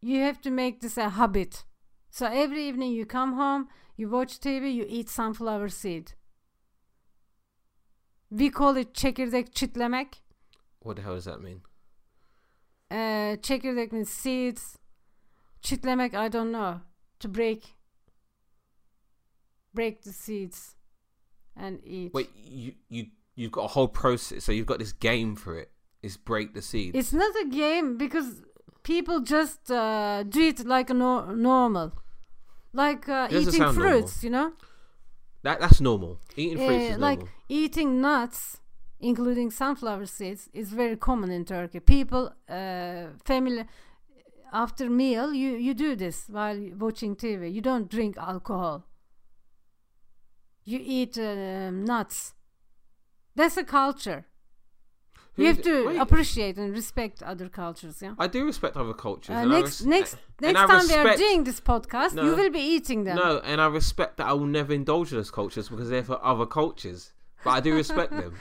You 0.00 0.22
have 0.22 0.40
to 0.40 0.50
make 0.50 0.78
this 0.80 0.96
a 0.98 1.08
habit. 1.10 1.64
So 2.10 2.26
every 2.26 2.68
evening 2.68 2.92
you 2.92 3.06
come 3.06 3.34
home, 3.36 3.68
you 3.96 4.08
watch 4.10 4.38
TV, 4.40 4.70
you 4.72 4.86
eat 4.88 5.08
sunflower 5.10 5.68
seed. 5.68 6.14
We 8.30 8.50
call 8.50 8.76
it 8.76 8.94
çekirdek 8.94 9.52
çitlemek. 9.54 10.22
What 10.80 10.96
the 10.96 11.02
hell 11.02 11.14
does 11.16 11.24
that 11.24 11.40
mean? 11.40 11.62
Uh, 12.90 13.42
çekirdek 13.42 13.92
means 13.92 14.10
seeds. 14.10 14.76
Çitlemek, 15.60 16.12
I 16.14 16.32
don't 16.32 16.52
know. 16.52 16.80
To 17.20 17.34
break. 17.34 17.64
Break 19.74 20.02
the 20.02 20.12
seeds 20.12 20.76
and 21.56 21.80
eat. 21.84 22.14
Wait, 22.14 22.30
you 22.36 22.72
you 22.90 23.06
you've 23.36 23.52
got 23.52 23.64
a 23.64 23.68
whole 23.68 23.88
process. 23.88 24.44
So 24.44 24.52
you've 24.52 24.66
got 24.66 24.78
this 24.78 24.92
game 24.92 25.34
for 25.36 25.58
it. 25.58 25.70
It's 26.02 26.16
break 26.16 26.54
the 26.54 26.62
seed. 26.62 26.94
It's 26.94 27.12
not 27.12 27.34
a 27.42 27.48
game 27.48 27.96
because 27.96 28.42
people 28.82 29.20
just 29.20 29.70
uh, 29.70 30.22
do 30.28 30.40
it 30.42 30.64
like 30.66 30.90
a 30.90 30.94
no- 30.94 31.34
normal. 31.34 31.92
Like 32.72 33.08
uh, 33.08 33.28
eating 33.30 33.52
sound 33.52 33.76
normal. 33.78 34.00
fruits, 34.00 34.22
you 34.24 34.30
know? 34.30 34.52
that 35.42 35.60
that's 35.60 35.80
normal. 35.80 36.18
Eating 36.36 36.58
fruits 36.58 36.90
Uh, 36.90 36.94
is 36.94 36.98
like 36.98 37.22
eating 37.48 38.00
nuts, 38.00 38.60
including 39.10 39.50
sunflower 39.50 40.06
seeds, 40.06 40.42
is 40.52 40.68
very 40.82 40.96
common 41.08 41.30
in 41.38 41.44
Turkey. 41.44 41.80
People, 41.96 42.24
uh, 42.48 43.04
family, 43.30 43.64
after 44.64 44.84
meal, 45.02 45.28
you 45.42 45.50
you 45.66 45.72
do 45.86 45.90
this 46.04 46.16
while 46.36 46.60
watching 46.84 47.12
TV. 47.24 47.42
You 47.56 47.62
don't 47.70 47.88
drink 47.96 48.12
alcohol. 48.32 48.76
You 50.64 50.78
eat 50.98 51.14
um, 51.18 51.84
nuts. 51.84 52.18
That's 53.38 53.56
a 53.64 53.64
culture. 53.80 54.20
you 55.36 55.46
have 55.52 55.62
to 55.70 55.74
wait, 55.88 55.98
appreciate 56.06 56.56
and 56.62 56.70
respect 56.82 57.16
other 57.32 57.48
cultures. 57.62 57.96
Yeah. 58.04 58.14
I 58.24 58.28
do 58.36 58.40
respect 58.52 58.74
other 58.82 58.94
cultures. 59.06 59.34
Uh, 59.36 59.44
next, 59.56 59.80
res- 59.80 59.86
next, 59.96 60.16
next 60.46 60.60
time 60.70 60.86
we 60.88 60.94
are 60.94 61.16
doing 61.16 61.40
this 61.48 61.60
podcast, 61.72 62.12
you 62.26 62.32
will 62.40 62.52
be 62.60 62.64
eating 62.76 63.00
them. 63.06 63.16
No, 63.16 63.30
and 63.50 63.60
I 63.60 63.66
respect 63.80 64.12
that 64.18 64.26
I 64.32 64.34
will 64.38 64.52
never 64.60 64.72
indulge 64.80 65.08
in 65.12 65.18
those 65.18 65.32
cultures 65.40 65.66
because 65.72 65.88
they're 65.90 66.08
for 66.12 66.18
other 66.32 66.46
cultures. 66.60 67.00
But 67.44 67.50
I 67.58 67.60
do 67.66 67.70
respect 67.74 68.12
them. 68.22 68.32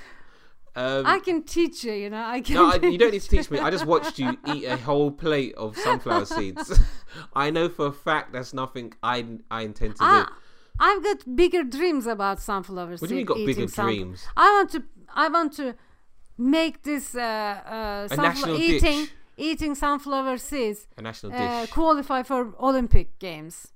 Um, 0.76 1.06
I 1.06 1.20
can 1.20 1.44
teach 1.44 1.84
you. 1.84 1.94
You 1.94 2.10
know, 2.10 2.24
I 2.24 2.42
can. 2.42 2.56
no, 2.56 2.66
I, 2.66 2.76
you 2.76 2.98
don't 2.98 3.12
need 3.12 3.22
to 3.22 3.30
teach 3.30 3.52
me. 3.52 3.60
I 3.60 3.70
just 3.70 3.86
watched 3.86 4.18
you 4.18 4.38
eat 4.48 4.66
a 4.66 4.78
whole 4.78 5.12
plate 5.12 5.54
of 5.56 5.78
sunflower 5.78 6.26
seeds. 6.26 6.80
I 7.36 7.52
know 7.52 7.70
for 7.70 7.88
a 7.88 7.92
fact 7.92 8.34
that's 8.34 8.54
nothing 8.54 8.94
I 9.04 9.26
I 9.52 9.62
intend 9.62 9.98
to 9.98 10.04
I, 10.04 10.24
do. 10.24 10.32
I've 10.80 11.04
got 11.04 11.36
bigger 11.36 11.64
dreams 11.64 12.08
about 12.08 12.40
sunflower 12.40 12.98
seeds. 12.98 13.02
What 13.02 13.10
do 13.10 13.16
you 13.16 13.18
mean 13.20 13.26
got 13.26 13.38
bigger 13.38 13.68
dreams? 13.68 14.26
I 14.36 14.52
want 14.52 14.72
to. 14.72 14.84
I 15.16 15.28
want 15.28 15.54
to 15.58 15.76
make 16.38 16.82
this 16.84 17.14
uh, 17.14 17.20
uh, 17.22 18.08
sunflower 18.08 18.56
eating 18.58 19.02
dish. 19.02 19.12
eating 19.38 19.76
sunflower 19.76 20.38
seeds 20.40 20.88
A 20.98 21.02
national 21.04 21.34
uh, 21.34 21.62
dish. 21.62 21.72
qualify 21.72 22.24
for 22.24 22.54
Olympic 22.60 23.20
games. 23.20 23.73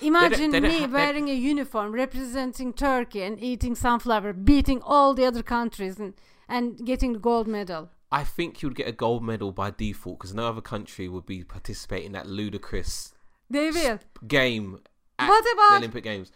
Imagine 0.00 0.50
they 0.50 0.60
don't 0.60 0.70
me 0.72 0.80
they- 0.80 0.86
wearing 0.86 1.28
a 1.28 1.34
uniform 1.34 1.92
representing 1.92 2.72
Turkey 2.72 3.22
and 3.22 3.42
eating 3.42 3.74
sunflower, 3.74 4.32
beating 4.32 4.80
all 4.82 5.14
the 5.14 5.24
other 5.24 5.42
countries 5.42 5.98
and, 5.98 6.14
and 6.48 6.84
getting 6.86 7.12
the 7.14 7.18
gold 7.18 7.48
medal. 7.48 7.90
I 8.10 8.24
think 8.24 8.62
you'd 8.62 8.74
get 8.74 8.88
a 8.88 8.92
gold 8.92 9.22
medal 9.22 9.52
by 9.52 9.70
default 9.70 10.18
because 10.18 10.32
no 10.34 10.46
other 10.48 10.60
country 10.62 11.08
would 11.08 11.26
be 11.26 11.44
participating 11.44 12.06
in 12.06 12.12
that 12.12 12.26
ludicrous 12.26 13.12
They 13.50 13.70
will. 13.70 13.98
game 14.26 14.80
at 15.18 15.28
What 15.28 15.44
the 15.44 15.76
Olympic 15.76 16.04
Games. 16.04 16.30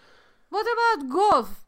What 0.50 0.66
about 0.74 1.08
golf? 1.08 1.64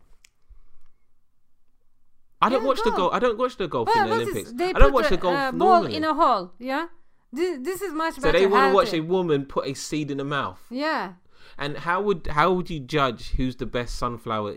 I 2.43 2.51
don't 2.51 2.63
Yeah, 2.63 2.69
watch 2.69 2.79
the 2.79 2.91
golf. 2.91 2.97
golf. 2.97 3.15
I 3.15 3.19
don't 3.19 3.39
watch 3.39 3.57
the 3.57 3.69
golf 3.69 3.89
Well, 3.95 4.05
in 4.05 4.11
the 4.11 4.17
is- 4.17 4.29
Olympics. 4.29 4.53
they 4.53 4.71
I 4.71 4.73
don't 4.79 4.93
watch 4.93 5.07
a, 5.07 5.11
the 5.11 5.17
golf 5.17 5.37
uh, 5.39 5.53
ball 5.53 5.69
normally. 5.83 5.97
in 5.97 6.05
a 6.05 6.13
hole. 6.13 6.53
Yeah, 6.59 6.89
this, 7.33 7.59
this 7.63 7.81
is 7.81 7.93
much 7.95 8.17
so 8.17 8.23
better. 8.23 8.39
they 8.39 8.47
want 8.47 8.71
to 8.71 8.75
watch 8.75 8.93
a 8.93 9.01
woman 9.01 9.47
put 9.47 9.67
a 9.67 9.73
seed 9.75 10.11
in 10.11 10.19
the 10.19 10.25
mouth. 10.25 10.61
Yeah, 10.71 11.15
And 11.59 11.79
how 11.79 12.01
would 12.03 12.27
how 12.29 12.53
would 12.53 12.71
you 12.71 12.81
judge 12.81 13.31
who's 13.33 13.57
the 13.57 13.67
best 13.67 13.97
sunflower 13.97 14.57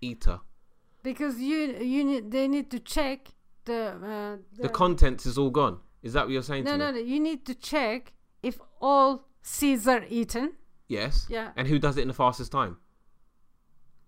eater? 0.00 0.40
because 1.02 1.38
you 1.38 1.78
you 1.80 2.04
need, 2.04 2.30
they 2.30 2.46
need 2.46 2.70
to 2.70 2.78
check 2.78 3.28
the 3.64 3.80
uh, 4.04 4.62
The 4.62 4.68
contents 4.68 5.26
is 5.26 5.38
all 5.38 5.50
gone. 5.50 5.78
Is 6.02 6.12
that 6.14 6.24
what 6.26 6.32
you're 6.32 6.42
saying 6.42 6.64
no 6.64 6.72
to 6.72 6.78
no 6.78 6.90
no. 6.92 6.98
You 6.98 7.20
need 7.20 7.46
to 7.46 7.54
check 7.54 8.12
if 8.42 8.58
all 8.80 9.28
seeds 9.42 9.86
are 9.86 10.04
eaten 10.08 10.52
Yes. 10.90 11.26
Yeah. 11.28 11.52
And 11.56 11.68
who 11.68 11.78
does 11.78 11.96
it 11.96 12.02
in 12.02 12.08
the 12.08 12.14
fastest 12.14 12.50
time? 12.50 12.78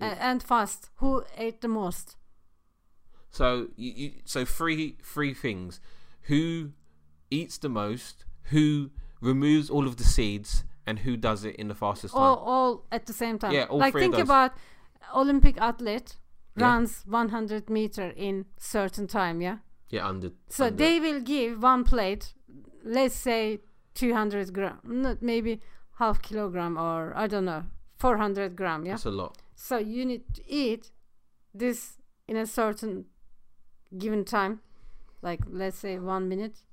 uh, 0.00 0.16
and 0.18 0.42
fast. 0.42 0.90
Who 0.96 1.22
ate 1.36 1.60
the 1.60 1.68
most? 1.68 2.16
So 3.30 3.68
you, 3.76 3.92
you 3.92 4.10
so 4.24 4.44
three 4.44 4.96
three 5.00 5.32
things: 5.32 5.80
who 6.22 6.72
eats 7.30 7.56
the 7.56 7.68
most, 7.68 8.24
who 8.50 8.90
removes 9.20 9.70
all 9.70 9.86
of 9.86 9.96
the 9.96 10.02
seeds, 10.02 10.64
and 10.86 10.98
who 11.00 11.16
does 11.16 11.44
it 11.44 11.56
in 11.56 11.68
the 11.68 11.74
fastest 11.74 12.14
time. 12.14 12.22
All 12.22 12.36
all 12.36 12.84
at 12.90 13.06
the 13.06 13.12
same 13.12 13.38
time. 13.38 13.52
Yeah, 13.52 13.64
all 13.64 13.78
like 13.78 13.92
three 13.92 14.02
think 14.02 14.18
about 14.18 14.52
Olympic 15.14 15.56
athlete 15.60 16.16
Yeah. 16.56 16.66
runs 16.66 17.02
100 17.06 17.70
meter 17.70 18.12
in 18.16 18.46
certain 18.58 19.06
time. 19.06 19.40
Yeah. 19.40 19.58
yeah, 19.90 20.08
under. 20.08 20.30
So 20.48 20.64
under- 20.66 20.76
they 20.76 21.00
will 21.00 21.20
give 21.20 21.62
one 21.62 21.84
plate, 21.84 22.34
let's 22.84 23.14
say 23.14 23.60
200 23.94 24.52
gram, 24.52 24.78
not 24.84 25.22
maybe 25.22 25.60
half 25.98 26.20
kilogram 26.22 26.76
or 26.78 27.12
I 27.16 27.26
don't 27.26 27.44
know, 27.44 27.64
400 27.98 28.56
gram. 28.56 28.84
Yeah. 28.84 28.92
That's 28.92 29.06
a 29.06 29.10
lot. 29.10 29.38
So 29.54 29.78
you 29.78 30.04
need 30.04 30.22
to 30.34 30.42
eat 30.48 30.90
this 31.54 31.98
in 32.26 32.36
a 32.36 32.46
certain 32.46 33.04
given 33.98 34.24
time, 34.24 34.60
like 35.22 35.40
let's 35.48 35.78
say 35.78 35.98
one 35.98 36.28
minute 36.28 36.64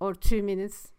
or 0.00 0.14
two 0.14 0.42
minutes. 0.42 0.92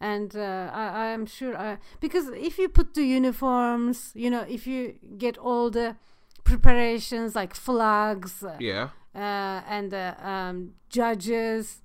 And 0.00 0.34
uh, 0.36 0.70
I, 0.72 0.88
I 0.88 1.06
am 1.08 1.26
sure, 1.26 1.56
I, 1.56 1.78
because 2.00 2.28
if 2.28 2.56
you 2.58 2.68
put 2.68 2.94
the 2.94 3.02
uniforms, 3.02 4.12
you 4.14 4.30
know, 4.30 4.42
if 4.48 4.64
you 4.66 4.94
get 5.18 5.36
all 5.38 5.70
the 5.70 5.96
preparations 6.44 7.34
like 7.34 7.54
flags 7.54 8.42
uh, 8.42 8.56
Yeah. 8.60 8.88
uh, 9.14 9.60
and 9.68 9.92
uh, 9.92 10.14
um, 10.22 10.74
judges, 10.88 11.82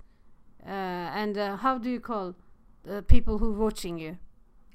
uh, 0.64 0.68
and 1.20 1.36
uh, 1.36 1.56
how 1.56 1.78
do 1.78 1.90
you 1.90 2.00
call 2.00 2.34
the 2.84 3.02
people 3.02 3.38
who 3.38 3.52
watching 3.52 3.98
you? 3.98 4.16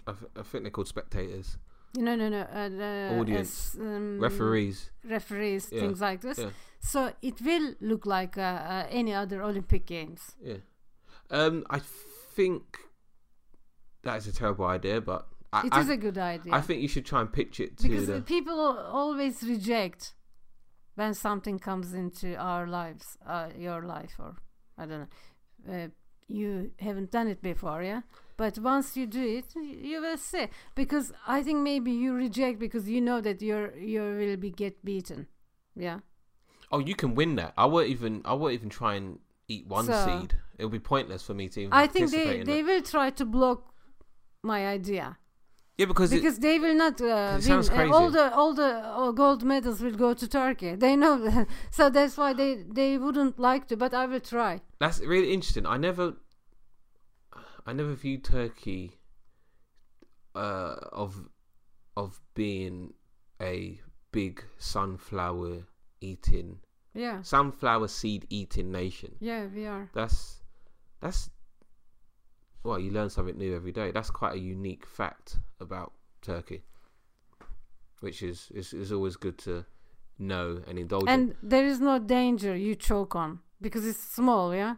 I, 0.06 0.12
th- 0.14 0.32
I 0.36 0.42
think 0.44 0.64
they're 0.64 0.72
called 0.72 0.88
spectators, 0.88 1.58
No, 1.98 2.16
no, 2.16 2.30
no. 2.30 2.42
Uh, 2.42 2.70
the, 2.70 3.18
Audience. 3.20 3.76
as, 3.76 3.80
um, 3.82 4.20
referees. 4.20 4.92
referees, 5.04 5.70
Yeah, 5.72 5.80
things 5.82 6.02
like 6.02 6.22
this. 6.22 6.38
yeah. 6.40 6.50
So 6.82 7.12
it 7.22 7.42
will 7.42 7.74
look 7.82 8.06
like 8.06 8.38
uh, 8.38 8.42
uh, 8.42 8.88
any 8.90 9.14
other 9.14 9.42
Olympic 9.44 9.86
Games. 9.86 10.36
Yeah. 10.44 10.58
Um, 11.32 11.64
I 11.70 11.80
think 12.36 12.64
that 14.04 14.18
is 14.18 14.28
a 14.28 14.34
terrible 14.34 14.66
idea, 14.66 15.02
but 15.02 15.28
I, 15.52 15.68
It 15.68 15.74
I, 15.74 15.82
is 15.82 15.90
a 15.90 15.98
good 15.98 16.18
idea 16.18 16.54
I 16.54 16.62
think 16.62 16.82
you 16.82 16.88
should 16.88 17.06
try 17.06 17.22
and 17.22 17.32
pitch 17.32 17.60
it 17.60 17.78
to 17.78 17.84
because 17.84 18.08
the. 18.08 18.22
people 18.22 18.60
always 18.60 19.42
reject 19.44 20.14
when 20.96 21.14
something 21.14 21.60
comes 21.60 21.94
into 21.94 22.36
our 22.36 22.68
lives, 22.68 23.18
uh, 23.26 23.50
your 23.58 23.84
life, 23.84 24.16
or 24.20 24.36
I 24.78 24.86
don't 24.86 25.00
know. 25.02 25.74
Uh, 25.74 25.88
you 26.28 26.72
haven't 26.80 27.10
done 27.12 27.28
it 27.28 27.42
before, 27.42 27.82
yeah. 27.82 28.02
But 28.38 28.60
once 28.60 28.96
you 28.96 29.08
do 29.08 29.22
it, 29.22 29.46
you 29.56 30.02
will 30.02 30.18
see. 30.18 30.48
Because 30.76 31.12
I 31.28 31.42
think 31.42 31.60
maybe 31.60 31.92
you 31.92 32.14
reject 32.14 32.60
because 32.60 32.88
you 32.88 33.02
know 33.02 33.20
that 33.22 33.42
you're 33.42 33.76
you 33.76 34.02
will 34.02 34.38
be 34.38 34.52
get 34.52 34.86
beaten, 34.86 35.28
yeah. 35.76 36.00
Oh, 36.72 36.80
you 36.80 36.94
can 36.96 37.16
win 37.16 37.36
that. 37.38 37.54
I 37.58 37.66
won't 37.66 37.88
even. 37.88 38.22
I 38.26 38.34
won't 38.34 38.54
even 38.54 38.70
try 38.70 38.96
and 38.96 39.20
eat 39.48 39.68
one 39.68 39.86
So- 39.86 40.06
seed. 40.06 40.36
It'll 40.58 40.70
be 40.70 40.80
pointless 40.80 41.24
for 41.24 41.34
me 41.34 41.48
to 41.50 41.62
even 41.62 41.74
I 41.74 41.88
think 41.88 42.12
they 42.12 42.44
they 42.44 42.64
will 42.64 42.82
try 42.82 43.12
to 43.12 43.26
block 43.26 43.74
my 44.44 44.68
idea. 44.68 45.18
Yeah, 45.78 45.86
because, 45.86 46.10
because 46.10 46.38
it, 46.38 46.42
they 46.42 46.60
will 46.60 46.76
not 46.76 47.00
uh, 47.00 47.40
win. 47.42 47.64
Uh, 47.72 47.94
all 47.96 48.10
the 48.12 48.34
all 48.34 48.54
the 48.54 48.66
uh, 48.66 49.12
gold 49.12 49.44
medals 49.44 49.80
will 49.82 49.96
go 49.96 50.14
to 50.14 50.28
Turkey. 50.28 50.76
They 50.86 50.98
know, 50.98 51.18
that. 51.20 51.48
so 51.72 51.90
that's 51.90 52.18
why 52.18 52.34
they 52.34 52.64
they 52.70 52.98
wouldn't 52.98 53.40
like 53.40 53.68
to. 53.70 53.78
But 53.78 53.94
I 53.94 54.06
will 54.06 54.20
try. 54.20 54.60
that's 54.80 55.00
really 55.00 55.32
interesting. 55.32 55.66
I 55.66 55.78
never, 55.78 56.16
I 57.66 57.72
never 57.72 57.94
viewed 57.94 58.26
Turkey 58.26 59.00
uh, 60.36 60.76
of 60.92 61.30
of 61.96 62.20
being 62.34 62.94
a 63.42 63.80
big 64.12 64.44
sunflower 64.58 65.64
eating, 66.02 66.60
Yeah, 66.94 67.22
sunflower 67.22 67.88
seed 67.88 68.28
eating 68.30 68.70
nation. 68.70 69.16
yeah, 69.22 69.46
we 69.46 69.66
are. 69.66 69.90
That's 69.94 70.42
that's 71.00 71.30
well, 72.64 72.80
you 72.80 72.92
learn 72.92 73.10
something 73.10 73.38
new 73.38 73.56
every 73.56 73.72
day. 73.72 73.92
That's 73.92 74.12
quite 74.12 74.34
a 74.36 74.40
unique 74.40 74.86
fact 74.86 75.40
about 75.60 75.94
Turkey, 76.22 76.64
which 78.02 78.22
is 78.24 78.52
is, 78.54 78.74
is 78.74 78.92
always 78.92 79.16
good 79.16 79.38
to 79.40 79.66
know 80.18 80.62
and 80.68 80.78
indulge 80.80 81.04
in. 81.04 81.10
And 81.10 81.36
there 81.42 81.66
is 81.66 81.80
no 81.80 82.00
danger 82.00 82.56
you 82.56 82.76
choke 82.76 83.16
on 83.16 83.40
because 83.62 83.86
it's 83.86 84.00
small. 84.04 84.54
Yeah. 84.54 84.76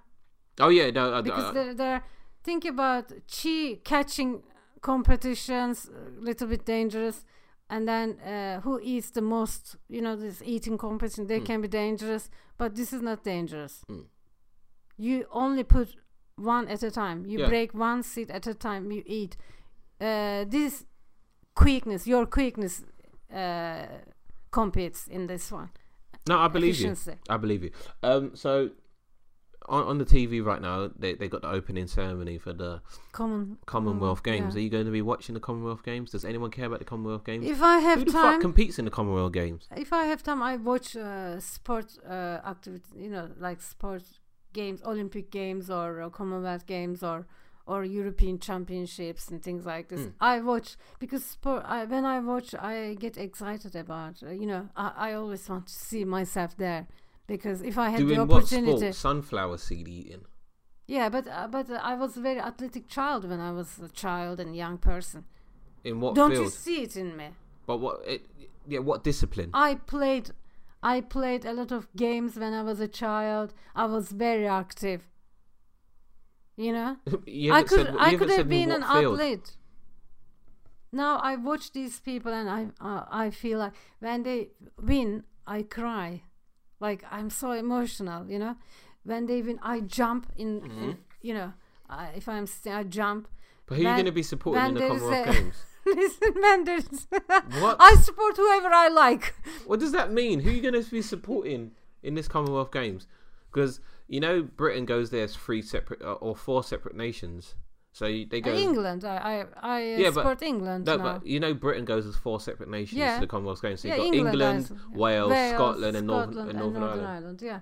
Oh 0.59 0.69
yeah, 0.69 0.89
no, 0.91 1.13
I, 1.15 1.21
because 1.21 1.45
I, 1.45 1.53
there, 1.53 1.73
there 1.73 2.03
think 2.43 2.65
about 2.65 3.11
chi 3.27 3.79
catching 3.83 4.43
competitions 4.81 5.89
a 5.89 6.19
little 6.21 6.47
bit 6.47 6.65
dangerous 6.65 7.23
and 7.69 7.87
then 7.87 8.19
uh, 8.19 8.59
who 8.61 8.79
eats 8.83 9.11
the 9.11 9.21
most 9.21 9.75
you 9.87 10.01
know 10.01 10.15
this 10.15 10.41
eating 10.43 10.77
competition 10.77 11.27
they 11.27 11.39
Mm. 11.39 11.45
can 11.45 11.61
be 11.61 11.67
dangerous 11.67 12.29
but 12.57 12.75
this 12.75 12.91
is 12.91 13.01
not 13.01 13.23
dangerous 13.23 13.83
Mm. 13.89 14.05
you 14.97 15.25
only 15.31 15.63
put 15.63 15.95
one 16.41 16.67
at 16.67 16.83
a 16.83 16.91
time 16.91 17.25
you 17.25 17.39
Yeah. 17.39 17.47
break 17.49 17.73
one 17.73 18.03
seed 18.03 18.29
at 18.31 18.47
a 18.47 18.53
time 18.53 18.91
you 18.91 19.03
eat 19.05 19.37
uh, 19.99 20.43
this 20.47 20.85
quickness 21.55 22.07
your 22.07 22.25
quickness 22.25 22.83
uh, 23.33 23.85
competes 24.51 25.07
in 25.07 25.27
this 25.27 25.51
one 25.51 25.69
no, 26.27 26.37
I 26.37 26.49
believe 26.49 26.79
you. 26.79 26.95
I 27.29 27.37
believe 27.37 27.63
you. 27.63 27.71
Um, 28.03 28.35
so 28.35 28.69
on, 29.67 29.83
on 29.85 29.97
the 29.97 30.05
TV 30.05 30.43
right 30.45 30.61
now, 30.61 30.91
they 30.95 31.15
they 31.15 31.27
got 31.27 31.41
the 31.41 31.49
opening 31.49 31.87
ceremony 31.87 32.37
for 32.37 32.53
the 32.53 32.81
common 33.11 33.57
Commonwealth 33.65 34.21
Mm, 34.21 34.23
Games. 34.25 34.53
yeah. 34.53 34.59
Are 34.59 34.63
you 34.63 34.69
going 34.69 34.85
to 34.85 34.91
be 34.91 35.01
watching 35.01 35.33
the 35.33 35.39
Commonwealth 35.39 35.83
Games? 35.83 36.11
Does 36.11 36.23
anyone 36.23 36.51
care 36.51 36.65
about 36.65 36.77
the 36.77 36.85
Commonwealth 36.85 37.23
Games? 37.25 37.43
if 37.49 37.61
i 37.63 37.79
have 37.79 37.99
Who 37.99 38.05
time 38.05 38.33
fuck 38.33 38.41
competes 38.41 38.77
in 38.77 38.85
the 38.85 38.91
Commonwealth 38.91 39.33
Games? 39.33 39.67
if 39.75 39.91
I 39.91 40.03
have 40.05 40.21
time, 40.21 40.43
I 40.43 40.57
watch 40.57 40.95
uh, 40.95 41.39
sport 41.39 41.97
uh, 42.07 42.37
activity. 42.53 42.83
You 43.03 43.09
know, 43.09 43.29
like 43.39 43.59
sport 43.61 44.03
games, 44.53 44.81
Olympic 44.83 45.31
games, 45.31 45.69
or 45.69 46.01
uh, 46.01 46.09
Commonwealth 46.09 46.65
games, 46.65 47.03
or 47.03 47.25
or 47.65 47.83
European 47.85 48.39
championships 48.39 49.29
and 49.29 49.41
things 49.41 49.65
like 49.65 49.89
this. 49.89 50.01
Mm. 50.01 50.13
I 50.19 50.39
watch 50.41 50.75
because 50.99 51.23
sport. 51.23 51.63
I, 51.65 51.85
when 51.85 52.05
I 52.05 52.19
watch, 52.19 52.53
I 52.55 52.95
get 52.99 53.17
excited 53.17 53.75
about. 53.75 54.21
Uh, 54.23 54.31
you 54.31 54.45
know, 54.45 54.69
I, 54.75 54.91
I 54.97 55.13
always 55.13 55.47
want 55.47 55.67
to 55.67 55.73
see 55.73 56.03
myself 56.03 56.57
there 56.57 56.87
because 57.27 57.61
if 57.61 57.77
I 57.77 57.89
had 57.89 58.01
the 58.01 58.05
Doing 58.05 58.27
what 58.27 58.37
opportunity, 58.43 58.77
sport? 58.77 58.95
Sunflower 58.95 59.57
seed 59.57 59.87
eating. 59.87 60.25
yeah. 60.87 61.09
But 61.09 61.27
uh, 61.27 61.47
but 61.47 61.69
uh, 61.69 61.79
I 61.81 61.95
was 61.95 62.17
a 62.17 62.21
very 62.21 62.39
athletic 62.39 62.87
child 62.87 63.29
when 63.29 63.39
I 63.39 63.51
was 63.51 63.79
a 63.79 63.89
child 63.89 64.39
and 64.39 64.55
young 64.55 64.77
person. 64.77 65.25
In 65.83 65.99
what 65.99 66.15
Don't 66.15 66.31
you 66.33 66.49
see 66.49 66.83
it 66.83 66.95
in 66.95 67.15
me? 67.17 67.29
But 67.65 67.77
what? 67.77 68.01
It, 68.05 68.25
yeah, 68.67 68.79
what 68.79 69.03
discipline? 69.03 69.49
I 69.53 69.75
played 69.75 70.31
I 70.83 71.01
played 71.01 71.45
a 71.45 71.53
lot 71.53 71.71
of 71.71 71.87
games 71.95 72.35
when 72.37 72.53
I 72.53 72.63
was 72.63 72.79
a 72.79 72.87
child. 72.87 73.53
I 73.75 73.85
was 73.85 74.11
very 74.11 74.47
active. 74.47 75.01
You 76.57 76.73
know? 76.73 76.97
you 77.25 77.53
I 77.53 77.63
could 77.63 77.85
said- 77.87 77.95
I 77.99 78.15
could 78.15 78.29
have 78.29 78.49
been 78.49 78.71
an 78.71 78.81
field. 78.83 79.19
athlete. 79.19 79.57
Now 80.91 81.17
I 81.19 81.35
watch 81.37 81.71
these 81.71 81.99
people 81.99 82.33
and 82.33 82.49
I 82.49 82.67
uh, 82.81 83.05
I 83.09 83.29
feel 83.29 83.59
like 83.59 83.73
when 83.99 84.23
they 84.23 84.49
win 84.81 85.23
I 85.47 85.63
cry. 85.63 86.23
Like 86.79 87.03
I'm 87.11 87.29
so 87.29 87.51
emotional, 87.51 88.29
you 88.29 88.39
know? 88.39 88.55
When 89.03 89.25
they 89.27 89.41
win 89.41 89.59
I 89.63 89.79
jump 89.81 90.31
in, 90.37 90.63
in 90.65 90.71
Mhm. 90.71 90.97
you 91.21 91.33
know, 91.33 91.53
I, 91.89 92.07
if 92.15 92.27
I'm 92.27 92.45
st- 92.47 92.75
I 92.75 92.83
jump. 92.83 93.27
But 93.67 93.77
who 93.77 93.85
are 93.85 93.89
you 93.89 93.95
going 93.95 94.05
to 94.05 94.11
be 94.11 94.23
supporting 94.23 94.63
in 94.65 94.73
when 94.73 94.81
the 94.83 94.87
Commonwealth 94.87 95.35
Games? 95.37 95.55
Listen, 95.95 97.07
What? 97.61 97.77
I 97.79 97.95
support 98.01 98.37
whoever 98.37 98.69
I 98.69 98.87
like. 98.89 99.33
What 99.65 99.79
does 99.79 99.91
that 99.91 100.11
mean? 100.11 100.39
Who 100.41 100.49
are 100.49 100.53
you 100.53 100.61
going 100.61 100.81
to 100.83 100.89
be 100.89 101.01
supporting 101.01 101.71
in 102.03 102.15
this 102.15 102.27
Commonwealth 102.27 102.71
Games? 102.71 103.07
Because 103.51 103.79
you 104.07 104.19
know 104.19 104.41
Britain 104.43 104.85
goes 104.85 105.09
there 105.09 105.23
as 105.23 105.35
three 105.35 105.61
separate 105.61 106.01
uh, 106.01 106.13
or 106.13 106.35
four 106.35 106.63
separate 106.63 106.95
nations. 106.95 107.55
So 107.93 108.05
they 108.05 108.39
go. 108.41 108.53
England. 108.53 109.03
I 109.03 109.17
I, 109.17 109.45
I 109.61 109.75
uh, 109.75 109.97
Yeah, 109.97 110.07
but- 110.11 110.13
support 110.21 110.41
England 110.41 110.85
No, 110.85 110.95
now. 110.97 111.03
but 111.03 111.25
you 111.27 111.39
know 111.39 111.53
Britain 111.53 111.83
goes 111.85 112.05
as 112.05 112.15
four 112.15 112.39
separate 112.39 112.69
nations 112.69 112.97
Yeah. 112.99 113.15
to 113.15 113.21
the 113.21 113.27
Commonwealth 113.27 113.61
Games. 113.61 113.81
So 113.81 113.89
yeah, 113.89 113.95
you've 113.95 114.05
got 114.11 114.15
England, 114.15 114.61
England, 114.71 114.81
Wales, 114.95 115.29
Wales, 115.31 115.53
Scotland, 115.53 115.97
and 115.97 116.07
Northern, 116.07 116.33
Scotland 116.33 116.49
and 116.51 116.59
Northern, 116.59 116.83
Ireland. 116.83 117.07
Ireland. 117.07 117.41
Yeah. 117.41 117.59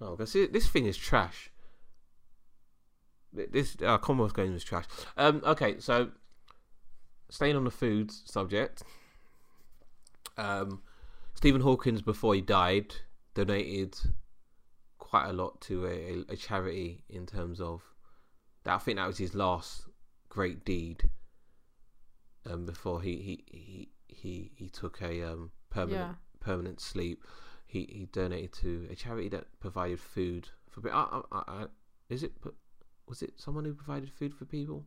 Oh, 0.00 0.14
because 0.16 0.32
this 0.34 0.66
thing 0.68 0.84
is 0.84 0.96
trash. 0.98 1.50
This 3.32 3.76
uh, 3.84 3.98
Commonwealth 3.98 4.34
Games 4.34 4.56
is 4.56 4.64
trash. 4.64 4.84
Um, 5.16 5.42
okay, 5.44 5.78
so 5.78 6.10
staying 7.28 7.56
on 7.56 7.64
the 7.64 7.70
food 7.70 8.10
subject, 8.10 8.82
um, 10.36 10.82
Stephen 11.34 11.60
Hawkins 11.60 12.02
before 12.02 12.34
he 12.34 12.40
died 12.40 12.94
donated 13.34 13.96
quite 14.98 15.28
a 15.28 15.32
lot 15.32 15.60
to 15.62 15.86
a, 15.86 16.32
a 16.32 16.36
charity 16.36 17.04
in 17.08 17.26
terms 17.26 17.60
of 17.60 17.82
that. 18.64 18.74
I 18.74 18.78
think 18.78 18.98
that 18.98 19.06
was 19.06 19.18
his 19.18 19.34
last 19.34 19.86
great 20.28 20.64
deed. 20.64 21.10
Um, 22.48 22.64
before 22.64 23.02
he 23.02 23.16
he 23.16 23.44
he 23.46 23.88
he, 24.08 24.50
he 24.54 24.68
took 24.68 25.02
a 25.02 25.22
um 25.22 25.50
permanent 25.70 26.00
Yeah. 26.00 26.14
permanent 26.40 26.80
sleep 26.80 27.24
he 27.66 27.80
he 27.90 28.06
donated 28.12 28.52
to 28.52 28.86
a 28.90 28.94
charity 28.94 29.28
that 29.30 29.46
provided 29.60 29.98
food 30.00 30.48
for 30.70 30.80
people. 30.80 30.96
I, 30.98 31.20
I, 31.32 31.42
I, 31.48 31.66
is 32.08 32.22
it? 32.22 32.32
Was 33.08 33.22
it 33.22 33.34
someone 33.36 33.64
who 33.64 33.74
provided 33.74 34.10
food 34.10 34.32
for 34.34 34.44
people? 34.44 34.86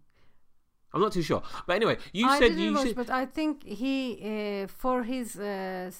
I'm 0.93 1.01
not 1.01 1.11
too 1.11 1.21
sure. 1.21 1.43
But 1.67 1.75
anyway, 1.75 1.97
you 2.13 2.27
I 2.27 2.39
said 2.39 2.55
you 2.55 2.73
watch, 2.73 2.87
said 2.87 2.95
but 2.95 3.09
I 3.09 3.25
think 3.25 3.63
he 3.63 4.63
uh, 4.63 4.67
for 4.67 5.03
his 5.03 5.37
uh, 5.37 5.91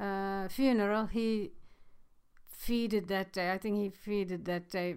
uh, 0.00 0.48
funeral 0.48 1.06
he 1.06 1.52
feeded 2.66 3.08
that 3.08 3.32
day. 3.32 3.50
I 3.52 3.58
think 3.58 3.76
he 3.76 3.90
feeded 3.90 4.44
that 4.46 4.70
day 4.70 4.96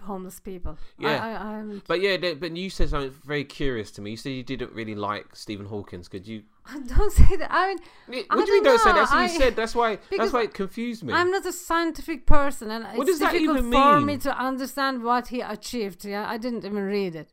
homeless 0.00 0.40
people. 0.40 0.78
Yeah. 0.98 1.22
I, 1.24 1.60
I. 1.60 1.80
But 1.86 2.00
yeah, 2.00 2.16
that- 2.16 2.40
but 2.40 2.56
you 2.56 2.70
said 2.70 2.88
something 2.90 3.14
very 3.24 3.44
curious 3.44 3.90
to 3.92 4.00
me. 4.02 4.12
You 4.12 4.16
said 4.16 4.30
you 4.30 4.42
didn't 4.42 4.72
really 4.72 4.94
like 4.94 5.36
Stephen 5.36 5.66
Hawkins. 5.66 6.08
Could 6.08 6.26
you? 6.26 6.42
don't 6.96 7.12
say 7.12 7.36
that. 7.36 7.48
I 7.50 7.76
mean, 8.08 8.24
What 8.28 8.40
I 8.42 8.44
do 8.44 8.52
you 8.52 8.56
mean? 8.56 8.64
don't 8.64 8.64
Don't 8.64 8.78
say 8.80 8.90
know, 8.90 8.96
that's 8.96 9.12
what 9.12 9.22
you 9.22 9.38
said. 9.38 9.56
That's 9.56 9.74
why. 9.74 9.98
That's 10.16 10.32
why 10.32 10.42
it 10.42 10.54
confused 10.54 11.02
me. 11.04 11.12
I'm 11.12 11.30
not 11.30 11.44
a 11.46 11.52
scientific 11.52 12.26
person, 12.26 12.70
and 12.70 12.84
What 12.84 13.08
it's 13.08 13.10
does 13.12 13.18
that 13.20 13.32
difficult 13.32 13.58
even 13.58 13.72
for 13.72 14.00
me 14.00 14.16
to 14.18 14.36
understand 14.36 15.02
what 15.02 15.28
he 15.28 15.40
achieved. 15.40 16.04
Yeah, 16.04 16.28
I 16.28 16.38
didn't 16.38 16.64
even 16.64 16.82
read 16.84 17.14
it. 17.14 17.32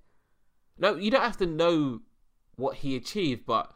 No, 0.80 0.96
you 0.96 1.12
don't 1.12 1.22
have 1.22 1.38
to 1.38 1.46
know 1.46 2.02
what 2.56 2.78
he 2.78 2.96
achieved, 2.96 3.46
but 3.46 3.72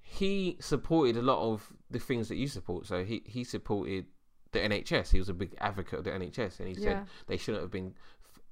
he 0.00 0.56
supported 0.60 1.16
a 1.16 1.22
lot 1.22 1.38
of 1.52 1.72
the 1.90 1.98
things 1.98 2.28
that 2.28 2.36
you 2.36 2.48
support. 2.48 2.86
So 2.86 3.04
he 3.04 3.22
he 3.26 3.44
supported 3.44 4.06
the 4.52 4.60
NHS. 4.60 5.10
He 5.10 5.18
was 5.18 5.28
a 5.28 5.34
big 5.34 5.54
advocate 5.60 5.98
of 5.98 6.04
the 6.04 6.10
NHS, 6.12 6.60
and 6.60 6.68
he 6.68 6.74
Yeah. 6.74 6.80
said 7.00 7.06
they 7.26 7.36
shouldn't 7.36 7.62
have 7.62 7.70
been 7.70 7.94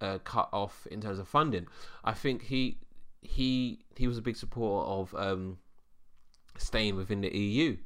uh, 0.00 0.18
cut 0.24 0.48
off 0.52 0.86
in 0.90 1.00
terms 1.00 1.18
of 1.18 1.26
funding. 1.28 1.66
I 2.04 2.12
think 2.12 2.42
he 2.44 2.78
he 3.22 3.80
he 3.96 4.06
was 4.06 4.18
a 4.18 4.22
big 4.22 4.36
supporter 4.36 4.86
of 4.88 5.14
um, 5.14 5.58
staying 6.58 6.96
within 6.96 7.20
the 7.22 7.34
EU, 7.36 7.76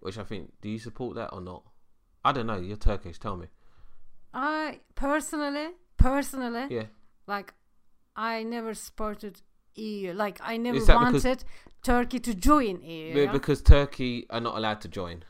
which 0.00 0.18
I 0.18 0.24
think. 0.24 0.52
Do 0.60 0.68
you 0.68 0.78
support 0.78 1.14
that 1.16 1.32
or 1.32 1.40
not? 1.40 1.62
I 2.24 2.32
don't 2.32 2.46
know. 2.46 2.58
You're 2.58 2.76
Turkish. 2.76 3.18
Tell 3.18 3.36
me. 3.36 3.46
I 4.34 4.80
personally, 4.94 5.68
personally, 5.96 6.66
Yeah. 6.74 6.86
like 7.26 7.54
I 8.18 8.42
never 8.42 8.74
supported 8.74 9.40
EU. 9.76 10.12
Like 10.12 10.38
I 10.42 10.56
never 10.56 10.78
Is 10.78 10.86
that 10.86 10.98
because- 10.98 11.24
wanted 11.24 11.44
Turkey 11.82 12.18
to 12.18 12.34
join 12.34 12.82
EU. 12.82 13.14
Yeah? 13.16 13.32
Because 13.32 13.62
Turkey 13.62 14.26
are 14.28 14.40
not 14.40 14.56
allowed 14.58 14.80
to 14.82 14.88
join. 14.88 15.22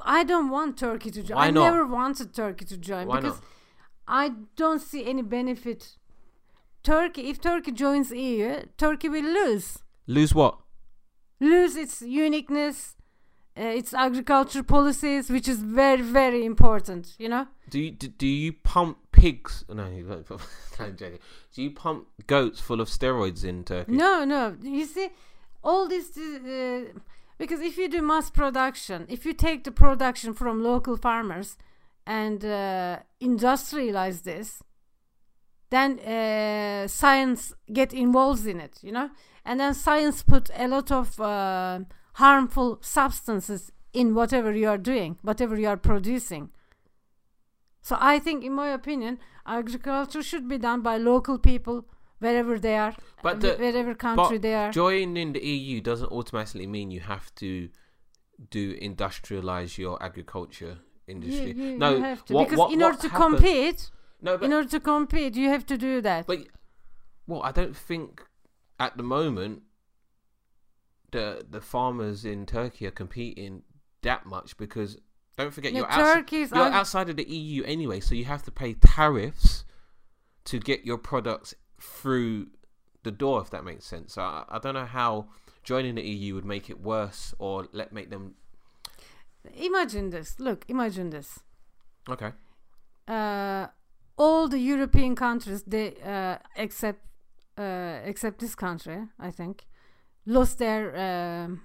I 0.00 0.24
don't 0.24 0.48
want 0.48 0.78
Turkey 0.78 1.10
to 1.10 1.22
join. 1.22 1.36
Why 1.36 1.48
I 1.48 1.50
not? 1.50 1.64
never 1.70 1.84
wanted 1.86 2.32
Turkey 2.34 2.64
to 2.64 2.76
join 2.78 3.06
Why 3.06 3.20
because 3.20 3.40
not? 3.40 3.44
I 4.08 4.32
don't 4.56 4.80
see 4.80 5.04
any 5.04 5.22
benefit. 5.22 5.96
Turkey, 6.82 7.28
if 7.28 7.40
Turkey 7.40 7.72
joins 7.72 8.10
EU, 8.10 8.62
Turkey 8.78 9.10
will 9.10 9.22
lose. 9.40 9.78
Lose 10.06 10.34
what? 10.34 10.58
Lose 11.38 11.76
its 11.76 12.00
uniqueness, 12.00 12.96
uh, 13.58 13.62
its 13.62 13.92
agriculture 13.92 14.62
policies, 14.62 15.28
which 15.28 15.46
is 15.46 15.60
very, 15.60 16.00
very 16.00 16.46
important. 16.46 17.14
You 17.18 17.28
know. 17.28 17.46
Do 17.68 17.78
you 17.78 17.90
do, 17.90 18.08
do 18.08 18.26
you 18.26 18.54
pump 18.54 18.96
pigs? 19.20 19.64
No, 19.68 19.86
you 19.88 20.04
don't. 20.04 20.26
I'm 20.78 20.96
joking. 20.96 21.18
Do 21.54 21.62
you 21.62 21.70
pump 21.70 22.06
goats 22.26 22.60
full 22.60 22.80
of 22.80 22.88
steroids 22.88 23.44
in 23.44 23.64
Turkey? 23.64 23.92
No, 23.92 24.24
no. 24.24 24.56
You 24.62 24.84
see, 24.86 25.10
all 25.62 25.88
this 25.88 26.16
uh, 26.16 26.84
because 27.38 27.60
if 27.60 27.76
you 27.78 27.88
do 27.88 28.02
mass 28.02 28.30
production, 28.30 29.06
if 29.08 29.24
you 29.24 29.32
take 29.32 29.64
the 29.64 29.72
production 29.72 30.34
from 30.34 30.62
local 30.62 30.96
farmers 30.96 31.56
and 32.06 32.44
uh, 32.44 32.98
industrialize 33.20 34.22
this, 34.22 34.62
then 35.70 35.98
uh, 36.00 36.86
science 36.88 37.52
get 37.72 37.92
involved 37.92 38.46
in 38.46 38.60
it 38.60 38.78
you 38.82 38.92
know 38.92 39.08
and 39.44 39.58
then 39.58 39.72
science 39.72 40.22
put 40.22 40.50
a 40.56 40.68
lot 40.68 40.90
of 40.92 41.18
uh, 41.20 41.80
harmful 42.14 42.78
substances 42.82 43.72
in 43.92 44.14
whatever 44.14 44.52
you 44.52 44.68
are 44.68 44.78
doing 44.78 45.16
whatever 45.22 45.58
you 45.58 45.68
are 45.68 45.76
producing 45.76 46.50
so 47.82 47.96
i 48.00 48.18
think 48.18 48.44
in 48.44 48.52
my 48.52 48.68
opinion 48.68 49.18
agriculture 49.46 50.22
should 50.22 50.46
be 50.48 50.58
done 50.58 50.80
by 50.80 50.96
local 50.96 51.38
people 51.38 51.84
wherever 52.18 52.58
they 52.58 52.76
are 52.76 52.94
But 53.22 53.40
the- 53.40 53.56
wherever 53.56 53.94
country 53.94 54.36
but 54.36 54.42
they 54.42 54.54
are 54.54 54.70
Joining 54.70 55.32
the 55.32 55.40
EU 55.40 55.80
doesn't 55.80 56.12
automatically 56.12 56.66
mean 56.66 56.90
you 56.90 57.00
have 57.00 57.34
to 57.36 57.70
do 58.50 58.76
industrialize 58.78 59.78
your 59.78 60.02
agriculture 60.02 60.78
industry. 61.06 61.52
you, 61.52 61.78
no, 61.78 61.96
you 61.96 62.02
have 62.02 62.24
to 62.26 62.34
what, 62.34 62.44
because 62.44 62.58
what, 62.58 62.72
in 62.72 62.82
order 62.82 62.98
to 62.98 63.08
compete 63.08 63.90
no, 64.22 64.36
but, 64.36 64.44
in 64.44 64.52
order 64.52 64.68
to 64.68 64.80
compete 64.80 65.34
you 65.34 65.48
have 65.48 65.64
to 65.66 65.76
do 65.78 66.00
that 66.00 66.26
but 66.26 66.38
well, 67.26 67.42
I 67.42 67.52
don't 67.52 67.76
think 67.76 68.22
at 68.78 68.96
the 68.96 69.02
moment 69.02 69.62
the 71.10 71.44
the 71.48 71.60
farmers 71.60 72.24
in 72.24 72.46
Turkey 72.46 72.86
are 72.86 72.90
competing 72.90 73.62
that 74.02 74.26
much 74.26 74.56
because 74.56 74.98
don't 75.44 75.52
forget 75.52 75.72
No, 75.72 75.80
you're, 75.80 75.90
outside, 75.90 76.32
you're 76.32 76.56
outside 76.56 77.08
of 77.10 77.16
the 77.16 77.28
EU 77.28 77.62
anyway, 77.64 78.00
so 78.00 78.14
you 78.14 78.24
have 78.24 78.42
to 78.44 78.50
pay 78.50 78.74
tariffs 78.74 79.64
to 80.44 80.58
get 80.58 80.84
your 80.84 80.98
products 80.98 81.54
through 81.80 82.48
the 83.02 83.10
door, 83.10 83.40
if 83.40 83.50
that 83.50 83.64
makes 83.64 83.84
sense. 83.84 84.14
So 84.14 84.22
I, 84.22 84.44
I 84.48 84.58
don't 84.58 84.74
know 84.74 84.84
how 84.84 85.28
joining 85.62 85.94
the 85.94 86.02
EU 86.02 86.34
would 86.34 86.44
make 86.44 86.70
it 86.70 86.80
worse 86.80 87.34
or 87.38 87.68
let 87.72 87.92
make 87.92 88.10
them 88.10 88.34
imagine 89.54 90.10
this 90.10 90.38
look 90.38 90.64
imagine 90.68 91.10
this 91.10 91.40
okay. 92.08 92.32
uh, 93.08 93.66
all 94.18 94.48
the 94.48 94.58
European 94.58 95.14
countries, 95.14 95.62
they 95.66 95.94
uh, 96.04 96.36
except 96.56 97.06
uh, 97.56 98.00
except 98.04 98.40
this 98.40 98.54
country, 98.54 98.98
I 99.18 99.30
think, 99.30 99.66
lost 100.26 100.58
their 100.58 100.84
um 100.96 101.62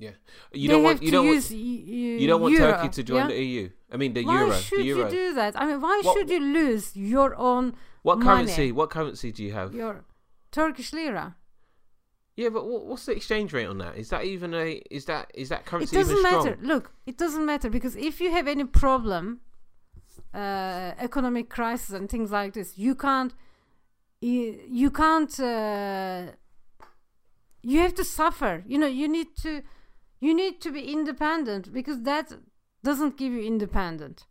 money. 0.00 0.16
You 0.52 0.68
they 0.68 0.74
don't 0.74 0.82
want 0.82 1.02
you 1.02 1.10
don't 1.10 1.26
want, 1.26 1.50
you 1.50 2.26
don't 2.26 2.40
want 2.42 2.54
euro, 2.54 2.72
Turkey 2.72 2.88
to 2.88 3.02
join 3.02 3.16
yeah? 3.18 3.26
the 3.28 3.44
EU. 3.44 3.70
I 3.92 3.96
mean 3.96 4.12
the 4.14 4.24
Why 4.24 4.34
euro. 4.34 4.50
Why 4.50 4.60
should 4.60 4.84
euro. 4.84 5.04
you 5.04 5.10
do 5.10 5.34
that? 5.34 5.60
I 5.60 5.66
mean, 5.66 5.80
why 5.80 6.00
What- 6.02 6.16
should 6.16 6.30
you 6.30 6.40
lose 6.40 6.96
your 6.96 7.34
own 7.36 7.74
what 8.02 8.18
money? 8.18 8.46
currency? 8.46 8.72
What 8.72 8.90
currency 8.90 9.32
do 9.32 9.44
you 9.44 9.52
have? 9.52 9.74
your 9.74 10.04
Turkish 10.50 10.92
lira? 10.92 11.36
Yeah, 12.36 12.48
but 12.48 12.64
what's 12.66 13.04
the 13.06 13.12
exchange 13.12 13.52
rate 13.52 13.66
on 13.66 13.78
that? 13.78 13.98
Is 13.98 14.08
that 14.08 14.24
even 14.24 14.54
a 14.54 14.80
is 14.90 15.04
that 15.04 15.30
is 15.34 15.48
that 15.50 15.66
currency? 15.66 15.94
It 15.94 16.00
doesn't 16.00 16.22
matter. 16.22 16.58
Look, 16.62 16.92
it 17.06 17.18
doesn't 17.18 17.44
matter 17.44 17.68
because 17.68 17.96
if 17.96 18.20
you 18.20 18.30
have 18.30 18.48
any 18.48 18.64
problem, 18.64 19.40
uh, 20.34 20.92
economic 20.98 21.48
crisis 21.50 21.90
and 21.90 22.08
things 22.08 22.30
like 22.30 22.54
this, 22.54 22.78
you 22.78 22.94
can't, 22.94 23.34
you, 24.20 24.60
you 24.68 24.90
can't, 24.90 25.38
uh, 25.40 26.26
you 27.62 27.80
have 27.80 27.94
to 27.94 28.04
suffer. 28.04 28.62
You 28.66 28.78
know, 28.78 28.86
you 28.86 29.08
need 29.08 29.28
to, 29.42 29.62
you 30.20 30.34
need 30.34 30.60
to 30.60 30.70
be 30.70 30.92
independent 30.92 31.72
because 31.72 32.02
that 32.02 32.32
doesn't 32.84 33.16
give 33.16 33.32
you 33.32 33.42
independent. 33.42 34.26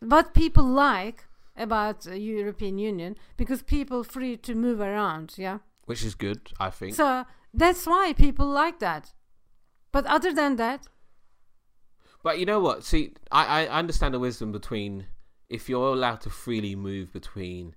What 0.00 0.34
people 0.34 0.64
like 0.64 1.24
about 1.56 2.06
uh, 2.06 2.12
European 2.12 2.78
Union 2.78 3.16
because 3.36 3.62
people 3.62 4.02
free 4.04 4.36
to 4.38 4.54
move 4.54 4.80
around. 4.80 5.34
Yeah. 5.36 5.58
Which 5.86 6.04
is 6.04 6.14
good, 6.14 6.52
I 6.58 6.70
think. 6.70 6.94
So 6.94 7.24
that's 7.52 7.86
why 7.86 8.12
people 8.12 8.46
like 8.46 8.80
that. 8.80 9.12
But 9.92 10.06
other 10.06 10.32
than 10.32 10.56
that, 10.56 10.88
But 12.24 12.38
you 12.38 12.46
know 12.46 12.58
what? 12.58 12.84
See, 12.84 13.12
I, 13.30 13.66
I 13.66 13.78
understand 13.78 14.14
the 14.14 14.18
wisdom 14.18 14.50
between 14.50 15.06
if 15.48 15.68
you're 15.68 15.92
allowed 15.92 16.22
to 16.22 16.30
freely 16.30 16.74
move 16.74 17.12
between 17.12 17.76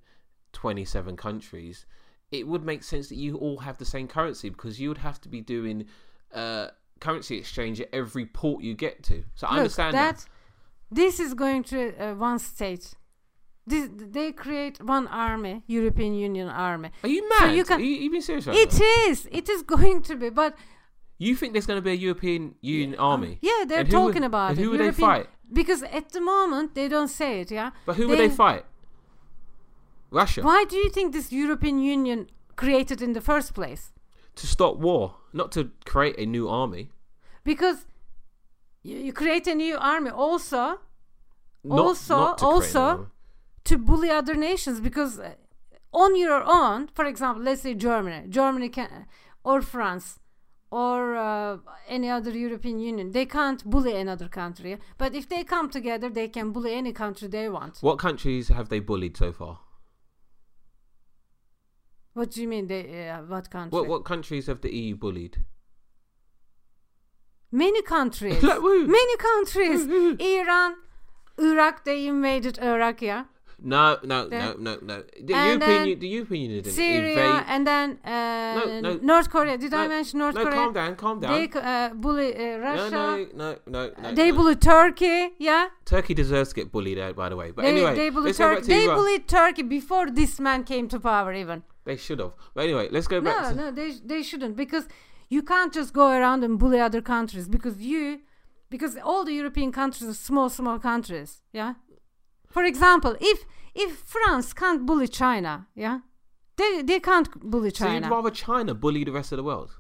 27 0.54 1.18
countries, 1.18 1.86
it 2.32 2.48
would 2.48 2.64
make 2.64 2.82
sense 2.82 3.10
that 3.10 3.18
you 3.18 3.36
all 3.38 3.60
have 3.60 3.78
the 3.78 3.86
same 3.86 4.08
currency 4.08 4.50
because 4.50 4.80
you 4.80 4.90
would 4.90 4.98
have 5.00 5.20
to 5.22 5.30
be 5.30 5.42
doing 5.42 5.86
uh, 6.34 6.70
currency 7.00 7.38
exchange 7.38 7.80
at 7.82 7.90
every 7.94 8.26
port 8.26 8.64
you 8.64 8.74
get 8.74 9.04
to. 9.04 9.24
So 9.36 9.48
I 9.48 9.52
Look, 9.52 9.60
understand 9.60 9.96
that. 9.96 10.26
This 10.92 11.20
is 11.20 11.34
going 11.34 11.64
to 11.66 11.80
uh, 11.98 12.14
one 12.16 12.40
state. 12.40 12.94
This, 13.66 13.90
they 13.92 14.32
create 14.32 14.82
one 14.82 15.08
army, 15.08 15.64
European 15.68 16.14
Union 16.14 16.48
army. 16.48 16.92
Are 17.04 17.10
you 17.10 17.22
So 17.38 17.46
mad? 17.48 17.56
you 17.58 17.64
can- 17.66 17.80
Are 17.82 17.84
you, 17.84 17.96
you 18.04 18.10
being 18.10 18.22
serious 18.22 18.48
right 18.48 18.56
It 18.58 18.74
now? 18.74 19.10
is. 19.12 19.28
It 19.32 19.50
is 19.50 19.62
going 19.64 20.02
to 20.04 20.16
be. 20.16 20.30
But 20.30 20.56
You 21.18 21.36
think 21.36 21.52
there's 21.54 21.66
going 21.66 21.78
to 21.78 21.82
be 21.82 21.92
a 21.92 22.02
European 22.08 22.56
Union 22.62 22.96
army? 22.98 23.40
yeah, 23.42 23.66
they're 23.68 23.80
who 23.80 23.84
would- 23.84 23.92
talking 23.92 24.24
about 24.24 24.52
it. 24.54 24.58
who 24.60 24.72
would 24.72 24.80
they 24.80 24.92
fight? 24.94 25.28
Because 25.52 25.84
at 25.84 26.12
the 26.12 26.22
moment 26.22 26.76
they 26.76 26.88
don't 26.88 27.10
say 27.10 27.42
it. 27.42 27.52
Yeah. 27.52 27.72
But 27.86 27.96
who 27.98 28.08
would 28.08 28.20
they 28.20 28.30
fight? 28.30 28.64
Russia. 30.12 30.42
Why 30.42 30.64
do 30.70 30.78
you 30.78 30.90
think 30.90 31.12
this 31.14 31.32
European 31.32 31.80
Union 31.80 32.28
created 32.56 33.02
in 33.02 33.14
the 33.14 33.22
first 33.22 33.54
place? 33.54 33.92
To 34.38 34.48
stop 34.48 34.78
war, 34.78 35.16
not 35.34 35.52
to 35.54 35.62
create 35.86 36.16
a 36.18 36.26
new 36.26 36.48
army. 36.48 36.90
Because 37.44 37.88
you, 38.84 38.98
you 38.98 39.14
create 39.14 39.46
a 39.48 39.56
new 39.56 39.76
army 39.78 40.12
also 40.12 40.80
Not, 41.64 41.80
Also- 41.80 42.18
not 42.18 42.38
to 42.38 42.46
create 42.46 42.76
a 42.76 42.80
new 42.80 42.80
also- 42.86 43.12
to 43.66 43.78
bully 43.78 44.10
other 44.10 44.36
nations 44.36 44.80
because 44.80 45.20
uh, 45.20 45.34
on 46.04 46.16
your 46.16 46.42
own 46.60 46.88
for 46.98 47.04
example 47.06 47.44
let's 47.44 47.62
say 47.64 47.74
germany 47.74 48.20
germany 48.30 48.70
can 48.70 49.06
or 49.44 49.62
france 49.62 50.20
or 50.72 51.18
uh, 51.18 51.58
any 51.90 52.10
other 52.10 52.32
european 52.32 52.80
union 52.80 53.12
they 53.12 53.26
can't 53.26 53.62
bully 53.66 53.94
another 54.06 54.30
country 54.30 54.78
but 54.98 55.14
if 55.14 55.28
they 55.28 55.44
come 55.44 55.70
together 55.70 56.10
they 56.10 56.30
can 56.30 56.52
bully 56.54 56.74
any 56.82 56.94
country 56.94 57.28
they 57.28 57.50
want 57.50 57.74
What 57.82 58.00
countries 58.00 58.48
have 58.58 58.70
they 58.70 58.80
bullied 58.80 59.18
so 59.18 59.34
far? 59.34 59.60
What 62.18 62.28
do 62.32 62.38
you 62.44 62.48
mean 62.54 62.66
they 62.72 62.84
uh, 63.10 63.22
what 63.34 63.46
country 63.56 63.74
What 63.78 63.88
what 63.92 64.02
countries 64.12 64.46
have 64.52 64.60
the 64.66 64.72
EU 64.82 64.96
bullied? 65.04 65.36
many 67.52 67.82
countries 67.82 68.42
Like 68.52 68.62
many 68.98 69.16
countries 69.30 69.82
iran 70.20 70.72
iraq 71.50 71.76
they 71.86 72.08
invaded 72.08 72.56
iraq 72.60 73.02
yeah 73.02 73.24
No, 73.74 73.86
no, 74.12 74.18
Then- 74.30 74.42
no, 74.66 74.74
no, 74.74 74.74
no. 74.90 74.96
The 75.28 75.34
And 75.34 75.62
European, 75.62 75.88
U- 75.92 76.00
the 76.04 76.10
European 76.18 76.42
Union 76.48 76.60
didn't 76.64 76.76
syria 76.82 77.24
invade. 77.30 77.46
and 77.54 77.62
then 77.72 77.88
uh, 78.16 78.54
No, 78.58 78.64
no. 78.86 78.92
north 79.12 79.30
korea 79.36 79.56
did 79.64 79.74
i 79.82 79.86
mention 79.96 80.16
north 80.24 80.36
no, 80.40 80.44
korea 80.46 80.58
calm 80.60 80.74
down, 80.80 80.92
calm 81.04 81.18
down. 81.24 81.32
They 81.36 81.46
uh, 81.72 81.90
bully 82.04 82.30
uh, 82.36 82.58
Russia. 82.68 82.92
no, 83.00 83.08
no, 83.42 83.50
no, 83.76 83.82
no. 84.04 84.14
they 84.20 84.30
no. 84.32 84.38
bully 84.38 84.56
Turkey. 84.74 85.18
Yeah. 85.50 85.64
Turkey 85.94 86.14
deserves 86.22 86.50
to 86.52 86.56
get 86.60 86.68
bullied 86.76 87.00
out, 87.06 87.16
by 87.22 87.28
the 87.32 87.38
way. 87.42 87.48
But 87.56 87.62
they, 87.64 87.72
anyway, 87.74 87.94
they 88.02 88.10
bully 88.16 88.28
let's 88.30 88.38
go 88.44 88.48
back 88.54 88.58
Turkey. 88.64 88.74
They 88.76 88.86
bullied 88.98 89.26
Turkey 89.40 89.64
before 89.80 90.06
this 90.22 90.34
man 90.48 90.60
came 90.74 90.86
to 90.94 90.98
power. 91.12 91.32
Even 91.44 91.58
They 91.88 91.96
should 92.06 92.20
have. 92.20 92.34
But 92.54 92.62
anyway, 92.68 92.86
let's 92.96 93.08
go 93.08 93.20
back. 93.22 93.38
no, 93.44 93.50
to, 93.50 93.56
no, 93.62 93.66
they 93.80 93.90
they 94.14 94.22
shouldn't 94.30 94.56
because 94.64 94.86
you 95.36 95.42
can't 95.52 95.72
just 95.80 95.92
go 96.02 96.08
around 96.20 96.40
and 96.48 96.54
bully 96.62 96.80
other 96.88 97.02
countries 97.14 97.48
because 97.56 97.78
you 97.92 98.04
because 98.74 98.94
all 99.10 99.24
the 99.30 99.36
European 99.42 99.72
countries 99.72 100.08
are 100.14 100.20
small, 100.30 100.50
small 100.50 100.80
countries. 100.80 101.30
Yeah. 101.60 101.74
For 102.56 102.64
example, 102.72 103.14
if 103.32 103.38
if 103.74 103.92
France 104.16 104.48
can't 104.62 104.82
bully 104.86 105.08
China, 105.08 105.54
yeah, 105.86 106.00
they 106.60 106.72
they 106.92 107.00
can't 107.10 107.28
bully 107.54 107.72
So 107.72 107.86
you'd 107.86 108.02
China. 108.04 108.10
rather 108.16 108.32
China 108.32 108.72
bully 108.84 109.04
the 109.06 109.16
rest 109.20 109.32
of 109.34 109.38
the 109.38 109.48
world? 109.52 109.72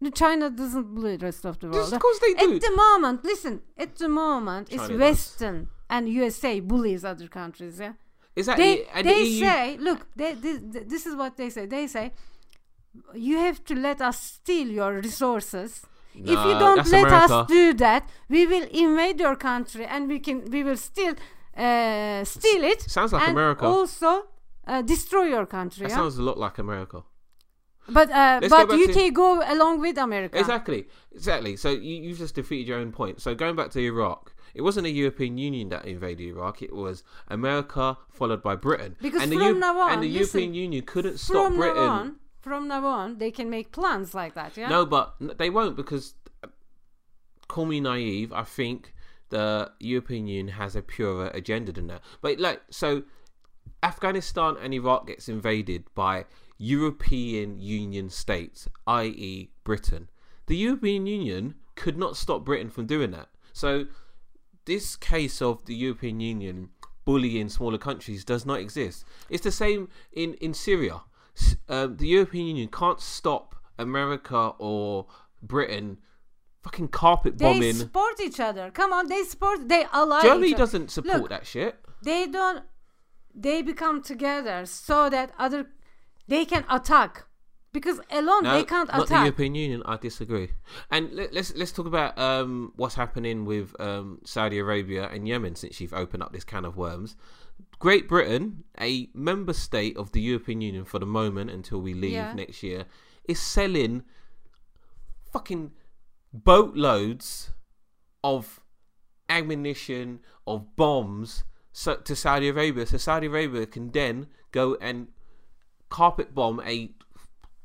No, 0.00 0.10
China 0.10 0.50
doesn't 0.50 0.88
bully 0.94 1.16
the 1.16 1.26
rest 1.26 1.44
of 1.44 1.54
the 1.60 1.66
world. 1.68 1.78
Just 1.82 1.92
of 1.92 2.00
course 2.00 2.18
they 2.24 2.34
do. 2.34 2.54
At 2.56 2.60
the 2.68 2.74
moment, 2.84 3.24
listen, 3.32 3.54
at 3.84 3.96
the 4.02 4.08
moment, 4.08 4.68
it's 4.70 4.76
China 4.82 4.88
does. 4.98 5.00
Western 5.06 5.68
and 5.94 6.08
USA 6.08 6.52
bullies 6.60 7.04
other 7.04 7.28
countries. 7.40 7.78
Yeah, 7.80 7.94
Is 8.38 8.46
that 8.46 8.56
they 8.56 8.74
the, 8.94 9.02
they 9.02 9.24
the 9.24 9.40
say, 9.40 9.76
look, 9.78 10.00
they, 10.14 10.34
this, 10.34 10.58
this 10.92 11.06
is 11.06 11.14
what 11.16 11.36
they 11.36 11.50
say. 11.50 11.66
They 11.66 11.86
say, 11.86 12.12
you 13.14 13.36
have 13.38 13.64
to 13.64 13.74
let 13.74 14.00
us 14.00 14.18
steal 14.34 14.68
your 14.80 14.92
resources. 15.08 15.70
if 16.14 16.40
you 16.48 16.54
don't 16.64 16.86
let 16.98 17.06
America. 17.06 17.34
us 17.34 17.48
do 17.48 17.74
that, 17.74 18.02
we 18.28 18.46
will 18.52 18.66
invade 18.84 19.18
your 19.26 19.36
country 19.36 19.84
and 19.94 20.08
we 20.08 20.18
can 20.26 20.36
we 20.54 20.60
will 20.66 20.80
still 20.90 21.14
uh, 21.56 22.24
steal 22.24 22.62
it. 22.72 22.80
Sounds 22.82 23.12
like 23.12 23.28
and 23.28 23.32
America. 23.38 23.64
Also 23.66 24.10
uh, 24.66 24.82
destroy 24.82 25.24
your 25.36 25.46
country. 25.46 25.82
That 25.82 25.90
yeah? 25.90 26.00
sounds 26.00 26.18
a 26.18 26.22
lot 26.22 26.38
like 26.38 26.58
America. 26.58 27.02
but 27.88 28.10
uh, 28.10 28.40
go 28.40 28.48
but 28.48 28.68
back 28.68 28.88
UK 28.88 28.94
to- 28.94 29.10
go 29.10 29.28
along 29.54 29.80
with 29.80 29.96
America. 29.98 30.38
Exactly, 30.38 30.80
exactly. 31.12 31.56
So 31.56 31.70
you, 31.70 31.94
you've 32.04 32.18
just 32.18 32.34
defeated 32.34 32.66
your 32.68 32.78
own 32.78 32.92
point. 32.92 33.20
So 33.20 33.34
going 33.34 33.56
back 33.56 33.70
to 33.70 33.80
Iraq, 33.80 34.34
it 34.58 34.62
wasn't 34.62 34.88
a 34.88 34.90
European 34.90 35.38
Union 35.38 35.68
that 35.68 35.84
invaded 35.84 36.26
Iraq. 36.26 36.62
It 36.62 36.74
was 36.74 37.04
America 37.28 37.96
followed 38.10 38.42
by 38.42 38.56
Britain. 38.56 38.96
Because 39.00 39.22
and 39.22 39.30
the 39.30 39.36
from 39.36 39.60
now 39.60 39.78
on, 39.78 39.92
and 39.92 40.02
the 40.02 40.08
listen, 40.08 40.40
European 40.40 40.54
Union 40.54 40.84
couldn't 40.84 41.18
stop 41.18 41.46
from 41.46 41.56
Britain. 41.56 41.76
now 41.76 41.88
on, 41.88 42.16
from 42.40 42.66
now 42.66 42.84
on, 42.84 43.18
they 43.18 43.30
can 43.30 43.48
make 43.48 43.70
plans 43.70 44.14
like 44.14 44.34
that. 44.34 44.56
Yeah. 44.56 44.68
No, 44.68 44.84
but 44.84 45.14
they 45.38 45.48
won't 45.48 45.76
because, 45.76 46.14
uh, 46.42 46.48
call 47.46 47.66
me 47.66 47.78
naive, 47.78 48.32
I 48.32 48.42
think 48.42 48.94
the 49.28 49.70
European 49.78 50.26
Union 50.26 50.48
has 50.56 50.74
a 50.74 50.82
purer 50.82 51.28
agenda 51.28 51.70
than 51.70 51.86
that. 51.86 52.02
But 52.20 52.40
like, 52.40 52.60
so 52.68 53.04
Afghanistan 53.84 54.56
and 54.60 54.74
Iraq 54.74 55.06
gets 55.06 55.28
invaded 55.28 55.84
by 55.94 56.24
European 56.58 57.60
Union 57.60 58.10
states, 58.10 58.68
i.e., 58.88 59.50
Britain. 59.62 60.10
The 60.46 60.56
European 60.56 61.06
Union 61.06 61.54
could 61.76 61.96
not 61.96 62.16
stop 62.16 62.44
Britain 62.44 62.70
from 62.70 62.86
doing 62.86 63.12
that. 63.12 63.28
So 63.52 63.86
this 64.68 64.96
case 64.96 65.40
of 65.42 65.64
the 65.64 65.74
European 65.74 66.20
Union 66.20 66.68
bullying 67.06 67.48
smaller 67.48 67.78
countries 67.78 68.22
does 68.22 68.44
not 68.44 68.60
exist. 68.60 69.04
It's 69.30 69.42
the 69.42 69.50
same 69.50 69.88
in 70.12 70.34
in 70.34 70.54
Syria. 70.54 71.00
Um, 71.68 71.96
the 71.96 72.08
European 72.08 72.46
Union 72.46 72.68
can't 72.68 73.00
stop 73.00 73.54
America 73.78 74.52
or 74.58 75.06
Britain 75.40 75.98
fucking 76.64 76.88
carpet 76.88 77.38
bombing. 77.38 77.60
They 77.60 77.72
support 77.72 78.20
each 78.20 78.40
other. 78.40 78.70
Come 78.72 78.92
on, 78.92 79.06
they 79.08 79.22
support. 79.22 79.68
They 79.68 79.84
ally. 79.92 80.22
Germany 80.22 80.54
doesn't 80.54 80.90
support 80.90 81.20
Look, 81.22 81.30
that 81.30 81.46
shit. 81.46 81.76
They 82.02 82.26
don't. 82.26 82.64
They 83.34 83.62
become 83.62 84.02
together 84.02 84.66
so 84.66 85.08
that 85.08 85.30
other 85.38 85.70
they 86.26 86.44
can 86.44 86.64
attack 86.68 87.27
because 87.80 88.00
alone 88.10 88.44
No, 88.44 88.52
they 88.54 88.64
can't 88.64 88.88
attack. 88.88 88.98
not 88.98 89.08
the. 89.08 89.14
European 89.28 89.54
Union. 89.54 89.82
I 89.86 89.96
disagree. 89.96 90.48
And 90.90 91.12
let, 91.12 91.32
let's 91.32 91.54
let's 91.54 91.72
talk 91.72 91.86
about 91.86 92.18
um, 92.18 92.72
what's 92.76 92.94
happening 92.96 93.44
with 93.44 93.74
um, 93.80 94.20
Saudi 94.24 94.58
Arabia 94.58 95.08
and 95.12 95.26
Yemen 95.26 95.54
since 95.54 95.80
you've 95.80 95.94
opened 95.94 96.22
up 96.22 96.32
this 96.32 96.44
can 96.44 96.64
of 96.64 96.76
worms. 96.76 97.16
Great 97.78 98.08
Britain, 98.08 98.64
a 98.80 99.08
member 99.14 99.52
state 99.52 99.96
of 99.96 100.12
the 100.12 100.20
European 100.20 100.60
Union 100.60 100.84
for 100.84 100.98
the 100.98 101.06
moment 101.06 101.50
until 101.50 101.80
we 101.80 101.94
leave 101.94 102.12
Yeah. 102.12 102.32
next 102.32 102.62
year, 102.62 102.84
is 103.28 103.40
selling 103.40 104.02
fucking 105.32 105.72
boatloads 106.32 107.50
of 108.24 108.60
ammunition 109.28 110.20
of 110.46 110.74
bombs 110.76 111.44
to 112.04 112.16
Saudi 112.16 112.48
Arabia, 112.48 112.86
so 112.86 112.96
Saudi 112.96 113.26
Arabia 113.28 113.66
can 113.66 113.90
then 113.92 114.26
go 114.50 114.76
and 114.80 115.08
carpet 115.90 116.34
bomb 116.34 116.60
a 116.64 116.90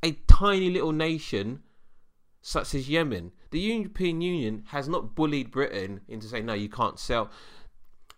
a 0.03 0.11
tiny 0.27 0.69
little 0.69 0.91
nation 0.91 1.61
such 2.41 2.75
as 2.75 2.89
Yemen. 2.89 3.31
The 3.51 3.59
European 3.59 4.21
Union 4.21 4.63
has 4.67 4.87
not 4.89 5.15
bullied 5.15 5.49
Britain 5.49 6.01
into 6.07 6.27
saying 6.27 6.45
no, 6.45 6.53
you 6.53 6.69
can't 6.69 6.99
sell. 6.99 7.31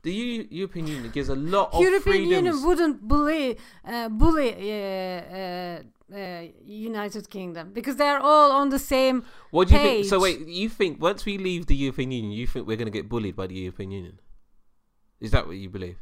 The 0.02 0.12
U- 0.14 0.48
European 0.50 0.88
Union 0.88 1.12
gives 1.12 1.30
a 1.30 1.36
lot 1.36 1.74
of 1.74 1.82
European 1.82 2.02
freedoms. 2.02 2.32
Union 2.32 2.64
wouldn't 2.66 3.02
bully 3.08 3.58
uh, 3.84 4.10
bully 4.10 4.50
uh, 4.54 5.22
uh, 5.40 5.80
uh, 6.16 6.44
United 6.64 7.30
Kingdom 7.30 7.74
because 7.74 7.96
they're 7.96 8.20
all 8.20 8.52
on 8.52 8.70
the 8.70 8.80
same. 8.80 9.24
what 9.52 9.68
do 9.68 9.74
you 9.74 9.80
think? 9.80 10.06
So 10.06 10.20
wait, 10.20 10.48
you 10.48 10.70
think 10.70 11.02
once 11.02 11.26
we 11.26 11.38
leave 11.38 11.66
the 11.66 11.76
European 11.76 12.12
Union, 12.12 12.32
you 12.32 12.48
think 12.48 12.68
we're 12.68 12.78
going 12.78 12.92
to 12.94 12.98
get 13.00 13.10
bullied 13.10 13.36
by 13.36 13.48
the 13.48 13.56
European 13.56 13.92
Union? 13.92 14.20
Is 15.20 15.32
that 15.32 15.48
what 15.48 15.58
you 15.58 15.70
believe? 15.70 15.98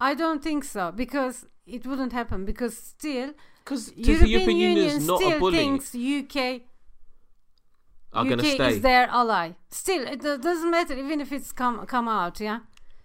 I 0.00 0.14
don't 0.14 0.42
think 0.42 0.64
so 0.64 0.92
because 0.92 1.46
it 1.66 1.86
wouldn't 1.86 2.12
happen 2.12 2.44
because 2.44 2.76
still 2.76 3.32
Because 3.68 3.86
the 3.92 4.02
European, 4.02 4.30
European 4.30 4.56
Union 4.58 4.76
Union 4.78 4.96
is 4.96 5.06
not 5.06 5.20
a 5.22 5.24
still 5.26 5.38
bully. 5.40 5.58
thinks 5.58 5.94
UK 5.94 6.36
Are 8.12 8.24
going 8.24 8.38
UK 8.40 8.44
to 8.44 8.50
stay. 8.52 8.70
is 8.76 8.80
their 8.80 9.06
ally. 9.08 9.52
Still, 9.70 10.06
it 10.06 10.20
doesn't 10.22 10.70
matter 10.70 10.94
even 11.04 11.20
if 11.20 11.30
it's 11.32 11.52
come 11.52 11.84
come 11.86 12.08
out. 12.08 12.40
Yeah. 12.40 12.60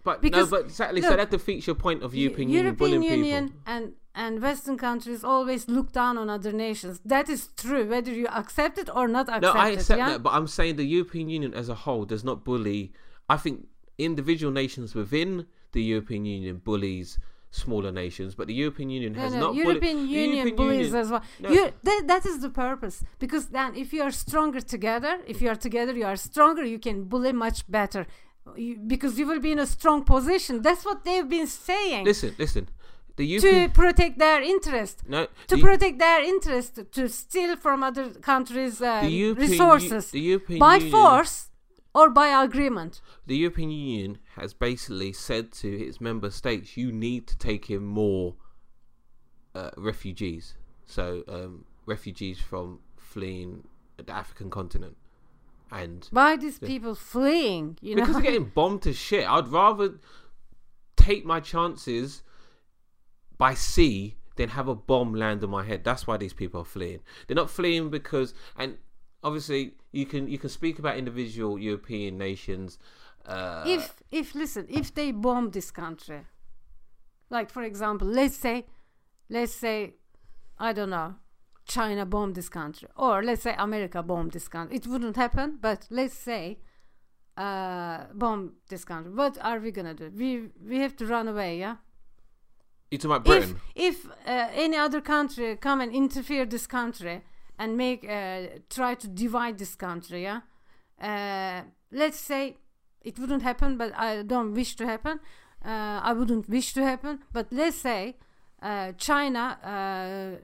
But 0.06 0.22
Because, 0.22 0.50
no, 0.52 0.58
but 0.58 0.66
exactly. 0.66 1.02
so 1.02 1.16
that 1.16 1.32
defeats 1.32 1.66
your 1.68 1.76
point 1.76 2.04
of 2.04 2.14
Eu- 2.14 2.24
European 2.24 2.50
Union 2.50 2.66
European 2.66 3.02
bullying 3.02 3.20
Union 3.20 3.44
people. 3.50 3.64
and 3.74 3.94
and 4.16 4.42
Western 4.42 4.78
countries 4.78 5.24
always 5.24 5.68
look 5.68 5.92
down 5.92 6.18
on 6.22 6.30
other 6.30 6.52
nations. 6.52 7.00
That 7.04 7.28
is 7.30 7.42
true, 7.64 7.86
whether 7.90 8.12
you 8.22 8.28
accept 8.28 8.78
it 8.78 8.90
or 8.98 9.08
not 9.08 9.28
accept 9.28 9.42
No, 9.42 9.52
I 9.54 9.70
it. 9.70 9.74
accept 9.80 9.98
yeah? 9.98 10.10
that, 10.10 10.24
but 10.24 10.34
I'm 10.38 10.48
saying 10.48 10.76
the 10.76 10.86
European 10.98 11.28
Union 11.30 11.54
as 11.62 11.68
a 11.68 11.78
whole 11.84 12.06
does 12.06 12.24
not 12.24 12.38
bully. 12.46 12.94
I 13.28 13.38
think 13.38 13.56
individual 13.98 14.52
nations 14.54 14.94
within 14.94 15.48
the 15.72 15.82
European 15.82 16.24
Union 16.26 16.56
bullies 16.58 17.18
smaller 17.54 17.92
nations, 17.92 18.34
but 18.36 18.46
the 18.48 18.54
European 18.64 18.90
Union 18.90 19.14
has 19.16 19.32
no, 19.34 19.40
not 19.40 19.56
European 19.56 19.98
bullied. 19.98 20.10
the 20.10 20.22
Union 20.26 20.38
European 20.38 20.56
bullies 20.56 20.88
Union- 20.88 21.02
as 21.02 21.12
well. 21.12 21.24
No. 21.40 21.50
You, 21.56 21.64
that, 21.88 22.02
that 22.12 22.26
is 22.26 22.42
the 22.42 22.50
purpose. 22.50 23.04
Because 23.20 23.46
then, 23.58 23.70
if 23.84 23.94
you 23.94 24.02
are 24.08 24.12
stronger 24.26 24.62
together, 24.76 25.14
if 25.28 25.38
you 25.42 25.50
are 25.54 25.60
together, 25.68 25.94
you 26.02 26.06
are 26.06 26.16
stronger. 26.16 26.64
You 26.64 26.80
can 26.80 26.98
bully 27.12 27.34
much 27.46 27.60
better. 27.80 28.02
You, 28.58 28.78
because 28.94 29.14
you 29.20 29.26
will 29.28 29.40
be 29.40 29.52
in 29.58 29.60
a 29.60 29.66
strong 29.78 30.04
position. 30.04 30.62
That's 30.68 30.84
what 30.84 31.00
they've 31.06 31.30
been 31.38 31.48
saying 31.48 32.04
Listen, 32.06 32.36
listen. 32.38 32.68
The 33.16 33.40
to 33.40 33.70
protect 33.70 34.18
their 34.18 34.42
interest. 34.42 35.04
no 35.08 35.28
To 35.48 35.56
the, 35.56 35.62
protect 35.62 36.00
their 36.00 36.22
interest, 36.34 36.72
to 36.98 37.08
steal 37.08 37.56
from 37.56 37.84
other 37.84 38.06
countries' 38.32 38.82
uh, 38.82 39.02
European 39.06 39.12
U- 39.12 39.34
resources 39.36 40.04
European 40.14 40.60
by 40.60 40.76
Union, 40.78 40.92
force 40.92 41.36
or 41.96 42.10
by 42.10 42.28
agreement. 42.44 43.02
The 43.28 43.38
European 43.38 43.70
Union 43.72 44.18
has 44.36 44.54
basically 44.54 45.14
said 45.14 45.52
to 45.54 45.68
its 45.70 46.02
member 46.02 46.30
states, 46.32 46.76
"You 46.78 46.92
need 46.92 47.28
to 47.28 47.38
take 47.38 47.70
in 47.70 47.86
more 47.86 48.36
uh, 49.56 49.72
refugees." 49.78 50.56
So 50.86 51.24
um, 51.28 51.66
refugees 51.86 52.40
from 52.40 52.80
fleeing 52.98 53.68
the 53.98 54.12
African 54.12 54.50
continent, 54.50 54.98
and 55.72 56.08
Why 56.12 56.36
these 56.36 56.60
Yeah. 56.62 56.68
people 56.68 56.96
fleeing? 56.96 57.78
You 57.82 57.96
know, 57.96 58.02
because 58.02 58.16
they're 58.16 58.24
getting 58.32 58.50
bombed 58.56 58.82
to 58.84 58.94
shit, 58.94 59.30
I'd 59.30 59.48
rather 59.48 60.00
take 60.96 61.26
my 61.26 61.40
chances 61.40 62.24
by 63.38 63.54
sea 63.54 64.16
than 64.36 64.50
have 64.50 64.68
a 64.68 64.76
bomb 64.76 65.14
land 65.14 65.44
on 65.44 65.50
my 65.52 65.64
head. 65.64 65.84
That's 65.84 66.08
why 66.08 66.18
these 66.18 66.34
people 66.34 66.62
are 66.62 66.66
fleeing. 66.66 67.02
They're 67.28 67.36
not 67.36 67.50
fleeing 67.52 67.90
because, 67.90 68.34
and 68.58 68.78
obviously 69.24 69.74
you 69.92 70.06
can 70.06 70.28
you 70.28 70.38
can 70.38 70.50
speak 70.50 70.80
about 70.80 70.98
individual 70.98 71.58
European 71.58 72.18
nations. 72.18 72.78
Uh, 73.26 73.64
if 73.66 74.04
if 74.12 74.36
listen 74.36 74.66
if 74.70 74.94
they 74.94 75.12
bomb 75.12 75.52
this 75.52 75.72
country 75.72 76.26
like 77.30 77.50
for 77.50 77.64
example 77.64 78.08
let's 78.08 78.36
say 78.36 78.66
let's 79.30 79.54
say 79.54 79.94
i 80.60 80.74
don't 80.74 80.90
know 80.90 81.16
china 81.66 82.06
bombed 82.06 82.36
this 82.36 82.50
country 82.50 82.88
or 82.98 83.24
let's 83.24 83.44
say 83.44 83.56
america 83.58 84.04
bombed 84.04 84.34
this 84.34 84.50
country 84.50 84.76
it 84.76 84.86
wouldn't 84.86 85.16
happen 85.16 85.58
but 85.62 85.88
let's 85.90 86.14
say 86.14 86.60
uh 87.38 88.04
bomb 88.14 88.54
this 88.68 88.84
country 88.84 89.12
what 89.14 89.38
are 89.42 89.60
we 89.60 89.72
gonna 89.72 89.94
do 89.94 90.12
we 90.16 90.50
we 90.70 90.80
have 90.80 90.96
to 90.96 91.06
run 91.06 91.28
away 91.28 91.58
yeah 91.58 91.78
you 92.92 92.98
talking 92.98 93.12
about 93.12 93.26
Britain? 93.26 93.60
if 93.74 94.06
if 94.06 94.12
uh, 94.28 94.50
any 94.54 94.78
other 94.78 95.02
country 95.02 95.56
come 95.56 95.80
and 95.82 95.92
interfere 95.94 96.46
this 96.46 96.68
country 96.68 97.24
and 97.58 97.78
make 97.78 98.04
uh, 98.10 98.60
try 98.70 98.96
to 98.96 99.08
divide 99.08 99.58
this 99.58 99.76
country 99.76 100.24
yeah 100.24 100.42
uh, 101.02 101.62
let's 101.92 102.20
say 102.20 102.58
it 103.02 103.18
wouldn't 103.20 103.44
happen 103.44 103.78
but 103.78 103.92
i 103.98 104.24
don't 104.24 104.54
wish 104.54 104.76
to 104.76 104.86
happen 104.86 105.20
uh, 105.66 106.00
i 106.04 106.14
wouldn't 106.14 106.48
wish 106.50 106.74
to 106.74 106.82
happen 106.84 107.20
but 107.32 107.48
let's 107.52 107.78
say 107.78 108.16
uh, 108.62 108.92
china 108.98 109.58
uh, 109.64 110.42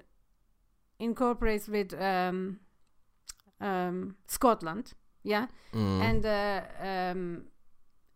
incorporates 0.99 1.68
with 1.68 1.94
um, 2.02 2.60
um, 3.61 4.15
scotland 4.27 4.94
yeah 5.23 5.48
Mm. 5.73 6.02
and 6.02 6.26
uh, 6.26 6.61
um, 6.81 7.44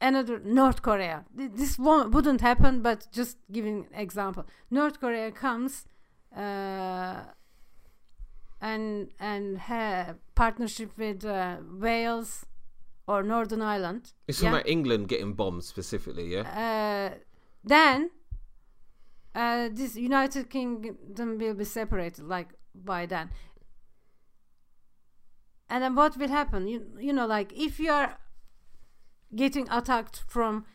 another 0.01 0.39
North 0.39 0.81
Korea. 0.81 1.23
This 1.35 1.77
won't, 1.77 2.09
wouldn't 2.15 2.41
happen, 2.41 2.81
but 2.81 3.07
just 3.11 3.37
giving 3.51 3.85
example. 3.93 4.43
North 4.71 4.99
Korea 4.99 5.31
comes 5.31 5.85
uh, 6.35 7.21
and 8.63 9.09
and 9.19 9.57
have 9.57 10.15
partnership 10.35 10.97
with 10.97 11.25
uh, 11.25 11.57
Wales 11.69 12.45
or 13.07 13.21
Northern 13.21 13.61
Ireland. 13.61 14.13
It's 14.27 14.41
yeah? 14.41 14.49
about 14.49 14.67
England 14.67 15.09
getting 15.09 15.33
bombed 15.33 15.65
specifically, 15.65 16.33
yeah. 16.33 16.45
Uh, 16.47 17.17
then 17.63 18.09
uh, 19.35 19.67
this 19.71 19.97
United 19.97 20.49
Kingdom 20.49 21.37
will 21.37 21.53
be 21.53 21.65
separated, 21.65 22.23
like 22.25 22.53
by 22.73 23.05
then. 23.05 23.29
And 25.69 25.83
then 25.83 25.95
what 25.95 26.17
will 26.17 26.29
happen? 26.29 26.67
You 26.67 26.85
you 26.99 27.11
know, 27.11 27.27
like 27.27 27.51
if 27.51 27.79
you 27.79 27.91
are 27.91 28.17
getting 29.35 29.67
attacked 29.69 30.23
from 30.27 30.65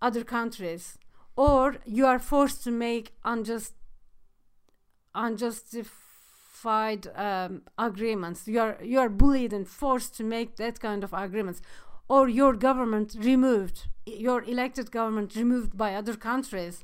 other 0.00 0.22
countries, 0.22 0.98
or 1.34 1.78
you 1.84 2.06
are 2.06 2.20
forced 2.20 2.62
to 2.62 2.70
make 2.70 3.16
unjust, 3.24 3.74
um, 6.66 7.62
agreements. 7.76 8.46
You 8.46 8.60
are 8.60 8.78
you 8.82 8.98
are 8.98 9.08
bullied 9.08 9.52
and 9.52 9.66
forced 9.68 10.16
to 10.16 10.24
make 10.24 10.56
that 10.56 10.80
kind 10.80 11.04
of 11.04 11.12
agreements, 11.12 11.60
or 12.08 12.28
your 12.28 12.54
government 12.54 13.14
removed, 13.18 13.86
your 14.06 14.42
elected 14.44 14.90
government 14.90 15.34
removed 15.36 15.76
by 15.76 15.94
other 15.94 16.16
countries, 16.16 16.82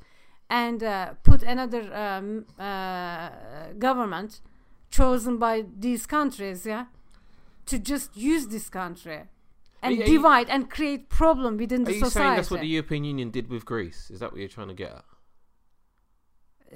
and 0.49 0.83
uh, 0.83 1.15
put 1.23 1.43
another 1.43 1.83
um, 1.95 2.45
uh, 2.59 3.29
government 3.79 4.41
chosen 4.91 5.39
by 5.39 5.65
these 5.81 6.07
countries, 6.07 6.65
yeah, 6.67 6.85
to 7.67 7.79
just 7.79 8.17
use 8.17 8.47
this 8.49 8.69
country 8.71 9.21
and 9.83 9.93
Are 9.93 9.97
you- 9.97 10.03
are 10.03 10.07
you- 10.07 10.17
divide 10.19 10.49
and 10.51 10.71
create 10.71 11.09
problem 11.09 11.57
within 11.57 11.83
Are 11.83 11.87
the 11.87 11.93
you 11.95 12.05
society. 12.05 12.19
saying 12.25 12.37
that's 12.37 12.51
what 12.51 12.61
the 12.61 12.69
European 12.69 13.05
Union 13.05 13.31
did 13.31 13.49
with 13.49 13.65
Greece? 13.65 14.11
Is 14.11 14.21
that 14.21 14.31
what 14.31 14.39
you're 14.41 14.49
trying 14.59 14.69
to 14.69 14.75
get 14.75 14.93
at? 14.93 15.05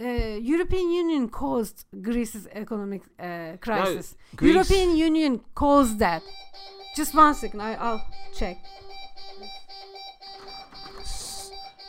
Uh, 0.00 0.38
European 0.40 0.90
Union 0.92 1.28
caused 1.28 1.84
Greece's 2.02 2.46
economic 2.52 3.02
uh, 3.18 3.56
crisis. 3.60 4.14
Greece- 4.36 4.54
European 4.54 4.96
Union 4.96 5.40
caused 5.54 5.98
that. 5.98 6.22
Just 6.96 7.14
one 7.14 7.34
second, 7.34 7.60
I, 7.60 7.74
I'll 7.74 8.04
check. 8.34 8.58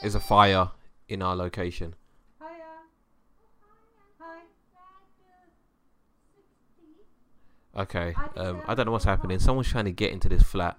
There's 0.01 0.15
a 0.15 0.19
fire 0.19 0.71
in 1.07 1.21
our 1.21 1.35
location. 1.35 1.93
Hiya. 2.39 2.49
Hi. 4.19 4.39
Okay. 7.81 8.13
I 8.15 8.39
Um, 8.39 8.61
I 8.67 8.75
don't 8.75 8.85
know 8.85 8.91
what's 8.91 9.05
happening. 9.05 9.39
Someone's 9.39 9.67
trying 9.69 9.85
to 9.85 9.91
get 9.91 10.11
into 10.11 10.29
this 10.29 10.43
flat, 10.43 10.77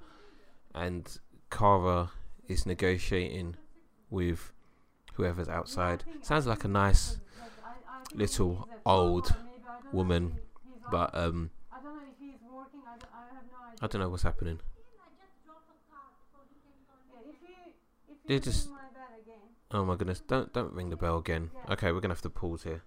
and 0.74 1.18
Kara 1.50 2.10
is 2.48 2.66
negotiating 2.66 3.56
with 4.08 4.52
whoever's 5.14 5.48
outside. 5.48 6.04
Sounds 6.22 6.46
like 6.46 6.64
a 6.64 6.68
nice 6.68 7.18
little 8.14 8.68
old 8.86 9.34
woman, 9.92 10.38
but 10.90 11.14
um, 11.14 11.50
I 11.72 11.80
don't 11.82 11.94
know 11.96 12.02
if 12.10 12.18
he's 12.18 12.38
working. 12.50 12.80
I, 12.86 12.96
don't- 12.98 13.10
I 13.14 13.34
have 13.34 13.44
no 13.50 13.58
idea. 13.66 13.78
I 13.82 13.86
don't 13.86 14.00
know 14.00 14.08
what's 14.08 14.22
happening. 14.22 14.60
Yeah, 17.12 17.20
if 17.30 17.36
he 17.40 17.54
if 18.12 18.26
They 18.26 18.34
he 18.34 18.40
just- 18.40 18.66
ring 18.66 18.74
my 18.74 18.80
bell 18.98 19.20
again. 19.22 19.48
Oh 19.72 19.84
my 19.84 19.96
goodness! 19.96 20.20
Don't 20.20 20.52
don't 20.52 20.72
ring 20.72 20.90
the 20.90 20.96
bell 20.96 21.18
again. 21.18 21.50
Okay, 21.70 21.92
we're 21.92 22.00
gonna 22.00 22.14
have 22.14 22.22
to 22.22 22.30
pause 22.30 22.62
here. 22.64 22.82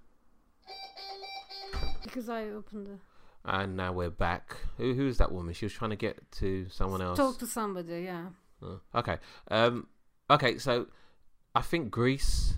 Because 2.04 2.30
I 2.30 2.44
opened 2.50 2.88
the 2.88 2.98
And 3.46 3.76
now 3.78 3.92
we're 3.94 4.10
back. 4.10 4.58
Who 4.78 4.94
who 4.94 5.08
is 5.08 5.18
that 5.18 5.32
woman? 5.32 5.54
She 5.54 5.66
was 5.66 5.74
trying 5.74 5.92
to 5.92 5.96
get 5.96 6.32
to 6.34 6.68
someone 6.70 7.02
else. 7.02 7.18
talk 7.18 7.40
to 7.40 7.48
somebody. 7.48 8.02
Yeah. 8.04 8.26
Oh, 8.62 8.80
okay. 8.96 9.18
Um. 9.50 9.88
Okay. 10.30 10.58
So, 10.58 10.88
I 11.56 11.62
think 11.62 11.92
Greece 11.92 12.56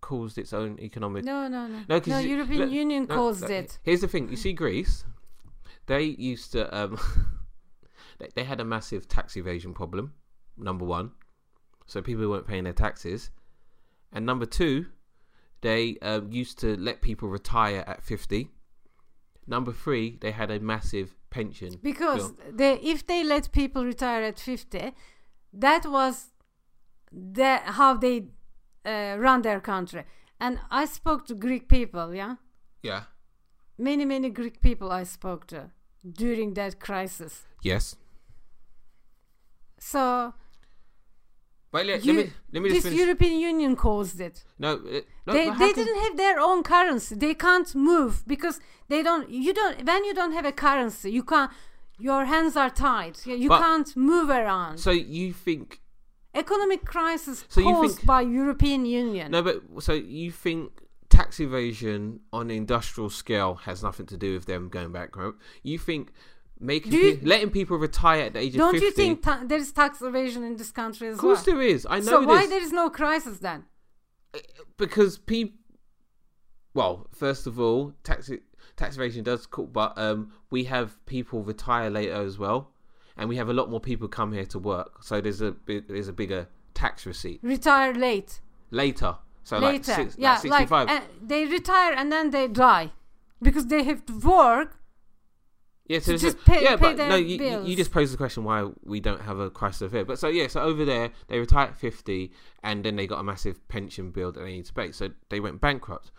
caused 0.00 0.36
its 0.36 0.52
own 0.52 0.78
economic. 0.80 1.24
No, 1.24 1.48
no, 1.48 1.66
no. 1.66 1.80
No, 1.88 2.00
no 2.06 2.18
European 2.18 2.60
look, 2.60 2.70
Union 2.70 3.06
No, 3.08 3.14
caused 3.14 3.42
look, 3.42 3.50
it. 3.50 3.78
Here's 3.82 4.02
the 4.02 4.08
thing. 4.08 4.28
You 4.28 4.36
see, 4.36 4.52
Greece, 4.52 5.04
they 5.86 6.02
used 6.02 6.52
to 6.52 6.76
um, 6.76 6.98
they, 8.18 8.28
they 8.34 8.44
had 8.44 8.60
a 8.60 8.64
massive 8.64 9.08
tax 9.08 9.36
evasion 9.36 9.72
problem. 9.72 10.12
Number 10.56 10.84
one, 10.84 11.12
so 11.86 12.02
people 12.02 12.28
weren't 12.28 12.46
paying 12.46 12.64
their 12.64 12.72
taxes, 12.72 13.30
and 14.12 14.24
number 14.24 14.46
two, 14.46 14.86
they 15.62 15.96
um, 16.02 16.30
used 16.30 16.58
to 16.60 16.76
let 16.76 17.00
people 17.00 17.28
retire 17.28 17.82
at 17.86 18.02
fifty. 18.02 18.50
Number 19.46 19.72
three, 19.72 20.18
they 20.20 20.30
had 20.30 20.50
a 20.50 20.60
massive 20.60 21.14
pension. 21.30 21.78
Because 21.82 22.32
they, 22.50 22.74
if 22.74 23.06
they 23.06 23.22
let 23.22 23.52
people 23.52 23.84
retire 23.84 24.22
at 24.22 24.38
50, 24.38 24.92
that 25.52 25.84
was 25.84 26.30
the, 27.12 27.58
how 27.64 27.94
they 27.94 28.28
uh, 28.84 29.16
run 29.18 29.42
their 29.42 29.60
country. 29.60 30.04
And 30.40 30.58
I 30.70 30.84
spoke 30.86 31.26
to 31.26 31.34
Greek 31.34 31.68
people, 31.68 32.14
yeah? 32.14 32.36
Yeah. 32.82 33.02
Many, 33.78 34.04
many 34.04 34.30
Greek 34.30 34.60
people 34.60 34.90
I 34.92 35.04
spoke 35.04 35.46
to 35.48 35.70
during 36.08 36.54
that 36.54 36.80
crisis. 36.80 37.44
Yes. 37.62 37.96
So 39.78 40.34
Wait, 41.72 41.86
let, 41.86 42.04
you- 42.04 42.12
let 42.14 42.26
me 42.26 42.32
let 42.52 42.62
me 42.62 42.68
just 42.70 42.84
this. 42.84 42.94
European 42.94 43.40
Union 43.40 43.74
caused 43.74 44.20
it. 44.20 44.44
no, 44.58 44.74
uh, 44.74 45.00
no, 45.26 45.32
they 45.32 45.50
they 45.50 45.72
didn't 45.72 46.00
have 46.04 46.16
their 46.16 46.38
own 46.38 46.62
currency. 46.62 47.16
They 47.16 47.34
can't 47.34 47.74
move 47.74 48.22
because 48.26 48.60
they 48.88 49.02
don't. 49.02 49.28
You 49.28 49.52
don't. 49.52 49.84
When 49.84 50.04
you 50.04 50.14
don't 50.14 50.32
have 50.32 50.44
a 50.44 50.52
currency, 50.52 51.10
you 51.10 51.24
can't. 51.24 51.50
Your 51.98 52.24
hands 52.26 52.56
are 52.56 52.70
tied. 52.70 53.18
You 53.24 53.34
you 53.34 53.48
But- 53.48 53.60
can't 53.60 53.96
move 53.96 54.30
around. 54.30 54.78
So 54.78 54.90
you 54.92 55.32
think 55.32 55.80
Economic 56.34 56.84
crisis 56.84 57.44
So 57.48 57.62
caused 57.62 57.96
think- 57.98 58.06
by 58.06 58.20
European 58.22 58.84
Union. 58.84 59.30
no, 59.30 59.42
but 59.42 59.62
so 59.82 59.92
you 59.92 60.30
think 60.32 60.72
tax 61.08 61.38
evasion 61.40 62.20
on 62.32 62.50
industrial 62.50 63.08
scale 63.10 63.54
has 63.54 63.82
nothing 63.82 64.06
to 64.06 64.16
do 64.16 64.34
with 64.34 64.46
them 64.46 64.68
going 64.68 64.90
bankrupt? 64.92 65.40
You 65.62 65.78
think 65.78 66.12
making 66.58 66.92
you- 66.92 67.16
pe- 67.18 67.24
letting 67.24 67.50
people 67.50 67.76
retire 67.78 68.22
at 68.22 68.32
the 68.32 68.40
age 68.40 68.54
of 68.54 68.58
don't 68.58 68.74
you 68.80 68.90
think 68.90 69.22
ta- 69.22 69.42
there 69.44 69.58
is 69.58 69.70
tax 69.72 70.02
evasion 70.02 70.42
in 70.42 70.56
this 70.56 70.70
country 70.72 71.08
as 71.08 71.12
well? 71.16 71.32
Of 71.32 71.36
course 71.38 71.46
well? 71.46 71.56
there 71.56 71.66
is. 71.66 71.86
I 71.88 71.98
know 72.00 72.04
so 72.04 72.20
why 72.22 72.46
there 72.46 72.62
is 72.62 72.72
no 72.72 72.90
crisis 72.90 73.38
then? 73.38 73.64
because 74.76 75.18
people. 75.18 75.58
Well, 76.74 77.06
first 77.12 77.46
of 77.46 77.60
all, 77.60 77.92
tax 78.02 78.30
tax 78.76 78.96
evasion 78.96 79.22
does 79.22 79.46
cool, 79.46 79.66
but 79.68 79.96
um, 79.96 80.32
we 80.50 80.64
have 80.64 81.04
people 81.06 81.44
retire 81.44 81.88
later 81.90 82.14
as 82.14 82.36
well, 82.38 82.72
and 83.16 83.28
we 83.28 83.36
have 83.36 83.48
a 83.48 83.52
lot 83.52 83.70
more 83.70 83.80
people 83.80 84.08
come 84.08 84.32
here 84.32 84.46
to 84.46 84.58
work. 84.58 85.02
So 85.02 85.20
there's 85.20 85.40
a 85.40 85.54
there's 85.66 86.08
a 86.08 86.12
bigger 86.12 86.48
tax 86.74 87.06
receipt 87.06 87.40
Retire 87.42 87.94
late. 87.94 88.40
later. 88.70 89.16
So 89.44 89.58
Later, 89.58 89.72
like, 89.72 89.84
six, 89.84 90.16
yeah, 90.18 90.32
like 90.32 90.40
sixty-five. 90.42 90.88
uh, 90.88 91.00
they 91.22 91.44
retire 91.44 91.92
and 91.92 92.10
then 92.10 92.30
they 92.30 92.48
die 92.48 92.92
because 93.42 93.66
they 93.66 93.82
have 93.84 94.06
to 94.06 94.18
work. 94.18 94.78
Yeah, 95.86 95.98
so 95.98 96.16
just 96.16 96.42
pay- 96.46 96.62
yeah, 96.64 96.76
pay 96.76 96.94
but 96.94 96.96
no, 96.96 97.16
you, 97.16 97.26
you- 97.26 97.38
bills. 97.38 97.68
you 97.68 97.76
just 97.76 97.92
posed 97.92 98.10
the 98.10 98.16
question 98.16 98.42
why 98.44 98.70
we 98.84 99.00
don't 99.00 99.20
have 99.20 99.38
a 99.38 99.50
crisis 99.50 99.82
of 99.82 99.92
here. 99.92 100.04
But 100.06 100.18
so 100.18 100.28
yeah, 100.28 100.46
so 100.48 100.62
over 100.62 100.82
there 100.86 101.10
they 101.28 101.38
retire 101.38 101.66
at 101.68 101.76
fifty, 101.76 102.32
and 102.62 102.82
then 102.84 102.96
they 102.96 103.06
got 103.06 103.20
a 103.20 103.22
massive 103.22 103.66
pension 103.68 104.10
bill 104.10 104.32
that 104.32 104.40
they 104.40 104.52
need 104.52 104.64
to 104.64 104.72
pay, 104.72 104.92
so 104.92 105.10
they 105.28 105.40
went 105.40 105.60
bankrupt. 105.60 106.10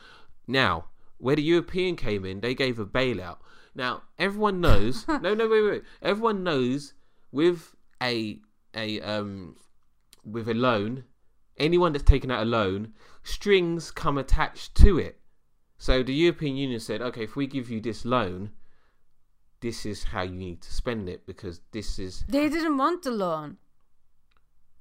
Now, 0.48 0.86
where 1.18 1.36
the 1.36 1.42
European 1.42 1.96
came 1.96 2.26
in, 2.26 2.42
they 2.42 2.54
gave 2.54 2.78
a 2.78 2.86
bailout. 2.86 3.38
Now 3.76 4.04
everyone 4.18 4.62
knows. 4.62 5.06
no, 5.08 5.34
no, 5.34 5.48
wait, 5.48 5.62
wait. 5.62 5.84
Everyone 6.02 6.44
knows 6.44 6.94
with 7.32 7.76
a 8.02 8.40
a 8.74 9.02
um 9.02 9.56
with 10.24 10.48
a 10.50 10.54
loan, 10.54 11.04
anyone 11.58 11.92
that's 11.92 12.04
taken 12.04 12.32
out 12.32 12.42
a 12.44 12.46
loan, 12.46 12.94
strings 13.24 13.92
come 13.92 14.18
attached 14.18 14.76
to 14.76 14.98
it. 14.98 15.20
So 15.78 16.02
the 16.04 16.14
European 16.14 16.56
Union 16.56 16.80
said, 16.80 17.02
okay, 17.02 17.24
if 17.24 17.36
we 17.36 17.48
give 17.48 17.70
you 17.70 17.82
this 17.82 18.06
loan, 18.06 18.52
this 19.60 19.86
is 19.86 20.06
how 20.06 20.22
you 20.22 20.34
need 20.36 20.62
to 20.62 20.74
spend 20.74 21.10
it 21.10 21.26
because 21.28 21.60
this 21.72 22.00
is 22.00 22.24
They 22.30 22.50
didn't 22.50 22.78
want 22.78 23.04
the 23.04 23.12
loan. 23.12 23.58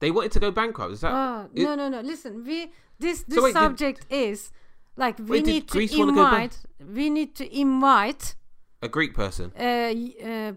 they 0.01 0.11
wanted 0.11 0.33
to 0.33 0.41
go 0.41 0.51
bankrupt. 0.51 0.93
Is 0.93 1.01
that 1.01 1.13
Oh, 1.13 1.49
it- 1.53 1.63
no, 1.65 1.75
no, 1.75 1.89
no. 1.89 2.01
Listen, 2.01 2.45
we 2.45 2.73
this 2.99 3.23
this 3.25 3.43
wait, 3.43 3.55
did- 3.55 3.61
subject 3.61 4.07
is 4.11 4.53
like 4.97 5.19
we 5.19 5.25
Wait, 5.43 5.47
need 5.47 5.69
to 5.69 5.73
Greece 5.73 5.97
wanna 5.97 6.13
go 6.13 6.25
invite. 6.25 6.59
We 6.95 7.11
need 7.11 7.35
to 7.37 7.59
invite 7.59 8.37
a 8.85 8.89
Greek 8.89 9.13
person? 9.15 9.47
uh, 9.59 9.93
uh, 10.31 10.53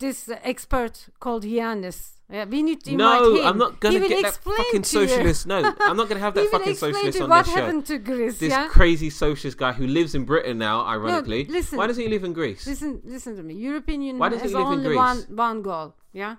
this 0.00 0.18
expert 0.52 0.94
called 1.18 1.44
Yanis. 1.44 1.98
Yeah, 2.30 2.44
we 2.44 2.62
need 2.62 2.80
to 2.84 2.90
invite 2.92 3.20
No, 3.22 3.34
him. 3.36 3.46
I'm 3.48 3.58
not 3.64 3.80
gonna 3.80 4.00
get 4.06 4.22
that 4.22 4.36
fucking 4.44 4.82
to 4.82 5.00
you. 5.00 5.08
socialist. 5.08 5.46
No, 5.46 5.58
I'm 5.88 5.96
not 5.96 6.08
gonna 6.08 6.20
have 6.20 6.34
that 6.38 6.48
fucking 6.50 6.74
socialist 6.74 7.20
on 7.22 7.30
what 7.30 7.44
this 7.46 7.54
show. 7.54 7.60
happened 7.60 7.86
to 7.86 7.96
Greece. 7.98 8.38
This 8.38 8.50
yeah, 8.52 8.68
crazy 8.68 9.10
socialist 9.10 9.56
guy 9.56 9.72
who 9.72 9.86
lives 9.86 10.14
in 10.14 10.24
Britain 10.32 10.56
now, 10.58 10.76
ironically. 10.94 11.46
listen. 11.46 11.78
Why 11.78 11.86
doesn't 11.88 12.02
he 12.02 12.08
live 12.16 12.24
in 12.24 12.34
Greece? 12.34 12.66
listen, 12.66 13.00
listen 13.04 13.34
to 13.36 13.42
me. 13.42 13.54
European 13.54 14.02
Union 14.02 14.18
Why 14.18 14.28
doesn't 14.28 14.42
has 14.42 14.50
he 14.52 14.56
live 14.56 14.66
in 14.66 14.72
only 14.78 14.84
Greece? 14.88 14.96
one 14.96 15.18
one 15.46 15.62
goal. 15.62 15.94
Yeah, 16.12 16.36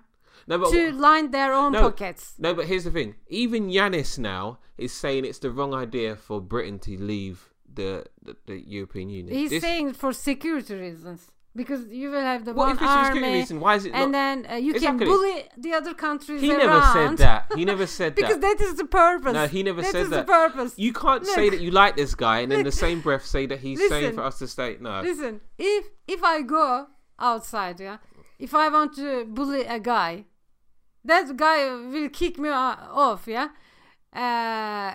no, 0.47 0.59
but 0.59 0.69
to 0.71 0.91
line 0.93 1.31
their 1.31 1.51
own 1.53 1.71
No. 1.73 1.81
pockets. 1.81 2.35
no, 2.37 2.53
but 2.53 2.65
here's 2.67 2.83
the 2.83 2.91
thing. 2.91 3.15
Even 3.27 3.69
Yanis 3.69 4.19
now 4.19 4.59
is 4.77 4.91
saying 4.93 5.25
it's 5.25 5.39
the 5.39 5.49
wrong 5.51 5.73
idea 5.73 6.15
for 6.15 6.39
Britain 6.39 6.77
to 6.85 6.91
leave 7.13 7.49
the 7.81 7.91
the, 8.26 8.34
the 8.49 8.57
European 8.77 9.07
Union. 9.19 9.31
He's 9.39 9.51
This- 9.53 9.64
saying 9.68 9.88
for 10.01 10.11
security 10.31 10.76
reasons 10.88 11.19
because 11.61 11.81
you 12.01 12.07
will 12.14 12.27
have 12.31 12.41
the 12.47 12.53
what 12.60 12.68
one 12.68 12.76
if 12.76 12.81
it's 12.84 12.91
a 13.01 13.06
security 13.06 13.34
reason? 13.39 13.56
Why 13.65 13.73
is 13.80 13.84
it 13.88 13.91
and 14.01 14.11
not? 14.11 14.18
then 14.19 14.35
uh, 14.51 14.56
you 14.65 14.72
Exactly. 14.76 15.06
can 15.06 15.07
bully 15.14 15.38
the 15.65 15.72
other 15.80 15.93
countries 16.07 16.39
He 16.45 16.49
around. 16.51 16.60
never 16.65 16.81
said 16.97 17.11
that. 17.26 17.41
He 17.60 17.64
never 17.73 17.88
said 17.99 18.10
because 18.22 18.39
that. 18.45 18.57
that 18.57 18.65
is 18.68 18.73
the 18.81 18.89
purpose. 19.03 19.34
No, 19.39 19.45
he 19.56 19.61
never 19.72 19.81
That 19.85 19.91
said 19.95 20.03
is 20.06 20.10
that. 20.14 20.26
the 20.27 20.31
purpose. 20.41 20.72
You 20.88 20.93
can't 21.03 21.26
say 21.38 21.45
that 21.53 21.61
you 21.65 21.72
like 21.81 21.93
this 22.01 22.14
guy 22.26 22.38
and 22.43 22.49
then 22.51 22.64
the 22.72 22.77
same 22.85 22.99
breath 23.07 23.26
say 23.35 23.43
that 23.51 23.60
he's 23.65 23.80
saying 23.93 24.14
for 24.19 24.23
us 24.30 24.35
to 24.41 24.47
stay. 24.56 24.69
No. 24.88 24.93
Listen, 25.10 25.34
if 25.76 25.84
if 26.15 26.22
I 26.34 26.35
go 26.57 26.68
outside, 27.30 27.76
yeah, 27.88 27.97
if 28.45 28.51
I 28.64 28.65
want 28.76 28.89
to 29.01 29.10
bully 29.38 29.64
a 29.77 29.80
guy, 29.93 30.11
that 31.10 31.26
guy 31.45 31.60
will 31.93 32.10
kick 32.22 32.35
me 32.43 32.49
uh, 32.49 32.76
off, 33.07 33.22
yeah. 33.38 33.47
Uh, 34.23 34.91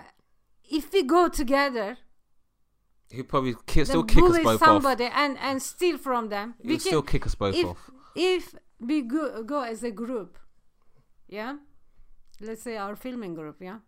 if 0.79 0.91
we 0.93 1.01
go 1.03 1.21
together, 1.41 1.89
He'll 3.11 3.23
probably 3.23 3.55
ki- 3.67 3.85
still 3.85 4.03
kick 4.03 4.23
us 4.23 4.39
both 4.43 4.59
somebody 4.59 5.05
and 5.05 5.37
and 5.37 5.61
steal 5.61 5.97
from 5.97 6.29
them, 6.29 6.55
we 6.63 6.69
He'll 6.71 6.79
can 6.79 6.87
still 6.87 7.01
kick 7.03 7.25
us 7.25 7.35
both 7.35 7.55
if 7.55 7.65
off. 7.65 7.91
if 8.15 8.55
we 8.79 9.01
go, 9.03 9.43
go 9.43 9.61
as 9.61 9.83
a 9.83 9.91
group, 9.91 10.37
yeah. 11.27 11.57
Let's 12.41 12.63
say 12.63 12.75
our 12.77 12.95
filming 12.95 13.33
group, 13.35 13.57
yeah. 13.61 13.79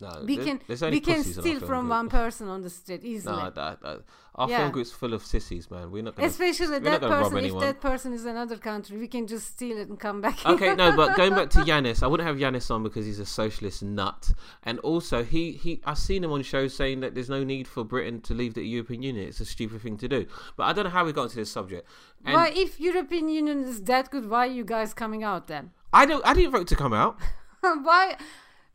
No, 0.00 0.24
We 0.26 0.36
there- 0.36 0.44
can 0.46 0.60
we 0.90 1.00
can 1.00 1.22
pussies 1.22 1.38
in 1.38 1.38
our 1.38 1.42
steal 1.46 1.60
from 1.60 1.84
group. 1.86 1.90
one 1.90 2.08
person 2.08 2.48
on 2.48 2.62
the 2.62 2.70
street 2.70 3.04
easily. 3.04 3.36
No, 3.36 3.50
that, 3.50 3.80
that, 3.82 4.02
our 4.34 4.48
Yeah. 4.48 4.58
film 4.58 4.72
group's 4.72 4.90
full 4.92 5.12
of 5.12 5.24
sissies, 5.24 5.70
man. 5.70 5.90
We're 5.90 6.02
not 6.02 6.16
gonna. 6.16 6.28
Especially 6.28 6.68
we're 6.68 6.80
not 6.80 6.84
that 6.84 7.00
gonna 7.02 7.14
rob 7.14 7.22
person. 7.24 7.36
If 7.38 7.44
anyone. 7.44 7.60
that 7.64 7.80
person 7.80 8.12
is 8.14 8.24
another 8.24 8.56
country, 8.56 8.96
we 8.98 9.08
can 9.08 9.26
just 9.26 9.48
steal 9.48 9.76
it 9.78 9.88
and 9.88 9.98
come 10.00 10.20
back. 10.20 10.44
okay, 10.46 10.74
no, 10.74 10.96
but 10.96 11.16
going 11.16 11.34
back 11.34 11.50
to 11.50 11.58
Yanis, 11.70 12.02
I 12.02 12.06
wouldn't 12.06 12.26
have 12.26 12.36
Yanis 12.36 12.70
on 12.70 12.82
because 12.82 13.04
he's 13.04 13.18
a 13.18 13.26
socialist 13.26 13.82
nut, 13.82 14.32
and 14.62 14.78
also 14.80 15.22
he 15.22 15.52
he 15.52 15.80
I've 15.84 15.98
seen 15.98 16.24
him 16.24 16.32
on 16.32 16.42
shows 16.42 16.74
saying 16.74 17.00
that 17.00 17.14
there's 17.14 17.30
no 17.30 17.44
need 17.44 17.68
for 17.68 17.84
Britain 17.84 18.20
to 18.22 18.34
leave 18.34 18.54
the 18.54 18.62
European 18.62 19.02
Union. 19.02 19.28
It's 19.28 19.40
a 19.40 19.44
stupid 19.44 19.82
thing 19.82 19.96
to 19.98 20.08
do. 20.08 20.26
But 20.56 20.64
I 20.64 20.72
don't 20.72 20.84
know 20.84 20.90
how 20.90 21.04
we 21.04 21.12
got 21.12 21.24
into 21.24 21.36
this 21.36 21.50
subject. 21.50 21.86
And 22.24 22.34
why, 22.34 22.52
if 22.54 22.80
European 22.80 23.28
Union 23.28 23.64
is 23.64 23.82
that 23.82 24.10
good, 24.10 24.30
why 24.30 24.46
are 24.46 24.50
you 24.50 24.64
guys 24.64 24.94
coming 24.94 25.22
out 25.22 25.46
then? 25.48 25.72
I 25.92 26.06
don't. 26.06 26.24
I 26.26 26.32
didn't 26.34 26.52
vote 26.52 26.68
to 26.68 26.76
come 26.76 26.92
out 26.94 27.18
why? 27.60 28.16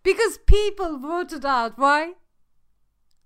Because 0.04 0.38
people 0.46 0.98
voted 0.98 1.46
out. 1.46 1.78
Why? 1.78 2.14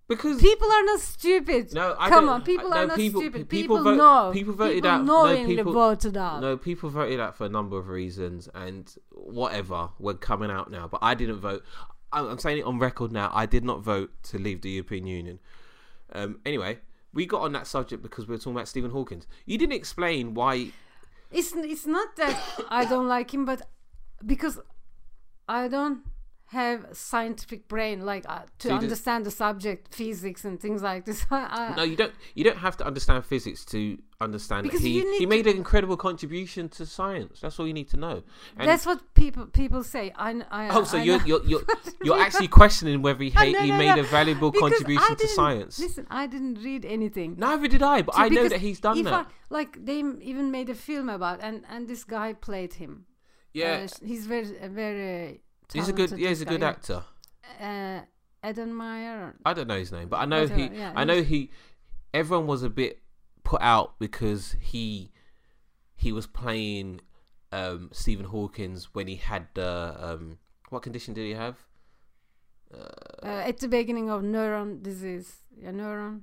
Because 0.07 0.41
People 0.41 0.69
are 0.71 0.83
not 0.83 0.99
stupid. 0.99 1.73
No, 1.73 1.95
I 1.97 2.09
Come 2.09 2.27
on, 2.29 2.41
people 2.43 2.69
no, 2.69 2.77
are 2.77 2.87
not 2.87 2.97
people- 2.97 3.21
stupid. 3.21 3.47
people 3.49 3.77
People, 3.77 3.83
vote- 3.83 3.95
know. 3.97 4.31
people 4.33 4.53
voted 4.53 4.75
people 4.75 4.89
out- 4.89 5.05
no, 5.05 5.25
knowingly 5.25 5.55
people- 5.55 5.73
voted 5.73 6.17
out. 6.17 6.41
No, 6.41 6.57
people 6.57 6.89
voted 6.89 7.19
out 7.19 7.35
for 7.37 7.45
a 7.45 7.49
number 7.49 7.77
of 7.77 7.87
reasons, 7.87 8.49
and 8.53 8.93
whatever, 9.11 9.89
we're 9.99 10.15
coming 10.15 10.51
out 10.51 10.69
now. 10.69 10.87
But 10.87 10.99
I 11.01 11.13
didn't 11.13 11.39
vote. 11.39 11.63
I'm 12.11 12.25
I'm 12.27 12.39
saying 12.39 12.57
it 12.59 12.65
on 12.65 12.77
record 12.77 13.11
now. 13.13 13.31
I 13.33 13.45
did 13.45 13.63
not 13.63 13.81
vote 13.81 14.11
to 14.23 14.37
leave 14.37 14.61
the 14.61 14.69
European 14.71 15.07
Union. 15.07 15.39
Um, 16.13 16.39
anyway, 16.45 16.79
we 17.13 17.25
got 17.25 17.41
on 17.43 17.53
that 17.53 17.67
subject 17.67 18.03
because 18.03 18.27
we 18.27 18.33
were 18.33 18.37
talking 18.37 18.51
about 18.53 18.67
Stephen 18.67 18.91
Hawkins. 18.91 19.27
You 19.45 19.57
didn't 19.57 19.73
explain 19.75 20.33
why. 20.33 20.71
It's 21.31 21.53
it's 21.55 21.85
not 21.85 22.17
that 22.17 22.37
I 22.69 22.83
don't 22.83 23.07
like 23.07 23.33
him, 23.33 23.45
but 23.45 23.61
because 24.25 24.59
I 25.47 25.69
don't 25.69 26.01
have 26.51 26.85
scientific 26.91 27.67
brain 27.69 27.97
like 28.05 28.25
uh, 28.27 28.39
to 28.59 28.67
So 28.67 28.69
you 28.69 28.75
just- 28.75 28.83
understand 28.83 29.25
the 29.25 29.31
subject, 29.31 29.95
physics 29.95 30.43
and 30.43 30.59
things 30.59 30.81
like 30.83 31.05
this. 31.05 31.25
I, 31.31 31.73
No, 31.77 31.83
you 31.83 31.95
don't. 31.95 32.13
You 32.35 32.43
don't 32.43 32.57
have 32.67 32.75
to 32.77 32.85
understand 32.85 33.25
physics 33.25 33.63
to 33.73 33.79
understand 34.19 34.59
that 34.65 34.69
Because 34.71 34.83
he 34.83 34.99
he 35.17 35.25
to- 35.25 35.27
made 35.35 35.47
an 35.47 35.55
incredible 35.55 35.95
contribution 35.95 36.67
to 36.77 36.85
science. 36.85 37.39
That's 37.41 37.57
all 37.59 37.67
you 37.71 37.77
need 37.81 37.89
to 37.95 37.97
know. 38.05 38.17
And 38.57 38.67
that's 38.69 38.85
what 38.85 38.99
people 39.13 39.45
people 39.61 39.81
say. 39.95 40.05
I, 40.27 40.29
I 40.51 40.63
oh, 40.77 40.83
so 40.83 40.97
I 40.97 41.03
you're 41.07 41.21
you're 41.29 41.43
you're, 41.51 41.63
you're 42.05 42.19
actually 42.25 42.49
questioning 42.61 43.01
whether 43.01 43.23
he, 43.23 43.31
No, 43.33 43.41
he 43.67 43.71
no, 43.71 43.77
made 43.77 43.95
no. 43.95 44.01
a 44.01 44.03
valuable 44.19 44.51
Because 44.51 44.71
contribution 44.71 45.15
to 45.23 45.27
science. 45.29 45.79
Listen, 45.79 46.05
I 46.21 46.27
didn't 46.27 46.57
read 46.69 46.83
anything. 46.97 47.29
Neither 47.37 47.67
did 47.75 47.81
I, 47.95 48.01
but 48.01 48.15
So 48.15 48.21
I 48.23 48.27
know 48.27 48.47
that 48.49 48.59
he's 48.59 48.81
done 48.81 49.01
that. 49.03 49.13
I, 49.13 49.25
like 49.49 49.71
they 49.85 49.99
even 50.31 50.51
made 50.57 50.69
a 50.69 50.75
film 50.75 51.07
about, 51.07 51.37
and 51.41 51.63
and 51.73 51.87
this 51.87 52.03
guy 52.03 52.33
played 52.33 52.73
him. 52.81 52.93
yeah, 53.53 53.85
Uh, 53.85 54.05
he's 54.11 54.25
very 54.33 54.47
very. 54.81 55.41
He's 55.73 55.89
a 55.89 55.93
good. 55.93 56.11
Yeah, 56.17 56.29
he's 56.29 56.41
a 56.41 56.45
good 56.45 56.61
guy, 56.61 56.67
actor. 56.69 57.03
Uh, 57.59 58.01
Eddie 58.43 58.61
Redmayne. 58.61 59.33
I 59.45 59.53
don't 59.53 59.67
know 59.67 59.77
his 59.77 59.91
name, 59.91 60.09
but 60.09 60.17
I 60.17 60.25
know 60.25 60.47
he. 60.47 60.63
Yeah, 60.67 60.93
I 60.95 61.03
know 61.03 61.15
he's- 61.15 61.27
he. 61.27 61.51
Everyone 62.13 62.47
was 62.47 62.63
a 62.63 62.69
bit 62.69 62.99
put 63.43 63.61
out 63.61 63.97
because 63.99 64.55
he 64.59 65.11
he 65.95 66.11
was 66.11 66.27
playing 66.27 67.01
um, 67.51 67.89
Stephen 67.93 68.25
Hawkins 68.25 68.89
when 68.93 69.07
he 69.07 69.15
had 69.15 69.47
the 69.53 69.95
um, 69.99 70.39
what 70.69 70.81
condition 70.81 71.13
did 71.13 71.25
he 71.25 71.33
have? 71.33 71.57
Uh, 72.73 73.25
at 73.25 73.57
the 73.59 73.67
beginning 73.67 74.09
of 74.09 74.21
neuron 74.21 74.81
disease. 74.81 75.43
Yeah, 75.57 75.71
neuron. 75.71 76.21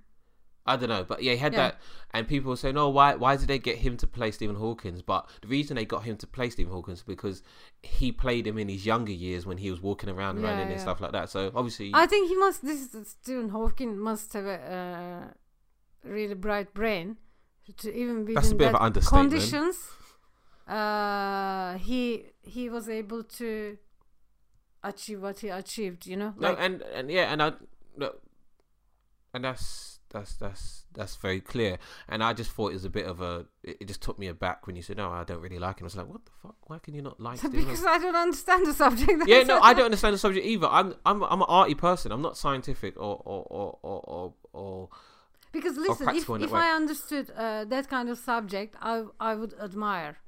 I 0.69 0.77
don't 0.77 0.89
know, 0.89 1.05
but 1.05 1.23
yeah, 1.23 1.33
he 1.33 1.39
had 1.39 1.53
Yeah. 1.55 1.59
that, 1.69 1.81
and 2.13 2.29
people 2.29 2.51
were 2.51 2.57
saying, 2.57 2.77
"Oh, 2.77 2.89
why? 2.89 3.15
Why 3.15 3.37
did 3.37 3.49
they 3.49 3.59
get 3.59 3.79
him 3.79 3.97
to 3.99 4.07
play 4.07 4.31
Stephen 4.31 4.57
Hawkins?" 4.57 5.03
But 5.03 5.29
the 5.43 5.49
reason 5.49 5.77
they 5.77 5.85
got 5.85 6.05
him 6.05 6.17
to 6.19 6.27
play 6.27 6.51
Stephen 6.51 6.73
Hawkins 6.73 7.03
because 7.03 7.43
he 7.83 8.13
played 8.13 8.47
him 8.47 8.59
in 8.59 8.69
his 8.69 8.85
younger 8.87 9.13
years 9.13 9.47
when 9.47 9.59
he 9.59 9.71
was 9.71 9.81
walking 9.81 10.09
around, 10.09 10.37
Yeah, 10.37 10.49
running 10.49 10.71
and 10.71 10.81
stuff 10.81 11.01
like 11.01 11.13
that. 11.13 11.31
So 11.31 11.51
obviously, 11.55 11.91
I 11.95 12.07
think 12.07 12.29
he 12.29 12.37
must. 12.37 12.65
This 12.65 12.89
Stephen 13.05 13.49
Hawking 13.51 13.99
must 13.99 14.33
have 14.35 14.47
a 14.47 15.31
uh, 16.05 16.09
really 16.09 16.35
bright 16.35 16.75
brain 16.75 17.17
to 17.79 17.93
even 17.95 18.25
be 18.25 18.35
That's 18.35 18.49
a 18.49 18.51
in 18.53 18.57
bit 18.59 18.67
of 18.67 18.73
that 18.73 18.81
an 18.81 18.87
understatement. 18.87 19.31
conditions. 19.31 19.77
Uh, 20.67 21.79
he 21.79 22.27
he 22.43 22.69
was 22.69 22.89
able 22.89 23.23
to 23.25 23.79
achieve 24.85 25.23
what 25.23 25.41
he 25.41 25.49
achieved. 25.49 26.07
You 26.07 26.17
know, 26.17 26.35
no, 26.37 26.51
like 26.51 26.59
and 26.61 26.83
and 26.83 27.11
yeah, 27.11 27.33
and 27.33 27.43
I, 27.43 27.53
no, 27.97 28.13
and 29.33 29.45
that's 29.45 29.98
that's 30.11 30.35
that's 30.37 30.85
that's 30.95 31.17
very 31.17 31.41
clear. 31.41 31.79
And 32.09 32.23
I 32.23 32.33
just 32.33 32.51
thought 32.51 32.71
it 32.71 32.75
was 32.75 32.85
a 32.85 32.91
bit 32.91 33.07
of 33.07 33.21
a. 33.21 33.47
It, 33.63 33.87
just 33.87 34.03
took 34.03 34.19
me 34.19 34.27
aback 34.29 34.67
when 34.67 34.77
you 34.77 34.83
said, 34.83 34.97
"No, 34.97 35.11
I 35.11 35.25
don't 35.25 35.41
really 35.41 35.59
like 35.59 35.81
him." 35.81 35.85
I 35.85 35.87
was 35.87 35.97
like, 35.97 36.09
"What 36.09 36.25
the 36.25 36.31
fuck? 36.43 36.57
Why 36.67 36.79
can 36.79 36.95
you 36.95 37.03
not 37.03 37.21
like?" 37.21 37.39
Stephen 37.43 37.61
because 37.61 37.85
I 37.85 37.99
don't 37.99 38.17
understand 38.17 38.67
the 38.67 38.73
subject. 38.73 39.25
yeah, 39.27 39.43
no. 39.43 39.61
I 39.61 39.75
don't 39.75 39.87
understand 39.87 40.15
the 40.15 40.19
subject 40.19 40.47
either. 40.47 40.67
I'm 40.67 40.95
I'm 41.05 41.23
I'm 41.23 41.43
an 41.43 41.47
arty 41.49 41.75
person. 41.75 42.13
I'm 42.13 42.23
not 42.23 42.37
scientific 42.37 42.97
or 42.97 43.21
or 43.25 43.43
or 43.51 43.79
or, 43.83 44.01
or, 44.01 44.35
or 44.53 44.89
Because 45.53 45.77
listen, 45.77 46.09
if, 46.11 46.29
in 46.29 46.41
that 46.41 46.47
if. 46.47 46.53
I 46.53 46.75
understood 46.75 47.31
uh, 47.37 47.65
that 47.67 47.89
kind 47.89 48.09
of 48.09 48.19
subject, 48.19 48.77
I 48.81 49.05
I 49.21 49.35
would 49.35 49.55
admire. 49.61 50.19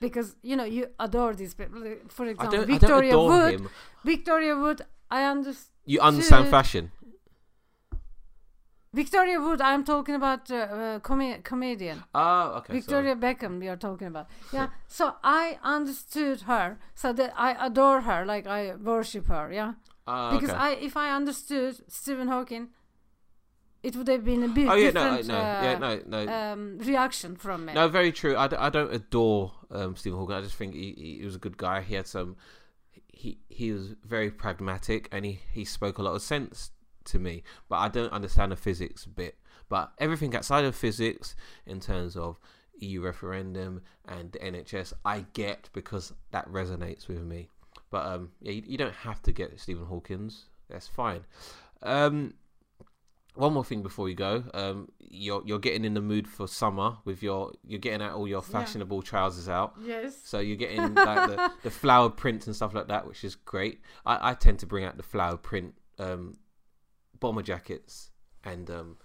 Because 0.00 0.36
you 0.42 0.56
know 0.56 0.64
you 0.64 0.86
adore 0.98 1.34
these 1.34 1.54
people. 1.54 1.82
For 2.08 2.26
example, 2.26 2.58
don't 2.58 2.70
I 2.70 2.78
don't 2.78 2.80
Victoria 2.80 3.18
Wood. 3.18 3.54
him. 3.54 3.68
Victoria 4.04 4.56
Wood. 4.56 4.82
I 5.10 5.24
understand. 5.24 5.66
You 5.86 6.00
understand 6.00 6.48
fashion. 6.48 6.92
Victoria 8.92 9.40
Wood. 9.40 9.60
I'm 9.60 9.84
talking 9.84 10.16
about 10.16 10.50
uh, 10.50 10.54
uh, 10.56 10.98
com- 10.98 11.42
comedian. 11.42 12.02
Oh, 12.14 12.54
okay. 12.58 12.72
Victoria 12.74 13.14
Beckham. 13.14 13.60
We 13.60 13.68
are 13.68 13.76
talking 13.76 14.08
about. 14.08 14.28
Yeah. 14.52 14.68
So 14.88 15.14
I 15.22 15.58
understood 15.62 16.42
her. 16.42 16.78
So 16.94 17.12
that 17.12 17.32
I 17.36 17.66
adore 17.66 18.00
her. 18.02 18.26
Like 18.26 18.46
I 18.46 18.74
worship 18.74 19.28
her. 19.28 19.52
Yeah. 19.52 19.74
Oh, 20.06 20.32
because 20.32 20.50
okay. 20.50 20.58
I, 20.58 20.70
if 20.72 20.96
I 20.96 21.14
understood 21.14 21.76
Stephen 21.86 22.26
Hawking, 22.26 22.70
it 23.84 23.94
would 23.94 24.08
have 24.08 24.24
been 24.24 24.42
a 24.42 24.48
bit 24.48 24.68
oh 24.68 24.74
yeah, 24.74 24.90
no, 24.90 25.04
different 25.04 25.26
no, 25.28 25.34
uh, 25.36 25.60
yeah, 25.62 25.78
no, 25.78 26.00
no, 26.06 26.32
um, 26.32 26.78
reaction 26.78 27.36
from 27.36 27.66
me. 27.66 27.72
no. 27.72 27.86
Very 27.88 28.10
true. 28.10 28.36
I, 28.36 28.48
d- 28.48 28.56
I 28.56 28.70
don't 28.70 28.92
adore 28.92 29.52
um, 29.70 29.94
Stephen 29.94 30.18
Hawking. 30.18 30.34
I 30.34 30.40
just 30.42 30.56
think 30.56 30.74
he, 30.74 30.94
he, 30.98 31.18
he 31.20 31.24
was 31.24 31.36
a 31.36 31.38
good 31.38 31.56
guy. 31.56 31.82
He 31.82 31.94
had 31.94 32.08
some. 32.08 32.36
He 33.06 33.38
he 33.48 33.70
was 33.70 33.94
very 34.04 34.30
pragmatic 34.30 35.08
and 35.12 35.24
he, 35.24 35.40
he 35.52 35.64
spoke 35.64 35.98
a 35.98 36.02
lot 36.02 36.14
of 36.14 36.22
sense 36.22 36.72
to 37.10 37.18
me. 37.18 37.42
But 37.68 37.76
I 37.76 37.88
don't 37.88 38.12
understand 38.12 38.52
the 38.52 38.56
physics 38.56 39.04
bit. 39.06 39.36
But 39.68 39.92
everything 39.98 40.34
outside 40.34 40.64
of 40.64 40.74
physics, 40.74 41.36
in 41.66 41.78
terms 41.80 42.16
of 42.16 42.40
EU 42.80 43.02
referendum 43.02 43.82
and 44.08 44.32
the 44.32 44.38
NHS, 44.40 44.92
I 45.04 45.26
get 45.32 45.68
because 45.72 46.12
that 46.32 46.48
resonates 46.48 47.06
with 47.08 47.22
me. 47.22 47.48
But 47.90 48.06
um, 48.06 48.32
yeah, 48.40 48.52
you, 48.52 48.62
you 48.66 48.78
don't 48.78 48.94
have 48.94 49.22
to 49.22 49.32
get 49.32 49.58
Stephen 49.60 49.84
Hawkins. 49.86 50.46
That's 50.68 50.88
fine. 50.88 51.22
Um, 51.82 52.34
one 53.34 53.52
more 53.52 53.64
thing 53.64 53.82
before 53.82 54.08
you 54.08 54.14
go. 54.16 54.42
Um, 54.54 54.88
you're 54.98 55.42
you're 55.46 55.58
getting 55.60 55.84
in 55.84 55.94
the 55.94 56.00
mood 56.00 56.26
for 56.28 56.46
summer 56.48 56.96
with 57.04 57.22
your 57.22 57.52
you're 57.64 57.78
getting 57.78 58.02
out 58.02 58.14
all 58.14 58.26
your 58.26 58.42
Yeah. 58.42 58.52
fashionable 58.58 59.02
trousers 59.02 59.48
out. 59.48 59.74
Yes. 59.80 60.16
So 60.24 60.40
you're 60.40 60.56
getting 60.56 60.94
like 60.94 61.28
the, 61.30 61.52
the 61.62 61.70
flower 61.70 62.10
prints 62.10 62.46
and 62.48 62.56
stuff 62.56 62.74
like 62.74 62.88
that, 62.88 63.06
which 63.06 63.22
is 63.24 63.36
great. 63.36 63.80
I, 64.04 64.30
I 64.30 64.34
tend 64.34 64.58
to 64.60 64.66
bring 64.66 64.84
out 64.84 64.96
the 64.96 65.02
flower 65.04 65.36
print 65.36 65.74
um, 65.98 66.34
bomber 67.20 67.42
jackets 67.42 68.10
and 68.44 68.70
um, 68.70 68.96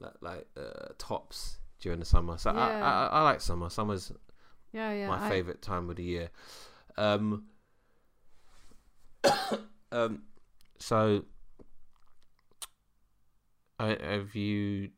like, 0.00 0.12
like 0.20 0.46
uh, 0.56 0.88
tops 0.98 1.58
during 1.80 2.00
the 2.00 2.04
summer. 2.04 2.36
So 2.38 2.50
I, 2.50 2.68
Yeah. 2.68 2.84
I, 2.84 3.06
I 3.18 3.22
like 3.22 3.40
summer. 3.40 3.70
Summer's 3.70 4.12
Yeah, 4.72 4.92
yeah. 4.92 5.08
my 5.08 5.24
I- 5.26 5.28
favorite 5.30 5.62
time 5.62 5.88
of 5.90 5.96
the 5.96 6.02
year. 6.04 6.30
Um, 6.96 7.44
um, 9.92 10.22
so, 10.78 11.24
have 13.78 14.34
you? 14.34 14.90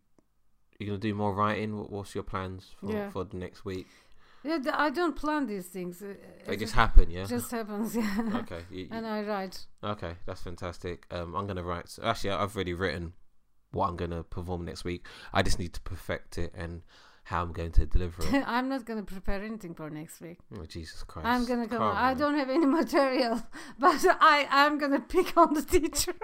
You 0.79 0.87
gonna 0.87 0.99
do 0.99 1.15
more 1.15 1.35
writing? 1.35 1.79
What, 1.79 1.91
what's 1.91 2.15
your 2.15 2.25
plans 2.25 2.71
for, 2.79 2.93
Yeah. 2.93 3.11
for 3.11 3.25
the 3.25 3.37
next 3.37 3.65
week? 3.65 3.87
Yeah, 4.47 4.59
I 4.75 4.91
don't 4.91 5.17
plan 5.17 5.47
these 5.47 5.67
things. 5.67 6.01
uh, 6.03 6.15
They 6.47 6.55
it 6.55 6.59
just 6.61 6.75
happen, 6.75 7.11
yeah. 7.11 7.25
just 7.25 7.51
happens. 7.51 7.95
Yeah. 7.97 8.31
okay, 8.43 8.63
you, 8.71 8.83
you- 8.85 8.89
and 8.93 9.07
I 9.07 9.23
write. 9.23 9.67
okay, 9.83 10.15
that's 10.27 10.43
fantastic. 10.43 11.07
Um, 11.11 11.35
I'm 11.35 11.47
gonna 11.47 11.63
write. 11.65 11.89
So 11.89 12.03
actually, 12.05 12.31
I've 12.31 12.55
already 12.55 12.75
written 12.75 13.13
what 13.73 13.89
I'm 13.89 13.97
gonna 13.97 14.23
perform 14.23 14.65
next 14.65 14.85
week. 14.85 15.07
I 15.33 15.43
just 15.43 15.59
need 15.59 15.73
to 15.75 15.81
perfect 15.81 16.39
it 16.39 16.53
and 16.55 16.83
how 17.25 17.43
I'm 17.43 17.53
going 17.53 17.73
to 17.73 17.85
deliver 17.87 18.23
it. 18.23 18.45
I'm 18.47 18.69
not 18.69 18.85
gonna 18.85 19.03
prepare 19.03 19.43
anything 19.43 19.75
for 19.75 19.91
next 19.91 20.21
week. 20.21 20.39
oh, 20.57 20.65
Jesus 20.65 21.03
Christ! 21.03 21.27
I'm 21.27 21.45
gonna 21.45 21.67
come. 21.67 21.79
Come 21.79 21.97
I 21.97 22.13
on. 22.13 22.19
don't 22.19 22.37
have 22.39 22.49
any 22.51 22.67
material, 22.81 23.43
but 23.79 24.01
I 24.21 24.47
I'm 24.51 24.79
gonna 24.79 25.01
pick 25.01 25.37
on 25.37 25.55
the 25.55 25.63
teacher. 25.63 26.15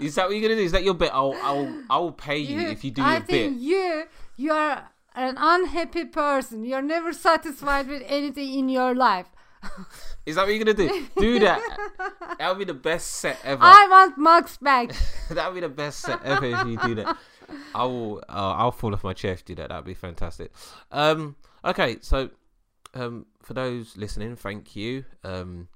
Is 0.00 0.14
that 0.16 0.26
what 0.26 0.32
you're 0.36 0.42
gonna 0.42 0.56
do? 0.60 0.62
Is 0.64 0.72
that 0.72 0.82
your 0.84 0.94
bit? 0.94 1.10
I'll 1.12 1.36
I'll 1.42 1.82
I'll 1.90 2.12
pay 2.12 2.38
you, 2.38 2.60
if 2.60 2.84
you 2.84 2.90
do 2.92 3.02
I 3.02 3.14
your 3.18 3.22
think 3.22 3.54
bit. 3.54 3.60
you 3.62 4.04
you 4.36 4.52
are 4.52 4.88
an 5.14 5.36
unhappy 5.38 6.04
person. 6.04 6.64
You're 6.64 6.82
never 6.82 7.12
satisfied 7.12 7.88
with 7.88 8.02
anything 8.06 8.52
in 8.58 8.68
your 8.68 8.94
life. 8.94 9.26
Is 10.26 10.36
that 10.36 10.46
what 10.46 10.54
you're 10.54 10.64
gonna 10.64 10.74
do? 10.74 11.06
Do 11.16 11.38
that. 11.40 11.60
That'll 12.38 12.54
be 12.54 12.64
the 12.64 12.74
best 12.74 13.10
set 13.12 13.38
ever. 13.44 13.62
I 13.62 13.86
want 13.90 14.18
Max 14.18 14.56
back. 14.56 14.92
That'll 15.30 15.52
be 15.52 15.60
the 15.60 15.68
best 15.68 16.00
set 16.00 16.22
ever 16.24 16.46
if 16.46 16.66
you 16.66 16.78
do 16.78 16.94
that. 16.96 17.16
I 17.74 17.84
will. 17.84 18.18
Uh, 18.28 18.54
I'll 18.56 18.72
fall 18.72 18.94
off 18.94 19.04
my 19.04 19.12
chair 19.12 19.32
if 19.32 19.40
you 19.40 19.54
do 19.54 19.62
that. 19.62 19.68
That'd 19.68 19.84
be 19.84 19.94
fantastic. 19.94 20.52
Um. 20.90 21.36
Okay. 21.64 21.98
So, 22.00 22.30
um, 22.94 23.26
for 23.42 23.54
those 23.54 23.96
listening, 23.96 24.36
thank 24.36 24.74
you. 24.74 25.04
Um, 25.22 25.68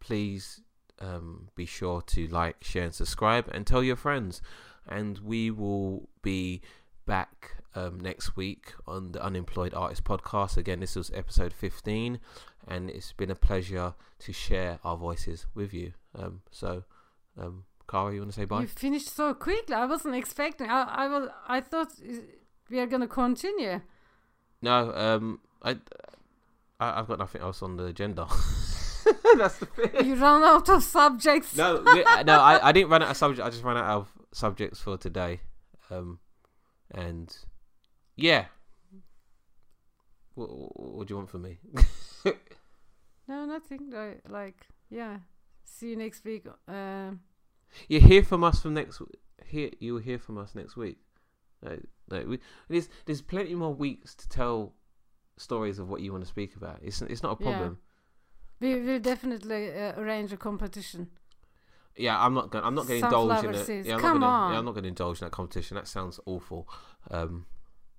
please, 0.00 0.60
um, 1.00 1.48
be 1.54 1.66
sure 1.66 2.02
to 2.02 2.26
like, 2.28 2.62
share, 2.62 2.84
and 2.84 2.94
subscribe, 2.94 3.48
and 3.52 3.66
tell 3.66 3.82
your 3.82 3.96
friends. 3.96 4.42
And 4.88 5.18
we 5.18 5.50
will 5.50 6.08
be 6.22 6.60
back 7.06 7.55
um, 7.76 8.00
next 8.00 8.36
week 8.36 8.72
on 8.86 9.12
the 9.12 9.22
Unemployed 9.22 9.74
Artist 9.74 10.02
Podcast. 10.02 10.56
Again, 10.56 10.80
this 10.80 10.96
was 10.96 11.10
episode 11.14 11.52
15, 11.52 12.18
and 12.66 12.90
it's 12.90 13.12
been 13.12 13.30
a 13.30 13.34
pleasure 13.34 13.94
to 14.20 14.32
share 14.32 14.78
our 14.82 14.96
voices 14.96 15.46
with 15.54 15.72
you. 15.74 15.92
Um, 16.18 16.40
so, 16.50 16.84
um, 17.38 17.64
Kara, 17.88 18.14
you 18.14 18.20
want 18.20 18.32
to 18.32 18.40
say 18.40 18.46
bye? 18.46 18.62
You 18.62 18.66
finished 18.66 19.14
so 19.14 19.34
quickly. 19.34 19.74
I 19.74 19.84
wasn't 19.84 20.16
expecting. 20.16 20.68
I 20.68 20.82
I 20.82 21.08
was. 21.08 21.28
I 21.46 21.60
thought 21.60 21.92
uh, 22.02 22.14
we 22.70 22.80
are 22.80 22.86
gonna 22.86 23.06
continue. 23.06 23.82
No, 24.62 24.92
um, 24.94 25.40
I, 25.62 25.76
I, 26.80 26.98
I've 26.98 27.06
got 27.06 27.18
nothing 27.18 27.42
else 27.42 27.62
on 27.62 27.76
the 27.76 27.84
agenda. 27.84 28.26
That's 29.36 29.58
the 29.58 29.66
thing. 29.66 30.06
You 30.06 30.16
run 30.16 30.42
out 30.42 30.68
of 30.68 30.82
subjects. 30.82 31.54
No, 31.54 31.82
we, 31.84 32.02
no, 32.24 32.40
I, 32.40 32.68
I 32.68 32.72
didn't 32.72 32.90
run 32.90 33.02
out 33.02 33.10
of 33.10 33.16
subject. 33.16 33.46
I 33.46 33.50
just 33.50 33.62
ran 33.62 33.76
out 33.76 33.84
of 33.84 34.12
subjects 34.32 34.80
for 34.80 34.96
today. 34.96 35.40
Um, 35.90 36.18
and 36.90 37.36
yeah. 38.16 38.46
What, 40.34 40.48
what 40.48 41.06
do 41.06 41.12
you 41.12 41.16
want 41.16 41.30
from 41.30 41.42
me? 41.42 41.58
No, 43.28 43.44
nothing. 43.44 43.92
I, 43.92 44.16
like 44.28 44.68
yeah. 44.88 45.18
See 45.64 45.88
you 45.90 45.96
next 45.96 46.24
week. 46.24 46.46
Uh, 46.68 47.10
you 47.88 48.00
hear 48.00 48.22
from 48.22 48.44
us 48.44 48.60
from 48.62 48.74
next. 48.74 49.02
Hear 49.44 49.70
you'll 49.80 49.98
hear 49.98 50.18
from 50.18 50.38
us 50.38 50.54
next 50.54 50.76
week. 50.76 50.98
No, 51.60 51.76
no, 52.10 52.24
we, 52.24 52.38
there's 52.68 52.88
there's 53.04 53.20
plenty 53.22 53.54
more 53.54 53.74
weeks 53.74 54.14
to 54.14 54.28
tell 54.28 54.74
stories 55.36 55.78
of 55.80 55.88
what 55.88 56.02
you 56.02 56.12
want 56.12 56.22
to 56.22 56.28
speak 56.30 56.54
about. 56.54 56.78
It's 56.82 57.02
it's 57.02 57.22
not 57.22 57.40
a 57.40 57.44
Yeah. 57.44 57.50
problem. 57.50 57.78
We 58.60 58.80
will 58.80 59.00
definitely 59.00 59.72
uh, 59.72 59.98
arrange 60.00 60.32
a 60.32 60.36
competition. 60.36 61.08
Yeah, 61.96 62.16
I'm 62.24 62.32
not 62.34 62.50
gonna. 62.50 62.64
I'm 62.64 62.74
not 62.74 62.86
gonna 62.86 63.00
indulge 63.04 63.44
in 63.44 63.54
it. 63.54 63.86
Yeah, 63.86 63.94
I'm 63.94 64.00
Come 64.00 64.20
not 64.20 64.26
gonna, 64.26 64.26
on. 64.26 64.52
Yeah, 64.52 64.58
I'm 64.58 64.64
not 64.66 64.74
gonna 64.74 64.88
indulge 64.88 65.20
in 65.20 65.26
that 65.26 65.32
competition. 65.32 65.74
That 65.74 65.88
sounds 65.88 66.20
awful. 66.26 66.68
Um, 67.10 67.46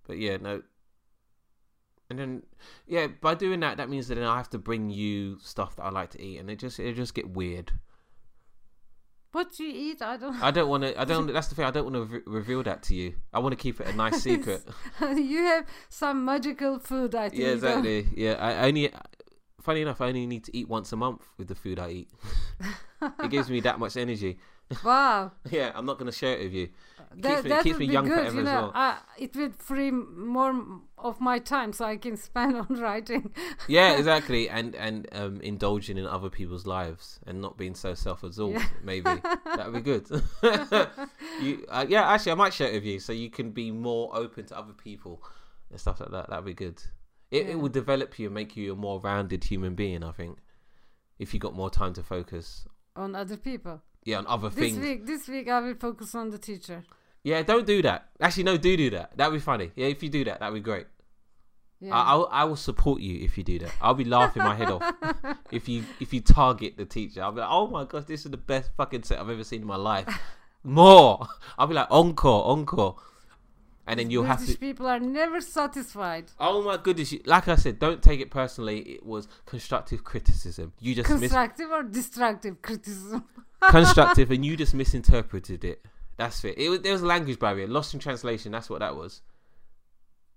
but 0.07 0.17
yeah, 0.17 0.37
no. 0.37 0.61
And 2.09 2.17
then, 2.17 2.43
yeah, 2.87 3.07
by 3.07 3.35
doing 3.35 3.59
that, 3.59 3.77
that 3.77 3.89
means 3.89 4.07
that 4.07 4.15
then 4.15 4.23
I 4.23 4.37
have 4.37 4.49
to 4.51 4.57
bring 4.57 4.89
you 4.89 5.37
stuff 5.43 5.75
that 5.75 5.83
I 5.83 5.89
like 5.89 6.11
to 6.11 6.21
eat, 6.21 6.37
and 6.39 6.49
it 6.49 6.57
just 6.57 6.79
it 6.79 6.95
just 6.95 7.13
get 7.13 7.29
weird. 7.29 7.73
What 9.33 9.51
do 9.55 9.65
you 9.65 9.91
eat? 9.91 10.01
I 10.01 10.15
don't. 10.15 10.41
I 10.41 10.51
don't 10.51 10.69
want 10.69 10.83
to. 10.83 10.99
I 10.99 11.03
don't. 11.11 11.31
That's 11.31 11.49
the 11.49 11.55
thing. 11.55 11.65
I 11.65 11.71
don't 11.71 11.91
want 11.91 11.95
to 11.95 12.15
re- 12.15 12.21
reveal 12.25 12.63
that 12.63 12.83
to 12.83 12.95
you. 12.95 13.15
I 13.33 13.39
want 13.39 13.51
to 13.51 13.61
keep 13.61 13.81
it 13.81 13.87
a 13.87 13.93
nice 13.93 14.21
secret. 14.23 14.63
you 15.01 15.43
have 15.43 15.65
some 15.89 16.23
magical 16.23 16.79
food. 16.79 17.13
I 17.13 17.29
think. 17.29 17.41
yeah, 17.41 17.49
exactly. 17.49 18.07
Yeah, 18.15 18.33
I 18.33 18.67
only. 18.67 18.91
Funny 19.61 19.81
enough, 19.81 19.99
I 19.99 20.07
only 20.07 20.25
need 20.27 20.45
to 20.45 20.55
eat 20.55 20.69
once 20.69 20.93
a 20.93 20.95
month 20.95 21.23
with 21.37 21.49
the 21.49 21.55
food 21.55 21.77
I 21.77 21.89
eat. 21.89 22.09
it 23.21 23.29
gives 23.29 23.49
me 23.49 23.59
that 23.61 23.79
much 23.79 23.97
energy. 23.97 24.37
Wow. 24.83 25.31
Yeah, 25.51 25.71
I'm 25.75 25.85
not 25.85 25.97
gonna 25.97 26.11
share 26.11 26.37
it 26.37 26.43
with 26.45 26.53
you. 26.53 26.69
It 27.15 27.21
That, 27.21 27.23
keeps 27.23 27.43
me, 27.43 27.49
it 27.49 27.49
that 27.49 27.63
keeps 27.63 27.73
would 27.75 27.79
me 27.79 27.87
be 27.87 27.93
young 27.93 28.05
good, 28.05 28.13
forever 28.15 28.33
you 28.35 28.39
as 28.41 28.45
know. 28.45 28.61
well. 28.63 28.71
Uh, 28.75 28.95
it 29.17 29.35
will 29.35 29.51
free 29.57 29.91
more 29.91 30.53
of 30.97 31.21
my 31.21 31.39
time, 31.39 31.71
so 31.73 31.85
I 31.85 31.95
can 31.97 32.17
spend 32.29 32.57
on 32.57 32.67
writing. 32.81 33.31
yeah, 33.67 33.93
exactly, 33.97 34.49
and 34.49 34.75
and 34.75 35.07
um, 35.13 35.39
indulging 35.41 35.97
in 35.97 36.05
other 36.05 36.29
people's 36.29 36.65
lives 36.65 37.19
and 37.25 37.41
not 37.41 37.57
being 37.57 37.75
so 37.75 37.93
self-absorbed. 37.93 38.57
Yeah. 38.59 38.67
Maybe 38.83 39.03
that 39.03 39.71
would 39.71 39.83
be 39.83 39.91
good. 39.91 40.05
you, 41.41 41.65
uh, 41.69 41.85
yeah, 41.87 42.07
actually, 42.11 42.33
I 42.33 42.35
might 42.35 42.53
share 42.53 42.69
it 42.69 42.73
with 42.73 42.83
you 42.85 42.99
so 42.99 43.13
you 43.13 43.29
can 43.29 43.51
be 43.51 43.71
more 43.71 44.15
open 44.15 44.45
to 44.47 44.57
other 44.57 44.73
people 44.73 45.23
and 45.71 45.79
stuff 45.79 45.99
like 45.99 46.11
that. 46.11 46.29
That'd 46.29 46.45
be 46.45 46.53
good. 46.53 46.81
It 47.31 47.45
Yeah. 47.45 47.51
it 47.53 47.59
would 47.59 47.71
develop 47.71 48.19
you 48.19 48.27
and 48.27 48.35
make 48.35 48.55
you 48.57 48.73
a 48.73 48.75
more 48.75 48.99
rounded 48.99 49.43
human 49.45 49.75
being. 49.75 50.03
I 50.03 50.11
think 50.11 50.39
if 51.19 51.33
you 51.33 51.39
got 51.39 51.55
more 51.55 51.69
time 51.69 51.93
to 51.93 52.03
focus, 52.03 52.67
on 52.95 53.15
other 53.15 53.37
people. 53.37 53.81
Yeah, 54.07 54.19
on 54.19 54.27
other 54.27 54.49
This 54.49 54.57
things. 54.59 54.77
This 54.77 54.85
week, 54.85 55.05
this 55.05 55.27
week 55.27 55.49
I 55.49 55.59
will 55.59 55.75
focus 55.75 56.15
on 56.15 56.29
the 56.29 56.37
teacher. 56.37 56.83
Yeah, 57.23 57.41
don't 57.43 57.67
do 57.67 57.81
that. 57.81 58.07
Actually, 58.21 58.43
no, 58.43 58.55
do 58.57 58.77
do 58.77 58.89
that. 58.91 59.17
That'd 59.17 59.33
be 59.33 59.39
funny. 59.39 59.71
Yeah, 59.75 59.87
if 59.87 60.01
you 60.01 60.07
do 60.09 60.23
that, 60.23 60.39
that'd 60.39 60.53
be 60.53 60.61
great. 60.61 60.87
Yeah. 61.81 61.93
I, 61.93 62.01
I, 62.13 62.15
will- 62.15 62.29
I 62.31 62.43
will 62.45 62.55
support 62.55 63.01
you 63.01 63.19
if 63.25 63.37
you 63.37 63.43
do 63.43 63.59
that. 63.59 63.71
I'll 63.81 63.93
be 63.93 64.05
laughing 64.05 64.43
my 64.43 64.55
head 64.55 64.71
off 64.71 64.81
if 65.51 65.67
you 65.67 65.83
if 65.99 66.13
you 66.13 66.21
target 66.21 66.77
the 66.77 66.85
teacher. 66.85 67.21
I'll 67.21 67.33
be 67.33 67.41
like, 67.41 67.49
oh 67.51 67.67
my 67.67 67.83
gosh, 67.83 68.05
this 68.05 68.23
is 68.25 68.31
the 68.31 68.37
best 68.37 68.71
fucking 68.77 69.03
set 69.03 69.19
I've 69.19 69.29
ever 69.29 69.43
seen 69.43 69.61
in 69.61 69.67
my 69.67 69.75
life. 69.75 70.07
More. 70.63 71.27
I'll 71.57 71.67
be 71.67 71.73
like 71.75 71.87
encore, 71.91 72.45
encore, 72.45 72.95
and 73.85 73.99
then 73.99 74.09
you'll 74.09 74.23
have 74.23 74.43
to. 74.45 74.57
people 74.57 74.87
are 74.87 74.99
never 74.99 75.39
satisfied. 75.41 76.31
Oh 76.39 76.63
my 76.63 76.77
goodness! 76.77 77.11
You, 77.11 77.21
like 77.25 77.47
I 77.47 77.55
said, 77.55 77.77
don't 77.77 78.01
take 78.01 78.21
it 78.21 78.31
personally. 78.31 78.79
It 78.79 79.05
was 79.05 79.27
constructive 79.45 80.03
criticism. 80.03 80.71
You 80.79 80.95
just 80.95 81.09
mis- 81.09 81.19
Constructive 81.19 81.69
or 81.71 81.83
destructive 81.83 82.61
criticism? 82.61 83.25
constructive, 83.69 84.31
and 84.31 84.45
you 84.45 84.55
just 84.57 84.73
misinterpreted 84.73 85.63
it. 85.63 85.85
That's 86.17 86.43
it. 86.43 86.57
It 86.57 86.69
was 86.69 86.79
there 86.81 86.93
was 86.93 87.01
a 87.01 87.05
language 87.05 87.39
barrier, 87.39 87.67
lost 87.67 87.93
in 87.93 87.99
translation. 87.99 88.51
That's 88.51 88.69
what 88.69 88.79
that 88.79 88.95
was. 88.95 89.21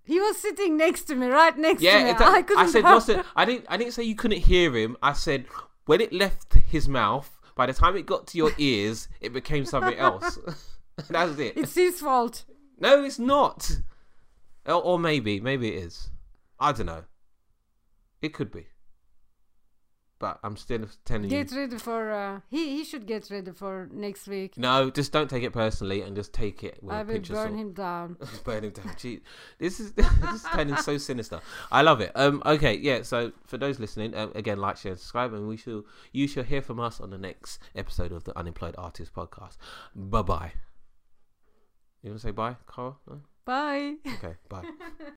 He 0.04 0.18
was 0.18 0.36
sitting 0.38 0.76
next 0.76 1.04
to 1.04 1.14
me, 1.14 1.26
right 1.26 1.56
next 1.56 1.82
Yeah, 1.82 1.98
to 1.98 2.04
me. 2.04 2.10
it- 2.10 2.20
I 2.20 2.42
couldn't 2.42 2.62
I 2.64 2.66
said 2.66 2.82
help 2.84 2.94
lost 2.94 3.08
it. 3.10 3.24
I 3.36 3.44
didn't. 3.44 3.66
I 3.68 3.76
didn't 3.76 3.92
say 3.92 4.02
you 4.02 4.14
couldn't 4.16 4.40
hear 4.40 4.74
him. 4.76 4.96
I 5.02 5.12
said 5.12 5.46
when 5.86 6.00
it 6.00 6.12
left 6.12 6.54
his 6.54 6.88
mouth. 6.88 7.36
By 7.56 7.66
the 7.66 7.74
time 7.74 7.94
it 7.96 8.06
got 8.06 8.26
to 8.28 8.38
your 8.38 8.52
ears, 8.56 9.08
it 9.20 9.34
became 9.34 9.66
something 9.66 9.98
else. 9.98 10.38
that 11.10 11.28
was 11.28 11.38
it. 11.38 11.58
It's 11.58 11.74
his 11.74 12.00
fault. 12.00 12.44
no, 12.78 13.04
it's 13.04 13.18
not. 13.18 13.70
Or, 14.64 14.74
or 14.82 14.98
maybe, 14.98 15.40
maybe 15.40 15.68
it 15.74 15.82
is. 15.84 16.08
I 16.58 16.72
don't 16.72 16.86
know. 16.86 17.04
It 18.22 18.32
could 18.32 18.50
be. 18.50 18.68
But 20.20 20.38
I'm 20.44 20.56
still 20.56 20.86
telling 21.06 21.24
you. 21.24 21.30
Get 21.30 21.50
ready 21.50 21.78
for. 21.78 22.12
Uh, 22.12 22.40
he 22.50 22.76
he 22.76 22.84
should 22.84 23.06
get 23.06 23.30
ready 23.30 23.52
for 23.52 23.88
next 23.90 24.28
week. 24.28 24.58
No, 24.58 24.90
just 24.90 25.12
don't 25.12 25.30
take 25.30 25.42
it 25.42 25.52
personally 25.52 26.02
and 26.02 26.14
just 26.14 26.34
take 26.34 26.62
it 26.62 26.78
with 26.82 26.94
I 26.94 27.00
a 27.00 27.04
pinch 27.06 27.30
of 27.30 27.36
burn 27.36 27.56
him 27.56 27.72
down. 27.72 28.18
burn 28.44 28.64
him 28.64 28.70
down. 28.70 28.92
Gee, 28.98 29.22
this 29.58 29.80
is 29.80 29.92
this 29.94 30.34
is 30.34 30.42
turning 30.52 30.76
so 30.76 30.98
sinister. 30.98 31.40
I 31.72 31.80
love 31.80 32.02
it. 32.02 32.12
Um, 32.14 32.42
okay, 32.44 32.76
yeah. 32.76 33.00
So 33.00 33.32
for 33.46 33.56
those 33.56 33.80
listening, 33.80 34.14
um, 34.14 34.30
again, 34.34 34.58
like, 34.58 34.76
share, 34.76 34.92
and 34.92 35.00
subscribe, 35.00 35.32
and 35.32 35.48
we 35.48 35.56
shall 35.56 35.84
you 36.12 36.28
shall 36.28 36.44
hear 36.44 36.60
from 36.60 36.78
us 36.78 37.00
on 37.00 37.08
the 37.08 37.18
next 37.18 37.58
episode 37.74 38.12
of 38.12 38.24
the 38.24 38.38
Unemployed 38.38 38.74
Artist 38.76 39.14
Podcast. 39.14 39.56
Bye 39.96 40.22
bye. 40.22 40.52
You 42.02 42.10
want 42.10 42.20
to 42.20 42.26
say 42.28 42.30
bye, 42.30 42.56
Carl? 42.66 43.00
No? 43.08 43.20
Bye. 43.46 43.94
Okay, 44.06 44.34
bye. 44.48 44.64